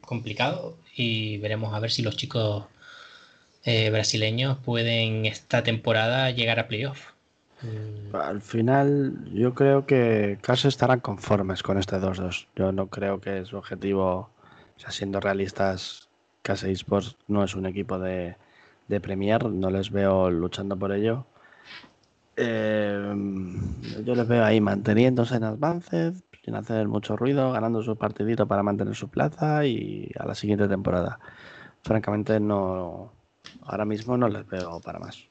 complicado 0.00 0.78
y 0.94 1.38
veremos 1.38 1.74
a 1.74 1.80
ver 1.80 1.90
si 1.90 2.02
los 2.02 2.16
chicos 2.16 2.66
eh, 3.64 3.90
brasileños 3.90 4.58
pueden 4.58 5.26
esta 5.26 5.64
temporada 5.64 6.30
llegar 6.30 6.60
a 6.60 6.68
playoff. 6.68 7.17
Mm. 7.62 8.14
Al 8.14 8.40
final, 8.40 9.24
yo 9.32 9.54
creo 9.54 9.86
que 9.86 10.38
casi 10.40 10.68
estarán 10.68 11.00
conformes 11.00 11.62
con 11.62 11.78
este 11.78 11.96
2-2. 11.96 12.46
Yo 12.56 12.72
no 12.72 12.86
creo 12.88 13.20
que 13.20 13.44
su 13.44 13.56
objetivo, 13.56 14.30
o 14.76 14.78
sea, 14.80 14.90
siendo 14.90 15.20
realistas, 15.20 16.08
Casa 16.42 16.68
Esports 16.68 17.16
no 17.26 17.44
es 17.44 17.54
un 17.54 17.66
equipo 17.66 17.98
de, 17.98 18.36
de 18.88 19.00
Premier, 19.00 19.44
no 19.46 19.70
les 19.70 19.90
veo 19.90 20.30
luchando 20.30 20.76
por 20.76 20.92
ello. 20.92 21.26
Eh, 22.36 23.14
yo 24.04 24.14
les 24.14 24.28
veo 24.28 24.44
ahí 24.44 24.60
manteniéndose 24.60 25.34
en 25.36 25.44
Advanced, 25.44 26.14
sin 26.44 26.54
hacer 26.54 26.86
mucho 26.86 27.16
ruido, 27.16 27.50
ganando 27.52 27.82
su 27.82 27.96
partidito 27.96 28.46
para 28.46 28.62
mantener 28.62 28.94
su 28.94 29.08
plaza 29.08 29.66
y 29.66 30.10
a 30.18 30.24
la 30.24 30.34
siguiente 30.34 30.68
temporada. 30.68 31.18
Francamente, 31.82 32.38
no, 32.38 33.12
ahora 33.62 33.84
mismo 33.84 34.16
no 34.16 34.28
les 34.28 34.46
veo 34.46 34.80
para 34.80 35.00
más. 35.00 35.27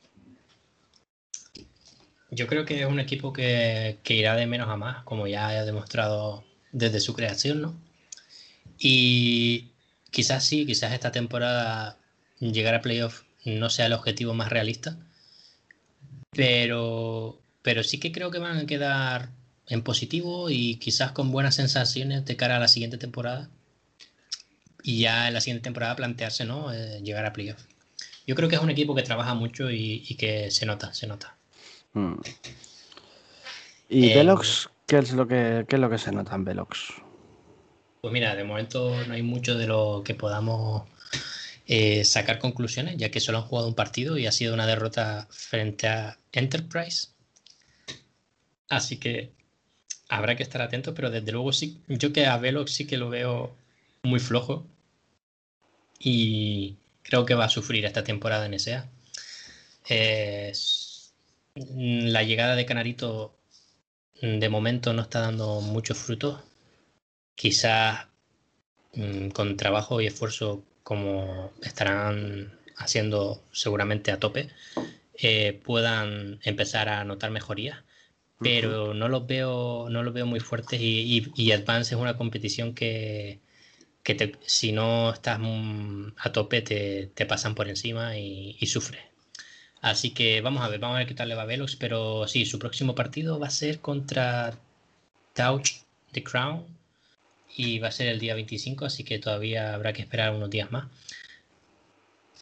Yo 2.29 2.47
creo 2.47 2.65
que 2.65 2.81
es 2.81 2.85
un 2.85 2.99
equipo 2.99 3.33
que, 3.33 3.99
irá 4.07 4.35
de 4.35 4.47
menos 4.47 4.69
a 4.69 4.75
más, 4.75 5.03
como 5.03 5.27
ya 5.27 5.47
ha 5.47 5.65
demostrado 5.65 6.43
desde 6.71 6.99
su 6.99 7.13
creación, 7.13 7.61
¿no? 7.61 7.75
Y 8.77 9.71
quizás 10.11 10.43
sí, 10.45 10.65
quizás 10.65 10.93
esta 10.93 11.11
temporada 11.11 11.97
llegar 12.39 12.75
a 12.75 12.81
playoff 12.81 13.23
no 13.45 13.69
sea 13.69 13.87
el 13.87 13.93
objetivo 13.93 14.33
más 14.33 14.49
realista, 14.49 14.97
pero, 16.31 17.39
pero 17.61 17.83
sí 17.83 17.99
que 17.99 18.11
creo 18.11 18.29
que 18.31 18.39
van 18.39 18.57
a 18.57 18.65
quedar 18.65 19.29
en 19.67 19.81
positivo 19.81 20.49
y 20.49 20.75
quizás 20.77 21.11
con 21.11 21.31
buenas 21.31 21.55
sensaciones 21.55 22.25
de 22.25 22.35
cara 22.35 22.57
a 22.57 22.59
la 22.59 22.67
siguiente 22.67 22.97
temporada. 22.97 23.49
Y 24.83 24.99
ya 24.99 25.27
en 25.27 25.33
la 25.33 25.41
siguiente 25.41 25.63
temporada 25.63 25.95
plantearse, 25.95 26.45
¿no? 26.45 26.73
Eh, 26.73 27.01
llegar 27.03 27.25
a 27.25 27.33
playoff. 27.33 27.65
Yo 28.25 28.35
creo 28.35 28.49
que 28.49 28.55
es 28.55 28.61
un 28.61 28.69
equipo 28.69 28.95
que 28.95 29.03
trabaja 29.03 29.33
mucho 29.33 29.71
y, 29.71 30.01
que 30.15 30.51
se 30.51 30.65
nota, 30.65 30.93
se 30.93 31.07
nota. 31.07 31.36
Hmm. 31.93 32.15
¿Y 33.89 34.09
eh, 34.09 34.15
Velox? 34.15 34.69
¿Qué 34.85 34.99
es, 34.99 35.13
lo 35.13 35.27
que, 35.27 35.65
¿Qué 35.67 35.75
es 35.75 35.81
lo 35.81 35.89
que 35.89 35.97
se 35.97 36.11
nota 36.11 36.35
en 36.35 36.45
Velox? 36.45 36.93
Pues 38.01 38.13
mira, 38.13 38.35
de 38.35 38.43
momento 38.43 38.95
no 39.05 39.13
hay 39.13 39.23
mucho 39.23 39.57
de 39.57 39.67
lo 39.67 40.01
que 40.05 40.15
podamos 40.15 40.83
eh, 41.65 42.05
sacar 42.05 42.39
conclusiones, 42.39 42.95
ya 42.97 43.11
que 43.11 43.19
solo 43.19 43.39
han 43.39 43.43
jugado 43.43 43.67
un 43.67 43.75
partido 43.75 44.17
y 44.17 44.27
ha 44.27 44.31
sido 44.31 44.53
una 44.53 44.65
derrota 44.65 45.27
frente 45.29 45.87
a 45.87 46.17
Enterprise. 46.31 47.09
Así 48.69 48.97
que 48.97 49.31
habrá 50.09 50.35
que 50.35 50.43
estar 50.43 50.61
atentos, 50.61 50.93
pero 50.95 51.09
desde 51.09 51.31
luego 51.31 51.51
sí, 51.51 51.81
yo 51.87 52.13
que 52.13 52.25
a 52.25 52.37
Velox 52.37 52.71
sí 52.71 52.87
que 52.87 52.97
lo 52.97 53.09
veo 53.09 53.55
muy 54.03 54.19
flojo 54.19 54.65
y 55.99 56.77
creo 57.03 57.25
que 57.25 57.35
va 57.35 57.45
a 57.45 57.49
sufrir 57.49 57.85
esta 57.85 58.03
temporada 58.03 58.45
en 58.45 58.59
SA. 58.59 58.89
La 61.69 62.23
llegada 62.23 62.55
de 62.55 62.65
Canarito 62.65 63.37
de 64.21 64.49
momento 64.49 64.93
no 64.93 65.03
está 65.03 65.21
dando 65.21 65.61
muchos 65.61 65.97
frutos. 65.97 66.41
Quizás 67.35 68.07
mm, 68.93 69.29
con 69.29 69.57
trabajo 69.57 70.01
y 70.01 70.07
esfuerzo 70.07 70.63
como 70.83 71.51
estarán 71.61 72.57
haciendo 72.77 73.43
seguramente 73.51 74.11
a 74.11 74.19
tope, 74.19 74.49
eh, 75.15 75.59
puedan 75.63 76.39
empezar 76.43 76.89
a 76.89 77.03
notar 77.03 77.31
mejorías. 77.31 77.83
Pero 78.39 78.93
no 78.93 79.09
los 79.09 79.25
veo, 79.25 79.89
no 79.89 80.03
los 80.03 80.13
veo 80.13 80.27
muy 80.27 80.39
fuertes 80.39 80.79
y, 80.79 81.51
Advance 81.51 81.95
es 81.95 81.99
una 81.99 82.17
competición 82.17 82.75
que, 82.75 83.39
si 84.45 84.71
no 84.71 85.11
estás 85.11 85.39
a 86.17 86.31
tope 86.31 86.61
te, 86.61 87.25
pasan 87.25 87.55
por 87.55 87.67
encima 87.67 88.17
y, 88.17 88.55
y 88.59 88.67
sufres. 88.67 89.01
Así 89.81 90.11
que 90.11 90.41
vamos 90.41 90.63
a 90.63 90.69
ver, 90.69 90.79
vamos 90.79 90.95
a 90.95 90.99
ver 90.99 91.07
qué 91.07 91.13
tal 91.13 91.29
le 91.29 91.35
va 91.35 91.43
a 91.43 91.45
Velox, 91.45 91.75
pero 91.75 92.27
sí, 92.27 92.45
su 92.45 92.59
próximo 92.59 92.95
partido 92.95 93.39
va 93.39 93.47
a 93.47 93.51
ser 93.51 93.79
contra 93.79 94.57
Touch 95.33 95.83
the 96.11 96.23
Crown 96.23 96.65
y 97.55 97.79
va 97.79 97.89
a 97.89 97.91
ser 97.91 98.07
el 98.07 98.19
día 98.19 98.35
25, 98.35 98.85
así 98.85 99.03
que 99.03 99.19
todavía 99.19 99.73
habrá 99.73 99.93
que 99.93 100.01
esperar 100.01 100.33
unos 100.33 100.49
días 100.49 100.71
más. 100.71 100.87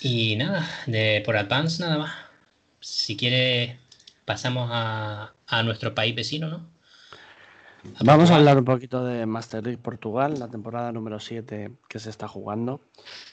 Y 0.02 0.36
nada, 0.36 0.68
de, 0.88 1.22
por 1.26 1.38
Advance 1.38 1.82
nada 1.82 1.98
más. 1.98 2.14
Si 2.80 3.16
quiere, 3.16 3.80
pasamos 4.26 4.70
a, 4.72 5.32
nuestro 5.64 5.96
país 5.96 6.14
vecino, 6.16 6.50
¿no? 6.50 6.66
Vamos 8.02 8.32
a 8.32 8.36
hablar 8.36 8.58
un 8.58 8.66
poquito 8.66 9.06
de 9.06 9.26
Master 9.26 9.64
League 9.64 9.82
Portugal, 9.82 10.40
la 10.40 10.48
temporada 10.48 10.92
número 10.92 11.20
7 11.20 11.72
que 11.88 12.00
se 12.00 12.10
está 12.10 12.28
jugando, 12.28 12.82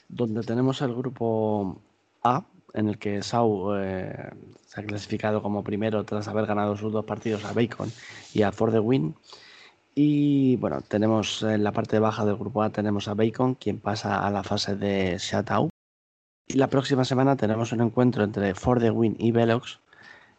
donde 0.07 0.43
tenemos 0.43 0.81
el 0.81 0.93
grupo 0.93 1.81
A, 2.23 2.45
en 2.73 2.87
el 2.87 2.97
que 2.97 3.21
Sau 3.21 3.75
eh, 3.75 4.31
se 4.65 4.81
ha 4.81 4.83
clasificado 4.83 5.41
como 5.41 5.63
primero 5.63 6.03
tras 6.03 6.27
haber 6.27 6.45
ganado 6.45 6.75
sus 6.75 6.91
dos 6.91 7.05
partidos 7.05 7.45
a 7.45 7.53
Bacon 7.53 7.91
y 8.33 8.41
a 8.41 8.51
For 8.51 8.71
the 8.71 8.79
Win. 8.79 9.15
Y 9.95 10.55
bueno, 10.57 10.81
tenemos 10.81 11.43
en 11.43 11.63
la 11.63 11.71
parte 11.71 11.99
baja 11.99 12.25
del 12.25 12.35
grupo 12.35 12.63
A 12.63 12.71
tenemos 12.71 13.07
a 13.07 13.13
Bacon, 13.13 13.55
quien 13.55 13.79
pasa 13.79 14.25
a 14.25 14.31
la 14.31 14.43
fase 14.43 14.75
de 14.75 15.17
Shutout. 15.19 15.69
Y 16.47 16.55
la 16.55 16.67
próxima 16.67 17.05
semana 17.05 17.37
tenemos 17.37 17.71
un 17.71 17.81
encuentro 17.81 18.23
entre 18.23 18.55
For 18.55 18.79
the 18.79 18.89
Win 18.89 19.15
y 19.19 19.31
Velox, 19.31 19.79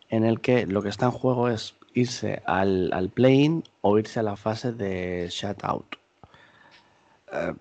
en 0.09 0.25
el 0.25 0.41
que 0.41 0.67
lo 0.67 0.83
que 0.83 0.89
está 0.89 1.07
en 1.07 1.13
juego 1.13 1.49
es 1.49 1.77
irse 1.95 2.43
al, 2.47 2.93
al 2.93 3.11
play-in 3.11 3.63
o 3.81 3.99
irse 3.99 4.19
a 4.19 4.25
la 4.25 4.37
fase 4.37 4.73
de 4.73 5.29
Shutout. 5.31 5.97
Eh, 7.33 7.55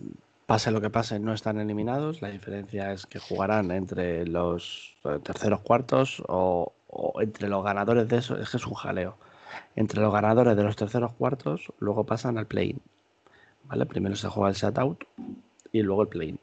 pase 0.45 0.71
lo 0.71 0.81
que 0.81 0.89
pase, 0.89 1.19
no 1.19 1.33
están 1.33 1.59
eliminados. 1.59 2.21
La 2.21 2.29
diferencia 2.29 2.91
es 2.91 3.05
que 3.05 3.19
jugarán 3.19 3.71
entre 3.71 4.25
los 4.25 4.95
eh, 5.05 5.19
terceros 5.23 5.61
cuartos 5.61 6.23
o, 6.27 6.73
entre 7.21 7.49
los 7.49 7.63
ganadores 7.63 8.07
de 8.07 8.17
eso. 8.17 8.37
Es 8.37 8.49
que 8.49 8.57
es 8.57 8.67
un 8.67 8.73
jaleo 8.73 9.17
entre 9.75 10.01
los 10.01 10.13
ganadores 10.13 10.55
de 10.55 10.63
los 10.63 10.75
terceros 10.75 11.13
cuartos, 11.13 11.71
luego 11.79 12.05
pasan 12.05 12.37
al 12.37 12.47
play-in. 12.47 12.81
¿vale? 13.65 13.85
Primero 13.85 14.15
se 14.15 14.27
juega 14.27 14.49
el 14.49 14.55
shutout 14.55 15.03
y 15.71 15.81
luego 15.81 16.03
el 16.03 16.07
play-in. 16.07 16.39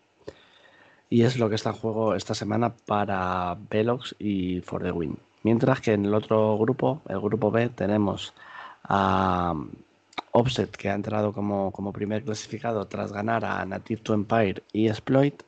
Y 1.08 1.22
es 1.22 1.38
lo 1.38 1.48
que 1.48 1.56
está 1.56 1.70
en 1.70 1.76
juego 1.76 2.14
esta 2.14 2.34
semana 2.34 2.74
para 2.86 3.56
Velox 3.68 4.14
y 4.18 4.60
For 4.60 4.82
the 4.82 4.92
Win. 4.92 5.18
Mientras 5.42 5.80
que 5.80 5.92
en 5.92 6.04
el 6.04 6.14
otro 6.14 6.56
grupo, 6.58 7.02
el 7.08 7.20
grupo 7.20 7.50
B, 7.50 7.68
tenemos 7.70 8.32
a 8.84 9.54
Offset, 10.32 10.70
que 10.70 10.88
ha 10.88 10.94
entrado 10.94 11.32
como, 11.32 11.72
como 11.72 11.92
primer 11.92 12.24
clasificado 12.24 12.86
tras 12.86 13.12
ganar 13.12 13.44
a 13.44 13.64
Native 13.64 14.02
to 14.02 14.14
Empire 14.14 14.62
y 14.72 14.88
Exploit. 14.88 15.42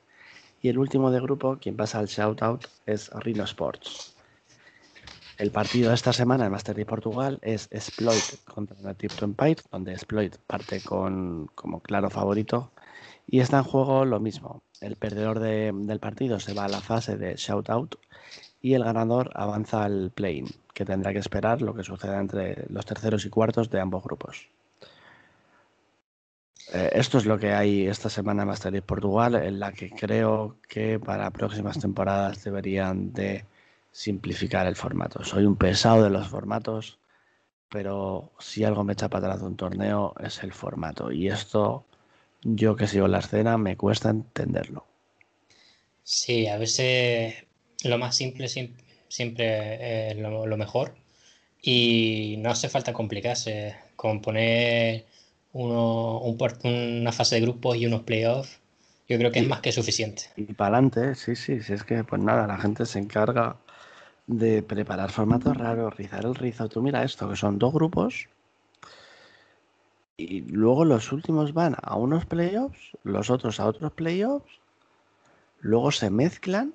Y 0.61 0.69
el 0.69 0.79
último 0.79 1.11
de 1.11 1.21
grupo, 1.21 1.59
quien 1.61 1.77
pasa 1.77 1.99
al 1.99 2.07
shoutout, 2.07 2.67
es 2.87 3.11
Rhino 3.11 3.45
Sports. 3.45 4.17
El 5.39 5.51
partido 5.51 5.89
de 5.89 5.95
esta 5.95 6.13
semana 6.13 6.47
en 6.47 6.53
Master 6.53 6.77
de 6.77 6.87
Portugal 6.87 7.39
es 7.43 7.69
Exploit 7.73 8.23
contra 8.45 8.77
Native 8.81 9.15
to 9.17 9.25
Empire, 9.25 9.57
donde 9.73 9.93
Exploit 9.93 10.37
parte 10.47 10.81
con, 10.83 11.49
como 11.55 11.81
claro 11.81 12.11
favorito. 12.11 12.71
Y 13.27 13.41
está 13.41 13.59
en 13.59 13.65
juego 13.65 14.05
lo 14.05 14.21
mismo. 14.21 14.63
El 14.81 14.97
perdedor 14.97 15.41
del 15.41 15.99
partido 16.01 16.39
se 16.39 16.55
va 16.55 16.67
a 16.67 16.69
la 16.69 16.81
fase 16.81 17.17
de 17.17 17.35
shoutout 17.37 17.97
y 18.61 18.75
el 18.75 18.85
ganador 18.85 19.31
avanza 19.35 19.85
al 19.85 20.13
play 20.15 20.45
que 20.75 20.85
tendrá 20.85 21.13
que 21.13 21.19
esperar 21.19 21.61
lo 21.61 21.75
que 21.75 21.83
suceda 21.83 22.21
entre 22.21 22.65
los 22.69 22.87
terceros 22.87 23.27
y 23.27 23.31
cuartos 23.31 23.71
de 23.71 23.81
ambos 23.81 24.05
grupos. 24.05 24.49
Eh, 26.73 26.91
esto 26.95 27.19
es 27.19 27.27
lo 27.27 27.39
que 27.39 27.53
hay 27.53 27.87
esta 27.87 28.09
semana 28.09 28.43
en 28.65 28.83
Portugal, 28.83 29.35
en 29.35 29.61
la 29.61 29.73
que 29.73 29.91
creo 29.91 30.57
que 30.69 30.99
para 30.99 31.31
próximas 31.31 31.79
temporadas 31.79 32.43
deberían 32.45 33.13
de 33.13 33.45
simplificar 33.91 34.67
el 34.67 34.75
formato. 34.75 35.23
Soy 35.23 35.45
un 35.45 35.57
pesado 35.57 36.03
de 36.03 36.11
los 36.11 36.29
formatos, 36.29 36.99
pero 37.69 38.33
si 38.39 38.65
algo 38.65 38.85
me 38.85 38.95
echa 38.95 39.11
para 39.11 39.27
atrás 39.27 39.41
de 39.41 39.47
un 39.49 39.57
torneo 39.57 40.15
es 40.25 40.43
el 40.43 40.53
formato. 40.53 41.13
Y 41.13 41.29
esto, 41.29 41.85
yo 42.43 42.75
que 42.75 42.87
sigo 42.87 43.07
la 43.07 43.19
escena, 43.19 43.59
me 43.59 43.77
cuesta 43.77 44.09
entenderlo. 44.09 44.87
Sí, 46.05 46.47
a 46.47 46.57
veces 46.57 47.45
lo 47.85 47.99
más 47.99 48.17
simple 48.17 48.49
siempre 48.49 50.11
es 50.11 50.17
lo, 50.17 50.57
mejor. 50.57 50.95
Y 51.61 52.37
no 52.39 52.51
hace 52.51 52.69
falta 52.69 52.93
complicarse. 52.93 53.77
Con 53.95 54.21
poner 54.21 55.05
uno, 55.53 56.19
una 56.65 57.13
fase 57.13 57.37
de 57.37 57.43
grupos 57.43 57.77
y 57.77 57.87
unos 57.87 58.03
playoffs, 58.03 58.61
yo 59.09 59.19
creo 59.19 59.31
que 59.31 59.41
es 59.41 59.49
más 59.49 59.61
que 59.61 59.73
suficiente. 59.73 60.25
Y 60.37 60.45
para 60.55 60.77
adelante, 60.77 61.15
sí, 61.15 61.37
sí, 61.37 61.61
sí, 61.61 61.73
es 61.73 61.85
que 61.85 62.05
pues 62.05 62.23
nada, 62.23 62.47
la 62.47 62.59
gente 62.59 62.87
se 62.87 62.99
encarga 62.99 63.57
de 64.27 64.63
preparar 64.63 65.11
formatos 65.11 65.57
raros, 65.57 65.97
rizar 65.97 66.25
el 66.25 66.35
rizo. 66.35 66.69
Tú 66.69 66.83
mira 66.83 67.03
esto, 67.03 67.29
que 67.29 67.37
son 67.37 67.59
dos 67.59 67.73
grupos. 67.73 68.29
Y 70.17 70.43
luego 70.43 70.85
los 70.85 71.13
últimos 71.13 71.53
van 71.53 71.77
a 71.83 71.97
unos 71.97 72.27
playoffs, 72.27 72.97
los 73.03 73.31
otros 73.31 73.61
a 73.61 73.67
otros 73.67 73.93
playoffs. 73.93 74.61
Luego 75.61 75.91
se 75.91 76.11
mezclan 76.11 76.75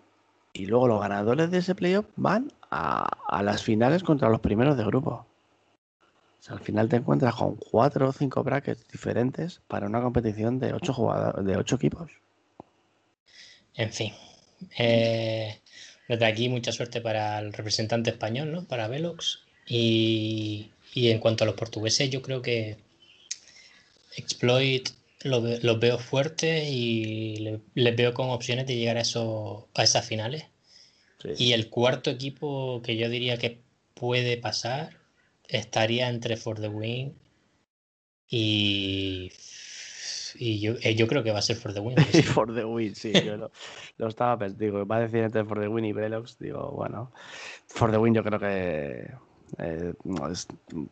y 0.53 0.65
luego 0.65 0.87
los 0.87 1.01
ganadores 1.01 1.51
de 1.51 1.59
ese 1.59 1.75
playoff 1.75 2.05
van 2.15 2.51
a, 2.71 3.07
las 3.43 3.63
finales 3.63 4.03
contra 4.03 4.29
los 4.29 4.41
primeros 4.41 4.77
de 4.77 4.85
grupo. 4.85 5.25
Sea, 6.47 6.55
al 6.55 6.63
final 6.63 6.87
te 6.87 6.95
encuentras 6.95 7.35
con 7.35 7.55
cuatro 7.55 8.09
o 8.09 8.13
cinco 8.13 8.43
brackets 8.43 8.87
diferentes 8.87 9.59
para 9.67 9.87
una 9.87 10.01
competición 10.01 10.59
de 10.59 10.73
ocho 10.73 10.93
jugadores, 10.93 11.45
de 11.45 11.57
ocho 11.57 11.75
equipos. 11.75 12.11
En 13.75 13.91
fin. 13.91 14.13
Eh, 14.77 15.59
desde 16.07 16.25
aquí, 16.25 16.49
mucha 16.49 16.71
suerte 16.71 17.01
para 17.01 17.39
el 17.39 17.53
representante 17.53 18.09
español, 18.09 18.51
¿no? 18.51 18.65
Para 18.65 18.87
Velox. 18.87 19.41
Y, 19.67 20.71
en 20.95 21.19
cuanto 21.19 21.43
a 21.43 21.47
los 21.47 21.55
portugueses, 21.55 22.09
yo 22.09 22.21
creo 22.21 22.41
que 22.41 22.77
Exploit 24.15 24.89
los 25.23 25.79
veo 25.79 25.99
fuertes 25.99 26.69
y 26.69 27.59
les 27.75 27.95
veo 27.95 28.13
con 28.13 28.29
opciones 28.29 28.65
de 28.65 28.77
llegar 28.77 28.97
a, 28.97 29.01
eso, 29.01 29.67
a 29.75 29.83
esas 29.83 30.05
finales. 30.05 30.45
Y 31.37 31.51
el 31.51 31.69
cuarto 31.69 32.09
equipo 32.09 32.81
que 32.83 32.95
yo 32.95 33.09
diría 33.09 33.37
que 33.37 33.59
puede 33.95 34.37
pasar 34.37 34.96
estaría 35.47 36.09
entre 36.09 36.37
For 36.37 36.59
the 36.59 36.69
Win 36.69 37.15
y 38.29 39.31
y 40.39 40.59
yo, 40.59 40.73
eh, 40.83 40.93
yo 40.93 41.07
creo 41.07 41.23
que 41.23 41.31
va 41.31 41.39
a 41.39 41.41
ser 41.41 41.55
For 41.55 41.73
the 41.73 41.79
Win. 41.79 41.97
For 42.35 42.53
the 42.53 42.63
Win, 42.63 42.93
sí, 42.93 43.11
yo 43.13 43.37
lo, 43.37 44.07
estaba 44.07 44.37
pensando. 44.37 44.63
Digo, 44.63 44.85
va 44.85 44.97
a 44.97 45.01
decir 45.01 45.23
entre 45.23 45.43
For 45.45 45.59
the 45.59 45.67
Win 45.67 45.85
y 45.85 45.93
Velox. 45.93 46.37
Digo, 46.37 46.71
bueno, 46.71 47.11
For 47.67 47.89
the 47.89 47.97
Win 47.97 48.13
yo 48.13 48.23
creo 48.23 48.39
que, 48.39 49.09
Eh, 49.59 49.93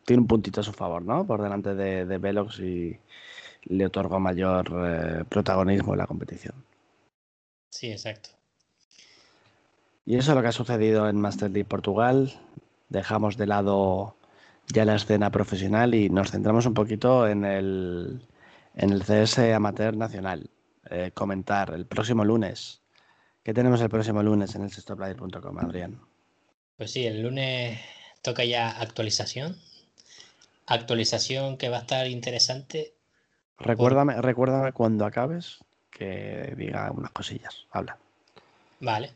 tiene 0.05 0.21
un 0.21 0.27
puntito 0.27 0.61
a 0.61 0.63
su 0.63 0.71
favor, 0.71 1.03
¿no? 1.03 1.25
Por 1.25 1.41
delante 1.41 1.75
de, 1.75 2.05
de 2.05 2.17
Velox 2.17 2.59
y 2.59 2.97
le 3.65 3.85
otorgó 3.85 4.19
mayor 4.19 4.71
eh, 4.85 5.23
protagonismo 5.27 5.93
en 5.93 5.99
la 5.99 6.07
competición. 6.07 6.55
Sí, 7.69 7.91
exacto. 7.91 8.29
Y 10.05 10.15
eso 10.15 10.31
es 10.31 10.35
lo 10.35 10.41
que 10.41 10.47
ha 10.47 10.53
sucedido 10.53 11.09
en 11.09 11.19
Master 11.19 11.51
League 11.51 11.67
Portugal. 11.67 12.31
Dejamos 12.89 13.37
de 13.37 13.47
lado 13.47 14.14
ya 14.67 14.85
la 14.85 14.95
escena 14.95 15.31
profesional 15.31 15.93
y 15.95 16.09
nos 16.09 16.31
centramos 16.31 16.65
un 16.65 16.73
poquito 16.73 17.27
en 17.27 17.45
el, 17.45 18.21
en 18.75 18.91
el 18.91 19.03
CS 19.03 19.39
Amateur 19.53 19.95
Nacional. 19.95 20.49
Eh, 20.89 21.11
comentar 21.13 21.73
el 21.73 21.85
próximo 21.85 22.23
lunes. 22.23 22.81
¿Qué 23.43 23.53
tenemos 23.53 23.81
el 23.81 23.89
próximo 23.89 24.21
lunes 24.21 24.53
en 24.55 24.63
el 24.63 24.71
sextoplayer.com, 24.71 25.57
Adrián? 25.59 25.99
Pues 26.77 26.91
sí, 26.91 27.05
el 27.05 27.23
lunes 27.23 27.79
toca 28.21 28.43
ya 28.43 28.69
actualización. 28.69 29.57
Actualización 30.67 31.57
que 31.57 31.69
va 31.69 31.77
a 31.77 31.81
estar 31.81 32.07
interesante. 32.07 32.93
Recuérdame, 33.57 34.21
recuérdame 34.21 34.73
cuando 34.73 35.05
acabes 35.05 35.59
que 35.89 36.53
diga 36.57 36.91
unas 36.91 37.11
cosillas. 37.11 37.65
Habla. 37.71 37.97
Vale. 38.79 39.11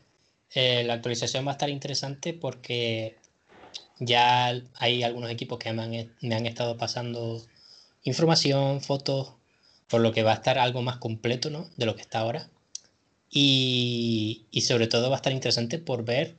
Eh, 0.52 0.82
la 0.84 0.94
actualización 0.94 1.46
va 1.46 1.50
a 1.50 1.52
estar 1.52 1.70
interesante 1.70 2.32
porque 2.32 3.19
ya 4.00 4.52
hay 4.74 5.02
algunos 5.02 5.30
equipos 5.30 5.58
que 5.58 5.72
me 5.72 5.82
han, 5.82 6.14
me 6.20 6.34
han 6.34 6.46
estado 6.46 6.76
pasando 6.76 7.42
información, 8.02 8.80
fotos, 8.80 9.34
por 9.88 10.00
lo 10.00 10.12
que 10.12 10.22
va 10.22 10.32
a 10.32 10.36
estar 10.36 10.58
algo 10.58 10.82
más 10.82 10.98
completo 10.98 11.50
¿no? 11.50 11.68
de 11.76 11.86
lo 11.86 11.94
que 11.96 12.02
está 12.02 12.20
ahora. 12.20 12.50
Y, 13.30 14.46
y, 14.50 14.62
sobre 14.62 14.88
todo 14.88 15.08
va 15.10 15.16
a 15.16 15.18
estar 15.18 15.32
interesante 15.32 15.78
por 15.78 16.04
ver 16.04 16.36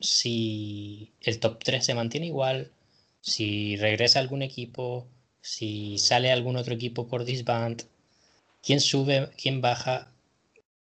si 0.00 1.12
el 1.22 1.40
top 1.40 1.62
3 1.64 1.84
se 1.84 1.94
mantiene 1.94 2.26
igual, 2.26 2.70
si 3.22 3.76
regresa 3.76 4.18
algún 4.18 4.42
equipo, 4.42 5.06
si 5.40 5.98
sale 5.98 6.30
algún 6.30 6.56
otro 6.56 6.74
equipo 6.74 7.06
por 7.06 7.24
disband, 7.24 7.84
quién 8.62 8.80
sube, 8.80 9.30
quién 9.40 9.60
baja. 9.60 10.10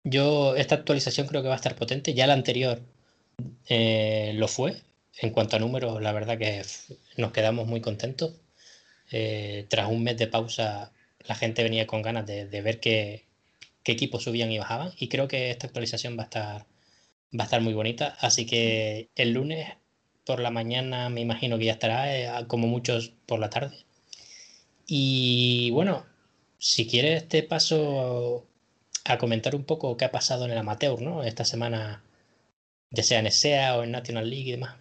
Yo, 0.04 0.56
esta 0.56 0.76
actualización 0.76 1.26
creo 1.26 1.42
que 1.42 1.48
va 1.48 1.54
a 1.54 1.56
estar 1.56 1.76
potente. 1.76 2.14
Ya 2.14 2.26
la 2.26 2.34
anterior 2.34 2.80
eh, 3.68 4.32
lo 4.36 4.48
fue. 4.48 4.82
En 5.18 5.30
cuanto 5.30 5.56
a 5.56 5.58
números, 5.58 6.00
la 6.02 6.12
verdad 6.12 6.38
que 6.38 6.62
nos 7.16 7.32
quedamos 7.32 7.66
muy 7.66 7.80
contentos. 7.80 8.34
Eh, 9.10 9.66
tras 9.68 9.88
un 9.88 10.02
mes 10.04 10.16
de 10.16 10.26
pausa, 10.28 10.92
la 11.26 11.34
gente 11.34 11.62
venía 11.62 11.86
con 11.86 12.02
ganas 12.02 12.26
de, 12.26 12.46
ver 12.62 12.80
qué, 12.80 13.26
qué, 13.82 13.92
equipos 13.92 14.24
subían 14.24 14.52
y 14.52 14.58
bajaban. 14.58 14.92
Y 14.98 15.08
creo 15.08 15.28
que 15.28 15.50
esta 15.50 15.66
actualización 15.66 16.16
va 16.18 16.22
a 16.22 16.24
estar, 16.24 16.66
va 17.38 17.44
a 17.44 17.44
estar 17.44 17.60
muy 17.60 17.74
bonita. 17.74 18.16
Así 18.20 18.46
que 18.46 19.10
el 19.16 19.32
lunes 19.32 19.68
por 20.24 20.40
la 20.40 20.50
mañana 20.50 21.08
me 21.10 21.20
imagino 21.20 21.58
que 21.58 21.66
ya 21.66 21.72
estará, 21.72 22.16
eh, 22.16 22.46
como 22.46 22.66
muchos 22.68 23.12
por 23.26 23.40
la 23.40 23.50
tarde. 23.50 23.76
Y 24.86 25.70
bueno, 25.70 26.04
si 26.58 26.86
quieres 26.86 27.28
te 27.28 27.42
paso 27.42 28.46
a 29.04 29.18
comentar 29.18 29.54
un 29.54 29.64
poco 29.64 29.96
qué 29.96 30.04
ha 30.04 30.12
pasado 30.12 30.44
en 30.44 30.52
el 30.52 30.58
amateur, 30.58 31.00
¿no? 31.02 31.22
Esta 31.24 31.44
semana, 31.44 32.04
ya 32.90 33.02
sea 33.02 33.20
en 33.20 33.30
SEA 33.32 33.76
o 33.78 33.84
en 33.84 33.92
National 33.92 34.28
League 34.30 34.48
y 34.48 34.52
demás. 34.52 34.79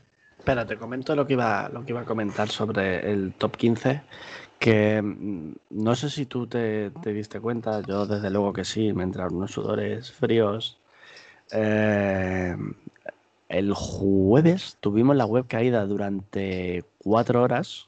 Espera, 0.49 0.65
te 0.65 0.77
comento 0.77 1.15
lo 1.15 1.27
que 1.27 1.33
iba, 1.33 1.69
lo 1.69 1.85
que 1.85 1.91
iba 1.91 2.01
a 2.01 2.05
comentar 2.05 2.49
sobre 2.49 3.11
el 3.11 3.33
top 3.33 3.55
15, 3.55 4.01
que 4.57 4.99
mm, 4.99 5.53
no 5.69 5.95
sé 5.95 6.09
si 6.09 6.25
tú 6.25 6.47
te, 6.47 6.89
te 6.89 7.13
diste 7.13 7.39
cuenta, 7.39 7.81
yo 7.81 8.07
desde 8.07 8.31
luego 8.31 8.51
que 8.51 8.65
sí, 8.65 8.91
me 8.91 9.03
entraron 9.03 9.35
unos 9.35 9.51
sudores 9.51 10.11
fríos. 10.11 10.79
Eh, 11.51 12.55
el 13.47 13.73
jueves 13.75 14.77
tuvimos 14.79 15.15
la 15.15 15.27
web 15.27 15.45
caída 15.47 15.85
durante 15.85 16.83
cuatro 16.97 17.43
horas 17.43 17.87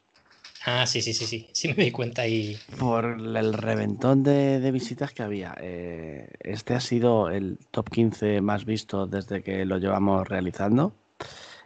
Ah, 0.63 0.85
sí, 0.85 1.01
sí, 1.01 1.15
sí, 1.15 1.25
sí, 1.25 1.47
sí 1.53 1.67
me 1.69 1.85
di 1.85 1.91
cuenta 1.91 2.27
y... 2.27 2.59
Por 2.77 3.05
el 3.05 3.53
reventón 3.53 4.21
de, 4.21 4.59
de 4.59 4.71
visitas 4.71 5.11
que 5.13 5.23
había. 5.23 5.55
Eh, 5.59 6.29
este 6.41 6.75
ha 6.75 6.79
sido 6.79 7.31
el 7.31 7.57
top 7.71 7.89
15 7.89 8.39
más 8.41 8.65
visto 8.65 9.07
desde 9.07 9.41
que 9.41 9.65
lo 9.65 9.79
llevamos 9.79 10.27
realizando. 10.27 10.93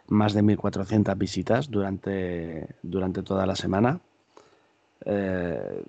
Más 0.08 0.34
de 0.34 0.44
1.400 0.44 1.18
visitas 1.18 1.70
durante, 1.70 2.68
durante 2.84 3.24
toda 3.24 3.46
la 3.46 3.56
semana. 3.56 4.00
Eh, 5.06 5.84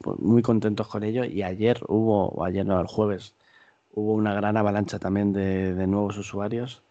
pues 0.00 0.18
muy 0.20 0.42
contentos 0.42 0.88
con 0.88 1.04
ello. 1.04 1.24
Y 1.24 1.42
ayer 1.42 1.80
hubo, 1.88 2.28
o 2.28 2.44
ayer 2.44 2.64
no, 2.64 2.80
el 2.80 2.86
jueves, 2.86 3.34
hubo 3.92 4.12
una 4.14 4.34
gran 4.34 4.56
avalancha 4.56 4.98
también 4.98 5.32
de, 5.32 5.74
de 5.74 5.86
nuevos 5.86 6.16
usuarios 6.18 6.82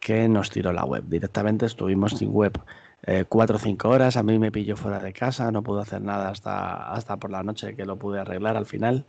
que 0.00 0.28
nos 0.28 0.50
tiró 0.50 0.72
la 0.72 0.84
web. 0.84 1.04
Directamente 1.06 1.66
estuvimos 1.66 2.12
sin 2.12 2.32
web 2.32 2.60
eh, 3.02 3.24
cuatro 3.28 3.56
o 3.56 3.58
cinco 3.58 3.88
horas. 3.88 4.16
A 4.16 4.22
mí 4.22 4.38
me 4.38 4.52
pilló 4.52 4.76
fuera 4.76 4.98
de 4.98 5.12
casa, 5.12 5.50
no 5.50 5.62
pude 5.62 5.82
hacer 5.82 6.02
nada 6.02 6.30
hasta, 6.30 6.92
hasta 6.92 7.16
por 7.16 7.30
la 7.30 7.42
noche 7.42 7.76
que 7.76 7.86
lo 7.86 7.96
pude 7.96 8.20
arreglar 8.20 8.56
al 8.56 8.66
final. 8.66 9.04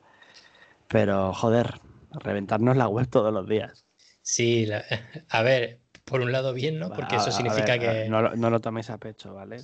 Pero 0.88 1.34
joder, 1.34 1.82
reventarnos 2.12 2.78
la 2.78 2.88
web 2.88 3.08
todos 3.10 3.34
los 3.34 3.48
días. 3.48 3.86
Sí, 4.22 4.68
a 5.30 5.42
ver, 5.42 5.82
por 6.08 6.22
un 6.22 6.32
lado 6.32 6.54
bien, 6.54 6.80
¿no? 6.80 6.90
Porque 6.90 7.18
eso 7.18 7.32
significa 7.32 7.78
que... 7.78 8.08
No, 8.08 8.34
no, 8.36 8.50
lo 8.50 8.62
toméis 8.62 8.90
a 8.90 8.98
pecho, 8.98 9.34
¿vale? 9.34 9.58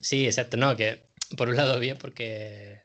sí, 0.00 0.26
exacto, 0.26 0.58
no, 0.58 0.76
que 0.76 1.08
por 1.36 1.48
un 1.48 1.56
lado 1.56 1.80
bien 1.80 1.96
porque 1.96 2.82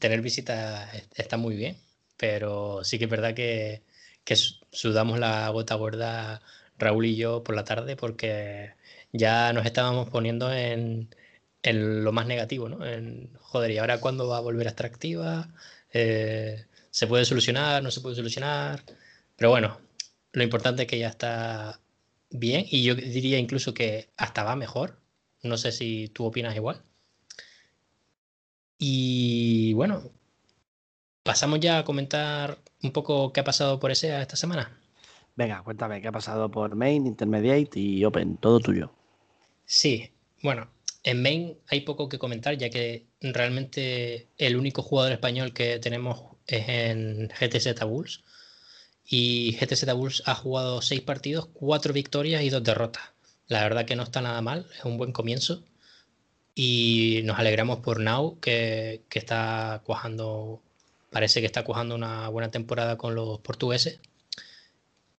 tener 0.00 0.20
visitas 0.20 0.90
está 1.14 1.36
muy 1.36 1.54
bien, 1.54 1.76
pero 2.16 2.82
sí 2.82 2.98
que 2.98 3.04
es 3.04 3.10
verdad 3.10 3.32
que, 3.32 3.82
que 4.24 4.34
sudamos 4.36 5.20
la 5.20 5.48
gota 5.50 5.76
gorda 5.76 6.42
Raúl 6.78 7.06
y 7.06 7.16
yo 7.16 7.44
por 7.44 7.54
la 7.54 7.64
tarde 7.64 7.94
porque 7.94 8.74
ya 9.12 9.52
nos 9.52 9.64
estábamos 9.66 10.10
poniendo 10.10 10.52
en, 10.52 11.08
lo 11.62 12.10
más 12.10 12.26
negativo, 12.26 12.68
¿no? 12.68 12.84
En, 12.84 13.32
joder, 13.40 13.70
¿y 13.70 13.78
ahora 13.78 14.00
cuándo 14.00 14.26
va 14.26 14.38
a 14.38 14.40
volver 14.40 14.66
a 14.66 14.70
estar 14.70 14.86
activa? 14.86 15.48
Eh, 15.92 16.66
¿Se 16.90 17.06
puede 17.06 17.24
solucionar? 17.24 17.82
¿No 17.84 17.92
se 17.92 18.00
puede 18.00 18.16
solucionar? 18.16 18.82
Pero 19.36 19.50
bueno, 19.50 19.78
lo 20.34 20.42
importante 20.42 20.82
es 20.82 20.88
que 20.88 20.98
ya 20.98 21.08
está 21.08 21.80
bien 22.30 22.66
y 22.68 22.82
yo 22.82 22.96
diría 22.96 23.38
incluso 23.38 23.72
que 23.72 24.10
hasta 24.16 24.42
va 24.42 24.56
mejor. 24.56 24.98
No 25.42 25.56
sé 25.56 25.70
si 25.70 26.08
tú 26.08 26.24
opinas 26.24 26.56
igual. 26.56 26.82
Y 28.78 29.72
bueno, 29.74 30.02
pasamos 31.22 31.60
ya 31.60 31.78
a 31.78 31.84
comentar 31.84 32.58
un 32.82 32.92
poco 32.92 33.32
qué 33.32 33.40
ha 33.40 33.44
pasado 33.44 33.78
por 33.78 33.92
ese 33.92 34.20
esta 34.20 34.34
semana. 34.34 34.76
Venga, 35.36 35.62
cuéntame 35.62 36.02
qué 36.02 36.08
ha 36.08 36.12
pasado 36.12 36.50
por 36.50 36.74
Main, 36.74 37.06
Intermediate 37.06 37.78
y 37.78 38.04
Open, 38.04 38.36
todo 38.36 38.58
tuyo. 38.58 38.92
Sí, 39.64 40.10
bueno, 40.42 40.68
en 41.04 41.22
Main 41.22 41.58
hay 41.68 41.82
poco 41.82 42.08
que 42.08 42.18
comentar, 42.18 42.58
ya 42.58 42.70
que 42.70 43.06
realmente 43.20 44.26
el 44.36 44.56
único 44.56 44.82
jugador 44.82 45.12
español 45.12 45.52
que 45.52 45.78
tenemos 45.78 46.36
es 46.48 46.68
en 46.68 47.28
GTZ 47.28 47.84
Bulls. 47.84 48.24
Y 49.06 49.56
GTZ 49.56 49.92
Bulls 49.94 50.22
ha 50.26 50.34
jugado 50.34 50.82
seis 50.82 51.00
partidos, 51.00 51.46
cuatro 51.52 51.92
victorias 51.92 52.42
y 52.42 52.50
dos 52.50 52.64
derrotas. 52.64 53.02
La 53.48 53.62
verdad 53.62 53.84
que 53.84 53.96
no 53.96 54.02
está 54.02 54.20
nada 54.20 54.40
mal, 54.40 54.66
es 54.78 54.84
un 54.84 54.98
buen 54.98 55.12
comienzo. 55.12 55.62
Y 56.54 57.22
nos 57.24 57.38
alegramos 57.38 57.80
por 57.80 58.00
Now, 58.00 58.38
que, 58.40 59.02
que 59.08 59.18
está 59.18 59.82
cuajando, 59.84 60.62
parece 61.10 61.40
que 61.40 61.46
está 61.46 61.64
cuajando 61.64 61.94
una 61.94 62.28
buena 62.28 62.50
temporada 62.50 62.96
con 62.96 63.14
los 63.14 63.40
portugueses. 63.40 64.00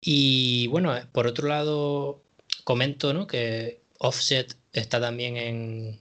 Y 0.00 0.66
bueno, 0.68 0.94
por 1.12 1.26
otro 1.26 1.48
lado, 1.48 2.22
comento 2.64 3.12
¿no? 3.12 3.26
que 3.26 3.80
Offset 3.98 4.56
está 4.72 5.00
también 5.00 5.36
en, 5.36 6.00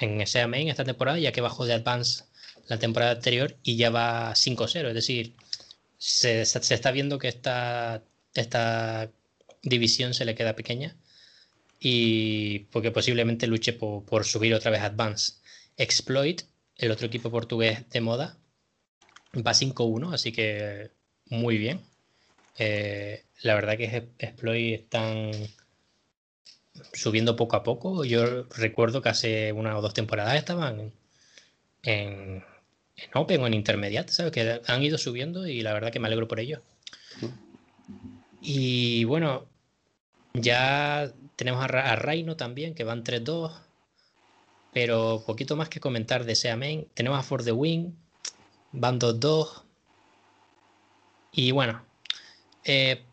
en 0.00 0.20
ese 0.20 0.46
main 0.46 0.68
esta 0.68 0.84
temporada, 0.84 1.18
ya 1.18 1.32
que 1.32 1.40
bajó 1.40 1.66
de 1.66 1.74
Advance 1.74 2.24
la 2.66 2.78
temporada 2.78 3.12
anterior 3.12 3.56
y 3.62 3.76
ya 3.76 3.90
va 3.90 4.32
5-0. 4.34 4.88
Es 4.88 4.94
decir, 4.94 5.34
se, 5.98 6.44
se, 6.46 6.74
está 6.74 6.90
viendo 6.92 7.18
que 7.18 7.28
esta, 7.28 8.02
esta 8.34 9.10
división 9.62 10.14
se 10.14 10.24
le 10.24 10.34
queda 10.34 10.56
pequeña 10.56 10.96
y 11.80 12.60
porque 12.70 12.90
posiblemente 12.90 13.46
luche 13.46 13.72
por, 13.72 14.04
por 14.04 14.24
subir 14.24 14.54
otra 14.54 14.70
vez 14.70 14.80
Advance. 14.82 15.34
Exploit, 15.76 16.42
el 16.76 16.90
otro 16.90 17.06
equipo 17.06 17.30
portugués 17.30 17.88
de 17.90 18.00
moda, 18.00 18.38
va 19.34 19.52
5-1, 19.52 20.12
así 20.12 20.32
que 20.32 20.90
muy 21.26 21.58
bien. 21.58 21.80
Eh, 22.58 23.24
la 23.42 23.54
verdad 23.54 23.76
que 23.76 24.08
Exploit 24.18 24.80
están 24.80 25.32
subiendo 26.92 27.36
poco 27.36 27.56
a 27.56 27.62
poco. 27.62 28.04
Yo 28.04 28.44
recuerdo 28.56 29.02
que 29.02 29.08
hace 29.10 29.52
una 29.52 29.76
o 29.78 29.82
dos 29.82 29.94
temporadas 29.94 30.36
estaban 30.36 30.80
en, 30.80 30.92
en 31.82 32.44
Open 33.14 33.42
o 33.42 33.46
en 33.46 33.54
Intermediate, 33.54 34.12
¿sabes? 34.12 34.32
Que 34.32 34.60
han 34.66 34.82
ido 34.82 34.98
subiendo 34.98 35.46
y 35.46 35.62
la 35.62 35.72
verdad 35.72 35.92
que 35.92 36.00
me 36.00 36.06
alegro 36.06 36.28
por 36.28 36.40
ello. 36.40 36.62
Y 38.40 39.04
bueno, 39.04 39.46
ya 40.34 41.12
tenemos 41.36 41.62
a, 41.62 41.66
a 41.66 41.96
Reino 41.96 42.36
también, 42.36 42.74
que 42.74 42.84
van 42.84 43.04
3-2. 43.04 43.52
Pero 44.72 45.22
poquito 45.26 45.56
más 45.56 45.68
que 45.68 45.80
comentar 45.80 46.24
de 46.24 46.32
ese 46.32 46.54
Main. 46.56 46.86
Tenemos 46.94 47.18
a 47.18 47.22
For 47.22 47.42
the 47.42 47.52
Win, 47.52 47.96
van 48.72 49.00
2-2. 49.00 49.62
Y 51.32 51.50
bueno, 51.52 51.84
eh, 52.64 53.04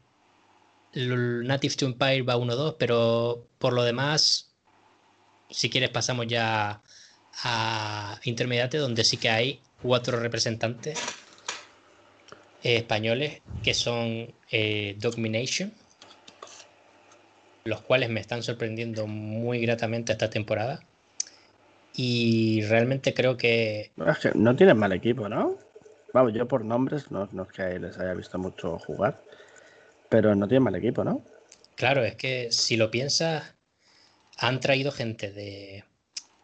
Native 0.93 1.75
to 1.75 1.85
Empire 1.85 2.21
va 2.23 2.37
1-2, 2.37 2.75
pero 2.77 3.47
por 3.59 3.73
lo 3.73 3.83
demás 3.83 4.51
si 5.49 5.69
quieres 5.69 5.89
pasamos 5.89 6.27
ya 6.27 6.81
a 7.43 8.19
Intermediate, 8.23 8.77
donde 8.77 9.03
sí 9.03 9.17
que 9.17 9.29
hay 9.29 9.61
cuatro 9.85 10.19
representantes 10.19 10.99
españoles 12.63 13.41
que 13.63 13.75
son 13.75 14.33
eh, 14.51 14.95
Domination, 14.97 15.71
los 17.65 17.81
cuales 17.81 18.09
me 18.09 18.19
están 18.19 18.41
sorprendiendo 18.41 19.05
muy 19.05 19.59
gratamente 19.59 20.11
esta 20.11 20.29
temporada. 20.29 20.81
Y 21.95 22.63
realmente 22.63 23.13
creo 23.13 23.37
que... 23.37 23.91
Es 24.07 24.17
que 24.17 24.31
no 24.33 24.55
tienen 24.55 24.77
mal 24.77 24.91
equipo, 24.91 25.29
¿no? 25.29 25.57
Vamos, 26.13 26.33
yo 26.33 26.47
por 26.47 26.65
nombres, 26.65 27.11
no, 27.11 27.23
es 27.23 27.51
que 27.55 27.79
les 27.79 27.97
haya 27.99 28.13
visto 28.13 28.39
mucho 28.39 28.79
jugar, 28.79 29.21
pero 30.09 30.35
no 30.35 30.47
tienen 30.47 30.63
mal 30.63 30.75
equipo, 30.75 31.03
¿no? 31.03 31.23
Claro, 31.75 32.03
es 32.03 32.15
que 32.15 32.51
si 32.51 32.75
lo 32.75 32.89
piensas, 32.89 33.53
han 34.37 34.59
traído 34.59 34.91
gente 34.91 35.31
de 35.31 35.83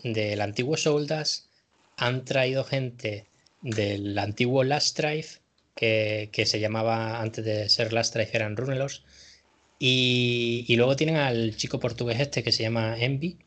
del 0.04 0.42
antiguo 0.42 0.78
Soldas, 0.78 1.50
han 1.98 2.26
traído 2.26 2.64
gente 2.64 3.28
del 3.62 4.18
antiguo 4.18 4.64
Last 4.64 4.98
Drive, 4.98 5.28
que, 5.76 6.30
se 6.46 6.60
llamaba 6.60 7.22
antes 7.22 7.46
de 7.46 7.70
ser 7.70 7.94
Last 7.94 8.14
Drive 8.14 8.32
eran 8.34 8.58
Runelors, 8.58 9.04
y, 9.80 10.66
y, 10.68 10.76
luego 10.76 10.96
tienen 10.96 11.16
al 11.18 11.56
chico 11.56 11.80
portugués 11.80 12.20
este 12.20 12.44
que 12.44 12.52
se 12.52 12.64
llama 12.64 12.98
Envy. 13.00 13.40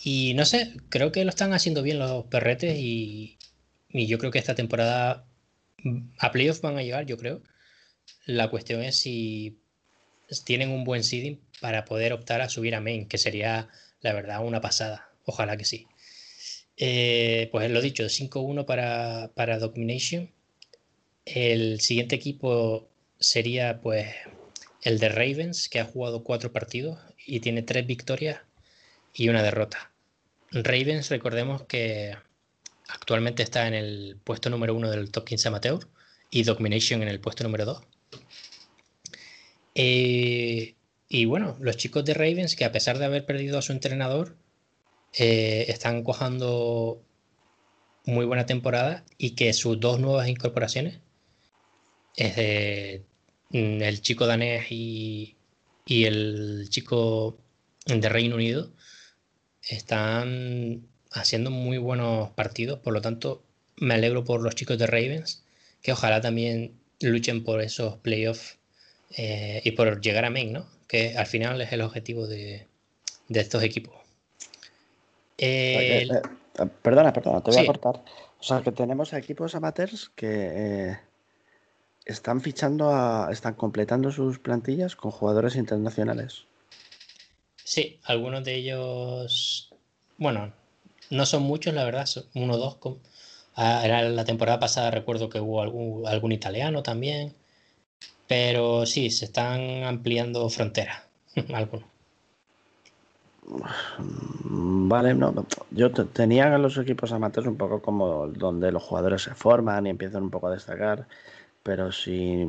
Y 0.00 0.34
no 0.34 0.44
sé, 0.44 0.74
creo 0.90 1.10
que 1.10 1.24
lo 1.24 1.30
están 1.30 1.52
haciendo 1.52 1.82
bien 1.82 1.98
los 1.98 2.24
perretes 2.26 2.76
y, 2.78 3.36
y 3.88 4.06
yo 4.06 4.18
creo 4.18 4.30
que 4.30 4.38
esta 4.38 4.54
temporada 4.54 5.26
a 6.18 6.32
playoffs 6.32 6.60
van 6.60 6.78
a 6.78 6.82
llegar, 6.82 7.06
yo 7.06 7.16
creo. 7.16 7.42
La 8.26 8.48
cuestión 8.50 8.82
es 8.82 8.96
si 8.96 9.58
tienen 10.44 10.70
un 10.70 10.84
buen 10.84 11.04
seeding 11.04 11.40
para 11.60 11.84
poder 11.84 12.12
optar 12.12 12.40
a 12.40 12.48
subir 12.48 12.74
a 12.74 12.80
main, 12.80 13.08
que 13.08 13.18
sería 13.18 13.68
la 14.00 14.12
verdad 14.12 14.44
una 14.44 14.60
pasada. 14.60 15.10
Ojalá 15.24 15.56
que 15.56 15.64
sí. 15.64 15.86
Eh, 16.78 17.48
pues 17.50 17.70
lo 17.70 17.80
dicho, 17.80 18.04
5-1 18.04 18.64
para, 18.64 19.32
para 19.34 19.58
Domination. 19.58 20.30
El 21.24 21.80
siguiente 21.80 22.14
equipo 22.16 22.88
sería 23.18 23.80
pues 23.80 24.14
el 24.82 24.98
de 24.98 25.08
Ravens, 25.08 25.68
que 25.68 25.80
ha 25.80 25.84
jugado 25.84 26.22
cuatro 26.22 26.52
partidos 26.52 26.98
y 27.26 27.40
tiene 27.40 27.62
tres 27.62 27.86
victorias 27.86 28.40
y 29.12 29.28
una 29.28 29.42
derrota. 29.42 29.90
Ravens, 30.52 31.10
recordemos 31.10 31.62
que 31.64 32.16
actualmente 32.88 33.42
está 33.42 33.66
en 33.66 33.74
el 33.74 34.16
puesto 34.22 34.48
número 34.48 34.74
uno 34.74 34.90
del 34.90 35.10
top 35.10 35.24
15 35.26 35.48
amateur 35.48 35.88
y 36.30 36.44
Domination 36.44 37.02
en 37.02 37.08
el 37.08 37.20
puesto 37.20 37.44
número 37.44 37.64
2. 37.64 37.82
Eh, 39.74 40.74
y 41.08 41.24
bueno, 41.24 41.56
los 41.60 41.76
chicos 41.76 42.04
de 42.04 42.14
Ravens, 42.14 42.56
que 42.56 42.64
a 42.64 42.72
pesar 42.72 42.98
de 42.98 43.04
haber 43.04 43.26
perdido 43.26 43.58
a 43.58 43.62
su 43.62 43.72
entrenador, 43.72 44.36
eh, 45.18 45.66
están 45.68 46.02
cojando 46.04 47.02
muy 48.04 48.24
buena 48.24 48.46
temporada 48.46 49.04
y 49.18 49.30
que 49.32 49.52
sus 49.52 49.80
dos 49.80 50.00
nuevas 50.00 50.28
incorporaciones, 50.28 51.00
es 52.16 53.02
mm, 53.50 53.82
el 53.82 54.00
chico 54.02 54.26
danés 54.26 54.66
y, 54.70 55.36
el 55.86 56.66
chico 56.70 57.38
de 57.86 58.08
Reino 58.08 58.36
Unido, 58.36 58.70
están 59.62 60.86
haciendo 61.12 61.50
muy 61.50 61.78
buenos 61.78 62.30
partidos, 62.30 62.80
por 62.80 62.92
lo 62.92 63.00
tanto 63.00 63.42
me 63.76 63.94
alegro 63.94 64.24
por 64.24 64.42
los 64.42 64.54
chicos 64.54 64.78
de 64.78 64.86
Ravens, 64.86 65.44
que 65.82 65.92
ojalá 65.92 66.20
también 66.20 66.74
luchen 67.00 67.44
por 67.44 67.60
esos 67.60 67.96
playoffs 67.98 68.58
eh, 69.16 69.60
y 69.64 69.72
por 69.72 70.00
llegar 70.00 70.24
a 70.24 70.30
main, 70.30 70.52
¿no? 70.52 70.68
Que 70.86 71.16
al 71.16 71.26
final 71.26 71.60
es 71.60 71.72
el 71.72 71.82
objetivo 71.82 72.26
de, 72.26 72.66
estos 73.28 73.62
equipos. 73.62 73.97
Eh, 75.38 76.08
eh, 76.10 76.66
perdona, 76.82 77.12
perdona, 77.12 77.40
te 77.42 77.50
voy 77.50 77.60
a 77.60 77.66
cortar. 77.66 78.02
O 78.38 78.42
sea, 78.42 78.62
que 78.62 78.72
tenemos 78.72 79.12
equipos 79.12 79.54
amateurs 79.54 80.10
que 80.14 80.98
están 82.04 82.40
fichando, 82.40 82.90
a, 82.90 83.28
están 83.30 83.54
completando 83.54 84.10
sus 84.10 84.38
plantillas 84.38 84.96
con 84.96 85.10
jugadores 85.10 85.56
internacionales. 85.56 86.44
Sí, 87.62 88.00
algunos 88.04 88.44
de 88.44 88.54
ellos, 88.54 89.70
bueno, 90.16 90.52
no 91.10 91.26
son 91.26 91.42
muchos, 91.42 91.74
la 91.74 91.84
verdad, 91.84 92.08
uno 92.34 92.54
o 92.54 92.56
dos. 92.56 92.78
Era 93.56 94.02
la 94.08 94.24
temporada 94.24 94.58
pasada, 94.58 94.90
recuerdo 94.90 95.28
que 95.28 95.40
hubo 95.40 95.60
algún, 95.60 96.06
algún 96.06 96.32
italiano 96.32 96.82
también. 96.82 97.34
Pero 98.26 98.86
sí, 98.86 99.10
se 99.10 99.26
están 99.26 99.84
ampliando 99.84 100.48
fronteras, 100.48 101.02
algunos. 101.52 101.97
Vale, 103.48 105.14
no, 105.14 105.46
yo 105.70 105.90
tenía 105.90 106.58
los 106.58 106.76
equipos 106.76 107.12
amateurs 107.12 107.46
un 107.46 107.56
poco 107.56 107.80
como 107.80 108.28
donde 108.28 108.70
los 108.72 108.82
jugadores 108.82 109.22
se 109.22 109.34
forman 109.34 109.86
y 109.86 109.90
empiezan 109.90 110.24
un 110.24 110.30
poco 110.30 110.48
a 110.48 110.52
destacar, 110.52 111.06
pero 111.62 111.90
si, 111.92 112.44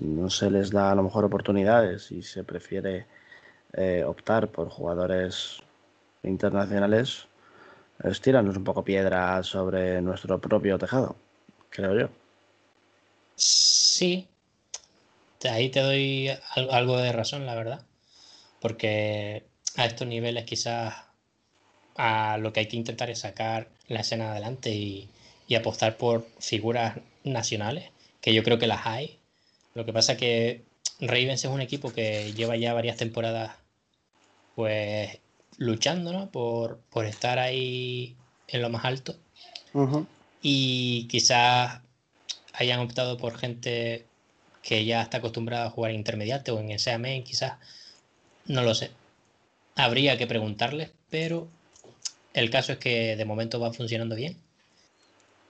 no 0.00 0.30
se 0.30 0.50
les 0.50 0.70
da 0.70 0.90
a 0.90 0.94
lo 0.94 1.04
mejor 1.04 1.24
oportunidades 1.24 2.10
y 2.10 2.22
se 2.22 2.42
prefiere 2.42 3.06
eh, 3.74 4.02
optar 4.04 4.48
por 4.48 4.70
jugadores 4.70 5.62
internacionales, 6.22 7.26
es 8.02 8.26
un 8.26 8.64
poco 8.64 8.84
piedra 8.84 9.42
sobre 9.44 10.00
nuestro 10.02 10.40
propio 10.40 10.78
tejado, 10.78 11.16
creo 11.70 11.98
yo. 11.98 12.08
Sí, 13.36 14.28
ahí 15.48 15.70
te 15.70 15.80
doy 15.80 16.30
algo 16.70 16.98
de 16.98 17.12
razón, 17.12 17.46
la 17.46 17.54
verdad. 17.54 17.82
Porque 18.60 19.44
a 19.76 19.86
estos 19.86 20.06
niveles 20.06 20.44
quizás 20.44 20.94
a 21.96 22.38
lo 22.38 22.52
que 22.52 22.60
hay 22.60 22.68
que 22.68 22.76
intentar 22.76 23.10
es 23.10 23.20
sacar 23.20 23.68
la 23.88 24.00
escena 24.00 24.32
adelante 24.32 24.70
y, 24.70 25.10
apostar 25.56 25.96
por 25.96 26.26
figuras 26.40 26.98
nacionales, 27.22 27.90
que 28.20 28.34
yo 28.34 28.42
creo 28.42 28.58
que 28.58 28.66
las 28.66 28.86
hay. 28.86 29.18
Lo 29.74 29.84
que 29.84 29.92
pasa 29.92 30.12
es 30.12 30.18
que 30.18 30.64
Ravens 31.00 31.44
es 31.44 31.50
un 31.50 31.60
equipo 31.60 31.92
que 31.92 32.32
lleva 32.32 32.56
ya 32.56 32.74
varias 32.74 32.96
temporadas 32.96 33.52
pues 34.56 35.18
luchando 35.58 36.28
por, 36.30 36.80
estar 37.06 37.38
ahí 37.38 38.16
en 38.48 38.62
lo 38.62 38.68
más 38.68 38.84
alto. 38.84 39.16
Y 40.42 41.06
quizás 41.08 41.80
hayan 42.52 42.80
optado 42.80 43.16
por 43.16 43.38
gente 43.38 44.06
que 44.62 44.84
ya 44.84 45.02
está 45.02 45.18
acostumbrada 45.18 45.66
a 45.66 45.70
jugar 45.70 45.92
en 45.92 45.98
intermediate 45.98 46.50
o 46.50 46.58
en 46.58 46.76
SAM, 46.78 47.22
quizás. 47.22 47.54
No 48.46 48.62
lo 48.62 48.74
sé. 48.74 48.90
Habría 49.76 50.16
que 50.16 50.26
preguntarles, 50.26 50.92
pero 51.10 51.48
el 52.32 52.50
caso 52.50 52.72
es 52.72 52.78
que 52.78 53.16
de 53.16 53.24
momento 53.24 53.60
va 53.60 53.72
funcionando 53.72 54.14
bien. 54.14 54.36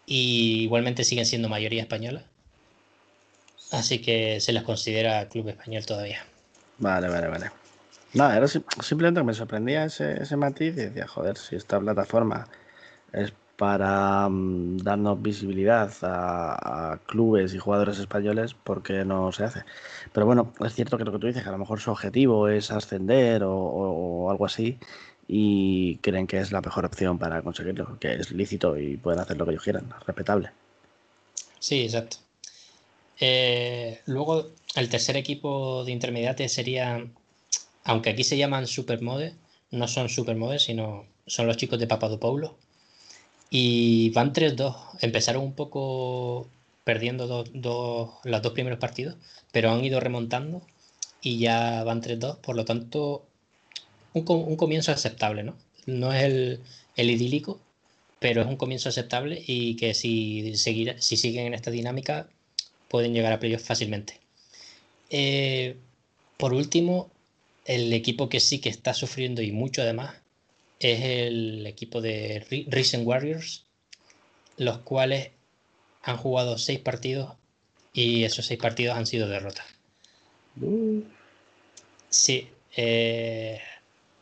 Y 0.06 0.62
igualmente 0.62 1.04
siguen 1.04 1.26
siendo 1.26 1.48
mayoría 1.48 1.82
española. 1.82 2.24
Así 3.70 4.00
que 4.00 4.40
se 4.40 4.52
les 4.52 4.62
considera 4.62 5.28
club 5.28 5.48
español 5.48 5.84
todavía. 5.86 6.24
Vale, 6.78 7.08
vale, 7.08 7.28
vale. 7.28 7.50
Nada, 8.12 8.36
era 8.36 8.46
simplemente 8.46 9.20
que 9.20 9.24
me 9.24 9.34
sorprendía 9.34 9.84
ese, 9.84 10.22
ese 10.22 10.36
matiz 10.36 10.74
y 10.74 10.82
decía, 10.82 11.06
joder, 11.06 11.36
si 11.36 11.56
esta 11.56 11.80
plataforma 11.80 12.46
es 13.12 13.32
para 13.56 14.28
mm, 14.28 14.78
darnos 14.78 15.22
visibilidad 15.22 15.92
a, 16.02 16.98
clubes 17.06 17.54
y 17.54 17.58
jugadores 17.58 17.98
españoles, 17.98 18.54
¿por 18.54 18.82
qué 18.82 19.04
no 19.04 19.32
se 19.32 19.44
hace? 19.44 19.64
Pero 20.12 20.26
bueno, 20.26 20.52
es 20.64 20.74
cierto 20.74 20.98
que 20.98 21.04
lo 21.04 21.12
que 21.12 21.18
tú 21.18 21.26
dices, 21.26 21.42
que 21.42 21.48
a 21.48 21.52
lo 21.52 21.58
mejor 21.58 21.80
su 21.80 21.90
objetivo 21.90 22.48
es 22.48 22.70
ascender 22.70 23.42
o, 23.44 24.30
algo 24.30 24.46
así 24.46 24.78
y 25.28 25.96
creen 25.98 26.26
que 26.26 26.38
es 26.38 26.52
la 26.52 26.60
mejor 26.60 26.84
opción 26.84 27.18
para 27.18 27.42
conseguirlo, 27.42 27.98
que 27.98 28.14
es 28.14 28.30
lícito 28.32 28.78
y 28.78 28.96
pueden 28.96 29.20
hacer 29.20 29.36
lo 29.36 29.44
que 29.44 29.52
ellos 29.52 29.64
quieran, 29.64 29.92
respetable. 30.06 30.50
Sí, 31.58 31.82
exacto. 31.82 32.18
Eh, 33.20 34.00
luego, 34.06 34.50
el 34.74 34.88
tercer 34.88 35.16
equipo 35.16 35.84
de 35.84 35.92
intermediate 35.92 36.48
sería 36.48 37.04
aunque 37.84 38.10
aquí 38.10 38.24
se 38.24 38.36
llaman 38.38 38.66
supermodes, 38.66 39.34
no 39.70 39.86
son 39.88 40.08
supermodes, 40.08 40.62
sino 40.62 41.06
son 41.26 41.46
los 41.46 41.56
chicos 41.56 41.78
de 41.78 41.86
Papadopoulos. 41.86 42.52
Y 43.56 44.10
van 44.10 44.32
3-2. 44.32 44.74
Empezaron 45.00 45.44
un 45.44 45.52
poco 45.54 46.48
perdiendo 46.82 47.44
los 47.54 48.42
dos 48.42 48.52
primeros 48.52 48.80
partidos, 48.80 49.14
pero 49.52 49.70
han 49.70 49.84
ido 49.84 50.00
remontando 50.00 50.60
y 51.22 51.38
ya 51.38 51.84
van 51.84 52.02
3-2. 52.02 52.38
Por 52.38 52.56
lo 52.56 52.64
tanto, 52.64 53.24
un, 54.12 54.56
comienzo 54.56 54.90
aceptable, 54.90 55.44
¿no? 55.44 55.54
No 55.86 56.12
es 56.12 56.24
el, 56.24 56.60
idílico, 56.96 57.60
pero 58.18 58.42
es 58.42 58.48
un 58.48 58.56
comienzo 58.56 58.88
aceptable 58.88 59.40
y 59.46 59.76
que 59.76 59.94
si, 59.94 60.56
seguir, 60.56 60.96
si 60.98 61.16
siguen 61.16 61.46
en 61.46 61.54
esta 61.54 61.70
dinámica 61.70 62.28
pueden 62.88 63.14
llegar 63.14 63.32
a 63.32 63.38
playoffs 63.38 63.66
fácilmente. 63.66 64.18
Eh, 65.10 65.76
por 66.38 66.54
último, 66.54 67.08
el 67.66 67.92
equipo 67.92 68.28
que 68.28 68.40
sí 68.40 68.58
que 68.58 68.68
está 68.68 68.94
sufriendo 68.94 69.42
y 69.42 69.52
mucho 69.52 69.82
además 69.82 70.23
es 70.92 71.28
el 71.28 71.66
equipo 71.66 72.00
de 72.00 72.66
Recent 72.68 73.06
Warriors, 73.06 73.64
los 74.56 74.78
cuales 74.78 75.30
han 76.02 76.16
jugado 76.16 76.58
seis 76.58 76.78
partidos 76.78 77.34
y 77.92 78.24
esos 78.24 78.46
seis 78.46 78.60
partidos 78.60 78.96
han 78.96 79.06
sido 79.06 79.28
derrotas. 79.28 79.66
Sí, 82.10 82.48
eh, 82.76 83.60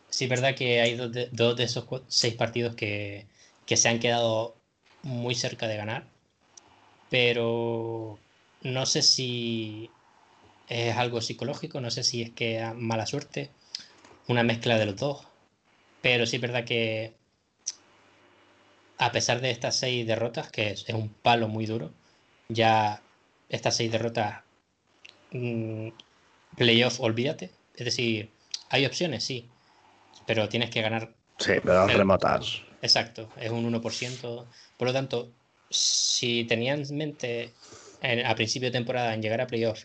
sí 0.09 0.25
es 0.25 0.31
verdad 0.31 0.55
que 0.55 0.81
hay 0.81 0.95
dos 0.95 1.13
de, 1.13 1.29
dos 1.33 1.57
de 1.57 1.65
esos 1.65 1.85
seis 2.09 2.35
partidos 2.35 2.75
que, 2.77 3.27
que 3.67 3.77
se 3.77 3.89
han 3.89 3.99
quedado 3.99 4.57
muy 5.03 5.35
cerca 5.35 5.67
de 5.67 5.77
ganar, 5.77 6.07
pero 7.11 8.19
no 8.63 8.87
sé 8.87 9.03
si 9.03 9.91
es 10.69 10.97
algo 10.97 11.21
psicológico, 11.21 11.81
no 11.81 11.91
sé 11.91 12.05
si 12.05 12.23
es 12.23 12.31
que 12.31 12.65
mala 12.77 13.07
suerte, 13.07 13.51
una 14.29 14.43
mezcla 14.45 14.79
de 14.79 14.87
los 14.87 14.97
dos, 14.97 15.27
pero 16.03 16.27
sí 16.27 16.37
es 16.37 16.43
verdad 16.43 16.65
que 16.65 17.15
a 18.99 19.11
pesar 19.13 19.41
de 19.41 19.51
estas 19.51 19.77
seis 19.77 20.07
derrotas, 20.07 20.51
que 20.51 20.71
es, 20.71 20.89
un 20.91 21.09
palo 21.09 21.49
muy 21.49 21.67
duro, 21.67 21.91
ya 22.49 23.03
estas 23.49 23.77
seis 23.77 23.91
derrotas, 23.91 24.43
mmm, 25.31 25.89
playoff, 26.57 27.01
olvídate. 27.01 27.51
Es 27.75 27.85
decir, 27.87 28.31
hay 28.69 28.87
opciones, 28.87 29.25
sí, 29.25 29.49
pero 30.27 30.49
tienes 30.49 30.71
que 30.71 30.83
ganar. 30.83 31.15
Sí, 31.39 31.55
pero. 31.65 31.87
Exacto, 32.83 33.29
es 33.41 33.51
un 33.51 33.65
1%. 33.73 34.47
Por 34.77 34.89
lo 34.89 34.93
tanto, 34.93 35.31
si 35.71 36.45
tenían 36.45 36.83
en 36.83 36.97
mente 36.97 37.53
a 38.25 38.35
principio 38.35 38.69
de 38.69 38.73
temporada 38.73 39.15
en 39.15 39.23
llegar 39.23 39.41
a 39.41 39.47
playoff, 39.47 39.85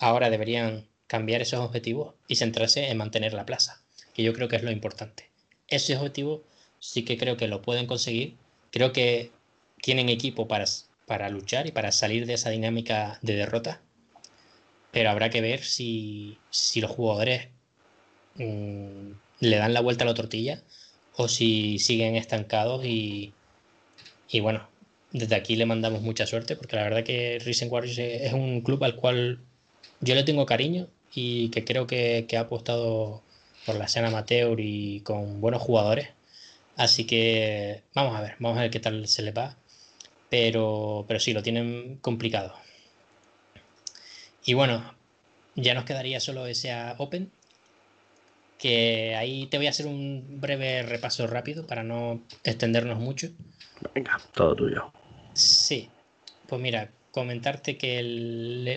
ahora 0.00 0.30
deberían 0.30 0.86
cambiar 1.06 1.42
esos 1.42 1.60
objetivos 1.60 2.14
y 2.26 2.36
centrarse 2.36 2.90
en 2.90 2.96
mantener 2.96 3.32
la 3.32 3.46
plaza, 3.46 3.80
que 4.14 4.22
yo 4.22 4.32
creo 4.32 4.48
que 4.48 4.56
es 4.56 4.62
lo 4.62 4.70
importante. 4.70 5.30
Ese 5.68 5.96
objetivo 5.96 6.44
sí 6.78 7.04
que 7.04 7.18
creo 7.18 7.36
que 7.36 7.48
lo 7.48 7.62
pueden 7.62 7.86
conseguir. 7.86 8.34
Creo 8.70 8.92
que 8.92 9.30
tienen 9.82 10.08
equipo 10.08 10.48
para, 10.48 10.64
para 11.06 11.28
luchar 11.28 11.66
y 11.66 11.72
para 11.72 11.92
salir 11.92 12.26
de 12.26 12.34
esa 12.34 12.50
dinámica 12.50 13.18
de 13.22 13.34
derrota. 13.36 13.80
Pero 14.92 15.10
habrá 15.10 15.30
que 15.30 15.40
ver 15.40 15.62
si, 15.62 16.38
los 16.76 16.90
jugadores 16.90 17.48
mm, 18.36 19.10
le 19.40 19.56
dan 19.56 19.74
la 19.74 19.80
vuelta 19.80 20.04
a 20.04 20.06
la 20.06 20.14
tortilla 20.14 20.62
o 21.16 21.28
si 21.28 21.78
siguen 21.78 22.16
estancados 22.16 22.84
y, 22.84 23.32
y 24.28 24.40
bueno, 24.40 24.68
desde 25.12 25.34
aquí 25.34 25.56
le 25.56 25.66
mandamos 25.66 26.02
mucha 26.02 26.26
suerte 26.26 26.56
porque 26.56 26.76
la 26.76 26.82
verdad 26.84 27.04
que 27.04 27.38
Risen 27.44 27.70
Warriors 27.70 27.98
es 27.98 28.32
un 28.32 28.60
club 28.60 28.84
al 28.84 28.96
cual 28.96 29.40
yo 30.00 30.14
le 30.14 30.24
tengo 30.24 30.46
cariño 30.46 30.88
y 31.14 31.48
que 31.50 31.64
creo 31.64 31.86
que 31.86 32.26
ha 32.36 32.40
apostado 32.40 33.22
por 33.66 33.74
la 33.74 33.84
escena 33.84 34.08
amateur 34.08 34.58
y 34.60 35.00
con 35.00 35.40
buenos 35.40 35.60
jugadores 35.60 36.08
Así 36.76 37.06
que 37.06 37.82
vamos 37.94 38.14
a 38.16 38.20
ver, 38.20 38.36
vamos 38.38 38.58
a 38.58 38.62
ver 38.62 38.70
qué 38.70 38.80
tal 38.80 39.08
se 39.08 39.22
le 39.22 39.32
va. 39.32 39.56
Pero, 40.28 41.04
pero 41.08 41.18
sí, 41.18 41.32
lo 41.32 41.42
tienen 41.42 41.96
complicado. 42.02 42.54
Y 44.44 44.54
bueno, 44.54 44.94
ya 45.54 45.74
nos 45.74 45.84
quedaría 45.84 46.20
solo 46.20 46.46
ese 46.46 46.74
Open. 46.98 47.30
Que 48.58 49.14
ahí 49.16 49.46
te 49.46 49.56
voy 49.56 49.66
a 49.66 49.70
hacer 49.70 49.86
un 49.86 50.40
breve 50.40 50.82
repaso 50.82 51.26
rápido 51.26 51.66
para 51.66 51.82
no 51.82 52.22
extendernos 52.44 52.98
mucho. 52.98 53.28
Venga, 53.94 54.20
todo 54.34 54.54
tuyo. 54.54 54.92
Sí, 55.34 55.90
pues 56.46 56.60
mira, 56.60 56.90
comentarte 57.10 57.76
que 57.76 58.02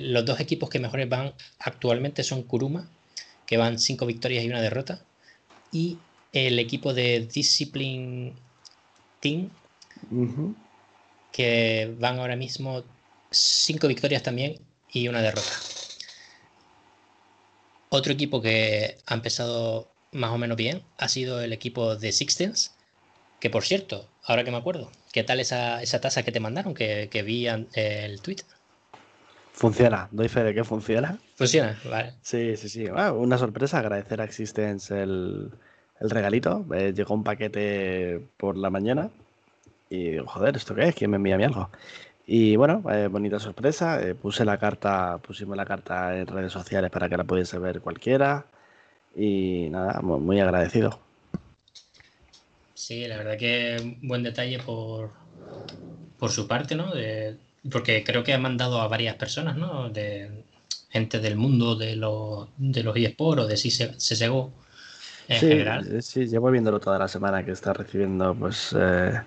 los 0.01 0.25
dos 0.25 0.39
equipos 0.39 0.69
que 0.69 0.79
mejores 0.79 1.07
van 1.07 1.33
actualmente 1.59 2.23
son 2.23 2.43
Kuruma, 2.43 2.89
que 3.49 3.57
van 3.57 3.79
cinco 3.79 4.05
victorias 4.05 4.43
y 4.43 4.47
una 4.47 4.61
derrota, 4.61 5.01
y 5.71 5.97
el 6.33 6.59
equipo 6.59 6.93
de 6.93 7.21
Discipline 7.21 8.35
Team, 9.21 9.49
que 11.31 11.91
van 11.97 12.19
ahora 12.19 12.35
mismo 12.35 12.83
cinco 13.31 13.87
victorias 13.87 14.21
también 14.21 14.59
y 14.93 15.07
una 15.07 15.23
derrota. 15.23 15.49
Otro 17.89 18.13
equipo 18.13 18.39
que 18.39 18.99
ha 19.07 19.15
empezado 19.15 19.89
más 20.11 20.29
o 20.29 20.37
menos 20.37 20.55
bien 20.55 20.83
ha 20.99 21.09
sido 21.09 21.41
el 21.41 21.51
equipo 21.51 21.95
de 21.95 22.11
Sixtens, 22.11 22.75
que 23.39 23.49
por 23.49 23.63
cierto, 23.63 24.07
ahora 24.25 24.43
que 24.43 24.51
me 24.51 24.57
acuerdo, 24.57 24.91
¿qué 25.11 25.23
tal 25.23 25.39
esa, 25.39 25.81
esa 25.81 25.99
tasa 25.99 26.21
que 26.21 26.31
te 26.31 26.39
mandaron? 26.39 26.75
Que, 26.75 27.09
que 27.09 27.23
vi 27.23 27.47
el 27.47 28.21
tweet. 28.21 28.43
Funciona, 29.59 30.07
doy 30.11 30.29
fe 30.29 30.41
de 30.45 30.53
que 30.53 30.63
funciona. 30.63 31.17
Funciona, 31.35 31.77
vale. 31.89 32.13
Sí, 32.21 32.55
sí, 32.55 32.69
sí. 32.69 32.85
Ah, 32.95 33.11
una 33.11 33.37
sorpresa, 33.37 33.79
agradecer 33.79 34.21
a 34.21 34.23
Existence 34.23 34.97
el, 34.97 35.51
el 35.99 36.09
regalito. 36.09 36.65
Eh, 36.73 36.93
llegó 36.95 37.13
un 37.13 37.25
paquete 37.25 38.25
por 38.37 38.55
la 38.55 38.69
mañana 38.69 39.09
y 39.89 40.11
digo, 40.11 40.27
joder, 40.27 40.55
¿esto 40.55 40.73
qué 40.73 40.87
es? 40.87 40.95
¿Quién 40.95 41.11
me 41.11 41.17
envía 41.17 41.35
a 41.35 41.37
mí 41.37 41.43
algo? 41.43 41.69
Y 42.25 42.55
bueno, 42.55 42.81
eh, 42.89 43.07
bonita 43.07 43.37
sorpresa. 43.37 44.01
Eh, 44.01 44.15
puse 44.15 44.45
la 44.45 44.57
carta, 44.57 45.17
pusimos 45.17 45.57
la 45.57 45.65
carta 45.65 46.17
en 46.17 46.27
redes 46.27 46.53
sociales 46.53 46.89
para 46.89 47.09
que 47.09 47.17
la 47.17 47.25
pudiese 47.25 47.59
ver 47.59 47.81
cualquiera. 47.81 48.45
Y 49.13 49.67
nada, 49.71 49.99
muy 50.01 50.39
agradecido. 50.39 51.01
Sí, 52.75 53.05
la 53.09 53.17
verdad 53.17 53.37
que 53.37 53.97
buen 54.03 54.23
detalle 54.23 54.59
por, 54.59 55.11
por 56.17 56.29
su 56.29 56.47
parte, 56.47 56.75
¿no? 56.75 56.93
Porque 57.71 58.03
creo 58.03 58.23
que 58.23 58.33
ha 58.33 58.37
mandado 58.37 58.81
a 58.81 58.87
varias 58.87 59.15
personas, 59.15 59.57
¿no? 59.57 59.89
De 59.89 60.43
gente 60.89 61.19
del 61.19 61.35
mundo 61.35 61.75
de 61.75 61.95
los, 61.95 62.49
de 62.57 62.83
los 62.83 62.95
eSports 62.95 63.43
o 63.43 63.47
de 63.47 63.55
CSGO 63.55 64.51
sí, 65.37 65.47
eh, 65.51 66.01
Sí, 66.01 66.27
llevo 66.27 66.49
viéndolo 66.51 66.79
toda 66.79 66.97
la 66.97 67.07
semana 67.07 67.45
que 67.45 67.51
está 67.51 67.73
recibiendo 67.73 68.33
pues 68.33 68.75
eh, 68.77 69.21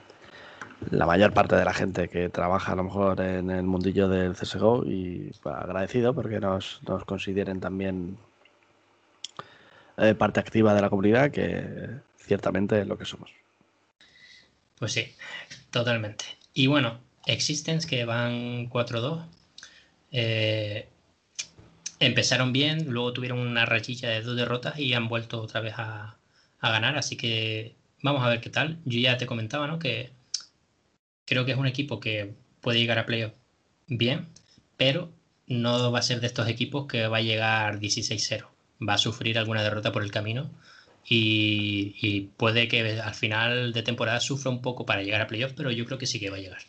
la 0.91 1.07
mayor 1.07 1.33
parte 1.33 1.55
de 1.55 1.65
la 1.65 1.73
gente 1.73 2.09
que 2.09 2.29
trabaja 2.29 2.73
a 2.73 2.77
lo 2.77 2.85
mejor 2.85 3.21
en 3.21 3.51
el 3.51 3.63
mundillo 3.63 4.09
del 4.09 4.35
CSGO 4.35 4.85
y 4.85 5.31
pues, 5.43 5.55
agradecido 5.55 6.15
porque 6.15 6.41
nos, 6.41 6.81
nos 6.87 7.05
consideren 7.05 7.61
también 7.61 8.19
eh, 9.99 10.15
parte 10.15 10.41
activa 10.41 10.75
de 10.75 10.81
la 10.81 10.91
comunidad 10.91 11.31
que 11.31 11.89
ciertamente 12.17 12.81
es 12.81 12.87
lo 12.87 12.99
que 12.99 13.05
somos. 13.05 13.31
Pues 14.79 14.93
sí, 14.93 15.15
totalmente. 15.71 16.25
Y 16.55 16.67
bueno, 16.67 16.99
Existence 17.27 17.87
que 17.87 18.05
van 18.05 18.69
4-2. 18.69 19.27
Eh, 20.11 20.89
empezaron 22.01 22.53
bien, 22.53 22.87
luego 22.91 23.13
tuvieron 23.13 23.39
una 23.39 23.67
rachilla 23.67 24.09
de 24.11 24.23
dos 24.23 24.37
derrotas 24.37 24.79
y 24.79 24.93
han 24.95 25.09
vuelto 25.09 25.41
otra 25.41 25.61
vez 25.61 25.75
a, 25.77 26.17
ganar, 26.61 26.97
así 26.97 27.17
que 27.17 27.75
vamos 28.03 28.23
a 28.23 28.29
ver 28.29 28.41
qué 28.41 28.51
tal. 28.51 28.79
Yo 28.85 29.01
ya 29.01 29.17
te 29.19 29.27
comentaba, 29.27 29.67
¿no? 29.67 29.79
Que 29.79 30.11
creo 31.25 31.45
que 31.45 31.53
es 31.53 31.59
un 31.59 31.67
equipo 31.67 32.01
que 32.01 32.35
puede 32.61 32.79
llegar 32.79 32.99
a 32.99 33.07
playoff 33.07 33.33
bien, 33.89 34.29
pero 34.77 35.11
no 35.47 35.91
va 35.93 35.99
a 36.01 36.03
ser 36.03 36.21
de 36.21 36.27
estos 36.29 36.49
equipos 36.49 36.87
que 36.87 37.07
va 37.09 37.19
a 37.19 37.23
llegar 37.23 37.81
16-0. 37.81 38.47
Va 38.89 38.95
a 38.95 38.99
sufrir 38.99 39.39
alguna 39.39 39.63
derrota 39.63 39.93
por 39.93 40.03
el 40.03 40.11
camino 40.11 40.51
y, 41.09 42.31
puede 42.37 42.69
que 42.69 43.01
al 43.01 43.15
final 43.15 43.73
de 43.73 43.83
temporada 43.83 44.21
sufra 44.21 44.51
un 44.51 44.63
poco 44.63 44.87
para 44.87 45.03
llegar 45.03 45.21
a 45.21 45.27
playoff, 45.27 45.53
pero 45.57 45.71
yo 45.71 45.85
creo 45.85 45.99
que 45.99 46.07
sí 46.07 46.21
que 46.21 46.31
va 46.31 46.37
a 46.37 46.41
llegar. 46.41 46.63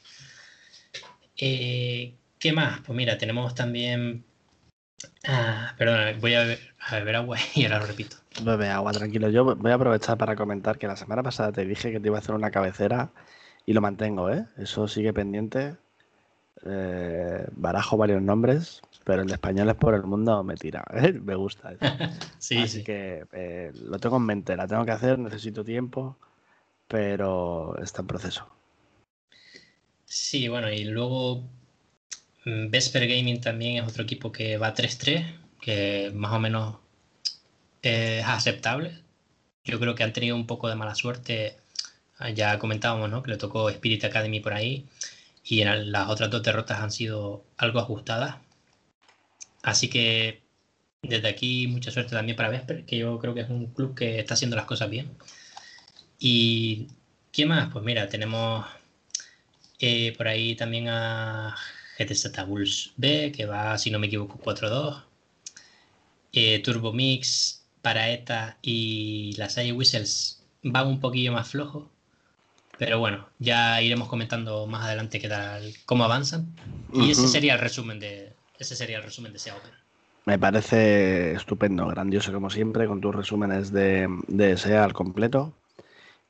Eh, 1.37 2.13
¿Qué 2.39 2.53
más? 2.53 2.81
Pues 2.81 2.95
mira, 2.95 3.17
tenemos 3.17 3.55
también 3.55 4.23
Ah, 5.25 5.73
perdona, 5.77 6.17
voy 6.19 6.33
a 6.33 6.43
beber, 6.91 7.15
agua 7.15 7.37
y 7.55 7.63
ahora 7.63 7.79
lo 7.79 7.85
repito. 7.87 8.17
Bebe 8.43 8.69
agua, 8.69 8.91
tranquilo. 8.91 9.29
Yo 9.29 9.55
voy 9.55 9.71
a 9.71 9.75
aprovechar 9.75 10.17
para 10.17 10.35
comentar 10.35 10.77
que 10.77 10.87
la 10.87 10.95
semana 10.95 11.23
pasada 11.23 11.51
te 11.51 11.65
dije 11.65 11.91
que 11.91 11.99
te 11.99 12.07
iba 12.07 12.17
a 12.17 12.19
hacer 12.19 12.35
una 12.35 12.51
cabecera 12.51 13.11
y 13.65 13.73
lo 13.73 13.81
mantengo, 13.81 14.29
¿eh? 14.29 14.45
Eso 14.57 14.87
sigue 14.87 15.13
pendiente. 15.13 15.75
Eh, 16.65 17.45
barajo 17.51 17.97
varios 17.97 18.21
nombres, 18.21 18.81
pero 19.03 19.21
el 19.21 19.27
de 19.27 19.33
españoles 19.33 19.75
por 19.75 19.93
el 19.93 20.03
mundo 20.03 20.43
me 20.43 20.55
tira. 20.55 20.83
¿eh? 20.93 21.13
Me 21.13 21.35
gusta. 21.35 21.73
sí, 22.39 22.57
Así 22.57 22.83
que 22.83 23.25
eh, 23.31 23.71
lo 23.73 23.99
tengo 23.99 24.17
en 24.17 24.25
mente, 24.25 24.55
la 24.55 24.67
tengo 24.67 24.85
que 24.85 24.91
hacer, 24.91 25.19
necesito 25.19 25.63
tiempo, 25.63 26.17
pero 26.87 27.77
está 27.81 28.01
en 28.01 28.07
proceso. 28.07 28.47
Sí, 30.15 30.47
bueno, 30.47 30.71
y 30.71 30.83
luego 30.85 31.43
Mm, 32.45 32.69
Vesper 32.69 33.07
Gaming 33.07 33.39
también 33.41 33.83
es 33.83 33.89
otro 33.89 34.03
equipo 34.03 34.31
que 34.31 34.57
va 34.57 34.73
3-3, 34.73 35.25
que 35.61 36.11
más 36.13 36.33
o 36.33 36.39
menos 36.39 36.77
es 37.81 38.23
aceptable. 38.25 38.99
Yo 39.65 39.79
creo 39.79 39.95
que 39.95 40.03
han 40.03 40.13
tenido 40.13 40.35
un 40.35 40.47
poco 40.47 40.69
de 40.69 40.75
mala 40.75 40.95
suerte. 40.95 41.57
Ah, 42.17 42.29
ya 42.29 42.59
comentábamos 42.59 43.09
¿no? 43.09 43.23
que 43.23 43.31
le 43.31 43.37
tocó 43.37 43.69
Spirit 43.69 44.03
Academy 44.05 44.39
por 44.39 44.53
ahí 44.53 44.87
y 45.43 45.61
en 45.61 45.91
las 45.91 46.09
otras 46.09 46.29
dos 46.31 46.43
derrotas 46.43 46.81
han 46.81 46.91
sido 46.91 47.45
algo 47.57 47.79
ajustadas. 47.79 48.37
Así 49.63 49.89
que 49.89 50.41
desde 51.01 51.27
aquí 51.27 51.67
mucha 51.67 51.91
suerte 51.91 52.15
también 52.15 52.35
para 52.37 52.49
Vesper, 52.49 52.85
que 52.85 52.97
yo 52.97 53.19
creo 53.19 53.33
que 53.33 53.41
es 53.41 53.49
un 53.49 53.67
club 53.67 53.95
que 53.95 54.19
está 54.19 54.35
haciendo 54.35 54.55
las 54.55 54.65
cosas 54.65 54.89
bien. 54.89 55.11
¿Y 56.19 56.87
qué 57.31 57.45
más? 57.45 57.71
Pues 57.71 57.83
mira, 57.85 58.07
tenemos 58.09 58.65
eh, 59.85 60.13
por 60.15 60.29
ahí 60.29 60.55
también 60.55 60.87
a 60.87 61.57
GTZ 61.99 62.47
Bulls 62.47 62.93
B, 62.95 63.33
que 63.35 63.45
va, 63.45 63.77
si 63.77 63.91
no 63.91 63.99
me 63.99 64.07
equivoco, 64.07 64.39
4-2. 64.39 65.03
Eh, 66.31 66.59
Turbo 66.63 66.93
Mix, 66.93 67.65
Paraeta 67.81 68.57
y 68.61 69.35
las 69.37 69.55
Salle 69.55 69.73
Whistles 69.73 70.41
van 70.63 70.87
un 70.87 71.01
poquillo 71.01 71.33
más 71.33 71.49
flojos. 71.49 71.83
Pero 72.77 72.97
bueno, 72.97 73.27
ya 73.39 73.81
iremos 73.81 74.07
comentando 74.07 74.65
más 74.67 74.85
adelante 74.85 75.19
qué 75.19 75.27
tal, 75.27 75.73
cómo 75.85 76.05
avanzan. 76.05 76.55
Y 76.93 77.11
ese 77.11 77.27
sería 77.27 77.55
el 77.55 77.59
resumen 77.59 77.99
de 77.99 78.31
ese 78.57 78.77
sería 78.77 78.99
el 78.99 79.03
resumen 79.03 79.33
de 79.33 79.37
ese 79.37 79.51
Open. 79.51 79.71
Me 80.23 80.39
parece 80.39 81.33
estupendo, 81.33 81.87
grandioso 81.87 82.31
como 82.31 82.49
siempre, 82.49 82.87
con 82.87 83.01
tus 83.01 83.13
resúmenes 83.13 83.73
de, 83.73 84.07
de 84.29 84.55
SEA 84.55 84.85
al 84.85 84.93
completo. 84.93 85.53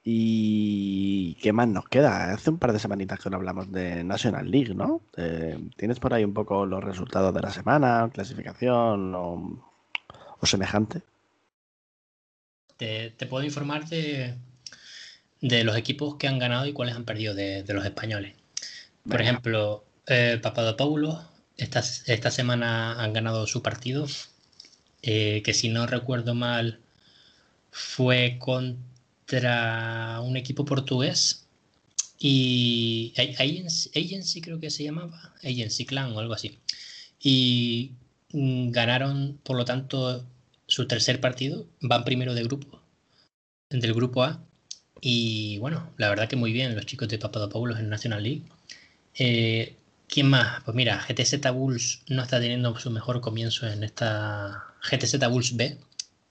¿Y 0.06 1.36
qué 1.36 1.54
más 1.54 1.70
nos 1.70 1.88
queda? 1.88 2.34
Hace 2.34 2.50
un 2.50 2.58
par 2.58 2.74
de 2.74 2.80
semanitas 2.80 3.20
que 3.20 3.30
no 3.30 3.38
hablamos 3.38 3.72
de 3.72 4.04
National 4.04 4.52
League, 4.52 4.76
¿no? 4.76 5.02
Eh, 5.16 5.58
¿Tienes 5.78 6.00
por 6.00 6.14
ahí 6.14 6.26
un 6.26 6.34
poco 6.34 6.66
los 6.66 6.84
resultados 6.84 7.34
de 7.34 7.42
la 7.42 7.52
semana, 7.52 8.10
clasificación 8.14 9.16
o, 9.16 9.60
semejante? 10.44 11.02
Te, 12.76 13.12
puedo 13.30 13.46
informar 13.46 13.88
de, 13.88 14.36
los 15.40 15.78
equipos 15.78 16.16
que 16.16 16.28
han 16.28 16.38
ganado 16.38 16.66
y 16.66 16.74
cuáles 16.74 16.96
han 16.96 17.06
perdido 17.06 17.34
de, 17.34 17.64
los 17.70 17.86
españoles. 17.86 18.36
Por 19.10 19.22
ejemplo, 19.22 19.86
eh, 20.08 20.38
Papadopoulos 20.42 21.20
esta, 21.56 21.80
esta 21.80 22.30
semana 22.30 23.02
han 23.02 23.14
ganado 23.14 23.48
su 23.48 23.62
partido, 23.62 24.06
eh, 25.02 25.42
que 25.46 25.54
si 25.54 25.70
no 25.70 25.88
recuerdo 25.88 26.36
mal 26.36 26.82
fue 27.72 28.38
contra 28.38 28.93
un 29.32 30.38
equipo 30.38 30.66
portugués 30.66 31.48
y 32.20 33.14
Agency, 33.18 34.42
creo 34.42 34.60
que 34.60 34.70
se 34.70 34.84
llamaba, 34.84 35.34
Agency 35.44 35.86
Clan 35.86 36.14
o 36.14 36.20
algo 36.20 36.34
así. 36.34 36.58
Y 37.20 37.92
mm, 38.32 38.72
ganaron, 38.72 39.40
por 39.44 39.58
lo 39.58 39.66
tanto, 39.66 40.26
su 40.68 40.88
tercer 40.88 41.20
partido, 41.22 41.68
van 41.82 42.06
primero 42.06 42.34
de 42.34 42.44
grupo, 42.44 42.82
del 43.70 43.94
grupo 43.94 44.24
A. 44.24 44.44
Y 45.02 45.58
bueno, 45.58 45.92
la 45.98 46.10
verdad 46.10 46.30
que 46.30 46.38
muy 46.38 46.54
bien 46.54 46.76
los 46.76 46.86
chicos 46.86 47.10
de 47.10 47.20
Papadopoulos 47.20 47.80
en 47.80 47.90
National 47.90 48.24
League. 48.24 48.44
Eh, 49.16 49.76
¿Quién 50.08 50.30
más? 50.30 50.64
Pues 50.64 50.76
mira, 50.76 51.06
GTZ 51.08 51.52
Bulls 51.54 52.04
no 52.08 52.24
está 52.24 52.40
teniendo 52.40 52.78
su 52.80 52.90
mejor 52.92 53.20
comienzo 53.22 53.68
en 53.68 53.84
esta. 53.84 54.64
GTZ 54.90 55.18
Bulls 55.30 55.56
B 55.56 55.78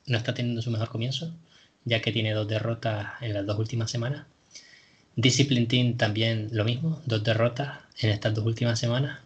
no 0.06 0.18
está 0.18 0.34
teniendo 0.34 0.62
su 0.62 0.70
mejor 0.70 0.88
comienzo, 0.88 1.34
ya 1.84 2.00
que 2.00 2.12
tiene 2.12 2.32
dos 2.32 2.48
derrotas 2.48 3.12
en 3.20 3.34
las 3.34 3.46
dos 3.46 3.58
últimas 3.58 3.90
semanas. 3.90 4.26
Discipline 5.16 5.66
Team 5.66 5.96
también 5.96 6.48
lo 6.52 6.64
mismo, 6.64 7.02
dos 7.06 7.22
derrotas 7.22 7.80
en 7.98 8.10
estas 8.10 8.34
dos 8.34 8.46
últimas 8.46 8.78
semanas. 8.78 9.20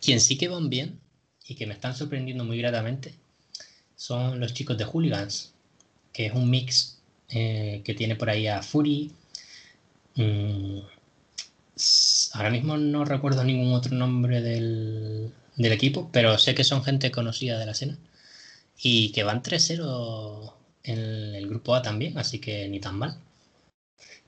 Quien 0.00 0.20
sí 0.20 0.38
que 0.38 0.48
van 0.48 0.70
bien 0.70 1.00
y 1.46 1.54
que 1.54 1.66
me 1.66 1.74
están 1.74 1.96
sorprendiendo 1.96 2.44
muy 2.44 2.58
gratamente 2.58 3.14
son 3.96 4.40
los 4.40 4.52
chicos 4.54 4.78
de 4.78 4.84
Hooligans, 4.84 5.52
que 6.12 6.26
es 6.26 6.32
un 6.32 6.48
mix 6.50 6.98
eh, 7.28 7.82
que 7.84 7.94
tiene 7.94 8.16
por 8.16 8.30
ahí 8.30 8.46
a 8.46 8.62
Fury. 8.62 9.10
Mmm, 10.16 10.80
ahora 12.32 12.50
mismo 12.50 12.76
no 12.76 13.04
recuerdo 13.04 13.44
ningún 13.44 13.72
otro 13.72 13.94
nombre 13.94 14.40
del, 14.40 15.32
equipo, 15.56 16.10
pero 16.12 16.38
sé 16.38 16.54
que 16.54 16.64
son 16.64 16.84
gente 16.84 17.10
conocida 17.10 17.58
de 17.58 17.66
la 17.66 17.72
escena 17.72 17.98
y 18.78 19.10
que 19.12 19.24
van 19.24 19.42
3-0 19.42 20.52
en 20.86 20.98
el 21.34 21.48
grupo 21.48 21.74
A 21.74 21.82
también, 21.82 22.18
así 22.18 22.38
que 22.40 22.68
ni 22.68 22.80
tan 22.80 22.98
mal. 22.98 23.18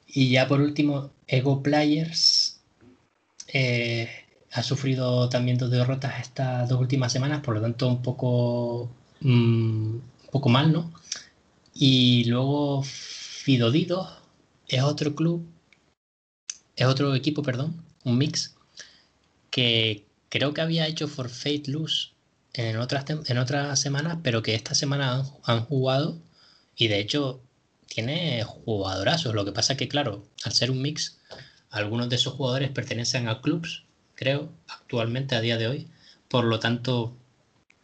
Y 0.07 0.31
ya 0.31 0.49
por 0.49 0.61
último, 0.61 1.11
Ego 1.27 1.63
Players 1.63 2.61
eh, 3.53 4.09
ha 4.53 4.63
sufrido 4.63 5.29
también 5.29 5.59
dos 5.59 5.71
derrotas 5.71 6.21
estas 6.21 6.69
dos 6.69 6.81
últimas 6.81 7.13
semanas, 7.13 7.41
por 7.43 7.55
lo 7.55 7.61
tanto 7.63 7.89
un 7.89 8.03
poco, 8.03 8.91
mm, 9.21 9.95
un 9.95 10.31
poco 10.33 10.49
mal, 10.49 10.73
¿no? 10.73 10.93
Y 11.75 12.25
luego 12.25 12.83
Fidodido 12.85 14.09
es 14.69 14.83
otro 14.83 15.15
club 15.15 15.47
es 16.79 16.87
otro 16.87 17.15
equipo, 17.15 17.43
perdón, 17.43 17.83
un 18.05 18.19
mix, 18.19 18.55
que 19.51 20.05
creo 20.29 20.55
que 20.55 20.61
había 20.61 20.87
hecho 20.87 21.09
For 21.09 21.29
Fate 21.29 21.65
Lose 21.67 22.11
en 22.55 22.77
otras, 22.79 23.05
en 23.11 23.39
otras 23.39 23.81
semanas, 23.81 24.19
pero 24.23 24.43
que 24.43 24.55
esta 24.55 24.75
semana 24.75 25.25
han, 25.43 25.65
jugado 25.65 26.19
y 26.79 26.89
de 26.89 27.01
hecho 27.01 27.43
tiene 27.87 28.43
jugadorazos. 28.45 29.35
Lo 29.35 29.45
que 29.45 29.53
pasa 29.53 29.77
que, 29.77 29.89
claro, 29.89 30.25
al 30.45 30.53
ser 30.53 30.71
un 30.71 30.81
mix, 30.81 31.19
algunos 31.71 32.09
de 32.09 32.17
esos 32.17 32.35
jugadores 32.35 32.71
pertenecen 32.71 33.29
a 33.29 33.43
clubs, 33.43 33.85
creo, 34.15 34.53
actualmente 34.69 35.35
a 35.35 35.41
día 35.41 35.59
de 35.59 35.67
hoy. 35.67 35.89
Por 36.29 36.45
lo 36.45 36.61
tanto, 36.61 37.17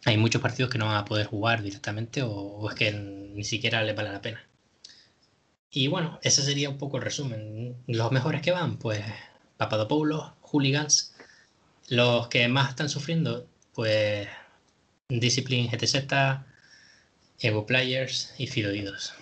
hay 0.05 0.17
muchos 0.17 0.41
partidos 0.41 0.71
que 0.71 0.79
no 0.79 0.87
van 0.87 0.97
a 0.97 1.05
poder 1.05 1.27
jugar 1.27 1.63
directamente 1.63 2.23
o 2.23 2.71
es 2.71 2.77
que 2.77 2.93
ni 2.93 3.45
siquiera 3.45 3.83
les 3.83 3.97
vale 3.97 4.13
la 4.13 4.23
pena. 4.23 4.47
Y 5.71 5.89
bueno, 5.89 6.21
ese 6.23 6.43
sería 6.43 6.71
un 6.71 6.79
poco 6.79 6.99
el 6.99 7.03
resumen. 7.03 7.77
Los 7.89 8.13
mejores 8.13 8.43
que 8.43 8.53
van, 8.53 8.79
pues 8.79 9.03
Papadopoulos, 9.57 10.33
Hooligans. 10.41 11.15
Los 11.89 12.29
que 12.29 12.47
más 12.49 12.71
están 12.71 12.89
sufriendo, 12.89 13.49
pues 13.75 14.29
Discipline 15.09 15.69
GTZ, 15.69 16.07
Evo 17.45 17.67
Players 17.67 18.35
y 18.39 18.47
Fidodidos. 18.47 19.13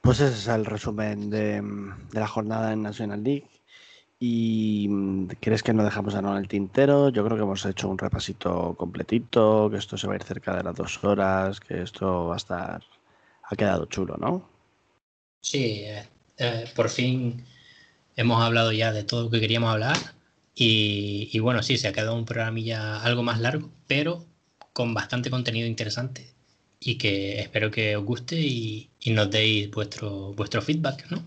Pues 0.00 0.20
ese 0.20 0.38
es 0.38 0.48
el 0.48 0.64
resumen 0.64 1.28
de, 1.28 1.62
la 2.12 2.26
jornada 2.26 2.72
en 2.72 2.82
National 2.82 3.22
League. 3.22 3.46
¿Y 4.18 4.88
crees 5.40 5.62
que 5.62 5.74
no 5.74 5.84
dejamos 5.84 6.14
a 6.14 6.20
en 6.20 6.26
el 6.26 6.48
tintero? 6.48 7.10
Yo 7.10 7.22
creo 7.24 7.36
que 7.36 7.42
hemos 7.42 7.64
hecho 7.66 7.88
un 7.88 7.98
repasito 7.98 8.74
completito, 8.76 9.68
que 9.70 9.76
esto 9.76 9.98
se 9.98 10.06
va 10.06 10.14
a 10.14 10.16
ir 10.16 10.22
cerca 10.22 10.56
de 10.56 10.64
las 10.64 10.74
dos 10.74 11.04
horas, 11.04 11.60
que 11.60 11.82
esto 11.82 12.26
va 12.26 12.34
a 12.34 12.38
estar 12.38 12.82
ha 13.50 13.56
quedado 13.56 13.84
chulo, 13.86 14.16
¿no? 14.16 14.48
Sí, 15.40 15.82
eh, 15.84 16.08
eh, 16.38 16.64
por 16.74 16.88
fin 16.88 17.44
hemos 18.16 18.42
hablado 18.42 18.72
ya 18.72 18.92
de 18.92 19.04
todo 19.04 19.24
lo 19.24 19.30
que 19.30 19.40
queríamos 19.40 19.70
hablar. 19.70 19.96
Y, 20.60 21.38
bueno, 21.38 21.62
sí, 21.62 21.76
se 21.76 21.86
ha 21.86 21.92
quedado 21.92 22.16
un 22.16 22.24
programilla 22.24 23.00
algo 23.02 23.22
más 23.22 23.38
largo, 23.38 23.70
pero 23.86 24.24
con 24.78 24.94
bastante 24.94 25.28
contenido 25.28 25.66
interesante. 25.66 26.32
Y 26.78 26.98
que 26.98 27.40
espero 27.40 27.68
que 27.68 27.96
os 27.96 28.04
guste 28.04 28.36
y, 28.36 28.88
nos 29.06 29.28
deis 29.28 29.68
vuestro, 29.72 30.32
vuestro 30.34 30.62
feedback, 30.62 31.10
¿no? 31.10 31.24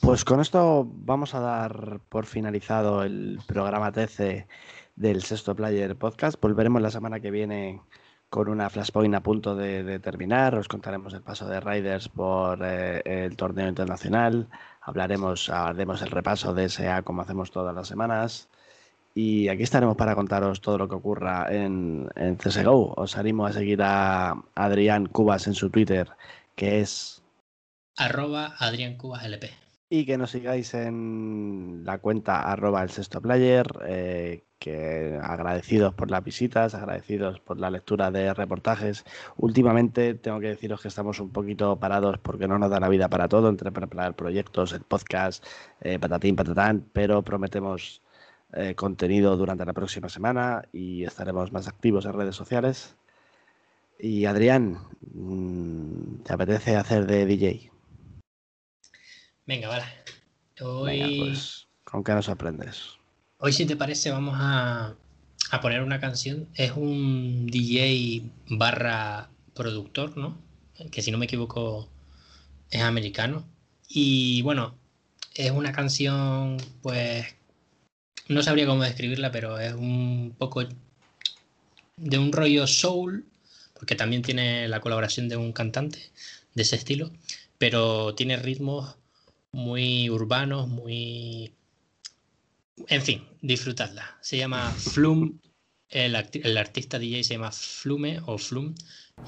Pues 0.00 0.24
con 0.24 0.40
esto 0.40 0.88
vamos 0.88 1.34
a 1.34 1.40
dar 1.40 1.98
por 2.08 2.26
finalizado 2.26 3.02
el 3.02 3.40
programa 3.48 3.90
TC 3.90 4.46
del 4.94 5.24
Sexto 5.24 5.56
Player 5.56 5.96
Podcast. 5.96 6.40
Volveremos 6.40 6.80
la 6.80 6.92
semana 6.92 7.18
que 7.18 7.32
viene 7.32 7.80
con 8.30 8.48
una 8.48 8.70
flashpoint 8.70 9.16
a 9.16 9.20
punto 9.20 9.56
de, 9.56 9.98
terminar. 9.98 10.54
Os 10.54 10.68
contaremos 10.68 11.12
el 11.14 11.22
paso 11.22 11.48
de 11.48 11.58
Riders 11.58 12.08
por 12.08 12.60
eh, 12.62 13.02
el 13.04 13.36
torneo 13.36 13.68
internacional. 13.68 14.46
Hablaremos, 14.82 15.50
haremos 15.50 16.00
el 16.02 16.12
repaso 16.12 16.54
de 16.54 16.68
SEA 16.68 17.02
como 17.02 17.22
hacemos 17.22 17.50
todas 17.50 17.74
las 17.74 17.88
semanas. 17.88 18.48
Y 19.14 19.48
aquí 19.48 19.62
estaremos 19.62 19.96
para 19.96 20.14
contaros 20.14 20.60
todo 20.60 20.78
lo 20.78 20.88
que 20.88 20.94
ocurra 20.94 21.46
en, 21.50 22.08
en 22.16 22.36
CSGO. 22.36 22.94
Os 22.96 23.16
animo 23.16 23.46
a 23.46 23.52
seguir 23.52 23.82
a 23.82 24.42
Adrián 24.54 25.06
Cubas 25.06 25.46
en 25.46 25.54
su 25.54 25.70
Twitter, 25.70 26.08
que 26.54 26.80
es 26.80 27.22
arroba 27.96 28.54
Adrián 28.58 28.96
Cubas 28.96 29.24
LP. 29.24 29.50
Y 29.90 30.06
que 30.06 30.16
nos 30.16 30.30
sigáis 30.30 30.72
en 30.72 31.82
la 31.84 31.98
cuenta 31.98 32.40
arroba 32.40 32.82
el 32.82 32.90
sexto 32.90 33.20
player. 33.20 33.66
Eh, 33.86 34.44
que 34.62 35.18
agradecidos 35.20 35.92
por 35.92 36.08
las 36.12 36.22
visitas, 36.22 36.76
agradecidos 36.76 37.40
por 37.40 37.58
la 37.58 37.68
lectura 37.68 38.12
de 38.12 38.32
reportajes. 38.32 39.04
Últimamente 39.36 40.14
tengo 40.14 40.38
que 40.38 40.50
deciros 40.50 40.80
que 40.80 40.86
estamos 40.86 41.18
un 41.18 41.30
poquito 41.30 41.80
parados 41.80 42.18
porque 42.18 42.46
no 42.46 42.60
nos 42.60 42.70
da 42.70 42.78
la 42.78 42.88
vida 42.88 43.08
para 43.08 43.26
todo, 43.26 43.48
entre 43.48 43.72
preparar 43.72 44.14
proyectos, 44.14 44.72
el 44.72 44.82
podcast, 44.82 45.44
eh, 45.80 45.98
patatín, 45.98 46.36
patatán, 46.36 46.88
pero 46.92 47.22
prometemos 47.22 48.02
eh, 48.54 48.74
contenido 48.74 49.36
durante 49.36 49.64
la 49.64 49.72
próxima 49.72 50.08
semana 50.08 50.62
y 50.72 51.04
estaremos 51.04 51.52
más 51.52 51.68
activos 51.68 52.04
en 52.04 52.12
redes 52.12 52.36
sociales. 52.36 52.96
Y 53.98 54.24
Adrián, 54.26 54.78
mm, 55.14 56.22
¿te 56.24 56.32
apetece 56.32 56.76
hacer 56.76 57.06
de 57.06 57.24
DJ? 57.24 57.70
Venga, 59.46 59.68
vale. 59.68 59.84
Hoy... 60.60 61.18
pues, 61.18 61.68
¿con 61.84 62.04
qué 62.04 62.12
nos 62.12 62.28
aprendes? 62.28 62.98
Hoy, 63.38 63.52
si 63.52 63.66
te 63.66 63.76
parece, 63.76 64.10
vamos 64.10 64.34
a, 64.38 64.96
poner 65.60 65.82
una 65.82 66.00
canción. 66.00 66.48
Es 66.54 66.72
un 66.72 67.46
DJ 67.46 68.30
barra 68.50 69.30
productor, 69.54 70.16
¿no? 70.16 70.38
Que 70.90 71.02
si 71.02 71.10
no 71.10 71.18
me 71.18 71.24
equivoco 71.24 71.88
es 72.70 72.82
americano. 72.82 73.44
Y 73.88 74.42
bueno, 74.42 74.74
es 75.34 75.50
una 75.50 75.72
canción, 75.72 76.56
pues, 76.82 77.26
no 78.28 78.42
sabría 78.42 78.66
cómo 78.66 78.82
describirla, 78.82 79.30
pero 79.30 79.58
es 79.58 79.74
un 79.74 80.34
poco 80.38 80.64
de 81.96 82.18
un 82.18 82.32
rollo 82.32 82.66
soul, 82.66 83.24
porque 83.74 83.94
también 83.94 84.22
tiene 84.22 84.68
la 84.68 84.80
colaboración 84.80 85.28
de 85.28 85.36
un 85.36 85.52
cantante 85.52 86.10
de 86.54 86.62
ese 86.62 86.76
estilo, 86.76 87.10
pero 87.58 88.14
tiene 88.14 88.36
ritmos 88.36 88.96
muy 89.52 90.08
urbanos, 90.10 90.68
muy 90.68 91.52
en 92.88 93.02
fin, 93.02 93.24
disfrutadla. 93.40 94.16
Se 94.20 94.36
llama 94.36 94.70
Flum, 94.70 95.38
el, 95.90 96.16
artista 96.56 96.98
DJ 96.98 97.24
se 97.24 97.34
llama 97.34 97.52
Flume 97.52 98.20
o 98.26 98.38
Flum 98.38 98.74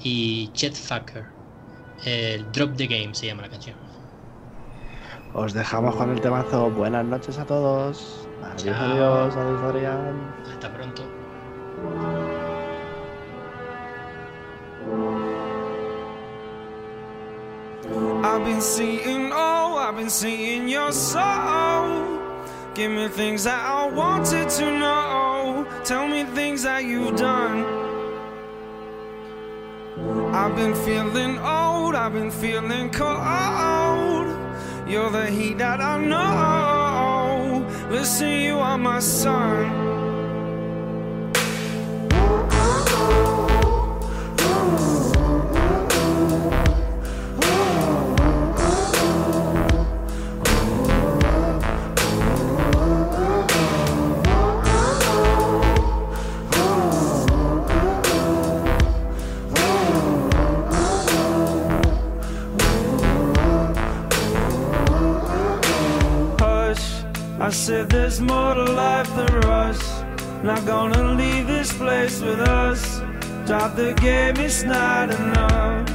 y 0.03 0.49
Chet 0.53 0.75
Fucker. 0.75 1.25
El 2.03 2.51
Drop 2.51 2.75
the 2.75 2.87
Game 2.87 3.13
se 3.13 3.27
llama 3.27 3.43
la 3.43 3.49
canción. 3.49 3.75
Os 5.33 5.53
dejamos 5.53 5.95
con 5.95 6.11
el 6.11 6.21
temazo. 6.21 6.69
Buenas 6.71 7.05
noches 7.05 7.37
a 7.37 7.45
todos. 7.45 8.24
Adiós, 8.51 8.77
Chao. 8.77 8.85
adiós, 8.91 9.37
adiós, 9.37 9.63
Adrián. 9.63 10.33
Hasta 10.47 10.69
pronto. 10.69 11.03
I've 18.23 18.43
been 18.43 18.61
seeing, 18.61 19.31
oh, 19.31 19.77
I've 19.77 19.95
been 19.95 20.09
seeing 20.09 20.67
your 20.67 20.91
soul. 20.91 22.19
Give 22.73 22.91
me 22.91 23.07
things 23.07 23.43
that 23.45 23.61
I 23.63 23.87
wanted 23.89 24.49
to 24.49 24.65
know. 24.79 25.65
Tell 25.83 26.07
me 26.07 26.23
things 26.23 26.63
that 26.63 26.83
you've 26.83 27.15
done. 27.15 27.63
I've 30.33 30.55
been 30.55 30.75
feeling 30.75 31.37
old, 31.39 31.95
I've 31.95 32.13
been 32.13 32.31
feeling 32.31 32.89
cold. 32.91 34.27
You're 34.87 35.09
the 35.09 35.27
heat 35.31 35.57
that 35.59 35.79
I 35.79 35.97
know. 36.03 36.44
Listen, 38.05 38.29
you 38.29 38.59
are 38.59 38.77
my 38.77 38.99
sun. 38.99 39.94
Us. 73.45 73.49
Drop 73.49 73.75
the 73.75 73.93
game, 73.93 74.37
it's 74.37 74.63
not 74.63 75.09
enough. 75.09 75.89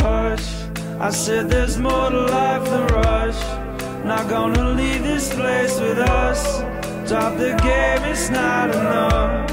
Hush, 0.00 0.66
I 1.00 1.10
said 1.10 1.48
there's 1.48 1.78
more 1.78 2.10
to 2.10 2.20
life 2.26 2.64
than 2.64 2.86
rush. 2.88 3.40
Not 4.04 4.28
gonna 4.28 4.70
leave 4.74 5.02
this 5.02 5.32
place 5.34 5.78
with 5.80 5.98
us. 5.98 6.60
Drop 7.08 7.36
the 7.36 7.54
game, 7.62 8.10
it's 8.10 8.30
not 8.30 8.70
enough. 8.70 9.50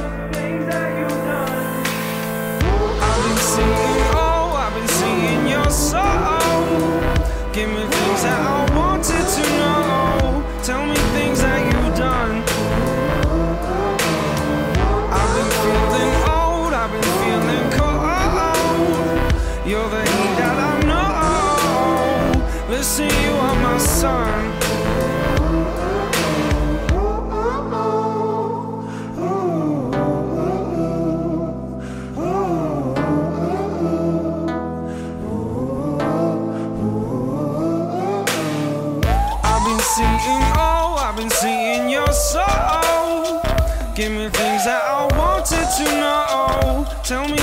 I've 3.02 3.24
been 3.24 3.38
seeing, 3.38 4.03
oh, 4.16 4.53
I've 4.56 4.74
been 4.74 4.88
seeing 4.88 5.48
your 5.48 5.70
soul. 5.70 6.02
Give 7.53 7.70
me 7.70 7.84
things 7.86 8.24
that 8.24 8.40
I 8.40 8.76
wanted 8.76 9.26
to 9.36 9.44
know. 9.60 10.44
Tell 10.64 10.86
me 10.86 10.95
things 11.16 11.41
that 11.41 11.69
Listen, 22.90 23.06
you 23.24 23.32
are 23.34 23.56
my 23.61 23.78
been 39.66 39.80
seeing, 39.80 40.44
oh, 40.57 40.98
I've 40.98 41.16
been 41.16 41.30
seeing 41.30 41.90
your 41.90 42.11
soul. 42.11 43.40
Give 43.94 44.11
me 44.11 44.30
things 44.30 44.66
that 44.66 44.82
I 44.84 45.06
wanted 45.16 45.68
to 45.78 45.84
know. 46.02 46.88
Tell 47.03 47.28
me 47.28 47.39